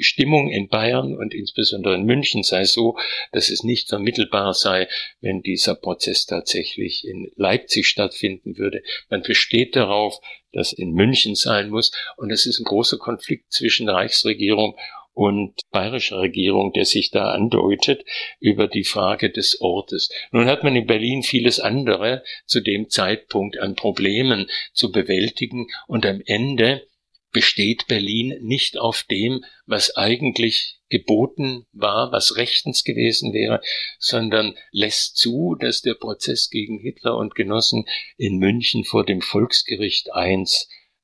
Die 0.00 0.04
Stimmung 0.04 0.48
in 0.48 0.68
Bayern 0.68 1.14
und 1.14 1.34
insbesondere 1.34 1.94
in 1.94 2.04
München 2.04 2.42
sei 2.42 2.64
so, 2.64 2.96
dass 3.32 3.50
es 3.50 3.64
nicht 3.64 3.90
vermittelbar 3.90 4.54
sei, 4.54 4.88
wenn 5.20 5.42
dieser 5.42 5.74
Prozess 5.74 6.24
tatsächlich 6.24 7.06
in 7.06 7.30
Leipzig 7.36 7.86
stattfinden 7.86 8.56
würde. 8.56 8.82
Man 9.10 9.20
besteht 9.20 9.76
darauf, 9.76 10.18
dass 10.54 10.72
in 10.72 10.92
München 10.92 11.34
sein 11.34 11.68
muss. 11.68 11.92
Und 12.16 12.30
es 12.30 12.46
ist 12.46 12.60
ein 12.60 12.64
großer 12.64 12.96
Konflikt 12.96 13.52
zwischen 13.52 13.84
der 13.84 13.96
Reichsregierung 13.96 14.74
und 15.12 15.60
bayerischer 15.70 16.20
Regierung, 16.20 16.72
der 16.72 16.86
sich 16.86 17.10
da 17.10 17.32
andeutet 17.32 18.02
über 18.38 18.68
die 18.68 18.84
Frage 18.84 19.28
des 19.28 19.60
Ortes. 19.60 20.08
Nun 20.32 20.46
hat 20.46 20.64
man 20.64 20.76
in 20.76 20.86
Berlin 20.86 21.22
vieles 21.22 21.60
andere 21.60 22.24
zu 22.46 22.60
dem 22.60 22.88
Zeitpunkt 22.88 23.58
an 23.58 23.74
Problemen 23.74 24.48
zu 24.72 24.92
bewältigen 24.92 25.66
und 25.86 26.06
am 26.06 26.22
Ende 26.24 26.86
besteht 27.32 27.86
Berlin 27.86 28.38
nicht 28.42 28.78
auf 28.78 29.02
dem, 29.04 29.44
was 29.66 29.96
eigentlich 29.96 30.78
geboten 30.88 31.66
war, 31.72 32.10
was 32.10 32.36
rechtens 32.36 32.82
gewesen 32.82 33.32
wäre, 33.32 33.60
sondern 33.98 34.56
lässt 34.72 35.16
zu, 35.16 35.56
dass 35.58 35.82
der 35.82 35.94
Prozess 35.94 36.50
gegen 36.50 36.80
Hitler 36.80 37.16
und 37.16 37.34
Genossen 37.34 37.86
in 38.16 38.38
München 38.38 38.84
vor 38.84 39.04
dem 39.04 39.20
Volksgericht 39.20 40.08
I 40.16 40.44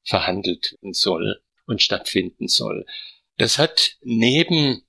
verhandelt 0.03 0.77
werden 0.81 0.93
soll 0.93 1.41
und 1.67 1.83
stattfinden 1.83 2.49
soll. 2.49 2.87
Das 3.39 3.59
hat 3.59 3.97
neben 4.03 4.83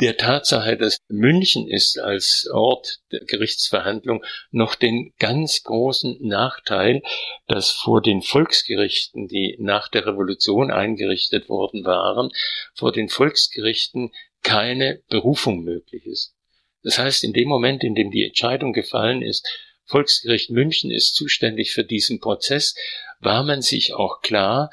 der 0.00 0.16
Tatsache, 0.16 0.76
dass 0.76 0.98
München 1.08 1.68
ist 1.68 1.98
als 1.98 2.48
Ort 2.52 3.00
der 3.12 3.20
Gerichtsverhandlung 3.20 4.24
noch 4.50 4.74
den 4.74 5.12
ganz 5.18 5.62
großen 5.62 6.18
Nachteil, 6.20 7.02
dass 7.46 7.70
vor 7.70 8.02
den 8.02 8.22
Volksgerichten, 8.22 9.28
die 9.28 9.56
nach 9.60 9.88
der 9.88 10.06
Revolution 10.06 10.70
eingerichtet 10.70 11.48
worden 11.48 11.84
waren, 11.84 12.30
vor 12.74 12.92
den 12.92 13.08
Volksgerichten 13.08 14.10
keine 14.42 15.02
Berufung 15.08 15.62
möglich 15.62 16.06
ist. 16.06 16.34
Das 16.82 16.98
heißt, 16.98 17.24
in 17.24 17.32
dem 17.32 17.48
Moment, 17.48 17.82
in 17.82 17.94
dem 17.94 18.10
die 18.10 18.24
Entscheidung 18.24 18.72
gefallen 18.72 19.22
ist, 19.22 19.48
Volksgericht 19.86 20.50
München 20.50 20.90
ist 20.90 21.14
zuständig 21.14 21.72
für 21.72 21.84
diesen 21.84 22.18
Prozess, 22.20 22.74
war 23.20 23.42
man 23.42 23.62
sich 23.62 23.94
auch 23.94 24.20
klar, 24.22 24.70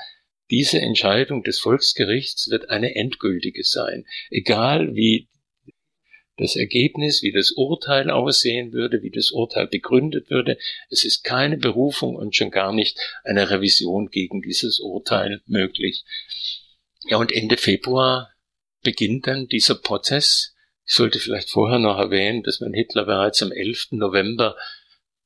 diese 0.52 0.80
Entscheidung 0.80 1.44
des 1.44 1.60
Volksgerichts 1.60 2.50
wird 2.50 2.70
eine 2.70 2.96
endgültige 2.96 3.64
sein, 3.64 4.06
egal 4.30 4.94
wie 4.96 5.30
das 6.38 6.56
Ergebnis, 6.56 7.22
wie 7.22 7.32
das 7.32 7.52
Urteil 7.52 8.10
aussehen 8.10 8.74
würde, 8.74 9.02
wie 9.04 9.12
das 9.12 9.32
Urteil 9.32 9.68
begründet 9.68 10.30
würde. 10.30 10.58
Es 10.90 11.06
ist 11.06 11.24
keine 11.24 11.58
Berufung 11.58 12.16
und 12.16 12.36
schon 12.36 12.52
gar 12.52 12.74
nicht 12.74 13.00
eine 13.24 13.50
Revision 13.50 14.10
gegen 14.10 14.42
dieses 14.42 14.80
Urteil 14.80 15.42
möglich. 15.46 16.04
Ja, 17.08 17.18
und 17.18 17.32
Ende 17.32 17.58
Februar 17.58 18.32
beginnt 18.82 19.28
dann 19.28 19.48
dieser 19.48 19.76
Prozess. 19.76 20.56
Ich 20.86 20.94
sollte 20.94 21.20
vielleicht 21.20 21.50
vorher 21.50 21.80
noch 21.80 21.98
erwähnen, 21.98 22.44
dass 22.44 22.60
man 22.60 22.74
Hitler 22.74 23.06
bereits 23.06 23.42
am 23.42 23.52
11. 23.52 23.92
November 23.92 24.58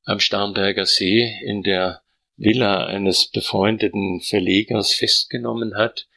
am 0.03 0.19
Starnberger 0.19 0.85
See 0.85 1.34
in 1.43 1.64
der 1.64 2.02
Villa 2.38 2.86
eines 2.86 3.28
befreundeten 3.28 4.22
Verlegers 4.22 4.94
festgenommen 4.94 5.76
hat 5.76 6.07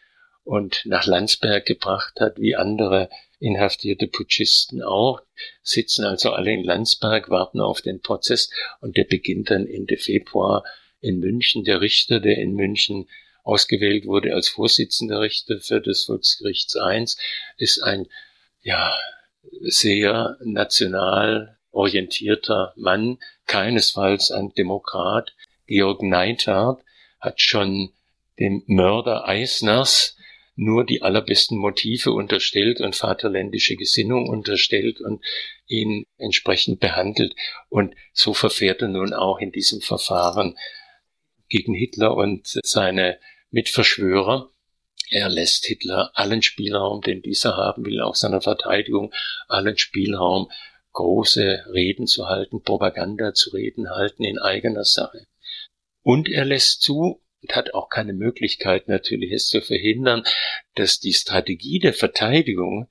und 0.45 0.83
nach 0.85 1.07
Landsberg 1.07 1.67
gebracht 1.67 2.21
hat, 2.21 2.39
wie 2.39 2.57
andere 2.57 3.09
inhaftierte 3.39 4.09
Putschisten 4.09 4.83
auch, 4.83 5.23
sitzen 5.63 6.05
also 6.05 6.33
alle 6.33 6.53
in 6.53 6.65
Landsberg, 6.65 7.31
warten 7.31 7.61
auf 7.61 7.83
den 7.83 8.01
Prozess 8.01 8.51
und 8.81 8.97
der 8.97 9.05
beginnt 9.05 9.51
dann 9.51 9.67
Ende 9.67 9.97
Februar 9.97 10.65
in 11.01 11.21
München. 11.21 11.65
Der 11.65 11.81
Richter, 11.81 12.19
der 12.19 12.39
in 12.39 12.55
München 12.55 13.09
ausgewählt 13.45 14.07
wurde 14.07 14.35
als 14.35 14.49
Vorsitzender 14.49 15.21
Richter 15.21 15.61
für 15.61 15.81
das 15.81 16.05
Volksgerichts 16.05 16.77
I, 16.77 17.05
ist 17.57 17.83
ein, 17.83 18.07
ja, 18.63 18.97
sehr 19.61 20.37
national 20.43 21.57
orientierter 21.71 22.73
Mann, 22.77 23.19
keinesfalls 23.47 24.31
ein 24.31 24.53
Demokrat, 24.55 25.33
Georg 25.69 26.03
Neithardt 26.03 26.83
hat 27.21 27.41
schon 27.41 27.93
dem 28.39 28.63
Mörder 28.67 29.29
Eisners 29.29 30.17
nur 30.57 30.85
die 30.85 31.03
allerbesten 31.03 31.57
Motive 31.57 32.11
unterstellt 32.11 32.81
und 32.81 32.97
vaterländische 32.97 33.77
Gesinnung 33.77 34.29
unterstellt 34.29 35.01
und 35.01 35.25
ihn 35.69 36.05
entsprechend 36.17 36.81
behandelt. 36.81 37.35
Und 37.69 37.95
so 38.13 38.35
verfährt 38.35 38.83
er 38.83 38.89
nun 38.89 39.13
auch 39.13 39.39
in 39.39 39.53
diesem 39.53 39.81
Verfahren 39.81 40.57
gegen 41.49 41.75
Hitler 41.75 42.17
und 42.17 42.49
seine 42.65 43.19
Mitverschwörer. 43.51 44.51
Er 45.11 45.29
lässt 45.29 45.65
Hitler 45.67 46.11
allen 46.15 46.43
Spielraum, 46.43 47.03
den 47.03 47.23
dieser 47.23 47.57
haben 47.57 47.87
will, 47.87 48.01
auch 48.01 48.15
seiner 48.15 48.41
Verteidigung, 48.41 49.15
allen 49.47 49.79
Spielraum, 49.79 50.51
große 50.93 51.67
Reden 51.73 52.07
zu 52.07 52.27
halten, 52.27 52.63
Propaganda 52.63 53.33
zu 53.33 53.51
reden 53.51 53.91
halten 53.91 54.25
in 54.25 54.39
eigener 54.39 54.85
Sache. 54.85 55.27
Und 56.09 56.31
er 56.31 56.47
lässt 56.47 56.81
zu 56.81 57.23
und 57.43 57.55
hat 57.55 57.75
auch 57.75 57.91
keine 57.91 58.15
Möglichkeit 58.15 58.89
natürlich 58.89 59.31
es 59.31 59.47
zu 59.47 59.61
verhindern, 59.61 60.25
dass 60.75 61.01
die 61.01 61.13
Strategie 61.13 61.81
der 61.81 61.93
Verteidigung 61.93 62.89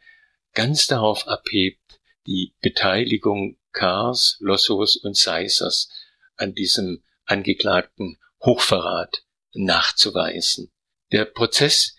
ganz 0.53 0.85
darauf 0.85 1.27
abhebt, 1.27 1.99
die 2.27 2.53
Beteiligung 2.61 3.57
Kars, 3.71 4.37
Lossos 4.39 4.97
und 4.97 5.17
Seissers 5.17 5.89
an 6.35 6.53
diesem 6.53 7.03
angeklagten 7.25 8.19
Hochverrat 8.45 9.23
nachzuweisen. 9.51 10.71
Der 11.11 11.25
Prozess 11.25 11.95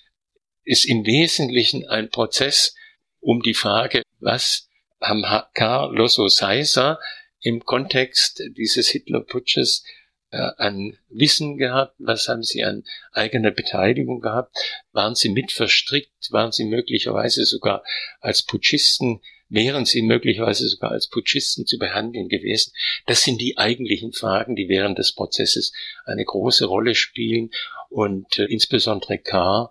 ist 0.63 0.85
im 0.85 1.05
Wesentlichen 1.05 1.85
ein 1.89 2.11
Prozess 2.11 2.77
um 3.19 3.43
die 3.43 3.55
Frage, 3.55 4.03
was 4.21 4.69
haben 5.01 5.25
Karl 5.55 5.97
Losso 5.97 6.29
Seiser 6.29 7.01
im 7.41 7.65
Kontext 7.65 8.41
dieses 8.57 8.87
Hitlerputsches 8.91 9.83
an 10.31 10.99
Wissen 11.09 11.57
gehabt? 11.57 11.95
Was 11.99 12.29
haben 12.29 12.43
Sie 12.43 12.63
an 12.65 12.85
eigener 13.13 13.51
Beteiligung 13.51 14.21
gehabt? 14.21 14.57
Waren 14.93 15.15
Sie 15.15 15.31
mit 15.31 15.53
verstrickt? 15.53 16.31
Waren 16.31 16.53
Sie 16.53 16.65
möglicherweise 16.65 17.45
sogar 17.45 17.83
als 18.21 18.43
Putschisten, 18.43 19.23
wären 19.49 19.87
Sie 19.87 20.03
möglicherweise 20.03 20.69
sogar 20.69 20.91
als 20.91 21.09
Putschisten 21.09 21.67
zu 21.67 21.79
behandeln 21.79 22.29
gewesen? 22.29 22.73
Das 23.07 23.23
sind 23.23 23.41
die 23.41 23.57
eigentlichen 23.57 24.13
Fragen, 24.13 24.55
die 24.55 24.69
während 24.69 24.99
des 24.99 25.15
Prozesses 25.15 25.73
eine 26.05 26.25
große 26.25 26.67
Rolle 26.67 26.95
spielen 26.95 27.51
und 27.89 28.39
äh, 28.39 28.45
insbesondere 28.45 29.19
K. 29.19 29.71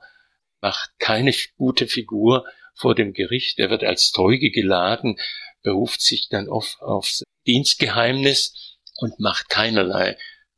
macht 0.62 0.90
keine 0.98 1.34
gute 1.58 1.88
Figur 1.88 2.46
vor 2.74 2.96
dem 2.96 3.14
Gericht. 3.14 3.60
Er 3.60 3.70
wird 3.70 3.84
als 3.84 4.12
Zeuge 4.12 4.50
geladen, 4.50 5.20
beruft 5.62 6.02
sich 6.02 6.30
dann 6.30 6.50
oft 6.50 6.82
aufs 6.82 7.24
Dienstgeheimnis 7.46 8.78
und 8.98 9.20
macht 9.20 9.50
keinerlei 9.50 10.18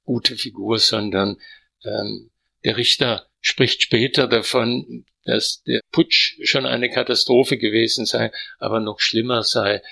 gute 0.10 0.38
Figur, 0.38 0.80
sondern 0.80 1.38
ähm, 1.86 2.32
der 2.64 2.78
Richter 2.78 3.28
spricht 3.42 3.84
später 3.84 4.26
davon, 4.26 5.06
dass 5.24 5.62
der 5.68 5.82
Putsch 5.92 6.40
schon 6.42 6.66
eine 6.66 6.90
Katastrophe 6.90 7.60
gewesen 7.60 8.08
sei, 8.08 8.32
aber 8.58 8.80
noch 8.80 9.00
schlimmer 9.00 9.44
sei 9.44 9.84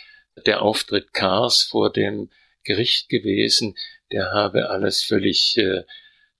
der 0.48 0.64
Auftritt 0.64 1.14
Kars 1.14 1.62
vor 1.62 1.94
dem 1.94 2.32
Gericht 2.64 3.10
gewesen. 3.10 3.76
Der 4.12 4.32
habe 4.32 4.72
alles 4.72 5.04
völlig 5.04 5.56
äh, 5.58 5.84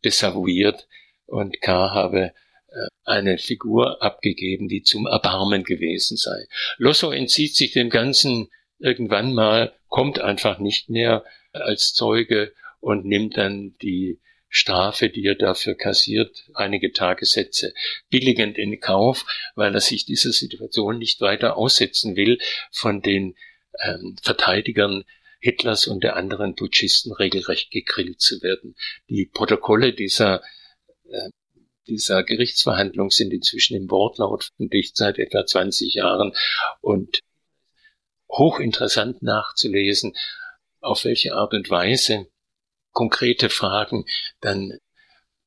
desavouiert 0.04 0.88
und 1.28 1.62
K. 1.62 1.92
habe 1.92 2.34
äh, 2.70 2.88
eine 3.04 3.38
Figur 3.38 4.02
abgegeben, 4.02 4.70
die 4.70 4.82
zum 4.82 5.06
Erbarmen 5.06 5.64
gewesen 5.64 6.18
sei. 6.18 6.48
Losso 6.78 7.12
entzieht 7.12 7.56
sich 7.56 7.74
dem 7.74 7.92
Ganzen 7.92 8.50
irgendwann 8.80 9.36
mal, 9.36 9.72
kommt 9.88 10.20
einfach 10.20 10.58
nicht 10.58 10.90
mehr 10.90 11.24
als 11.52 11.94
Zeuge 11.94 12.54
und 12.88 13.04
nimmt 13.04 13.36
dann 13.36 13.76
die 13.82 14.22
Strafe, 14.48 15.10
die 15.10 15.26
er 15.26 15.36
dafür 15.36 15.76
kassiert, 15.76 16.50
einige 16.54 16.94
Tagessätze 16.94 17.74
billigend 18.10 18.58
in 18.58 18.80
Kauf, 18.80 19.26
weil 19.56 19.74
er 19.74 19.82
sich 19.82 20.06
dieser 20.06 20.32
Situation 20.32 20.98
nicht 20.98 21.20
weiter 21.20 21.58
aussetzen 21.58 22.16
will, 22.16 22.40
von 22.72 23.02
den 23.02 23.36
ähm, 23.84 24.16
Verteidigern 24.22 25.04
Hitlers 25.42 25.88
und 25.88 26.02
der 26.02 26.16
anderen 26.16 26.56
Putschisten 26.56 27.12
regelrecht 27.12 27.72
gegrillt 27.72 28.22
zu 28.22 28.42
werden. 28.42 28.78
Die 29.10 29.26
Protokolle 29.26 29.92
dieser, 29.92 30.42
äh, 31.10 31.30
dieser 31.88 32.24
Gerichtsverhandlung 32.24 33.12
sind 33.12 33.34
inzwischen 33.34 33.76
im 33.76 33.92
Wortlaut 33.92 34.46
veröffentlicht 34.46 34.96
seit 34.96 35.20
etwa 35.20 35.46
20 35.46 35.94
Jahren 35.94 36.32
und 36.80 37.20
hochinteressant 38.30 39.24
nachzulesen, 39.24 40.16
auf 40.80 41.04
welche 41.04 41.36
Art 41.36 41.54
und 41.54 41.70
Weise 41.70 42.28
konkrete 42.98 43.50
Fragen 43.50 44.06
dann 44.42 44.80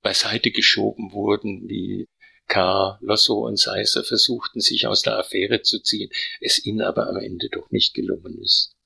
beiseite 0.03 0.53
geschoben 0.53 1.11
wurden, 1.11 1.69
wie 1.69 2.07
K., 2.47 2.97
Losso 3.01 3.45
und 3.45 3.59
Seiser 3.59 4.05
versuchten, 4.05 4.61
sich 4.61 4.87
aus 4.87 5.03
der 5.03 5.19
Affäre 5.19 5.63
zu 5.63 5.81
ziehen, 5.83 6.11
es 6.41 6.65
ihnen 6.65 6.81
aber 6.81 7.09
am 7.09 7.17
Ende 7.17 7.49
doch 7.51 7.69
nicht 7.73 7.93
gelungen 7.93 8.41
ist. 8.41 8.77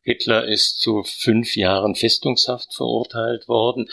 Hitler 0.00 0.48
ist 0.48 0.80
zu 0.80 1.02
fünf 1.02 1.56
Jahren 1.56 1.94
Festungshaft 1.94 2.74
verurteilt 2.74 3.48
worden. 3.48 3.90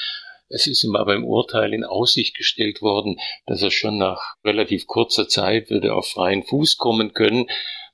Es 0.48 0.68
ist 0.68 0.86
ihm 0.86 0.96
aber 0.96 1.14
im 1.14 1.26
Urteil 1.26 1.74
in 1.74 1.84
Aussicht 1.84 2.38
gestellt 2.38 2.82
worden, 2.82 3.20
dass 3.46 3.62
er 3.62 3.72
schon 3.72 3.98
nach 3.98 4.36
relativ 4.46 4.88
kurzer 4.88 5.28
Zeit 5.28 5.70
würde 5.70 5.94
auf 5.94 6.08
freien 6.08 6.44
Fuß 6.44 6.78
kommen 6.78 7.12
können 7.14 7.48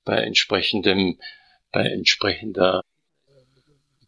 bei 0.03 0.17
entsprechendem, 0.17 1.19
bei 1.71 1.87
entsprechender, 1.87 2.83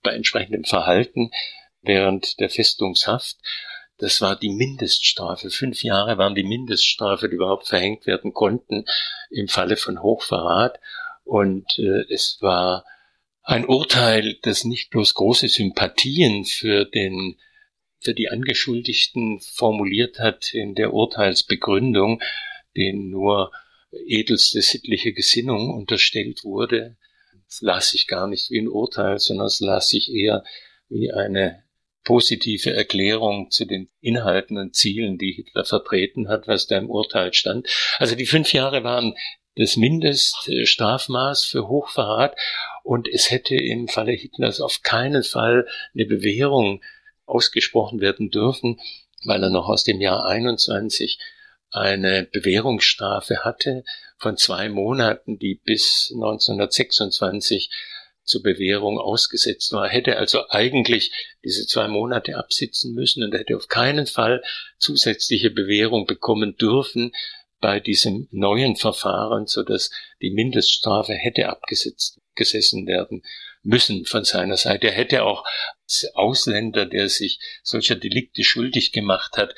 bei 0.04 0.12
entsprechendem 0.12 0.66
Verhalten 0.66 1.32
während 1.86 2.40
der 2.40 2.50
Festungshaft. 2.50 3.38
Das 3.98 4.20
war 4.22 4.36
die 4.36 4.50
Mindeststrafe. 4.50 5.50
Fünf 5.50 5.84
Jahre 5.84 6.18
waren 6.18 6.36
die 6.36 6.44
Mindeststrafe, 6.44 7.30
die 7.30 7.36
überhaupt 7.36 7.68
verhängt 7.68 8.06
werden 8.06 8.34
konnten 8.34 8.86
im 9.30 9.48
Falle 9.48 9.78
von 9.78 10.02
Hochverrat. 10.02 10.80
Und 11.24 11.80
äh, 11.80 12.04
es 12.10 12.38
war 12.42 12.86
ein 13.44 13.66
Urteil, 13.66 14.38
das 14.42 14.66
nicht 14.66 14.90
bloß 14.90 15.14
große 15.14 15.48
Sympathien 15.48 16.46
für 16.46 16.86
den 16.86 17.38
für 18.06 18.14
die 18.14 18.30
Angeschuldigten 18.30 19.40
formuliert 19.40 20.20
hat 20.20 20.54
in 20.54 20.76
der 20.76 20.94
Urteilsbegründung, 20.94 22.22
denen 22.78 23.10
nur 23.10 23.52
edelste 24.06 24.62
sittliche 24.62 25.12
Gesinnung 25.12 25.72
unterstellt 25.72 26.44
wurde. 26.44 26.98
Es 27.48 27.62
las 27.62 27.92
sich 27.92 28.08
gar 28.08 28.28
nicht 28.28 28.52
wie 28.52 28.60
ein 28.60 28.68
Urteil, 28.68 29.18
sondern 29.18 29.48
es 29.48 29.60
las 29.60 29.90
sich 29.90 30.14
eher 30.14 30.44
wie 30.88 31.12
eine 31.12 31.65
positive 32.06 32.74
Erklärung 32.74 33.52
zu 33.52 33.66
den 33.66 33.90
Inhalten 34.00 34.58
und 34.58 34.76
Zielen, 34.76 35.18
die 35.18 35.34
Hitler 35.34 35.66
vertreten 35.66 36.30
hat, 36.30 36.48
was 36.48 36.68
da 36.68 36.78
im 36.78 36.90
Urteil 36.90 37.34
stand. 37.34 37.68
Also 37.98 38.16
die 38.16 38.28
fünf 38.28 38.54
Jahre 38.54 38.84
waren 38.86 39.16
das 39.56 39.76
Mindeststrafmaß 39.76 41.46
für 41.46 41.68
Hochverrat 41.68 42.36
und 42.84 43.08
es 43.08 43.32
hätte 43.32 43.56
im 43.56 43.88
Falle 43.88 44.12
Hitlers 44.12 44.62
auf 44.62 44.82
keinen 44.84 45.24
Fall 45.24 45.68
eine 45.94 46.06
Bewährung 46.06 46.82
ausgesprochen 47.26 48.00
werden 48.02 48.30
dürfen, 48.30 48.80
weil 49.24 49.42
er 49.42 49.50
noch 49.50 49.68
aus 49.68 49.84
dem 49.84 50.00
Jahr 50.00 50.26
21 50.26 51.18
eine 51.72 52.24
Bewährungsstrafe 52.24 53.44
hatte 53.44 53.84
von 54.18 54.38
zwei 54.38 54.70
Monaten, 54.70 55.40
die 55.40 55.56
bis 55.56 56.12
1926 56.14 57.70
zur 58.26 58.44
Bewährung 58.44 59.00
ausgesetzt 59.00 59.72
war, 59.72 59.88
hätte 59.88 60.18
also 60.18 60.50
eigentlich 60.50 61.12
diese 61.44 61.66
zwei 61.68 61.88
Monate 61.88 62.38
absitzen 62.38 62.94
müssen 62.94 63.24
und 63.24 63.34
hätte 63.34 63.56
auf 63.56 63.68
keinen 63.68 64.08
Fall 64.08 64.44
zusätzliche 64.78 65.52
Bewährung 65.52 66.06
bekommen 66.06 66.58
dürfen 66.58 67.12
bei 67.62 67.80
diesem 67.80 68.28
neuen 68.32 68.76
Verfahren, 68.76 69.48
so 69.48 69.64
dass 69.64 69.92
die 70.22 70.32
Mindeststrafe 70.32 71.14
hätte 71.14 71.50
abgesetzt 71.50 72.20
gesessen 72.36 72.86
werden 72.86 73.24
müssen 73.64 74.06
von 74.06 74.24
seiner 74.24 74.58
Seite. 74.58 74.88
Er 74.88 74.94
hätte 74.94 75.24
auch 75.24 75.46
als 75.84 76.06
Ausländer, 76.14 76.86
der 76.86 77.10
sich 77.10 77.40
solcher 77.64 77.96
Delikte 77.96 78.44
schuldig 78.44 78.92
gemacht 78.92 79.38
hat, 79.38 79.56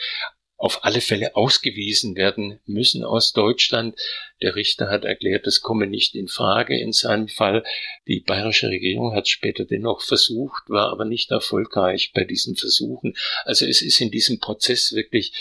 auf 0.58 0.84
alle 0.84 1.02
Fälle 1.02 1.36
ausgewiesen 1.36 2.16
werden 2.16 2.60
müssen 2.66 3.04
aus 3.04 3.32
Deutschland. 3.32 3.96
Der 4.42 4.56
Richter 4.56 4.90
hat 4.90 5.06
erklärt, 5.06 5.46
das 5.46 5.62
komme 5.62 5.86
nicht 5.86 6.16
in 6.16 6.28
Frage 6.28 6.80
in 6.80 6.92
seinem 6.92 7.28
Fall. 7.28 7.64
Die 8.08 8.22
bayerische 8.22 8.68
Regierung 8.68 9.14
hat 9.14 9.28
später 9.28 9.66
dennoch 9.66 10.02
versucht, 10.02 10.64
war 10.68 10.92
aber 10.92 11.06
nicht 11.06 11.30
erfolgreich 11.30 12.12
bei 12.14 12.24
diesen 12.24 12.56
Versuchen. 12.56 13.16
Also 13.46 13.66
es 13.66 13.82
ist 13.82 14.02
in 14.02 14.10
diesem 14.10 14.40
Prozess 14.40 14.94
wirklich 14.94 15.32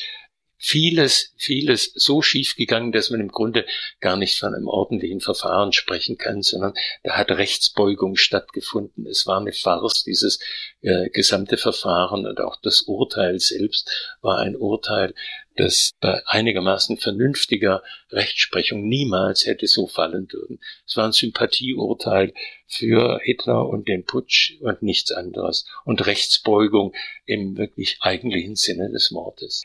vieles, 0.58 1.34
vieles 1.36 1.92
so 1.94 2.22
schief 2.22 2.56
gegangen, 2.56 2.92
dass 2.92 3.10
man 3.10 3.20
im 3.20 3.28
Grunde 3.28 3.66
gar 4.00 4.16
nicht 4.16 4.38
von 4.38 4.54
einem 4.54 4.68
ordentlichen 4.68 5.20
Verfahren 5.20 5.72
sprechen 5.72 6.16
kann, 6.16 6.42
sondern 6.42 6.74
da 7.02 7.16
hat 7.16 7.30
Rechtsbeugung 7.30 8.16
stattgefunden. 8.16 9.06
Es 9.06 9.26
war 9.26 9.40
eine 9.40 9.52
Farce, 9.52 10.04
dieses 10.04 10.38
äh, 10.80 11.10
gesamte 11.10 11.56
Verfahren 11.56 12.26
und 12.26 12.40
auch 12.40 12.56
das 12.62 12.82
Urteil 12.82 13.38
selbst 13.38 14.16
war 14.22 14.38
ein 14.38 14.56
Urteil, 14.56 15.14
das 15.56 15.92
bei 16.00 16.22
einigermaßen 16.26 16.98
vernünftiger 16.98 17.82
Rechtsprechung 18.10 18.86
niemals 18.86 19.46
hätte 19.46 19.66
so 19.66 19.86
fallen 19.86 20.26
dürfen. 20.26 20.60
Es 20.86 20.96
war 20.96 21.06
ein 21.06 21.12
Sympathieurteil 21.12 22.34
für 22.66 23.20
Hitler 23.22 23.66
und 23.66 23.88
den 23.88 24.04
Putsch 24.04 24.54
und 24.60 24.82
nichts 24.82 25.12
anderes 25.12 25.66
und 25.84 26.06
Rechtsbeugung 26.06 26.94
im 27.24 27.56
wirklich 27.56 27.98
eigentlichen 28.00 28.56
Sinne 28.56 28.90
des 28.90 29.12
Wortes. 29.12 29.62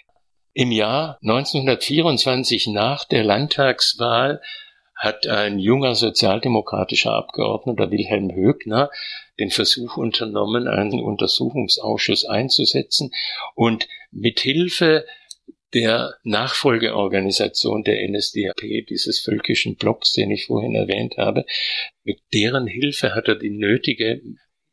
Im 0.53 0.71
Jahr 0.71 1.17
1924 1.21 2.67
nach 2.67 3.05
der 3.05 3.23
Landtagswahl 3.23 4.41
hat 4.95 5.25
ein 5.25 5.59
junger 5.59 5.95
sozialdemokratischer 5.95 7.13
Abgeordneter 7.13 7.89
Wilhelm 7.89 8.33
Högner 8.35 8.89
den 9.39 9.49
Versuch 9.49 9.95
unternommen, 9.95 10.67
einen 10.67 11.01
Untersuchungsausschuss 11.01 12.25
einzusetzen 12.25 13.11
und 13.55 13.87
mit 14.11 14.41
Hilfe 14.41 15.05
der 15.73 16.15
Nachfolgeorganisation 16.23 17.83
der 17.83 18.05
NSDAP, 18.09 18.85
dieses 18.89 19.21
völkischen 19.21 19.77
Blocks, 19.77 20.11
den 20.11 20.31
ich 20.31 20.47
vorhin 20.47 20.75
erwähnt 20.75 21.15
habe, 21.17 21.45
mit 22.03 22.19
deren 22.33 22.67
Hilfe 22.67 23.15
hat 23.15 23.29
er 23.29 23.35
die 23.35 23.51
nötige, 23.51 24.21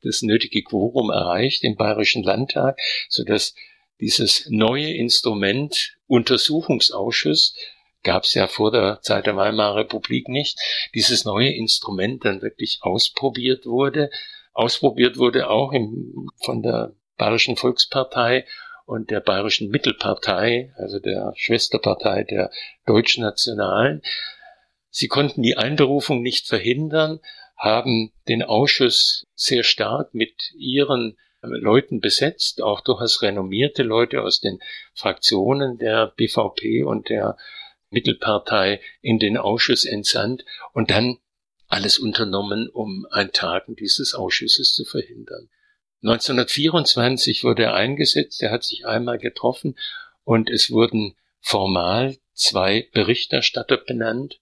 das 0.03 0.23
nötige 0.23 0.63
Quorum 0.63 1.11
erreicht 1.11 1.63
im 1.63 1.77
Bayerischen 1.77 2.25
Landtag, 2.25 2.81
so 3.09 3.23
dass 3.23 3.55
dieses 4.01 4.47
neue 4.49 4.95
Instrument 4.95 5.97
Untersuchungsausschuss 6.07 7.55
gab 8.03 8.25
es 8.25 8.35
ja 8.35 8.47
vor 8.47 8.71
der 8.71 9.01
Zeit 9.03 9.27
der 9.27 9.37
Weimarer 9.37 9.77
Republik 9.77 10.29
nicht, 10.29 10.59
dieses 10.95 11.25
neue 11.25 11.51
Instrument 11.51 12.25
dann 12.25 12.43
wirklich 12.43 12.79
ausprobiert 12.83 13.67
wurde. 13.67 14.11
Ausprobiert 14.53 15.19
wurde 15.19 15.51
auch 15.51 15.73
im, 15.73 16.31
von 16.45 16.63
der 16.63 16.95
Bayerischen 17.17 17.57
Volkspartei 17.57 18.47
und 18.87 19.11
der 19.11 19.21
Bayerischen 19.21 19.69
Mittelpartei, 19.69 20.73
also 20.77 20.99
der 20.99 21.35
Schwesterpartei 21.37 22.25
der 22.25 22.51
Deutschnationalen. 22.87 24.03
Sie 24.91 25.09
konnten 25.09 25.43
die 25.43 25.57
Einberufung 25.57 26.23
nicht 26.23 26.47
verhindern, 26.47 27.21
haben 27.57 28.13
den 28.29 28.43
Ausschuss 28.43 29.27
sehr 29.35 29.65
stark 29.65 30.15
mit 30.15 30.53
ihren 30.57 31.19
Leuten 31.43 32.01
besetzt, 32.01 32.63
auch 32.63 32.81
durchaus 32.81 33.23
renommierte 33.23 33.83
Leute 33.83 34.23
aus 34.23 34.41
den 34.41 34.59
Fraktionen 34.95 35.79
der 35.79 36.13
BVP 36.17 36.83
und 36.83 37.09
der 37.09 37.37
Mittelpartei 37.91 38.81
in 39.01 39.19
den 39.19 39.37
Ausschuss 39.37 39.85
entsandt 39.85 40.45
und 40.73 40.91
dann 40.91 41.19
alles 41.69 41.99
unternommen, 41.99 42.69
um 42.69 43.07
ein 43.11 43.33
Tagen 43.33 43.77
dieses 43.77 44.15
Ausschusses 44.15 44.75
zu 44.75 44.85
verhindern. 44.85 45.49
1924 46.03 47.45
wurde 47.45 47.65
er 47.65 47.75
eingesetzt, 47.75 48.43
er 48.43 48.51
hat 48.51 48.65
sich 48.65 48.87
einmal 48.87 49.19
getroffen 49.19 49.77
und 50.25 50.51
es 50.51 50.71
wurden 50.71 51.17
formal 51.41 52.17
zwei 52.35 52.89
Berichterstatter 52.93 53.77
benannt. 53.79 54.41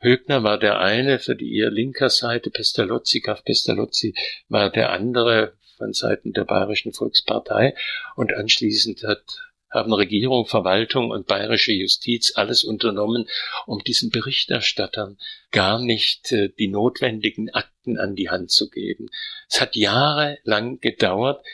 Högner 0.00 0.42
war 0.42 0.58
der 0.58 0.78
eine 0.78 1.18
für 1.18 1.34
die 1.34 1.56
eher 1.56 1.70
linker 1.70 2.10
Seite, 2.10 2.50
Pestalozzi, 2.50 3.20
Graf 3.20 3.44
Pestalozzi 3.44 4.14
war 4.48 4.70
der 4.70 4.90
andere 4.90 5.57
von 5.78 5.94
Seiten 5.94 6.32
der 6.32 6.44
Bayerischen 6.44 6.92
Volkspartei 6.92 7.74
und 8.16 8.34
anschließend 8.34 9.04
hat 9.04 9.22
haben 9.70 9.92
Regierung, 9.92 10.46
Verwaltung 10.46 11.10
und 11.10 11.26
bayerische 11.26 11.72
Justiz 11.72 12.32
alles 12.36 12.64
unternommen, 12.64 13.28
um 13.66 13.82
diesen 13.84 14.10
Berichterstattern 14.10 15.18
gar 15.50 15.78
nicht 15.78 16.32
äh, 16.32 16.48
die 16.48 16.68
notwendigen 16.68 17.50
Akten 17.50 17.98
an 17.98 18.14
die 18.14 18.30
Hand 18.30 18.50
zu 18.50 18.70
geben. 18.70 19.08
Es 19.48 19.60
hat 19.60 19.76
jahrelang 19.76 20.80
gedauert, 20.80 21.44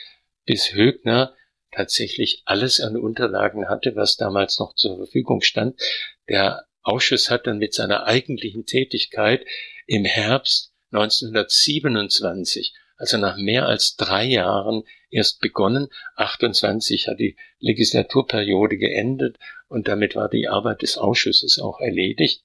bis 0.45 0.73
Högner 0.73 1.35
tatsächlich 1.71 2.41
alles 2.45 2.79
an 2.79 2.95
Unterlagen 2.95 3.67
hatte, 3.67 3.95
was 3.95 4.15
damals 4.15 4.59
noch 4.59 4.75
zur 4.75 4.95
Verfügung 4.95 5.41
stand. 5.41 5.79
Der 6.29 6.65
Ausschuss 6.83 7.29
hat 7.29 7.47
dann 7.47 7.57
mit 7.57 7.73
seiner 7.73 8.05
eigentlichen 8.05 8.65
Tätigkeit 8.65 9.45
im 9.87 10.05
Herbst 10.05 10.71
1927 10.91 12.73
also 12.97 13.17
nach 13.17 13.37
mehr 13.37 13.65
als 13.65 13.95
drei 13.95 14.23
Jahren 14.23 14.83
erst 15.09 15.39
begonnen. 15.39 15.87
28 16.15 17.07
hat 17.07 17.19
die 17.19 17.35
Legislaturperiode 17.59 18.77
geendet 18.77 19.37
und 19.67 19.87
damit 19.87 20.15
war 20.15 20.29
die 20.29 20.47
Arbeit 20.47 20.81
des 20.81 20.97
Ausschusses 20.97 21.59
auch 21.59 21.79
erledigt. 21.79 22.43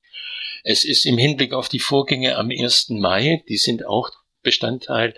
Es 0.62 0.84
ist 0.84 1.06
im 1.06 1.18
Hinblick 1.18 1.52
auf 1.52 1.68
die 1.68 1.78
Vorgänge 1.78 2.36
am 2.36 2.50
1. 2.50 2.90
Mai, 2.90 3.42
die 3.48 3.56
sind 3.56 3.86
auch 3.86 4.10
Bestandteil 4.42 5.14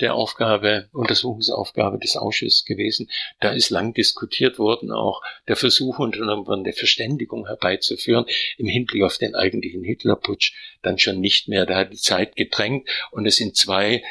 der 0.00 0.14
Aufgabe, 0.14 0.88
Untersuchungsaufgabe 0.92 1.98
des 1.98 2.16
Ausschusses 2.16 2.64
gewesen. 2.64 3.08
Da 3.40 3.52
ist 3.52 3.70
lang 3.70 3.94
diskutiert 3.94 4.58
worden, 4.58 4.92
auch 4.92 5.22
der 5.48 5.56
Versuch 5.56 5.98
unternommen 5.98 6.46
worden, 6.46 6.64
eine 6.64 6.74
Verständigung 6.74 7.46
herbeizuführen 7.46 8.26
im 8.58 8.66
Hinblick 8.66 9.02
auf 9.02 9.16
den 9.16 9.34
eigentlichen 9.34 9.82
Hitlerputsch, 9.82 10.52
dann 10.82 10.98
schon 10.98 11.20
nicht 11.20 11.48
mehr. 11.48 11.64
Da 11.64 11.76
hat 11.76 11.92
die 11.92 11.96
Zeit 11.96 12.36
gedrängt 12.36 12.88
und 13.10 13.24
es 13.26 13.36
sind 13.36 13.56
zwei 13.56 14.02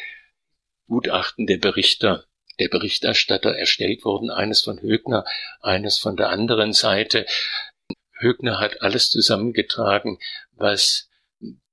Gutachten 0.87 1.47
der 1.47 1.57
Berichter, 1.57 2.25
der 2.59 2.69
Berichterstatter 2.69 3.55
erstellt 3.55 4.05
worden, 4.05 4.29
eines 4.29 4.61
von 4.61 4.79
Högner, 4.79 5.25
eines 5.61 5.97
von 5.97 6.15
der 6.15 6.29
anderen 6.29 6.73
Seite. 6.73 7.25
Högner 8.17 8.59
hat 8.59 8.81
alles 8.81 9.09
zusammengetragen, 9.09 10.19
was 10.53 11.09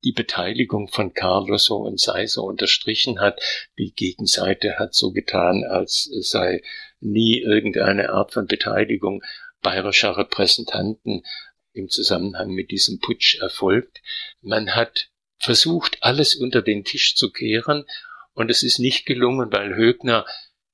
die 0.05 0.13
Beteiligung 0.13 0.89
von 0.89 1.15
Carloso 1.15 1.77
und 1.77 2.01
Seiser 2.01 2.43
unterstrichen 2.43 3.21
hat. 3.21 3.41
Die 3.79 3.93
Gegenseite 3.95 4.79
hat 4.79 4.95
so 4.95 5.13
getan, 5.13 5.65
als 5.65 6.11
sei 6.21 6.63
nie 7.01 7.41
irgendeine 7.41 8.11
Art 8.11 8.33
von 8.33 8.47
Beteiligung 8.47 9.23
bayerischer 9.61 10.17
Repräsentanten 10.17 11.25
im 11.73 11.89
Zusammenhang 11.89 12.51
mit 12.51 12.71
diesem 12.71 12.99
Putsch 12.99 13.41
erfolgt. 13.41 14.03
Man 14.41 14.75
hat 14.75 15.09
versucht, 15.39 15.99
alles 16.01 16.35
unter 16.35 16.63
den 16.63 16.85
Tisch 16.85 17.15
zu 17.15 17.31
kehren 17.31 17.85
und 18.35 18.51
es 18.51 18.63
ist 18.63 18.79
nicht 18.79 19.07
gelungen, 19.07 19.53
weil 19.53 19.75
Högner 19.75 20.27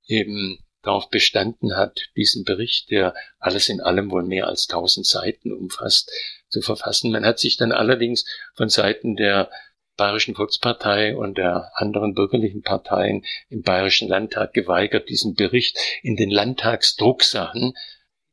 eben 0.07 0.65
darauf 0.83 1.11
bestanden 1.11 1.77
hat, 1.77 2.09
diesen 2.17 2.45
Bericht, 2.45 2.91
der 2.91 3.15
alles 3.39 3.69
in 3.69 3.81
allem 3.81 4.11
wohl 4.11 4.23
mehr 4.23 4.47
als 4.47 4.67
tausend 4.67 5.07
Seiten 5.07 5.53
umfasst, 5.53 6.11
zu 6.49 6.63
verfassen. 6.63 7.11
Man 7.11 7.27
hat 7.27 7.39
sich 7.39 7.57
dann 7.57 7.73
allerdings 7.73 8.25
von 8.55 8.69
Seiten 8.69 9.17
der 9.17 9.51
Bayerischen 9.97 10.37
Volkspartei 10.37 11.17
und 11.17 11.37
der 11.39 11.73
anderen 11.75 12.15
bürgerlichen 12.15 12.63
Parteien 12.63 13.27
im 13.49 13.63
Bayerischen 13.63 14.09
Landtag 14.09 14.55
geweigert, 14.55 15.09
diesen 15.09 15.35
Bericht 15.35 15.77
in 16.03 16.15
den 16.15 16.31
Landtagsdrucksachen 16.31 17.75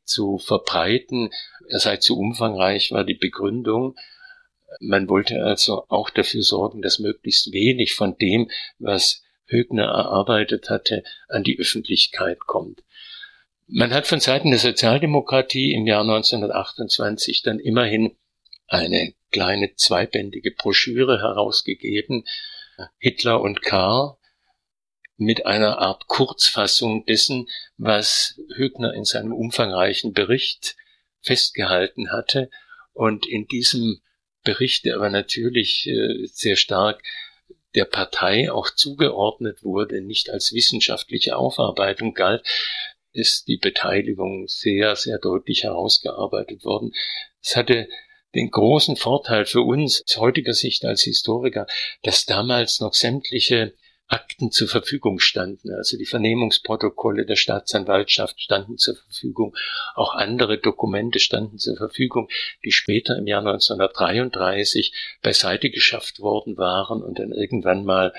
zu 0.04 0.38
verbreiten. 0.38 1.30
Er 1.68 1.80
sei 1.80 1.96
zu 1.96 2.16
umfangreich, 2.16 2.92
war 2.92 3.02
die 3.04 3.14
Begründung. 3.14 3.96
Man 4.80 5.08
wollte 5.08 5.42
also 5.42 5.84
auch 5.88 6.10
dafür 6.10 6.42
sorgen, 6.42 6.82
dass 6.82 6.98
möglichst 6.98 7.52
wenig 7.52 7.94
von 7.94 8.16
dem, 8.18 8.50
was 8.78 9.22
Högner 9.46 9.84
erarbeitet 9.84 10.70
hatte, 10.70 11.04
an 11.28 11.44
die 11.44 11.58
Öffentlichkeit 11.58 12.40
kommt. 12.40 12.82
Man 13.68 13.92
hat 13.92 14.06
von 14.06 14.20
Seiten 14.20 14.50
der 14.50 14.60
Sozialdemokratie 14.60 15.72
im 15.72 15.86
Jahr 15.86 16.02
1928 16.02 17.42
dann 17.42 17.58
immerhin 17.58 18.16
eine 18.68 19.14
kleine 19.30 19.74
zweibändige 19.74 20.52
Broschüre 20.52 21.20
herausgegeben, 21.20 22.24
Hitler 22.98 23.40
und 23.40 23.62
Karl, 23.62 24.16
mit 25.16 25.46
einer 25.46 25.78
Art 25.78 26.08
Kurzfassung 26.08 27.06
dessen, 27.06 27.48
was 27.78 28.38
Högner 28.54 28.92
in 28.94 29.04
seinem 29.04 29.32
umfangreichen 29.32 30.12
Bericht 30.12 30.76
festgehalten 31.20 32.12
hatte. 32.12 32.50
Und 32.92 33.26
in 33.26 33.46
diesem 33.46 34.00
Bericht, 34.46 34.86
der 34.86 34.96
aber 34.96 35.10
natürlich 35.10 35.86
äh, 35.86 36.26
sehr 36.26 36.56
stark 36.56 37.02
der 37.74 37.84
Partei 37.84 38.50
auch 38.50 38.70
zugeordnet 38.70 39.62
wurde, 39.62 40.00
nicht 40.00 40.30
als 40.30 40.54
wissenschaftliche 40.54 41.36
Aufarbeitung 41.36 42.14
galt, 42.14 42.42
ist 43.12 43.48
die 43.48 43.58
Beteiligung 43.58 44.48
sehr, 44.48 44.96
sehr 44.96 45.18
deutlich 45.18 45.64
herausgearbeitet 45.64 46.64
worden. 46.64 46.92
Es 47.42 47.56
hatte 47.56 47.88
den 48.34 48.50
großen 48.50 48.96
Vorteil 48.96 49.46
für 49.46 49.62
uns 49.62 50.02
aus 50.06 50.16
heutiger 50.18 50.54
Sicht 50.54 50.84
als 50.84 51.02
Historiker, 51.02 51.66
dass 52.02 52.26
damals 52.26 52.80
noch 52.80 52.94
sämtliche 52.94 53.74
Akten 54.08 54.52
zur 54.52 54.68
Verfügung 54.68 55.18
standen. 55.18 55.72
Also 55.72 55.96
die 55.96 56.06
Vernehmungsprotokolle 56.06 57.26
der 57.26 57.36
Staatsanwaltschaft 57.36 58.40
standen 58.40 58.78
zur 58.78 58.96
Verfügung. 58.96 59.56
Auch 59.94 60.14
andere 60.14 60.58
Dokumente 60.58 61.18
standen 61.18 61.58
zur 61.58 61.76
Verfügung, 61.76 62.28
die 62.64 62.72
später 62.72 63.16
im 63.16 63.26
Jahr 63.26 63.40
1933 63.40 64.92
beiseite 65.22 65.70
geschafft 65.70 66.20
worden 66.20 66.56
waren 66.56 67.02
und 67.02 67.18
dann 67.18 67.32
irgendwann 67.32 67.84
mal 67.84 68.12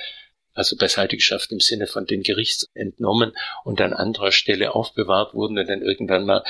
also 0.53 0.75
beiseite 0.75 1.15
geschafft 1.15 1.51
im 1.51 1.59
Sinne 1.59 1.85
von 1.85 2.07
den 2.07 2.23
Gerichts 2.23 2.65
entnommen 2.73 3.33
und 3.63 3.79
an 3.79 3.93
anderer 3.93 4.31
Stelle 4.31 4.73
aufbewahrt 4.73 5.35
wurden 5.35 5.57
und 5.59 5.69
dann 5.69 5.83
irgendwann 5.83 6.25
mal 6.25 6.43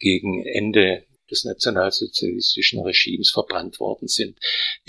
gegen 0.00 0.44
Ende 0.44 1.06
des 1.30 1.44
nationalsozialistischen 1.44 2.80
Regimes 2.80 3.30
verbrannt 3.30 3.78
worden 3.78 4.08
sind. 4.08 4.38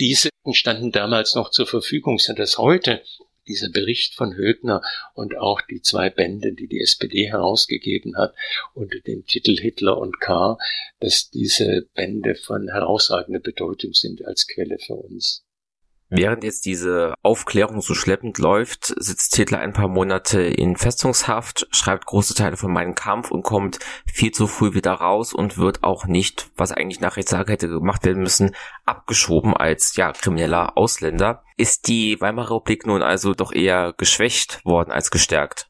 Diese 0.00 0.28
standen 0.52 0.90
damals 0.90 1.36
noch 1.36 1.50
zur 1.50 1.66
Verfügung, 1.66 2.18
sind 2.18 2.38
das 2.38 2.58
heute 2.58 3.02
dieser 3.46 3.70
Bericht 3.70 4.14
von 4.14 4.34
Högner 4.34 4.82
und 5.14 5.36
auch 5.36 5.60
die 5.60 5.82
zwei 5.82 6.10
Bände, 6.10 6.52
die 6.52 6.68
die 6.68 6.80
SPD 6.80 7.28
herausgegeben 7.28 8.16
hat 8.16 8.34
unter 8.74 9.00
dem 9.00 9.24
Titel 9.26 9.56
Hitler 9.56 9.98
und 9.98 10.20
K., 10.20 10.58
dass 11.00 11.30
diese 11.30 11.88
Bände 11.94 12.34
von 12.34 12.68
herausragender 12.68 13.40
Bedeutung 13.40 13.92
sind 13.92 14.24
als 14.24 14.46
Quelle 14.46 14.78
für 14.78 14.94
uns. 14.94 15.43
Während 16.10 16.44
jetzt 16.44 16.66
diese 16.66 17.14
Aufklärung 17.22 17.80
so 17.80 17.94
schleppend 17.94 18.38
läuft, 18.38 18.94
sitzt 18.98 19.34
Hitler 19.36 19.58
ein 19.58 19.72
paar 19.72 19.88
Monate 19.88 20.42
in 20.42 20.76
Festungshaft, 20.76 21.66
schreibt 21.70 22.06
große 22.06 22.34
Teile 22.34 22.56
von 22.56 22.72
meinem 22.72 22.94
Kampf 22.94 23.30
und 23.30 23.42
kommt 23.42 23.78
viel 24.06 24.30
zu 24.30 24.46
früh 24.46 24.74
wieder 24.74 24.92
raus 24.92 25.32
und 25.32 25.56
wird 25.56 25.82
auch 25.82 26.04
nicht, 26.04 26.50
was 26.56 26.72
eigentlich 26.72 27.00
nach 27.00 27.16
Rechtslage 27.16 27.52
hätte 27.52 27.68
gemacht 27.68 28.04
werden 28.04 28.22
müssen, 28.22 28.54
abgeschoben 28.84 29.54
als 29.54 29.96
ja 29.96 30.12
krimineller 30.12 30.76
Ausländer. 30.76 31.42
Ist 31.56 31.88
die 31.88 32.20
Weimarer 32.20 32.56
Republik 32.56 32.86
nun 32.86 33.02
also 33.02 33.32
doch 33.32 33.52
eher 33.52 33.94
geschwächt 33.96 34.64
worden 34.64 34.92
als 34.92 35.10
gestärkt? 35.10 35.68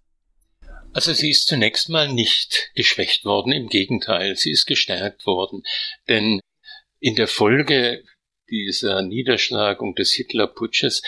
Also 0.93 1.13
sie 1.13 1.31
ist 1.31 1.47
zunächst 1.47 1.89
mal 1.89 2.13
nicht 2.13 2.71
geschwächt 2.75 3.25
worden, 3.25 3.53
im 3.53 3.69
Gegenteil, 3.69 4.37
sie 4.37 4.51
ist 4.51 4.67
gestärkt 4.67 5.27
worden. 5.27 5.63
Denn 6.09 6.41
in 7.01 7.17
der 7.17 7.29
Folge 7.29 8.05
dieser 8.51 9.03
Niederschlagung 9.03 9.95
des 9.95 10.13
Hitlerputsches 10.13 11.03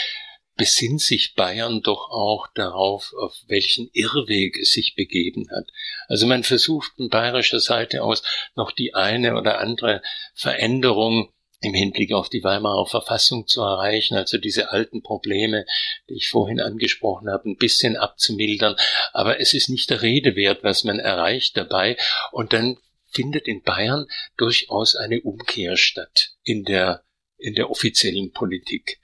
besinnt 0.57 1.03
sich 1.03 1.35
Bayern 1.35 1.83
doch 1.83 2.11
auch 2.11 2.47
darauf, 2.55 3.13
auf 3.19 3.35
welchen 3.47 3.91
Irrweg 3.93 4.59
es 4.59 4.73
sich 4.73 4.95
begeben 4.95 5.49
hat. 5.51 5.69
Also 6.09 6.27
man 6.27 6.45
versucht 6.45 6.93
von 6.97 7.11
bayerischer 7.11 7.61
Seite 7.61 8.03
aus 8.03 8.23
noch 8.55 8.73
die 8.73 8.95
eine 8.95 9.37
oder 9.37 9.61
andere 9.61 10.03
Veränderung 10.35 11.31
im 11.61 11.75
Hinblick 11.75 12.13
auf 12.13 12.29
die 12.29 12.45
Weimarer 12.45 12.87
Verfassung 12.87 13.47
zu 13.47 13.63
erreichen, 13.63 14.15
also 14.15 14.39
diese 14.39 14.71
alten 14.71 15.03
Probleme, 15.03 15.65
die 16.09 16.15
ich 16.15 16.29
vorhin 16.29 16.61
angesprochen 16.61 17.31
habe, 17.31 17.51
ein 17.51 17.57
bisschen 17.57 17.97
abzumildern. 17.97 18.77
Aber 19.13 19.41
es 19.41 19.55
ist 19.55 19.69
nicht 19.69 19.91
der 19.91 20.03
Rede 20.03 20.37
wert, 20.37 20.63
was 20.63 20.85
man 20.85 20.99
erreicht 20.99 21.57
dabei. 21.57 21.97
Und 22.33 22.53
dann 22.53 22.79
findet 23.11 23.49
in 23.49 23.63
Bayern 23.63 24.07
durchaus 24.37 24.97
eine 24.97 25.21
Umkehr 25.23 25.77
statt 25.77 26.33
in 26.43 26.65
der, 26.65 27.03
in 27.39 27.55
der 27.55 27.71
offiziellen 27.71 28.33
Politik. 28.33 29.01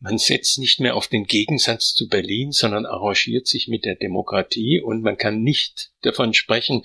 Man 0.00 0.18
setzt 0.18 0.58
nicht 0.58 0.80
mehr 0.80 0.96
auf 0.96 1.08
den 1.08 1.24
Gegensatz 1.24 1.94
zu 1.94 2.08
Berlin, 2.08 2.52
sondern 2.52 2.84
arrangiert 2.84 3.46
sich 3.46 3.68
mit 3.68 3.86
der 3.86 3.94
Demokratie 3.94 4.82
und 4.82 5.00
man 5.00 5.16
kann 5.16 5.40
nicht 5.40 5.92
davon 6.02 6.34
sprechen, 6.34 6.82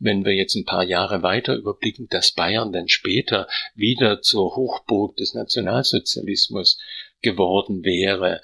wenn 0.00 0.24
wir 0.24 0.34
jetzt 0.34 0.56
ein 0.56 0.64
paar 0.64 0.82
Jahre 0.82 1.22
weiter 1.22 1.54
überblicken, 1.54 2.08
dass 2.10 2.32
Bayern 2.32 2.72
dann 2.72 2.88
später 2.88 3.46
wieder 3.76 4.20
zur 4.20 4.56
Hochburg 4.56 5.16
des 5.16 5.34
Nationalsozialismus 5.34 6.80
geworden 7.22 7.84
wäre. 7.84 8.42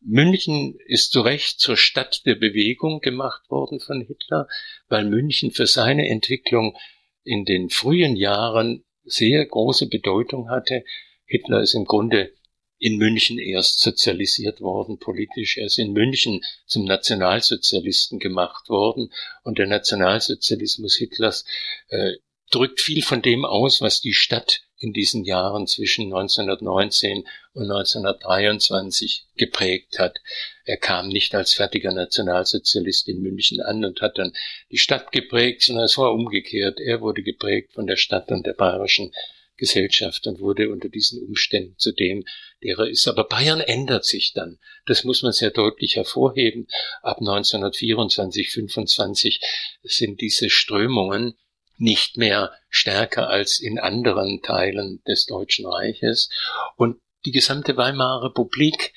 München 0.00 0.78
ist 0.86 1.12
zu 1.12 1.20
Recht 1.20 1.60
zur 1.60 1.76
Stadt 1.76 2.24
der 2.24 2.36
Bewegung 2.36 3.00
gemacht 3.00 3.50
worden 3.50 3.80
von 3.80 4.00
Hitler, 4.00 4.48
weil 4.88 5.04
München 5.04 5.50
für 5.50 5.66
seine 5.66 6.08
Entwicklung 6.08 6.76
in 7.22 7.44
den 7.44 7.68
frühen 7.68 8.16
Jahren 8.16 8.84
sehr 9.04 9.44
große 9.46 9.88
Bedeutung 9.88 10.50
hatte. 10.50 10.84
Hitler 11.24 11.62
ist 11.62 11.74
im 11.74 11.84
Grunde 11.84 12.32
in 12.78 12.96
München 12.96 13.38
erst 13.38 13.80
sozialisiert 13.80 14.60
worden 14.60 14.98
politisch. 14.98 15.56
Er 15.56 15.66
ist 15.66 15.78
in 15.78 15.92
München 15.92 16.40
zum 16.66 16.84
Nationalsozialisten 16.84 18.18
gemacht 18.18 18.68
worden 18.68 19.12
und 19.44 19.58
der 19.58 19.68
Nationalsozialismus 19.68 20.96
Hitlers 20.96 21.44
äh, 21.88 22.14
drückt 22.50 22.80
viel 22.80 23.02
von 23.02 23.22
dem 23.22 23.44
aus, 23.44 23.80
was 23.80 24.00
die 24.00 24.14
Stadt 24.14 24.62
in 24.82 24.92
diesen 24.92 25.24
Jahren 25.24 25.66
zwischen 25.66 26.06
1919 26.06 27.24
und 27.54 27.70
1923 27.70 29.26
geprägt 29.36 29.98
hat. 29.98 30.18
Er 30.64 30.76
kam 30.76 31.08
nicht 31.08 31.34
als 31.34 31.54
fertiger 31.54 31.92
Nationalsozialist 31.92 33.08
in 33.08 33.22
München 33.22 33.60
an 33.60 33.84
und 33.84 34.00
hat 34.00 34.18
dann 34.18 34.32
die 34.70 34.78
Stadt 34.78 35.12
geprägt, 35.12 35.62
sondern 35.62 35.84
es 35.84 35.96
war 35.98 36.12
umgekehrt. 36.12 36.80
Er 36.80 37.00
wurde 37.00 37.22
geprägt 37.22 37.72
von 37.72 37.86
der 37.86 37.96
Stadt 37.96 38.30
und 38.30 38.44
der 38.46 38.54
bayerischen 38.54 39.12
Gesellschaft 39.56 40.26
und 40.26 40.40
wurde 40.40 40.70
unter 40.70 40.88
diesen 40.88 41.22
Umständen 41.22 41.78
zu 41.78 41.92
dem, 41.92 42.24
der 42.64 42.78
er 42.78 42.88
ist. 42.88 43.06
Aber 43.06 43.24
Bayern 43.24 43.60
ändert 43.60 44.04
sich 44.04 44.32
dann. 44.32 44.58
Das 44.86 45.04
muss 45.04 45.22
man 45.22 45.32
sehr 45.32 45.52
deutlich 45.52 45.94
hervorheben. 45.94 46.66
Ab 47.02 47.18
1924, 47.18 48.50
25 48.50 49.40
sind 49.84 50.20
diese 50.20 50.50
Strömungen 50.50 51.34
nicht 51.82 52.16
mehr 52.16 52.52
stärker 52.70 53.28
als 53.28 53.58
in 53.58 53.78
anderen 53.78 54.40
Teilen 54.40 55.02
des 55.06 55.26
Deutschen 55.26 55.66
Reiches. 55.66 56.30
Und 56.76 57.00
die 57.24 57.32
gesamte 57.32 57.76
Weimarer 57.76 58.26
Republik 58.26 58.94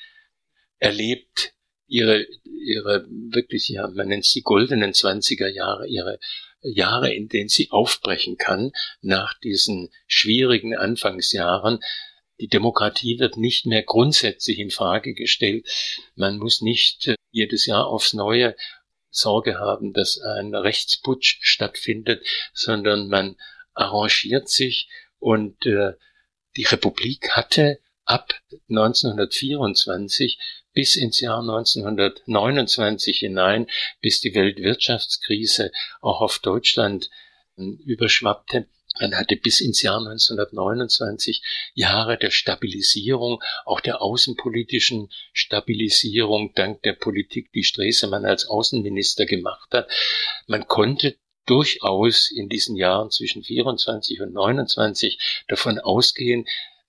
erlebt 0.77 1.53
ihre, 1.87 2.25
ihre 2.43 3.05
wirklich, 3.09 3.67
ja, 3.69 3.87
man 3.87 4.07
nennt 4.07 4.25
es 4.25 4.31
die 4.31 4.43
goldenen 4.43 4.93
Zwanziger 4.93 5.49
Jahre, 5.49 5.87
ihre 5.87 6.19
Jahre, 6.61 7.13
in 7.13 7.27
denen 7.27 7.49
sie 7.49 7.71
aufbrechen 7.71 8.37
kann 8.37 8.71
nach 9.01 9.33
diesen 9.39 9.89
schwierigen 10.05 10.75
Anfangsjahren. 10.75 11.79
Die 12.39 12.47
Demokratie 12.47 13.17
wird 13.19 13.37
nicht 13.37 13.65
mehr 13.65 13.83
grundsätzlich 13.83 14.59
in 14.59 14.69
Frage 14.69 15.13
gestellt. 15.15 15.67
Man 16.15 16.37
muss 16.37 16.61
nicht 16.61 17.07
äh, 17.07 17.15
jedes 17.31 17.65
Jahr 17.65 17.87
aufs 17.87 18.13
Neue 18.13 18.55
Sorge 19.15 19.59
haben, 19.59 19.93
dass 19.93 20.19
ein 20.19 20.53
Rechtsputsch 20.53 21.39
stattfindet, 21.41 22.25
sondern 22.53 23.07
man 23.07 23.37
arrangiert 23.73 24.49
sich 24.49 24.89
und 25.19 25.65
äh, 25.65 25.93
die 26.57 26.63
Republik 26.63 27.31
hatte 27.31 27.79
ab 28.05 28.33
1924 28.69 30.37
bis 30.73 30.95
ins 30.95 31.19
Jahr 31.21 31.39
1929 31.39 33.19
hinein, 33.19 33.67
bis 34.01 34.21
die 34.21 34.35
Weltwirtschaftskrise 34.35 35.71
auch 36.01 36.21
auf 36.21 36.39
Deutschland 36.39 37.09
ähm, 37.57 37.81
überschwappte. 37.85 38.67
Man 38.99 39.15
hatte 39.15 39.35
bis 39.35 39.61
ins 39.61 39.81
Jahr 39.81 39.97
1929 39.97 41.41
Jahre 41.73 42.17
der 42.17 42.31
Stabilisierung, 42.31 43.43
auch 43.65 43.81
der 43.81 44.01
außenpolitischen 44.01 45.09
Stabilisierung, 45.34 46.53
dank 46.55 46.81
der 46.84 46.93
Politik, 46.93 47.51
die 47.53 47.63
Stresemann 47.63 48.26
als 48.26 48.47
Außenminister 48.47 49.26
gemacht 49.26 49.69
hat. 49.72 49.89
Man 50.47 50.67
konnte 50.67 51.17
durchaus 51.45 52.31
in 52.31 52.49
diesen 52.49 52.76
Jahren 52.76 53.11
zwischen 53.11 53.43
24 53.43 54.22
und 54.22 54.34
29 54.34 55.43
davon 55.47 55.80
ausgehen, 55.80 56.45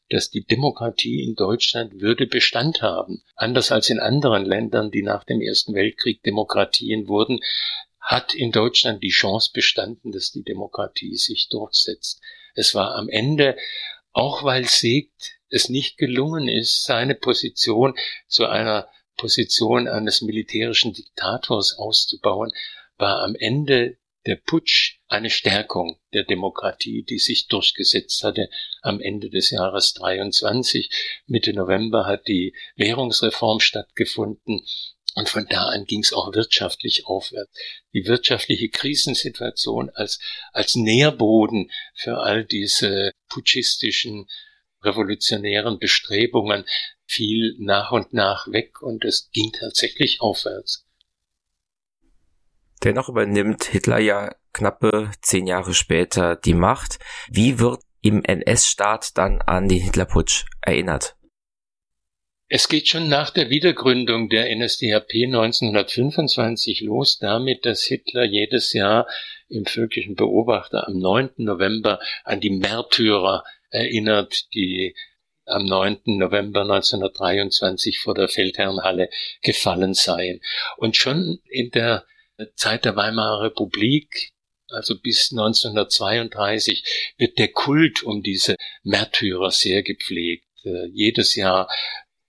dass 0.08 0.30
die 0.30 0.44
Demokratie 0.44 1.24
in 1.24 1.34
Deutschland 1.34 2.00
würde 2.00 2.26
Bestand 2.26 2.80
haben. 2.80 3.22
Anders 3.34 3.72
als 3.72 3.90
in 3.90 3.98
anderen 3.98 4.44
Ländern, 4.44 4.90
die 4.90 5.02
nach 5.02 5.24
dem 5.24 5.40
Ersten 5.40 5.74
Weltkrieg 5.74 6.22
Demokratien 6.22 7.08
wurden, 7.08 7.40
hat 8.06 8.34
in 8.34 8.52
Deutschland 8.52 9.02
die 9.02 9.10
Chance 9.10 9.50
bestanden, 9.52 10.12
dass 10.12 10.30
die 10.30 10.44
Demokratie 10.44 11.16
sich 11.16 11.48
durchsetzt. 11.48 12.20
Es 12.54 12.72
war 12.72 12.94
am 12.94 13.08
Ende, 13.08 13.56
auch 14.12 14.44
weil 14.44 14.64
Segt 14.66 15.40
es 15.48 15.68
nicht 15.68 15.98
gelungen 15.98 16.48
ist, 16.48 16.84
seine 16.84 17.16
Position 17.16 17.94
zu 18.28 18.46
einer 18.46 18.88
Position 19.16 19.88
eines 19.88 20.22
militärischen 20.22 20.92
Diktators 20.92 21.76
auszubauen, 21.78 22.52
war 22.96 23.22
am 23.22 23.34
Ende 23.34 23.98
der 24.24 24.36
Putsch 24.36 24.98
eine 25.08 25.30
Stärkung 25.30 25.98
der 26.12 26.22
Demokratie, 26.22 27.02
die 27.02 27.18
sich 27.18 27.48
durchgesetzt 27.48 28.22
hatte 28.22 28.50
am 28.82 29.00
Ende 29.00 29.30
des 29.30 29.50
Jahres 29.50 29.94
23. 29.94 30.90
Mitte 31.26 31.52
November 31.52 32.06
hat 32.06 32.28
die 32.28 32.54
Währungsreform 32.76 33.58
stattgefunden 33.58 34.64
und 35.16 35.30
von 35.30 35.46
da 35.48 35.64
an 35.68 35.86
ging 35.86 36.00
es 36.00 36.12
auch 36.12 36.34
wirtschaftlich 36.34 37.06
aufwärts. 37.06 37.50
Die 37.94 38.06
wirtschaftliche 38.06 38.68
Krisensituation 38.68 39.90
als, 39.94 40.20
als 40.52 40.76
Nährboden 40.76 41.70
für 41.94 42.18
all 42.18 42.44
diese 42.44 43.12
putschistischen, 43.28 44.28
revolutionären 44.82 45.78
Bestrebungen 45.78 46.66
fiel 47.06 47.56
nach 47.58 47.92
und 47.92 48.12
nach 48.12 48.46
weg 48.52 48.82
und 48.82 49.06
es 49.06 49.30
ging 49.32 49.52
tatsächlich 49.52 50.20
aufwärts. 50.20 50.86
Dennoch 52.84 53.08
übernimmt 53.08 53.64
Hitler 53.64 53.98
ja 53.98 54.36
knappe 54.52 55.10
zehn 55.22 55.46
Jahre 55.46 55.72
später 55.72 56.36
die 56.36 56.52
Macht. 56.52 56.98
Wie 57.30 57.58
wird 57.58 57.80
im 58.02 58.22
NS-Staat 58.22 59.16
dann 59.16 59.40
an 59.40 59.66
den 59.66 59.80
Hitlerputsch 59.80 60.44
erinnert? 60.60 61.15
Es 62.48 62.68
geht 62.68 62.86
schon 62.86 63.08
nach 63.08 63.30
der 63.30 63.50
Wiedergründung 63.50 64.28
der 64.28 64.54
NSDAP 64.54 65.10
1925 65.14 66.80
los 66.82 67.18
damit, 67.18 67.66
dass 67.66 67.82
Hitler 67.82 68.24
jedes 68.24 68.72
Jahr 68.72 69.08
im 69.48 69.66
völkischen 69.66 70.14
Beobachter 70.14 70.86
am 70.86 70.96
9. 70.96 71.30
November 71.38 71.98
an 72.22 72.40
die 72.40 72.50
Märtyrer 72.50 73.42
erinnert, 73.70 74.54
die 74.54 74.94
am 75.44 75.64
9. 75.64 76.02
November 76.04 76.60
1923 76.60 77.98
vor 77.98 78.14
der 78.14 78.28
Feldherrnhalle 78.28 79.10
gefallen 79.42 79.94
seien. 79.94 80.40
Und 80.76 80.96
schon 80.96 81.40
in 81.50 81.72
der 81.72 82.06
Zeit 82.54 82.84
der 82.84 82.94
Weimarer 82.94 83.42
Republik, 83.42 84.30
also 84.68 84.96
bis 85.00 85.32
1932, 85.32 87.14
wird 87.18 87.38
der 87.38 87.48
Kult 87.48 88.04
um 88.04 88.22
diese 88.22 88.54
Märtyrer 88.84 89.50
sehr 89.50 89.82
gepflegt. 89.82 90.44
Jedes 90.92 91.36
Jahr 91.36 91.68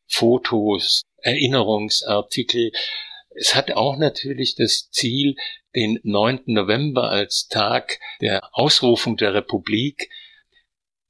Fotos, 0.08 1.02
Erinnerungsartikel. 1.18 2.72
Es 3.36 3.56
hat 3.56 3.72
auch 3.72 3.98
natürlich 3.98 4.56
das 4.56 4.90
Ziel, 4.90 5.36
den 5.76 6.00
9. 6.04 6.42
November 6.48 7.10
als 7.10 7.48
Tag 7.48 8.00
der 8.22 8.50
Ausrufung 8.52 9.18
der 9.18 9.34
Republik 9.34 10.10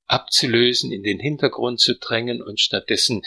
abzulösen, 0.08 0.92
in 0.92 1.04
den 1.04 1.20
Hintergrund 1.20 1.80
zu 1.80 1.96
drängen 1.96 2.42
und 2.42 2.60
stattdessen 2.60 3.22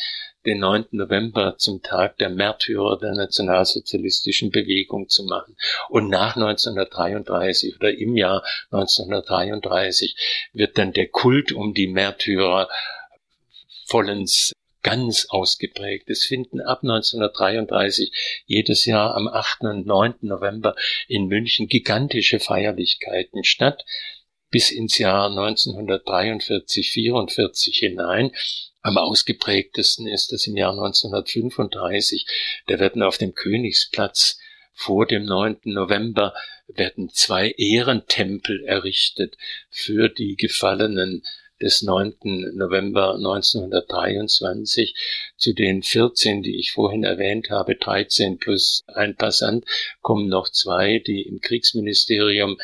den 0.47 0.61
9. 0.61 0.87
November 0.93 1.57
zum 1.59 1.83
Tag 1.83 2.17
der 2.17 2.31
Märtyrer 2.31 2.99
der 2.99 3.13
nationalsozialistischen 3.13 4.51
Bewegung 4.51 5.09
zu 5.09 5.25
machen. 5.25 5.57
Und 5.91 6.09
nach 6.09 6.37
1933 6.37 7.77
oder 7.77 7.93
im 7.93 8.17
Jahr 8.17 8.43
1933 8.71 10.51
wird 10.53 10.79
dann 10.79 10.93
der 10.93 11.09
Kult 11.09 11.53
um 11.53 11.75
die 11.75 11.89
Märtyrer 11.89 12.69
vollends 13.87 14.53
ganz 14.83 15.27
ausgeprägt. 15.29 16.09
Es 16.09 16.25
finden 16.25 16.61
ab 16.61 16.81
1933 16.83 18.45
jedes 18.47 18.85
Jahr 18.85 19.15
am 19.15 19.29
8. 19.29 19.63
und 19.63 19.87
9. 19.87 20.15
November 20.23 20.75
in 21.09 21.27
München 21.27 21.69
gigantische 21.69 22.41
Feierlichkeiten 22.41 23.45
statt 23.45 23.85
bis 24.51 24.71
ins 24.71 24.99
Jahr 24.99 25.29
1943, 25.31 26.91
44 26.91 27.79
hinein. 27.79 28.33
Am 28.83 28.99
ausgeprägtesten 28.99 30.09
ist 30.09 30.33
es 30.33 30.47
im 30.47 30.57
Jahr 30.57 30.73
1935. 30.73 32.27
Da 32.67 32.79
werden 32.79 33.03
auf 33.03 33.19
dem 33.19 33.35
Königsplatz 33.35 34.39
vor 34.73 35.07
dem 35.07 35.25
9. 35.25 35.59
November 35.65 36.35
werden 36.67 37.11
zwei 37.11 37.51
Ehrentempel 37.51 38.65
errichtet 38.65 39.37
für 39.69 40.09
die 40.09 40.37
gefallenen 40.37 41.23
des 41.61 41.83
9. 41.83 42.15
November 42.55 43.15
1923 43.15 44.95
zu 45.37 45.53
den 45.53 45.83
14, 45.83 46.43
die 46.43 46.59
ich 46.59 46.73
vorhin 46.73 47.05
erwähnt 47.05 47.51
habe, 47.51 47.77
13 47.77 48.39
plus 48.39 48.83
ein 48.87 49.17
Passant, 49.17 49.65
kommen 50.01 50.29
noch 50.29 50.49
zwei, 50.49 50.99
die 50.99 51.23
im 51.23 51.41
Kriegsministerium 51.41 52.59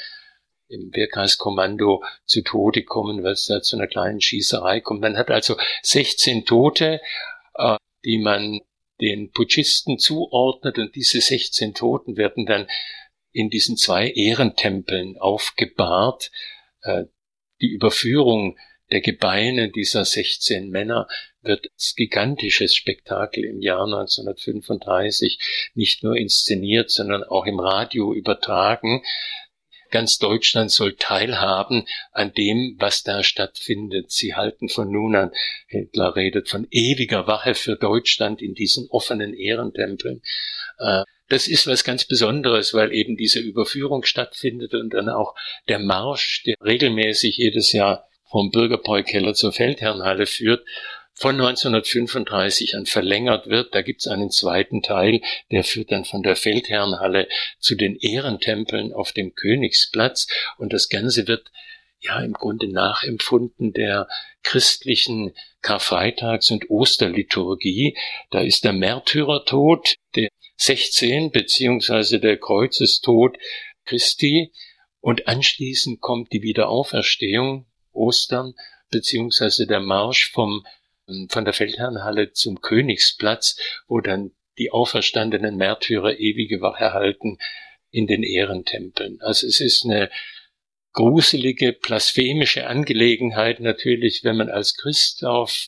im 0.68 0.93
Wehrkreiskommando 0.94 2.02
zu 2.24 2.43
Tode 2.43 2.82
kommen, 2.82 3.23
weil 3.23 3.32
es 3.32 3.47
da 3.47 3.62
zu 3.62 3.77
einer 3.77 3.86
kleinen 3.86 4.20
Schießerei 4.20 4.81
kommt. 4.81 5.01
Man 5.01 5.16
hat 5.16 5.31
also 5.31 5.56
16 5.82 6.44
Tote, 6.44 7.01
äh, 7.55 7.77
die 8.05 8.18
man 8.18 8.60
den 9.01 9.31
Putschisten 9.31 9.98
zuordnet 9.98 10.78
und 10.78 10.94
diese 10.97 11.20
16 11.20 11.74
Toten 11.74 12.16
werden 12.16 12.47
dann 12.47 12.66
in 13.32 13.51
diesen 13.51 13.77
zwei 13.77 14.10
Ehrentempeln 14.10 15.18
aufgebahrt. 15.18 16.31
Äh, 16.82 17.05
die 17.60 17.68
Überführung 17.68 18.59
der 18.91 19.01
Gebeine 19.01 19.71
dieser 19.71 20.05
16 20.05 20.71
Männer 20.71 21.09
wird 21.43 21.69
als 21.73 21.95
gigantisches 21.97 22.75
Spektakel 22.75 23.45
im 23.45 23.61
Jahr 23.61 23.85
1935 23.85 25.71
nicht 25.75 26.03
nur 26.03 26.17
inszeniert, 26.17 26.91
sondern 26.91 27.25
auch 27.25 27.47
im 27.47 27.59
Radio 27.61 28.13
übertragen. 28.15 29.03
Ganz 29.91 30.19
Deutschland 30.19 30.71
soll 30.71 30.97
teilhaben 30.97 31.87
an 32.13 32.33
dem, 32.33 32.77
was 32.79 33.03
da 33.03 33.23
stattfindet. 33.23 34.11
Sie 34.11 34.35
halten 34.35 34.69
von 34.69 34.91
nun 34.91 35.15
an, 35.15 35.33
Hitler 35.69 36.17
redet 36.17 36.49
von 36.49 36.67
ewiger 36.71 37.27
Wache 37.27 37.55
für 37.55 37.77
Deutschland 37.77 38.43
in 38.43 38.55
diesen 38.55 38.89
offenen 38.91 39.33
Ehrentempeln. 39.33 40.23
Äh, 40.79 41.05
das 41.29 41.49
ist 41.49 41.67
was 41.67 41.83
ganz 41.83 42.05
Besonderes, 42.05 42.73
weil 42.75 42.93
eben 42.93 43.17
diese 43.17 43.41
Überführung 43.41 44.05
stattfindet 44.05 44.75
und 44.75 44.91
dann 44.91 45.09
auch 45.09 45.35
der 45.69 45.79
Marsch, 45.79 46.45
der 46.45 46.57
regelmäßig 46.65 47.37
jedes 47.37 47.73
Jahr 47.73 48.09
vom 48.31 48.51
Bürgerbräukeller 48.51 49.35
zur 49.35 49.53
Feldherrnhalle 49.53 50.27
führt, 50.27 50.65
von 51.16 51.40
1935 51.40 52.77
an 52.77 52.85
verlängert 52.85 53.47
wird. 53.47 53.74
Da 53.74 53.81
gibt's 53.81 54.07
einen 54.07 54.31
zweiten 54.31 54.82
Teil, 54.82 55.23
der 55.51 55.65
führt 55.65 55.90
dann 55.90 56.05
von 56.05 56.23
der 56.23 56.36
Feldherrnhalle 56.36 57.28
zu 57.59 57.74
den 57.74 57.97
Ehrentempeln 57.97 58.93
auf 58.93 59.12
dem 59.12 59.35
Königsplatz 59.35 60.27
und 60.59 60.73
das 60.73 60.89
Ganze 60.90 61.27
wird 61.27 61.51
ja 62.01 62.20
im 62.20 62.35
Grunde 62.35 62.70
nachempfunden 62.70 63.73
der 63.73 64.09
christlichen 64.43 65.32
Karfreitags- 65.62 66.53
und 66.53 66.70
Osterliturgie. 66.70 67.97
Da 68.31 68.40
ist 68.40 68.65
der 68.65 68.74
Märtyrertod, 68.74 69.94
der 70.15 70.28
16 70.57 71.31
beziehungsweise 71.31 72.20
der 72.20 72.39
Kreuzestod 72.39 73.39
Christi 73.86 74.53
und 75.01 75.28
anschließend 75.28 76.01
kommt 76.01 76.32
die 76.32 76.43
Wiederauferstehung 76.43 77.66
Ostern 77.97 78.55
beziehungsweise 78.90 79.66
der 79.66 79.81
Marsch 79.81 80.31
vom 80.32 80.64
von 81.28 81.44
der 81.44 81.55
Feldherrnhalle 81.55 82.32
zum 82.32 82.60
Königsplatz, 82.60 83.56
wo 83.86 84.01
dann 84.01 84.32
die 84.59 84.73
auferstandenen 84.73 85.56
Märtyrer 85.56 86.18
ewige 86.18 86.60
Wache 86.60 86.85
erhalten 86.85 87.39
in 87.90 88.06
den 88.06 88.23
Ehrentempeln. 88.23 89.20
Also 89.20 89.47
es 89.47 89.60
ist 89.60 89.85
eine 89.85 90.10
gruselige, 90.93 91.73
blasphemische 91.74 92.66
Angelegenheit 92.66 93.60
natürlich, 93.60 94.24
wenn 94.24 94.36
man 94.36 94.48
als 94.48 94.77
Christ 94.77 95.24
auf 95.24 95.66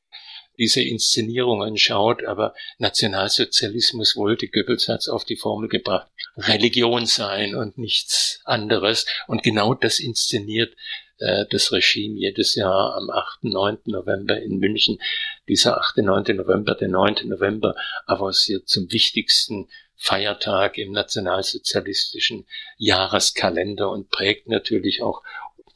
diese 0.59 0.83
Inszenierungen 0.83 1.77
schaut, 1.77 2.25
aber 2.25 2.55
Nationalsozialismus 2.79 4.17
wollte, 4.17 4.49
Goebbels 4.49 4.89
hat 4.89 5.01
es 5.01 5.09
auf 5.09 5.25
die 5.25 5.37
Formel 5.37 5.69
gebracht, 5.69 6.09
Religion 6.37 7.07
sein 7.07 7.55
und 7.55 7.79
nichts 7.79 8.41
anderes. 8.45 9.07
Und 9.29 9.45
genau 9.45 9.75
das 9.75 10.01
inszeniert 10.01 10.75
äh, 11.19 11.47
das 11.51 11.73
Regime 11.73 12.17
jedes 12.17 12.55
Jahr 12.55 12.97
am 12.97 13.11
8., 13.11 13.45
9. 13.45 13.79
November 13.87 14.41
in 14.41 14.59
München. 14.59 14.99
Dieser 15.49 15.79
8., 15.79 15.99
9. 15.99 16.37
November, 16.37 16.75
der 16.75 16.89
9. 16.89 17.29
November 17.29 17.75
avanciert 18.07 18.69
zum 18.69 18.91
wichtigsten 18.93 19.69
Feiertag 19.97 20.79
im 20.79 20.93
nationalsozialistischen 20.93 22.47
Jahreskalender 22.77 23.91
und 23.91 24.11
prägt 24.11 24.49
natürlich 24.49 25.03
auch 25.03 25.23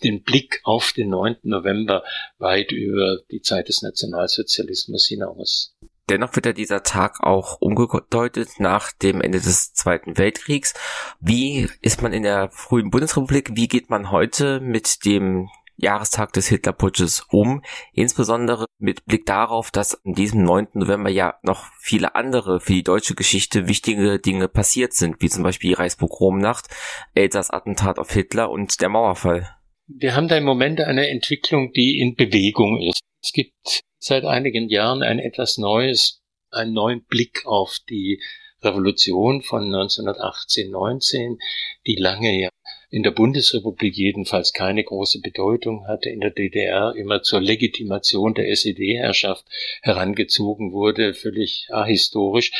den 0.05 0.23
Blick 0.23 0.61
auf 0.65 0.93
den 0.93 1.11
9. 1.11 1.39
November 1.43 2.05
weit 2.39 2.73
über 2.73 3.19
die 3.31 3.41
Zeit 3.41 3.69
des 3.69 3.83
Nationalsozialismus 3.83 5.07
hinaus. 5.07 5.75
Dennoch 6.09 6.35
wird 6.35 6.47
ja 6.47 6.53
dieser 6.53 6.83
Tag 6.83 7.21
auch 7.21 7.61
umgedeutet 7.61 8.59
nach 8.59 8.93
dem 8.93 9.21
Ende 9.21 9.41
des 9.41 9.73
Zweiten 9.73 10.19
Weltkriegs. 10.19 10.75
Wie 11.21 11.69
ist 11.81 12.03
man 12.03 12.13
in 12.13 12.25
der 12.25 12.51
frühen 12.51 12.91
Bundesrepublik? 12.91 13.51
Wie 13.55 13.69
geht 13.69 13.89
man 13.89 14.11
heute 14.11 14.61
mit 14.61 15.05
dem 15.05 15.49
Jahrestag 15.77 16.33
des 16.33 16.49
Hitlerputsches 16.49 17.27
um, 17.31 17.63
insbesondere 17.93 18.67
mit 18.79 19.05
Blick 19.05 19.27
darauf, 19.27 19.71
dass 19.71 20.05
an 20.05 20.13
diesem 20.13 20.45
9. 20.45 20.69
November 20.75 21.11
ja 21.11 21.39
noch 21.43 21.67
viele 21.81 22.15
andere 22.15 22.61
für 22.61 22.73
die 22.73 22.85
deutsche 22.85 23.15
Geschichte 23.15 23.69
wichtige 23.69 24.19
Dinge 24.19 24.49
passiert 24.49 24.93
sind, 24.93 25.21
wie 25.21 25.29
zum 25.29 25.43
Beispiel 25.43 25.71
die 25.71 25.75
Reichspogromnacht, 25.75 26.69
Elsass 27.15 27.51
Attentat 27.51 27.99
auf 27.99 28.13
Hitler 28.13 28.51
und 28.51 28.81
der 28.81 28.89
Mauerfall. 28.89 29.57
Wir 29.87 30.15
haben 30.15 30.29
da 30.29 30.37
im 30.37 30.45
Moment 30.45 30.81
eine 30.81 31.09
Entwicklung, 31.09 31.73
die 31.73 31.99
in 31.99 32.15
Bewegung 32.15 32.81
ist. 32.81 33.01
Es 33.23 33.33
gibt 33.33 33.83
seit 34.03 34.25
einigen 34.25 34.69
Jahren 34.69 35.03
ein 35.03 35.21
etwas 35.21 35.59
neues, 35.59 36.23
einen 36.51 36.73
neuen 36.73 37.05
Blick 37.05 37.47
auf 37.47 37.79
die 37.89 38.21
Revolution 38.61 39.43
von 39.43 39.65
1918, 39.65 40.71
19, 40.71 41.39
die 41.87 41.97
lange 41.97 42.39
ja 42.39 42.49
in 42.91 43.05
der 43.05 43.13
Bundesrepublik 43.13 43.97
jedenfalls 43.97 44.53
keine 44.53 44.83
große 44.83 45.21
Bedeutung 45.21 45.87
hatte, 45.87 46.11
in 46.11 46.21
der 46.21 46.31
DDR 46.31 46.95
immer 46.97 47.23
zur 47.23 47.41
Legitimation 47.41 48.35
der 48.35 48.51
SED-Herrschaft 48.51 49.47
herangezogen 49.83 50.73
wurde, 50.73 51.15
völlig 51.15 51.69
ahistorisch. 51.71 52.51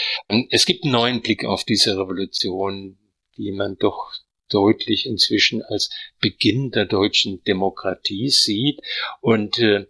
Es 0.51 0.65
gibt 0.65 0.85
einen 0.85 0.93
neuen 0.93 1.23
Blick 1.23 1.45
auf 1.45 1.65
diese 1.65 1.99
Revolution, 1.99 2.99
die 3.37 3.53
man 3.53 3.77
doch 3.79 4.13
deutlich 4.49 5.07
inzwischen 5.07 5.63
als 5.63 5.91
Beginn 6.21 6.71
der 6.71 6.87
deutschen 6.87 7.43
Demokratie 7.45 8.29
sieht 8.29 8.81
und 9.21 9.59
äh, 9.59 9.87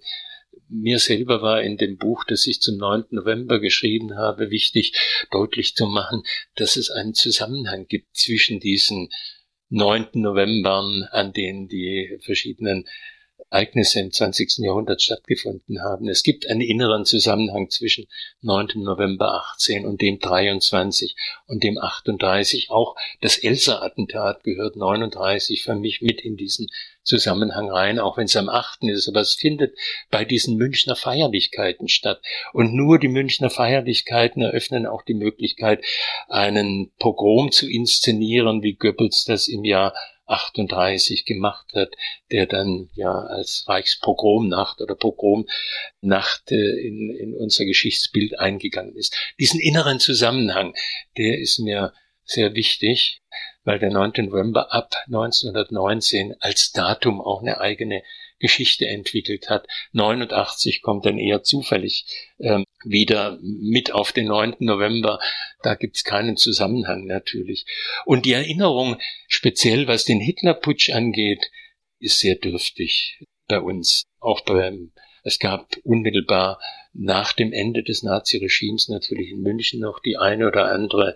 mir 0.72 0.98
selber 0.98 1.42
war 1.42 1.62
in 1.62 1.76
dem 1.76 1.98
Buch, 1.98 2.24
das 2.24 2.46
ich 2.46 2.60
zum 2.60 2.78
9. 2.78 3.04
November 3.10 3.60
geschrieben 3.60 4.16
habe, 4.16 4.50
wichtig 4.50 4.92
deutlich 5.30 5.74
zu 5.74 5.86
machen, 5.86 6.22
dass 6.56 6.76
es 6.76 6.90
einen 6.90 7.14
Zusammenhang 7.14 7.86
gibt 7.86 8.16
zwischen 8.16 8.58
diesen 8.58 9.10
9. 9.68 10.08
Novembern, 10.14 11.04
an 11.10 11.32
denen 11.32 11.68
die 11.68 12.18
verschiedenen 12.20 12.86
Ereignisse 13.50 14.00
im 14.00 14.10
20. 14.10 14.58
Jahrhundert 14.58 15.02
stattgefunden 15.02 15.82
haben. 15.82 16.08
Es 16.08 16.22
gibt 16.22 16.48
einen 16.48 16.62
inneren 16.62 17.04
Zusammenhang 17.04 17.68
zwischen 17.68 18.06
9. 18.40 18.68
November 18.76 19.34
18 19.52 19.84
und 19.84 20.00
dem 20.00 20.18
23 20.18 21.14
und 21.46 21.62
dem 21.62 21.76
38. 21.76 22.70
Auch 22.70 22.96
das 23.20 23.36
Elsa-Attentat 23.36 24.42
gehört 24.42 24.76
39 24.76 25.64
für 25.64 25.74
mich 25.74 26.00
mit 26.00 26.22
in 26.22 26.36
diesen 26.36 26.68
Zusammenhang 27.02 27.70
rein, 27.70 27.98
auch 27.98 28.16
wenn 28.16 28.26
es 28.26 28.36
am 28.36 28.48
8. 28.48 28.84
ist. 28.84 29.08
Aber 29.08 29.20
es 29.20 29.34
findet 29.34 29.76
bei 30.10 30.24
diesen 30.24 30.56
Münchner 30.56 30.96
Feierlichkeiten 30.96 31.88
statt. 31.88 32.22
Und 32.52 32.74
nur 32.74 32.98
die 32.98 33.08
Münchner 33.08 33.50
Feierlichkeiten 33.50 34.42
eröffnen 34.42 34.86
auch 34.86 35.02
die 35.02 35.14
Möglichkeit, 35.14 35.84
einen 36.28 36.92
Pogrom 36.98 37.50
zu 37.50 37.68
inszenieren, 37.68 38.62
wie 38.62 38.74
Goebbels 38.74 39.24
das 39.24 39.48
im 39.48 39.64
Jahr 39.64 39.94
38 40.26 41.24
gemacht 41.24 41.66
hat, 41.74 41.94
der 42.30 42.46
dann 42.46 42.88
ja 42.94 43.12
als 43.12 43.64
Reichspogromnacht 43.68 44.80
oder 44.80 44.94
Pogromnacht 44.94 46.50
äh, 46.50 46.86
in, 46.86 47.10
in 47.10 47.34
unser 47.34 47.64
Geschichtsbild 47.64 48.38
eingegangen 48.38 48.96
ist. 48.96 49.14
Diesen 49.38 49.60
inneren 49.60 50.00
Zusammenhang, 50.00 50.74
der 51.18 51.38
ist 51.38 51.58
mir 51.58 51.92
sehr 52.24 52.54
wichtig, 52.54 53.20
weil 53.64 53.78
der 53.78 53.90
9. 53.90 54.12
November 54.26 54.72
ab 54.72 54.94
1919 55.06 56.34
als 56.40 56.72
Datum 56.72 57.20
auch 57.20 57.42
eine 57.42 57.60
eigene 57.60 58.02
Geschichte 58.42 58.86
entwickelt 58.86 59.48
hat. 59.48 59.66
89 59.92 60.82
kommt 60.82 61.06
dann 61.06 61.18
eher 61.18 61.42
zufällig 61.44 62.04
ähm, 62.40 62.64
wieder 62.84 63.38
mit 63.40 63.92
auf 63.92 64.12
den 64.12 64.26
9. 64.26 64.56
November. 64.58 65.20
Da 65.62 65.76
gibt's 65.76 66.02
keinen 66.02 66.36
Zusammenhang 66.36 67.06
natürlich. 67.06 67.64
Und 68.04 68.26
die 68.26 68.32
Erinnerung, 68.32 68.96
speziell 69.28 69.86
was 69.86 70.04
den 70.04 70.20
Hitlerputsch 70.20 70.90
angeht, 70.90 71.50
ist 72.00 72.18
sehr 72.18 72.34
dürftig 72.34 73.20
bei 73.46 73.60
uns. 73.60 74.02
Auch 74.18 74.40
beim, 74.40 74.92
es 75.22 75.38
gab 75.38 75.76
unmittelbar 75.84 76.60
nach 76.92 77.32
dem 77.32 77.52
Ende 77.52 77.84
des 77.84 78.02
Naziregimes 78.02 78.88
natürlich 78.88 79.30
in 79.30 79.40
München 79.40 79.80
noch 79.80 80.00
die 80.00 80.16
eine 80.16 80.48
oder 80.48 80.66
andere 80.66 81.14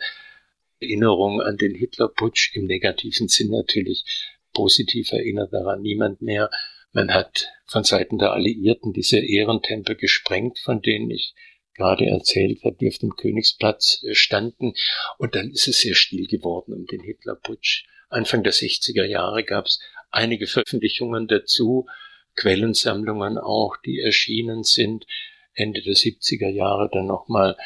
Erinnerung 0.81 1.41
an 1.41 1.57
den 1.57 1.75
Hitlerputsch 1.75 2.55
im 2.55 2.67
negativen 2.67 3.29
Sinn 3.29 3.51
natürlich 3.51 4.05
positiv 4.53 5.13
erinnert 5.13 5.53
daran 5.53 5.83
niemand 5.83 6.23
mehr. 6.23 6.51
Man 6.93 7.13
hat 7.13 7.49
von 7.67 7.85
Seiten 7.85 8.19
der 8.19 8.33
Alliierten 8.33 8.93
diese 8.93 9.19
Ehrentempel 9.19 9.97
gesprengt, 9.97 10.59
von 10.59 10.81
denen 10.81 11.11
ich 11.11 11.35
gerade 11.75 12.07
erzählt 12.07 12.65
habe, 12.65 12.77
die 12.81 12.89
auf 12.89 12.99
dem 12.99 13.17
Königsplatz 13.17 14.03
äh, 14.05 14.15
standen. 14.15 14.75
Und 15.19 15.35
dann 15.35 15.51
ist 15.51 15.69
es 15.69 15.81
sehr 15.81 15.95
still 15.95 16.27
geworden 16.27 16.73
um 16.73 16.87
den 16.87 17.01
Hitlerputsch. 17.01 17.85
Anfang 18.09 18.43
der 18.43 18.53
60er 18.53 19.05
Jahre 19.05 19.45
gab 19.45 19.67
es 19.67 19.81
einige 20.11 20.47
Veröffentlichungen 20.47 21.27
dazu, 21.29 21.87
Quellensammlungen 22.35 23.39
auch, 23.39 23.77
die 23.85 24.01
erschienen 24.01 24.63
sind. 24.63 25.07
Ende 25.55 25.83
der 25.83 25.95
70er 25.95 26.49
Jahre 26.49 26.89
dann 26.93 27.07
nochmal 27.07 27.57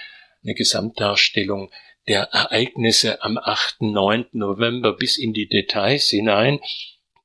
eine 0.42 0.54
Gesamtdarstellung 0.54 1.70
der 2.10 2.24
Ereignisse 2.32 3.22
am 3.22 3.38
8., 3.38 3.82
9. 3.82 4.26
November 4.32 4.94
bis 4.94 5.16
in 5.16 5.32
die 5.32 5.48
Details 5.48 6.08
hinein. 6.08 6.58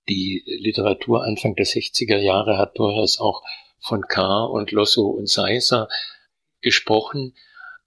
Die 0.07 0.43
Literatur 0.45 1.23
Anfang 1.23 1.55
der 1.55 1.65
60er 1.65 2.17
Jahre 2.17 2.59
hat 2.59 2.77
durchaus 2.77 3.19
auch 3.19 3.41
von 3.79 4.03
Carr 4.03 4.51
und 4.51 4.71
Losso 4.71 5.07
und 5.07 5.27
Seiser 5.27 5.89
gesprochen, 6.61 7.33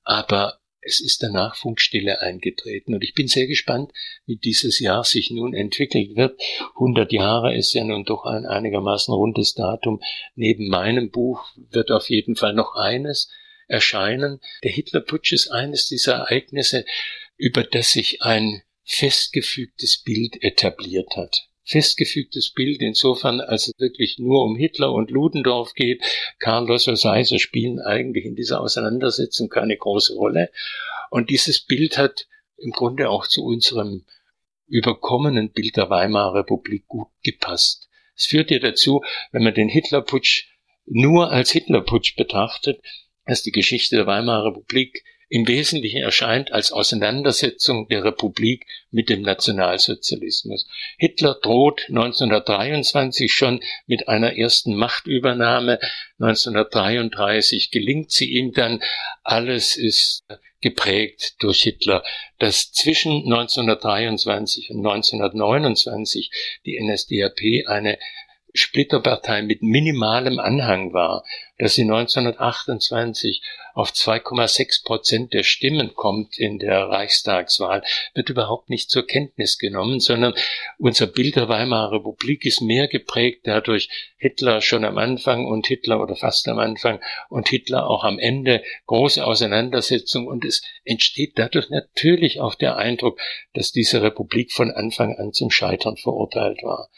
aber 0.03 0.59
es 0.81 0.99
ist 1.01 1.23
danach 1.23 1.55
Funkstille 1.55 2.21
eingetreten 2.21 2.95
und 2.95 3.05
ich 3.05 3.15
bin 3.15 3.29
sehr 3.29 3.47
gespannt, 3.47 3.93
wie 4.27 4.37
dieses 4.37 4.81
Jahr 4.81 5.05
sich 5.05 5.31
nun 5.31 5.55
entwickelt 5.55 6.17
wird. 6.17 6.41
100 6.75 7.13
Jahre 7.13 7.55
ist 7.55 7.75
ja 7.75 7.85
nun 7.85 8.07
doch 8.07 8.25
ein 8.25 8.45
einigermaßen 8.45 9.15
rundes 9.15 9.55
Datum. 9.55 10.01
Neben 10.35 10.69
meinem 10.69 11.11
Buch 11.11 11.47
wird 11.71 11.93
auf 11.93 12.11
jeden 12.11 12.35
Fall 12.35 12.55
noch 12.55 12.75
eines 12.75 13.31
erscheinen. 13.69 14.41
Der 14.65 14.73
Hitlerputsch 14.73 15.33
ist 15.33 15.49
eines 15.49 15.87
dieser 15.87 16.15
Ereignisse, 16.15 16.85
über 17.37 17.63
das 17.63 17.93
sich 17.93 18.23
ein 18.23 18.63
festgefügtes 18.85 20.03
Bild 20.03 20.43
etabliert 20.43 21.17
hat 21.17 21.49
festgefügtes 21.69 22.53
Bild, 22.55 22.81
insofern, 22.81 23.41
als 23.41 23.69
es 23.69 23.75
wirklich 23.79 24.19
nur 24.19 24.43
um 24.43 24.57
Hitler 24.57 24.91
und 24.93 25.11
Ludendorff 25.11 25.75
geht. 25.75 26.03
Karl 26.39 26.67
Losser 26.67 26.97
Seiser 26.97 27.39
spielen 27.39 27.79
eigentlich 27.79 28.25
in 28.25 28.35
dieser 28.35 28.63
Auseinandersetzung 28.63 29.51
keine 29.51 29.77
große 29.77 30.15
Rolle. 30.15 30.51
Und 31.11 31.29
dieses 31.29 31.61
Bild 31.61 31.99
hat 31.99 32.27
im 32.57 32.73
Grunde 32.73 33.11
auch 33.11 33.27
zu 33.27 33.45
unserem 33.45 34.07
überkommenen 34.67 35.53
Bild 35.53 35.77
der 35.77 35.91
Weimarer 35.91 36.41
Republik 36.41 36.87
gut 36.89 37.09
gepasst. 37.23 37.89
Es 38.17 38.27
führt 38.27 38.51
ja 38.51 38.59
dazu, 38.59 39.03
wenn 39.31 39.45
man 39.45 39.55
den 39.55 39.69
Hitlerputsch 39.69 40.49
nur 40.87 41.31
als 41.31 41.51
Hitlerputsch 41.51 42.17
betrachtet, 42.17 42.81
dass 43.29 43.43
die 43.43 43.53
Geschichte 43.53 43.95
der 43.95 44.07
Weimarer 44.07 44.47
Republik 44.47 45.05
im 45.31 45.47
Wesentlichen 45.47 46.03
erscheint 46.03 46.53
als 46.53 46.73
Auseinandersetzung 46.73 47.87
der 47.89 48.03
Republik 48.03 48.67
mit 48.91 49.11
dem 49.11 49.21
Nationalsozialismus. 49.21 50.67
Hitler 50.97 51.37
droht 51.43 51.85
1923 51.89 53.33
schon 53.33 53.61
mit 53.87 54.09
einer 54.09 54.39
ersten 54.39 54.75
Machtübernahme. 54.75 55.81
1933 56.19 57.71
gelingt 57.71 58.11
sie 58.11 58.33
ihm 58.33 58.53
dann. 58.53 58.83
Alles 59.23 59.77
ist 59.77 60.25
geprägt 60.63 61.35
durch 61.41 61.63
Hitler, 61.63 62.03
dass 62.39 62.73
zwischen 62.73 63.25
1923 63.25 64.71
und 64.71 64.79
1929 64.79 66.31
die 66.65 66.81
NSDAP 66.81 67.69
eine 67.69 67.99
Splitterpartei 68.59 69.43
mit 69.43 69.63
minimalem 69.63 70.39
Anhang 70.39 70.93
war, 70.93 71.25
dass 71.59 71.75
sie 71.75 71.83
1928 71.83 73.43
auf 73.75 73.91
2,6 73.91 74.85
Prozent 74.85 75.33
der 75.33 75.45
Stimmen 75.45 75.95
kommt 75.95 76.39
in 76.39 76.59
der 76.59 76.89
Reichstagswahl, 76.89 77.83
wird 78.15 78.29
überhaupt 78.29 78.71
nicht 78.71 78.91
zur 78.91 79.07
Kenntnis 79.07 79.59
genommen, 79.59 80.01
sondern 80.01 80.35
unser 80.79 81.07
Bild 81.07 81.37
der 81.37 81.49
Weimarer 81.49 81.93
Republik 81.93 82.45
ist 82.45 82.61
mehr 82.61 82.89
geprägt 82.89 83.43
dadurch 83.45 83.89
Hitler 84.17 84.61
schon 84.61 84.85
am 84.85 84.99
Anfang 84.99 85.47
und 85.47 85.69
Hitler 85.69 86.01
oder 86.01 86.17
fast 86.17 86.49
am 86.49 86.59
Anfang 86.59 87.01
und 87.29 87.49
Hitler 87.49 87.89
auch 87.89 88.03
am 88.03 88.19
Ende 88.19 88.63
große 88.87 89.25
Auseinandersetzung 89.25 90.27
und 90.27 90.45
es 90.45 90.63
entsteht 90.85 91.39
dadurch 91.39 91.71
natürlich 91.71 92.41
auch 92.41 92.57
der 92.57 92.77
Eindruck, 92.77 93.21
dass 93.55 93.71
diese 93.71 94.03
Republik 94.03 94.53
von 94.53 94.73
Anfang 94.73 95.17
an 95.17 95.33
zum 95.33 95.51
Scheitern 95.51 95.97
verurteilt 95.97 96.63
war. 96.65 96.89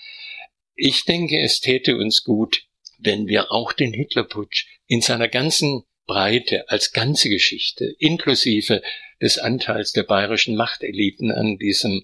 Ich 0.82 1.04
denke, 1.04 1.38
es 1.38 1.60
täte 1.60 1.98
uns 1.98 2.24
gut, 2.24 2.62
wenn 2.96 3.26
wir 3.26 3.52
auch 3.52 3.74
den 3.74 3.92
Hitlerputsch 3.92 4.64
in 4.86 5.02
seiner 5.02 5.28
ganzen 5.28 5.82
Breite 6.06 6.70
als 6.70 6.92
ganze 6.92 7.28
Geschichte, 7.28 7.94
inklusive 7.98 8.80
des 9.20 9.36
Anteils 9.36 9.92
der 9.92 10.04
bayerischen 10.04 10.56
Machteliten 10.56 11.32
an 11.32 11.58
diesem 11.58 12.02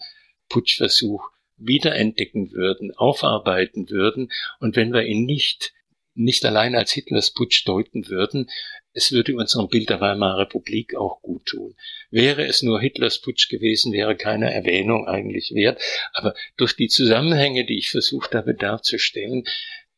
Putschversuch, 0.51 1.31
wiederentdecken 1.57 2.53
würden, 2.53 2.95
aufarbeiten 2.95 3.89
würden. 3.89 4.31
Und 4.61 4.77
wenn 4.77 4.93
wir 4.93 5.07
ihn 5.07 5.25
nicht 5.25 5.73
nicht 6.17 6.45
allein 6.45 6.75
als 6.75 6.93
Hitlers 6.93 7.31
Putsch 7.33 7.67
deuten 7.67 8.09
würden, 8.09 8.51
es 8.93 9.13
würde 9.13 9.37
unserem 9.37 9.69
Bild 9.69 9.91
der 9.91 10.01
Weimarer 10.01 10.39
Republik 10.39 10.95
auch 10.97 11.21
gut 11.21 11.45
tun. 11.45 11.77
Wäre 12.11 12.47
es 12.47 12.63
nur 12.63 12.81
Hitlers 12.81 13.21
Putsch 13.21 13.51
gewesen, 13.51 13.93
wäre 13.93 14.17
keine 14.17 14.53
Erwähnung 14.53 15.07
eigentlich 15.07 15.53
wert. 15.55 15.81
Aber 16.15 16.35
durch 16.57 16.77
die 16.77 16.89
Zusammenhänge, 16.89 17.67
die 17.67 17.77
ich 17.77 17.91
versucht 17.91 18.35
habe 18.35 18.55
darzustellen, 18.55 19.45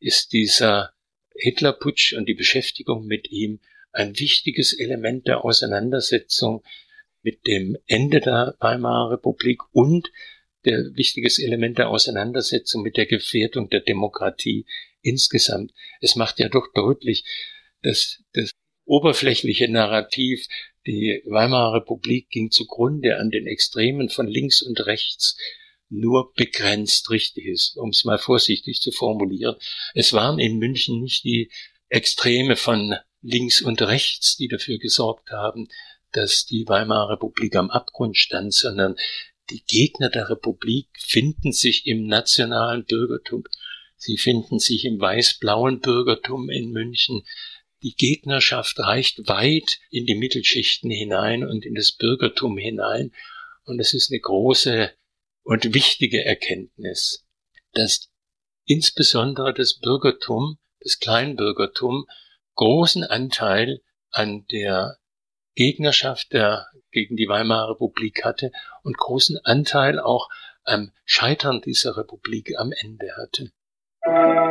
ist 0.00 0.32
dieser 0.32 0.92
Hitlerputsch 1.36 2.14
und 2.14 2.28
die 2.28 2.34
Beschäftigung 2.34 3.06
mit 3.06 3.30
ihm 3.30 3.60
ein 3.92 4.18
wichtiges 4.18 4.72
Element 4.72 5.28
der 5.28 5.44
Auseinandersetzung 5.44 6.64
mit 7.22 7.46
dem 7.46 7.76
Ende 7.86 8.18
der 8.20 8.56
Weimarer 8.58 9.12
Republik 9.12 9.60
und 9.72 10.10
der 10.64 10.90
wichtiges 10.94 11.38
Element 11.38 11.78
der 11.78 11.88
Auseinandersetzung 11.88 12.82
mit 12.82 12.96
der 12.96 13.06
Gefährdung 13.06 13.70
der 13.70 13.80
Demokratie 13.80 14.66
insgesamt. 15.02 15.72
Es 16.00 16.16
macht 16.16 16.38
ja 16.38 16.48
doch 16.48 16.68
deutlich, 16.74 17.24
dass 17.82 18.22
das 18.32 18.50
oberflächliche 18.84 19.70
Narrativ, 19.70 20.46
die 20.86 21.22
Weimarer 21.26 21.74
Republik 21.74 22.30
ging 22.30 22.50
zugrunde 22.50 23.18
an 23.18 23.30
den 23.30 23.46
Extremen 23.46 24.08
von 24.08 24.26
links 24.26 24.62
und 24.62 24.86
rechts, 24.86 25.36
nur 25.90 26.32
begrenzt 26.34 27.10
richtig 27.10 27.46
ist, 27.46 27.76
um 27.76 27.90
es 27.90 28.04
mal 28.04 28.18
vorsichtig 28.18 28.80
zu 28.80 28.90
formulieren. 28.90 29.56
Es 29.94 30.12
waren 30.12 30.38
in 30.38 30.58
München 30.58 31.00
nicht 31.00 31.24
die 31.24 31.50
Extreme 31.88 32.56
von 32.56 32.94
links 33.22 33.60
und 33.62 33.80
rechts, 33.82 34.36
die 34.36 34.48
dafür 34.48 34.78
gesorgt 34.78 35.30
haben, 35.30 35.68
dass 36.12 36.46
die 36.46 36.66
Weimarer 36.68 37.12
Republik 37.12 37.56
am 37.56 37.70
Abgrund 37.70 38.16
stand, 38.16 38.54
sondern 38.54 38.96
die 39.50 39.62
Gegner 39.64 40.10
der 40.10 40.28
Republik 40.28 40.88
finden 40.98 41.52
sich 41.52 41.86
im 41.86 42.06
nationalen 42.06 42.84
Bürgertum. 42.84 43.44
Sie 43.98 44.16
finden 44.16 44.60
sich 44.60 44.84
im 44.84 45.00
weiß-blauen 45.00 45.80
Bürgertum 45.80 46.48
in 46.50 46.70
München. 46.70 47.26
Die 47.82 47.94
Gegnerschaft 47.94 48.78
reicht 48.78 49.28
weit 49.28 49.80
in 49.90 50.06
die 50.06 50.14
Mittelschichten 50.14 50.90
hinein 50.90 51.44
und 51.44 51.66
in 51.66 51.74
das 51.74 51.92
Bürgertum 51.92 52.56
hinein. 52.56 53.12
Und 53.64 53.80
es 53.80 53.94
ist 53.94 54.10
eine 54.10 54.20
große 54.20 54.92
und 55.42 55.74
wichtige 55.74 56.24
Erkenntnis, 56.24 57.26
dass 57.72 58.08
insbesondere 58.66 59.52
das 59.52 59.78
Bürgertum, 59.78 60.58
das 60.80 61.00
Kleinbürgertum, 61.00 62.06
großen 62.54 63.02
Anteil 63.02 63.82
an 64.10 64.46
der 64.52 64.98
Gegnerschaft 65.56 66.32
der, 66.32 66.66
gegen 66.92 67.16
die 67.16 67.28
Weimarer 67.28 67.72
Republik 67.72 68.24
hatte 68.24 68.52
und 68.84 68.96
großen 68.96 69.38
Anteil 69.44 69.98
auch 69.98 70.28
am 70.62 70.92
Scheitern 71.04 71.60
dieser 71.62 71.96
Republik 71.96 72.52
am 72.58 72.72
Ende 72.72 73.08
hatte. 73.16 73.50
Uh, 74.08 74.47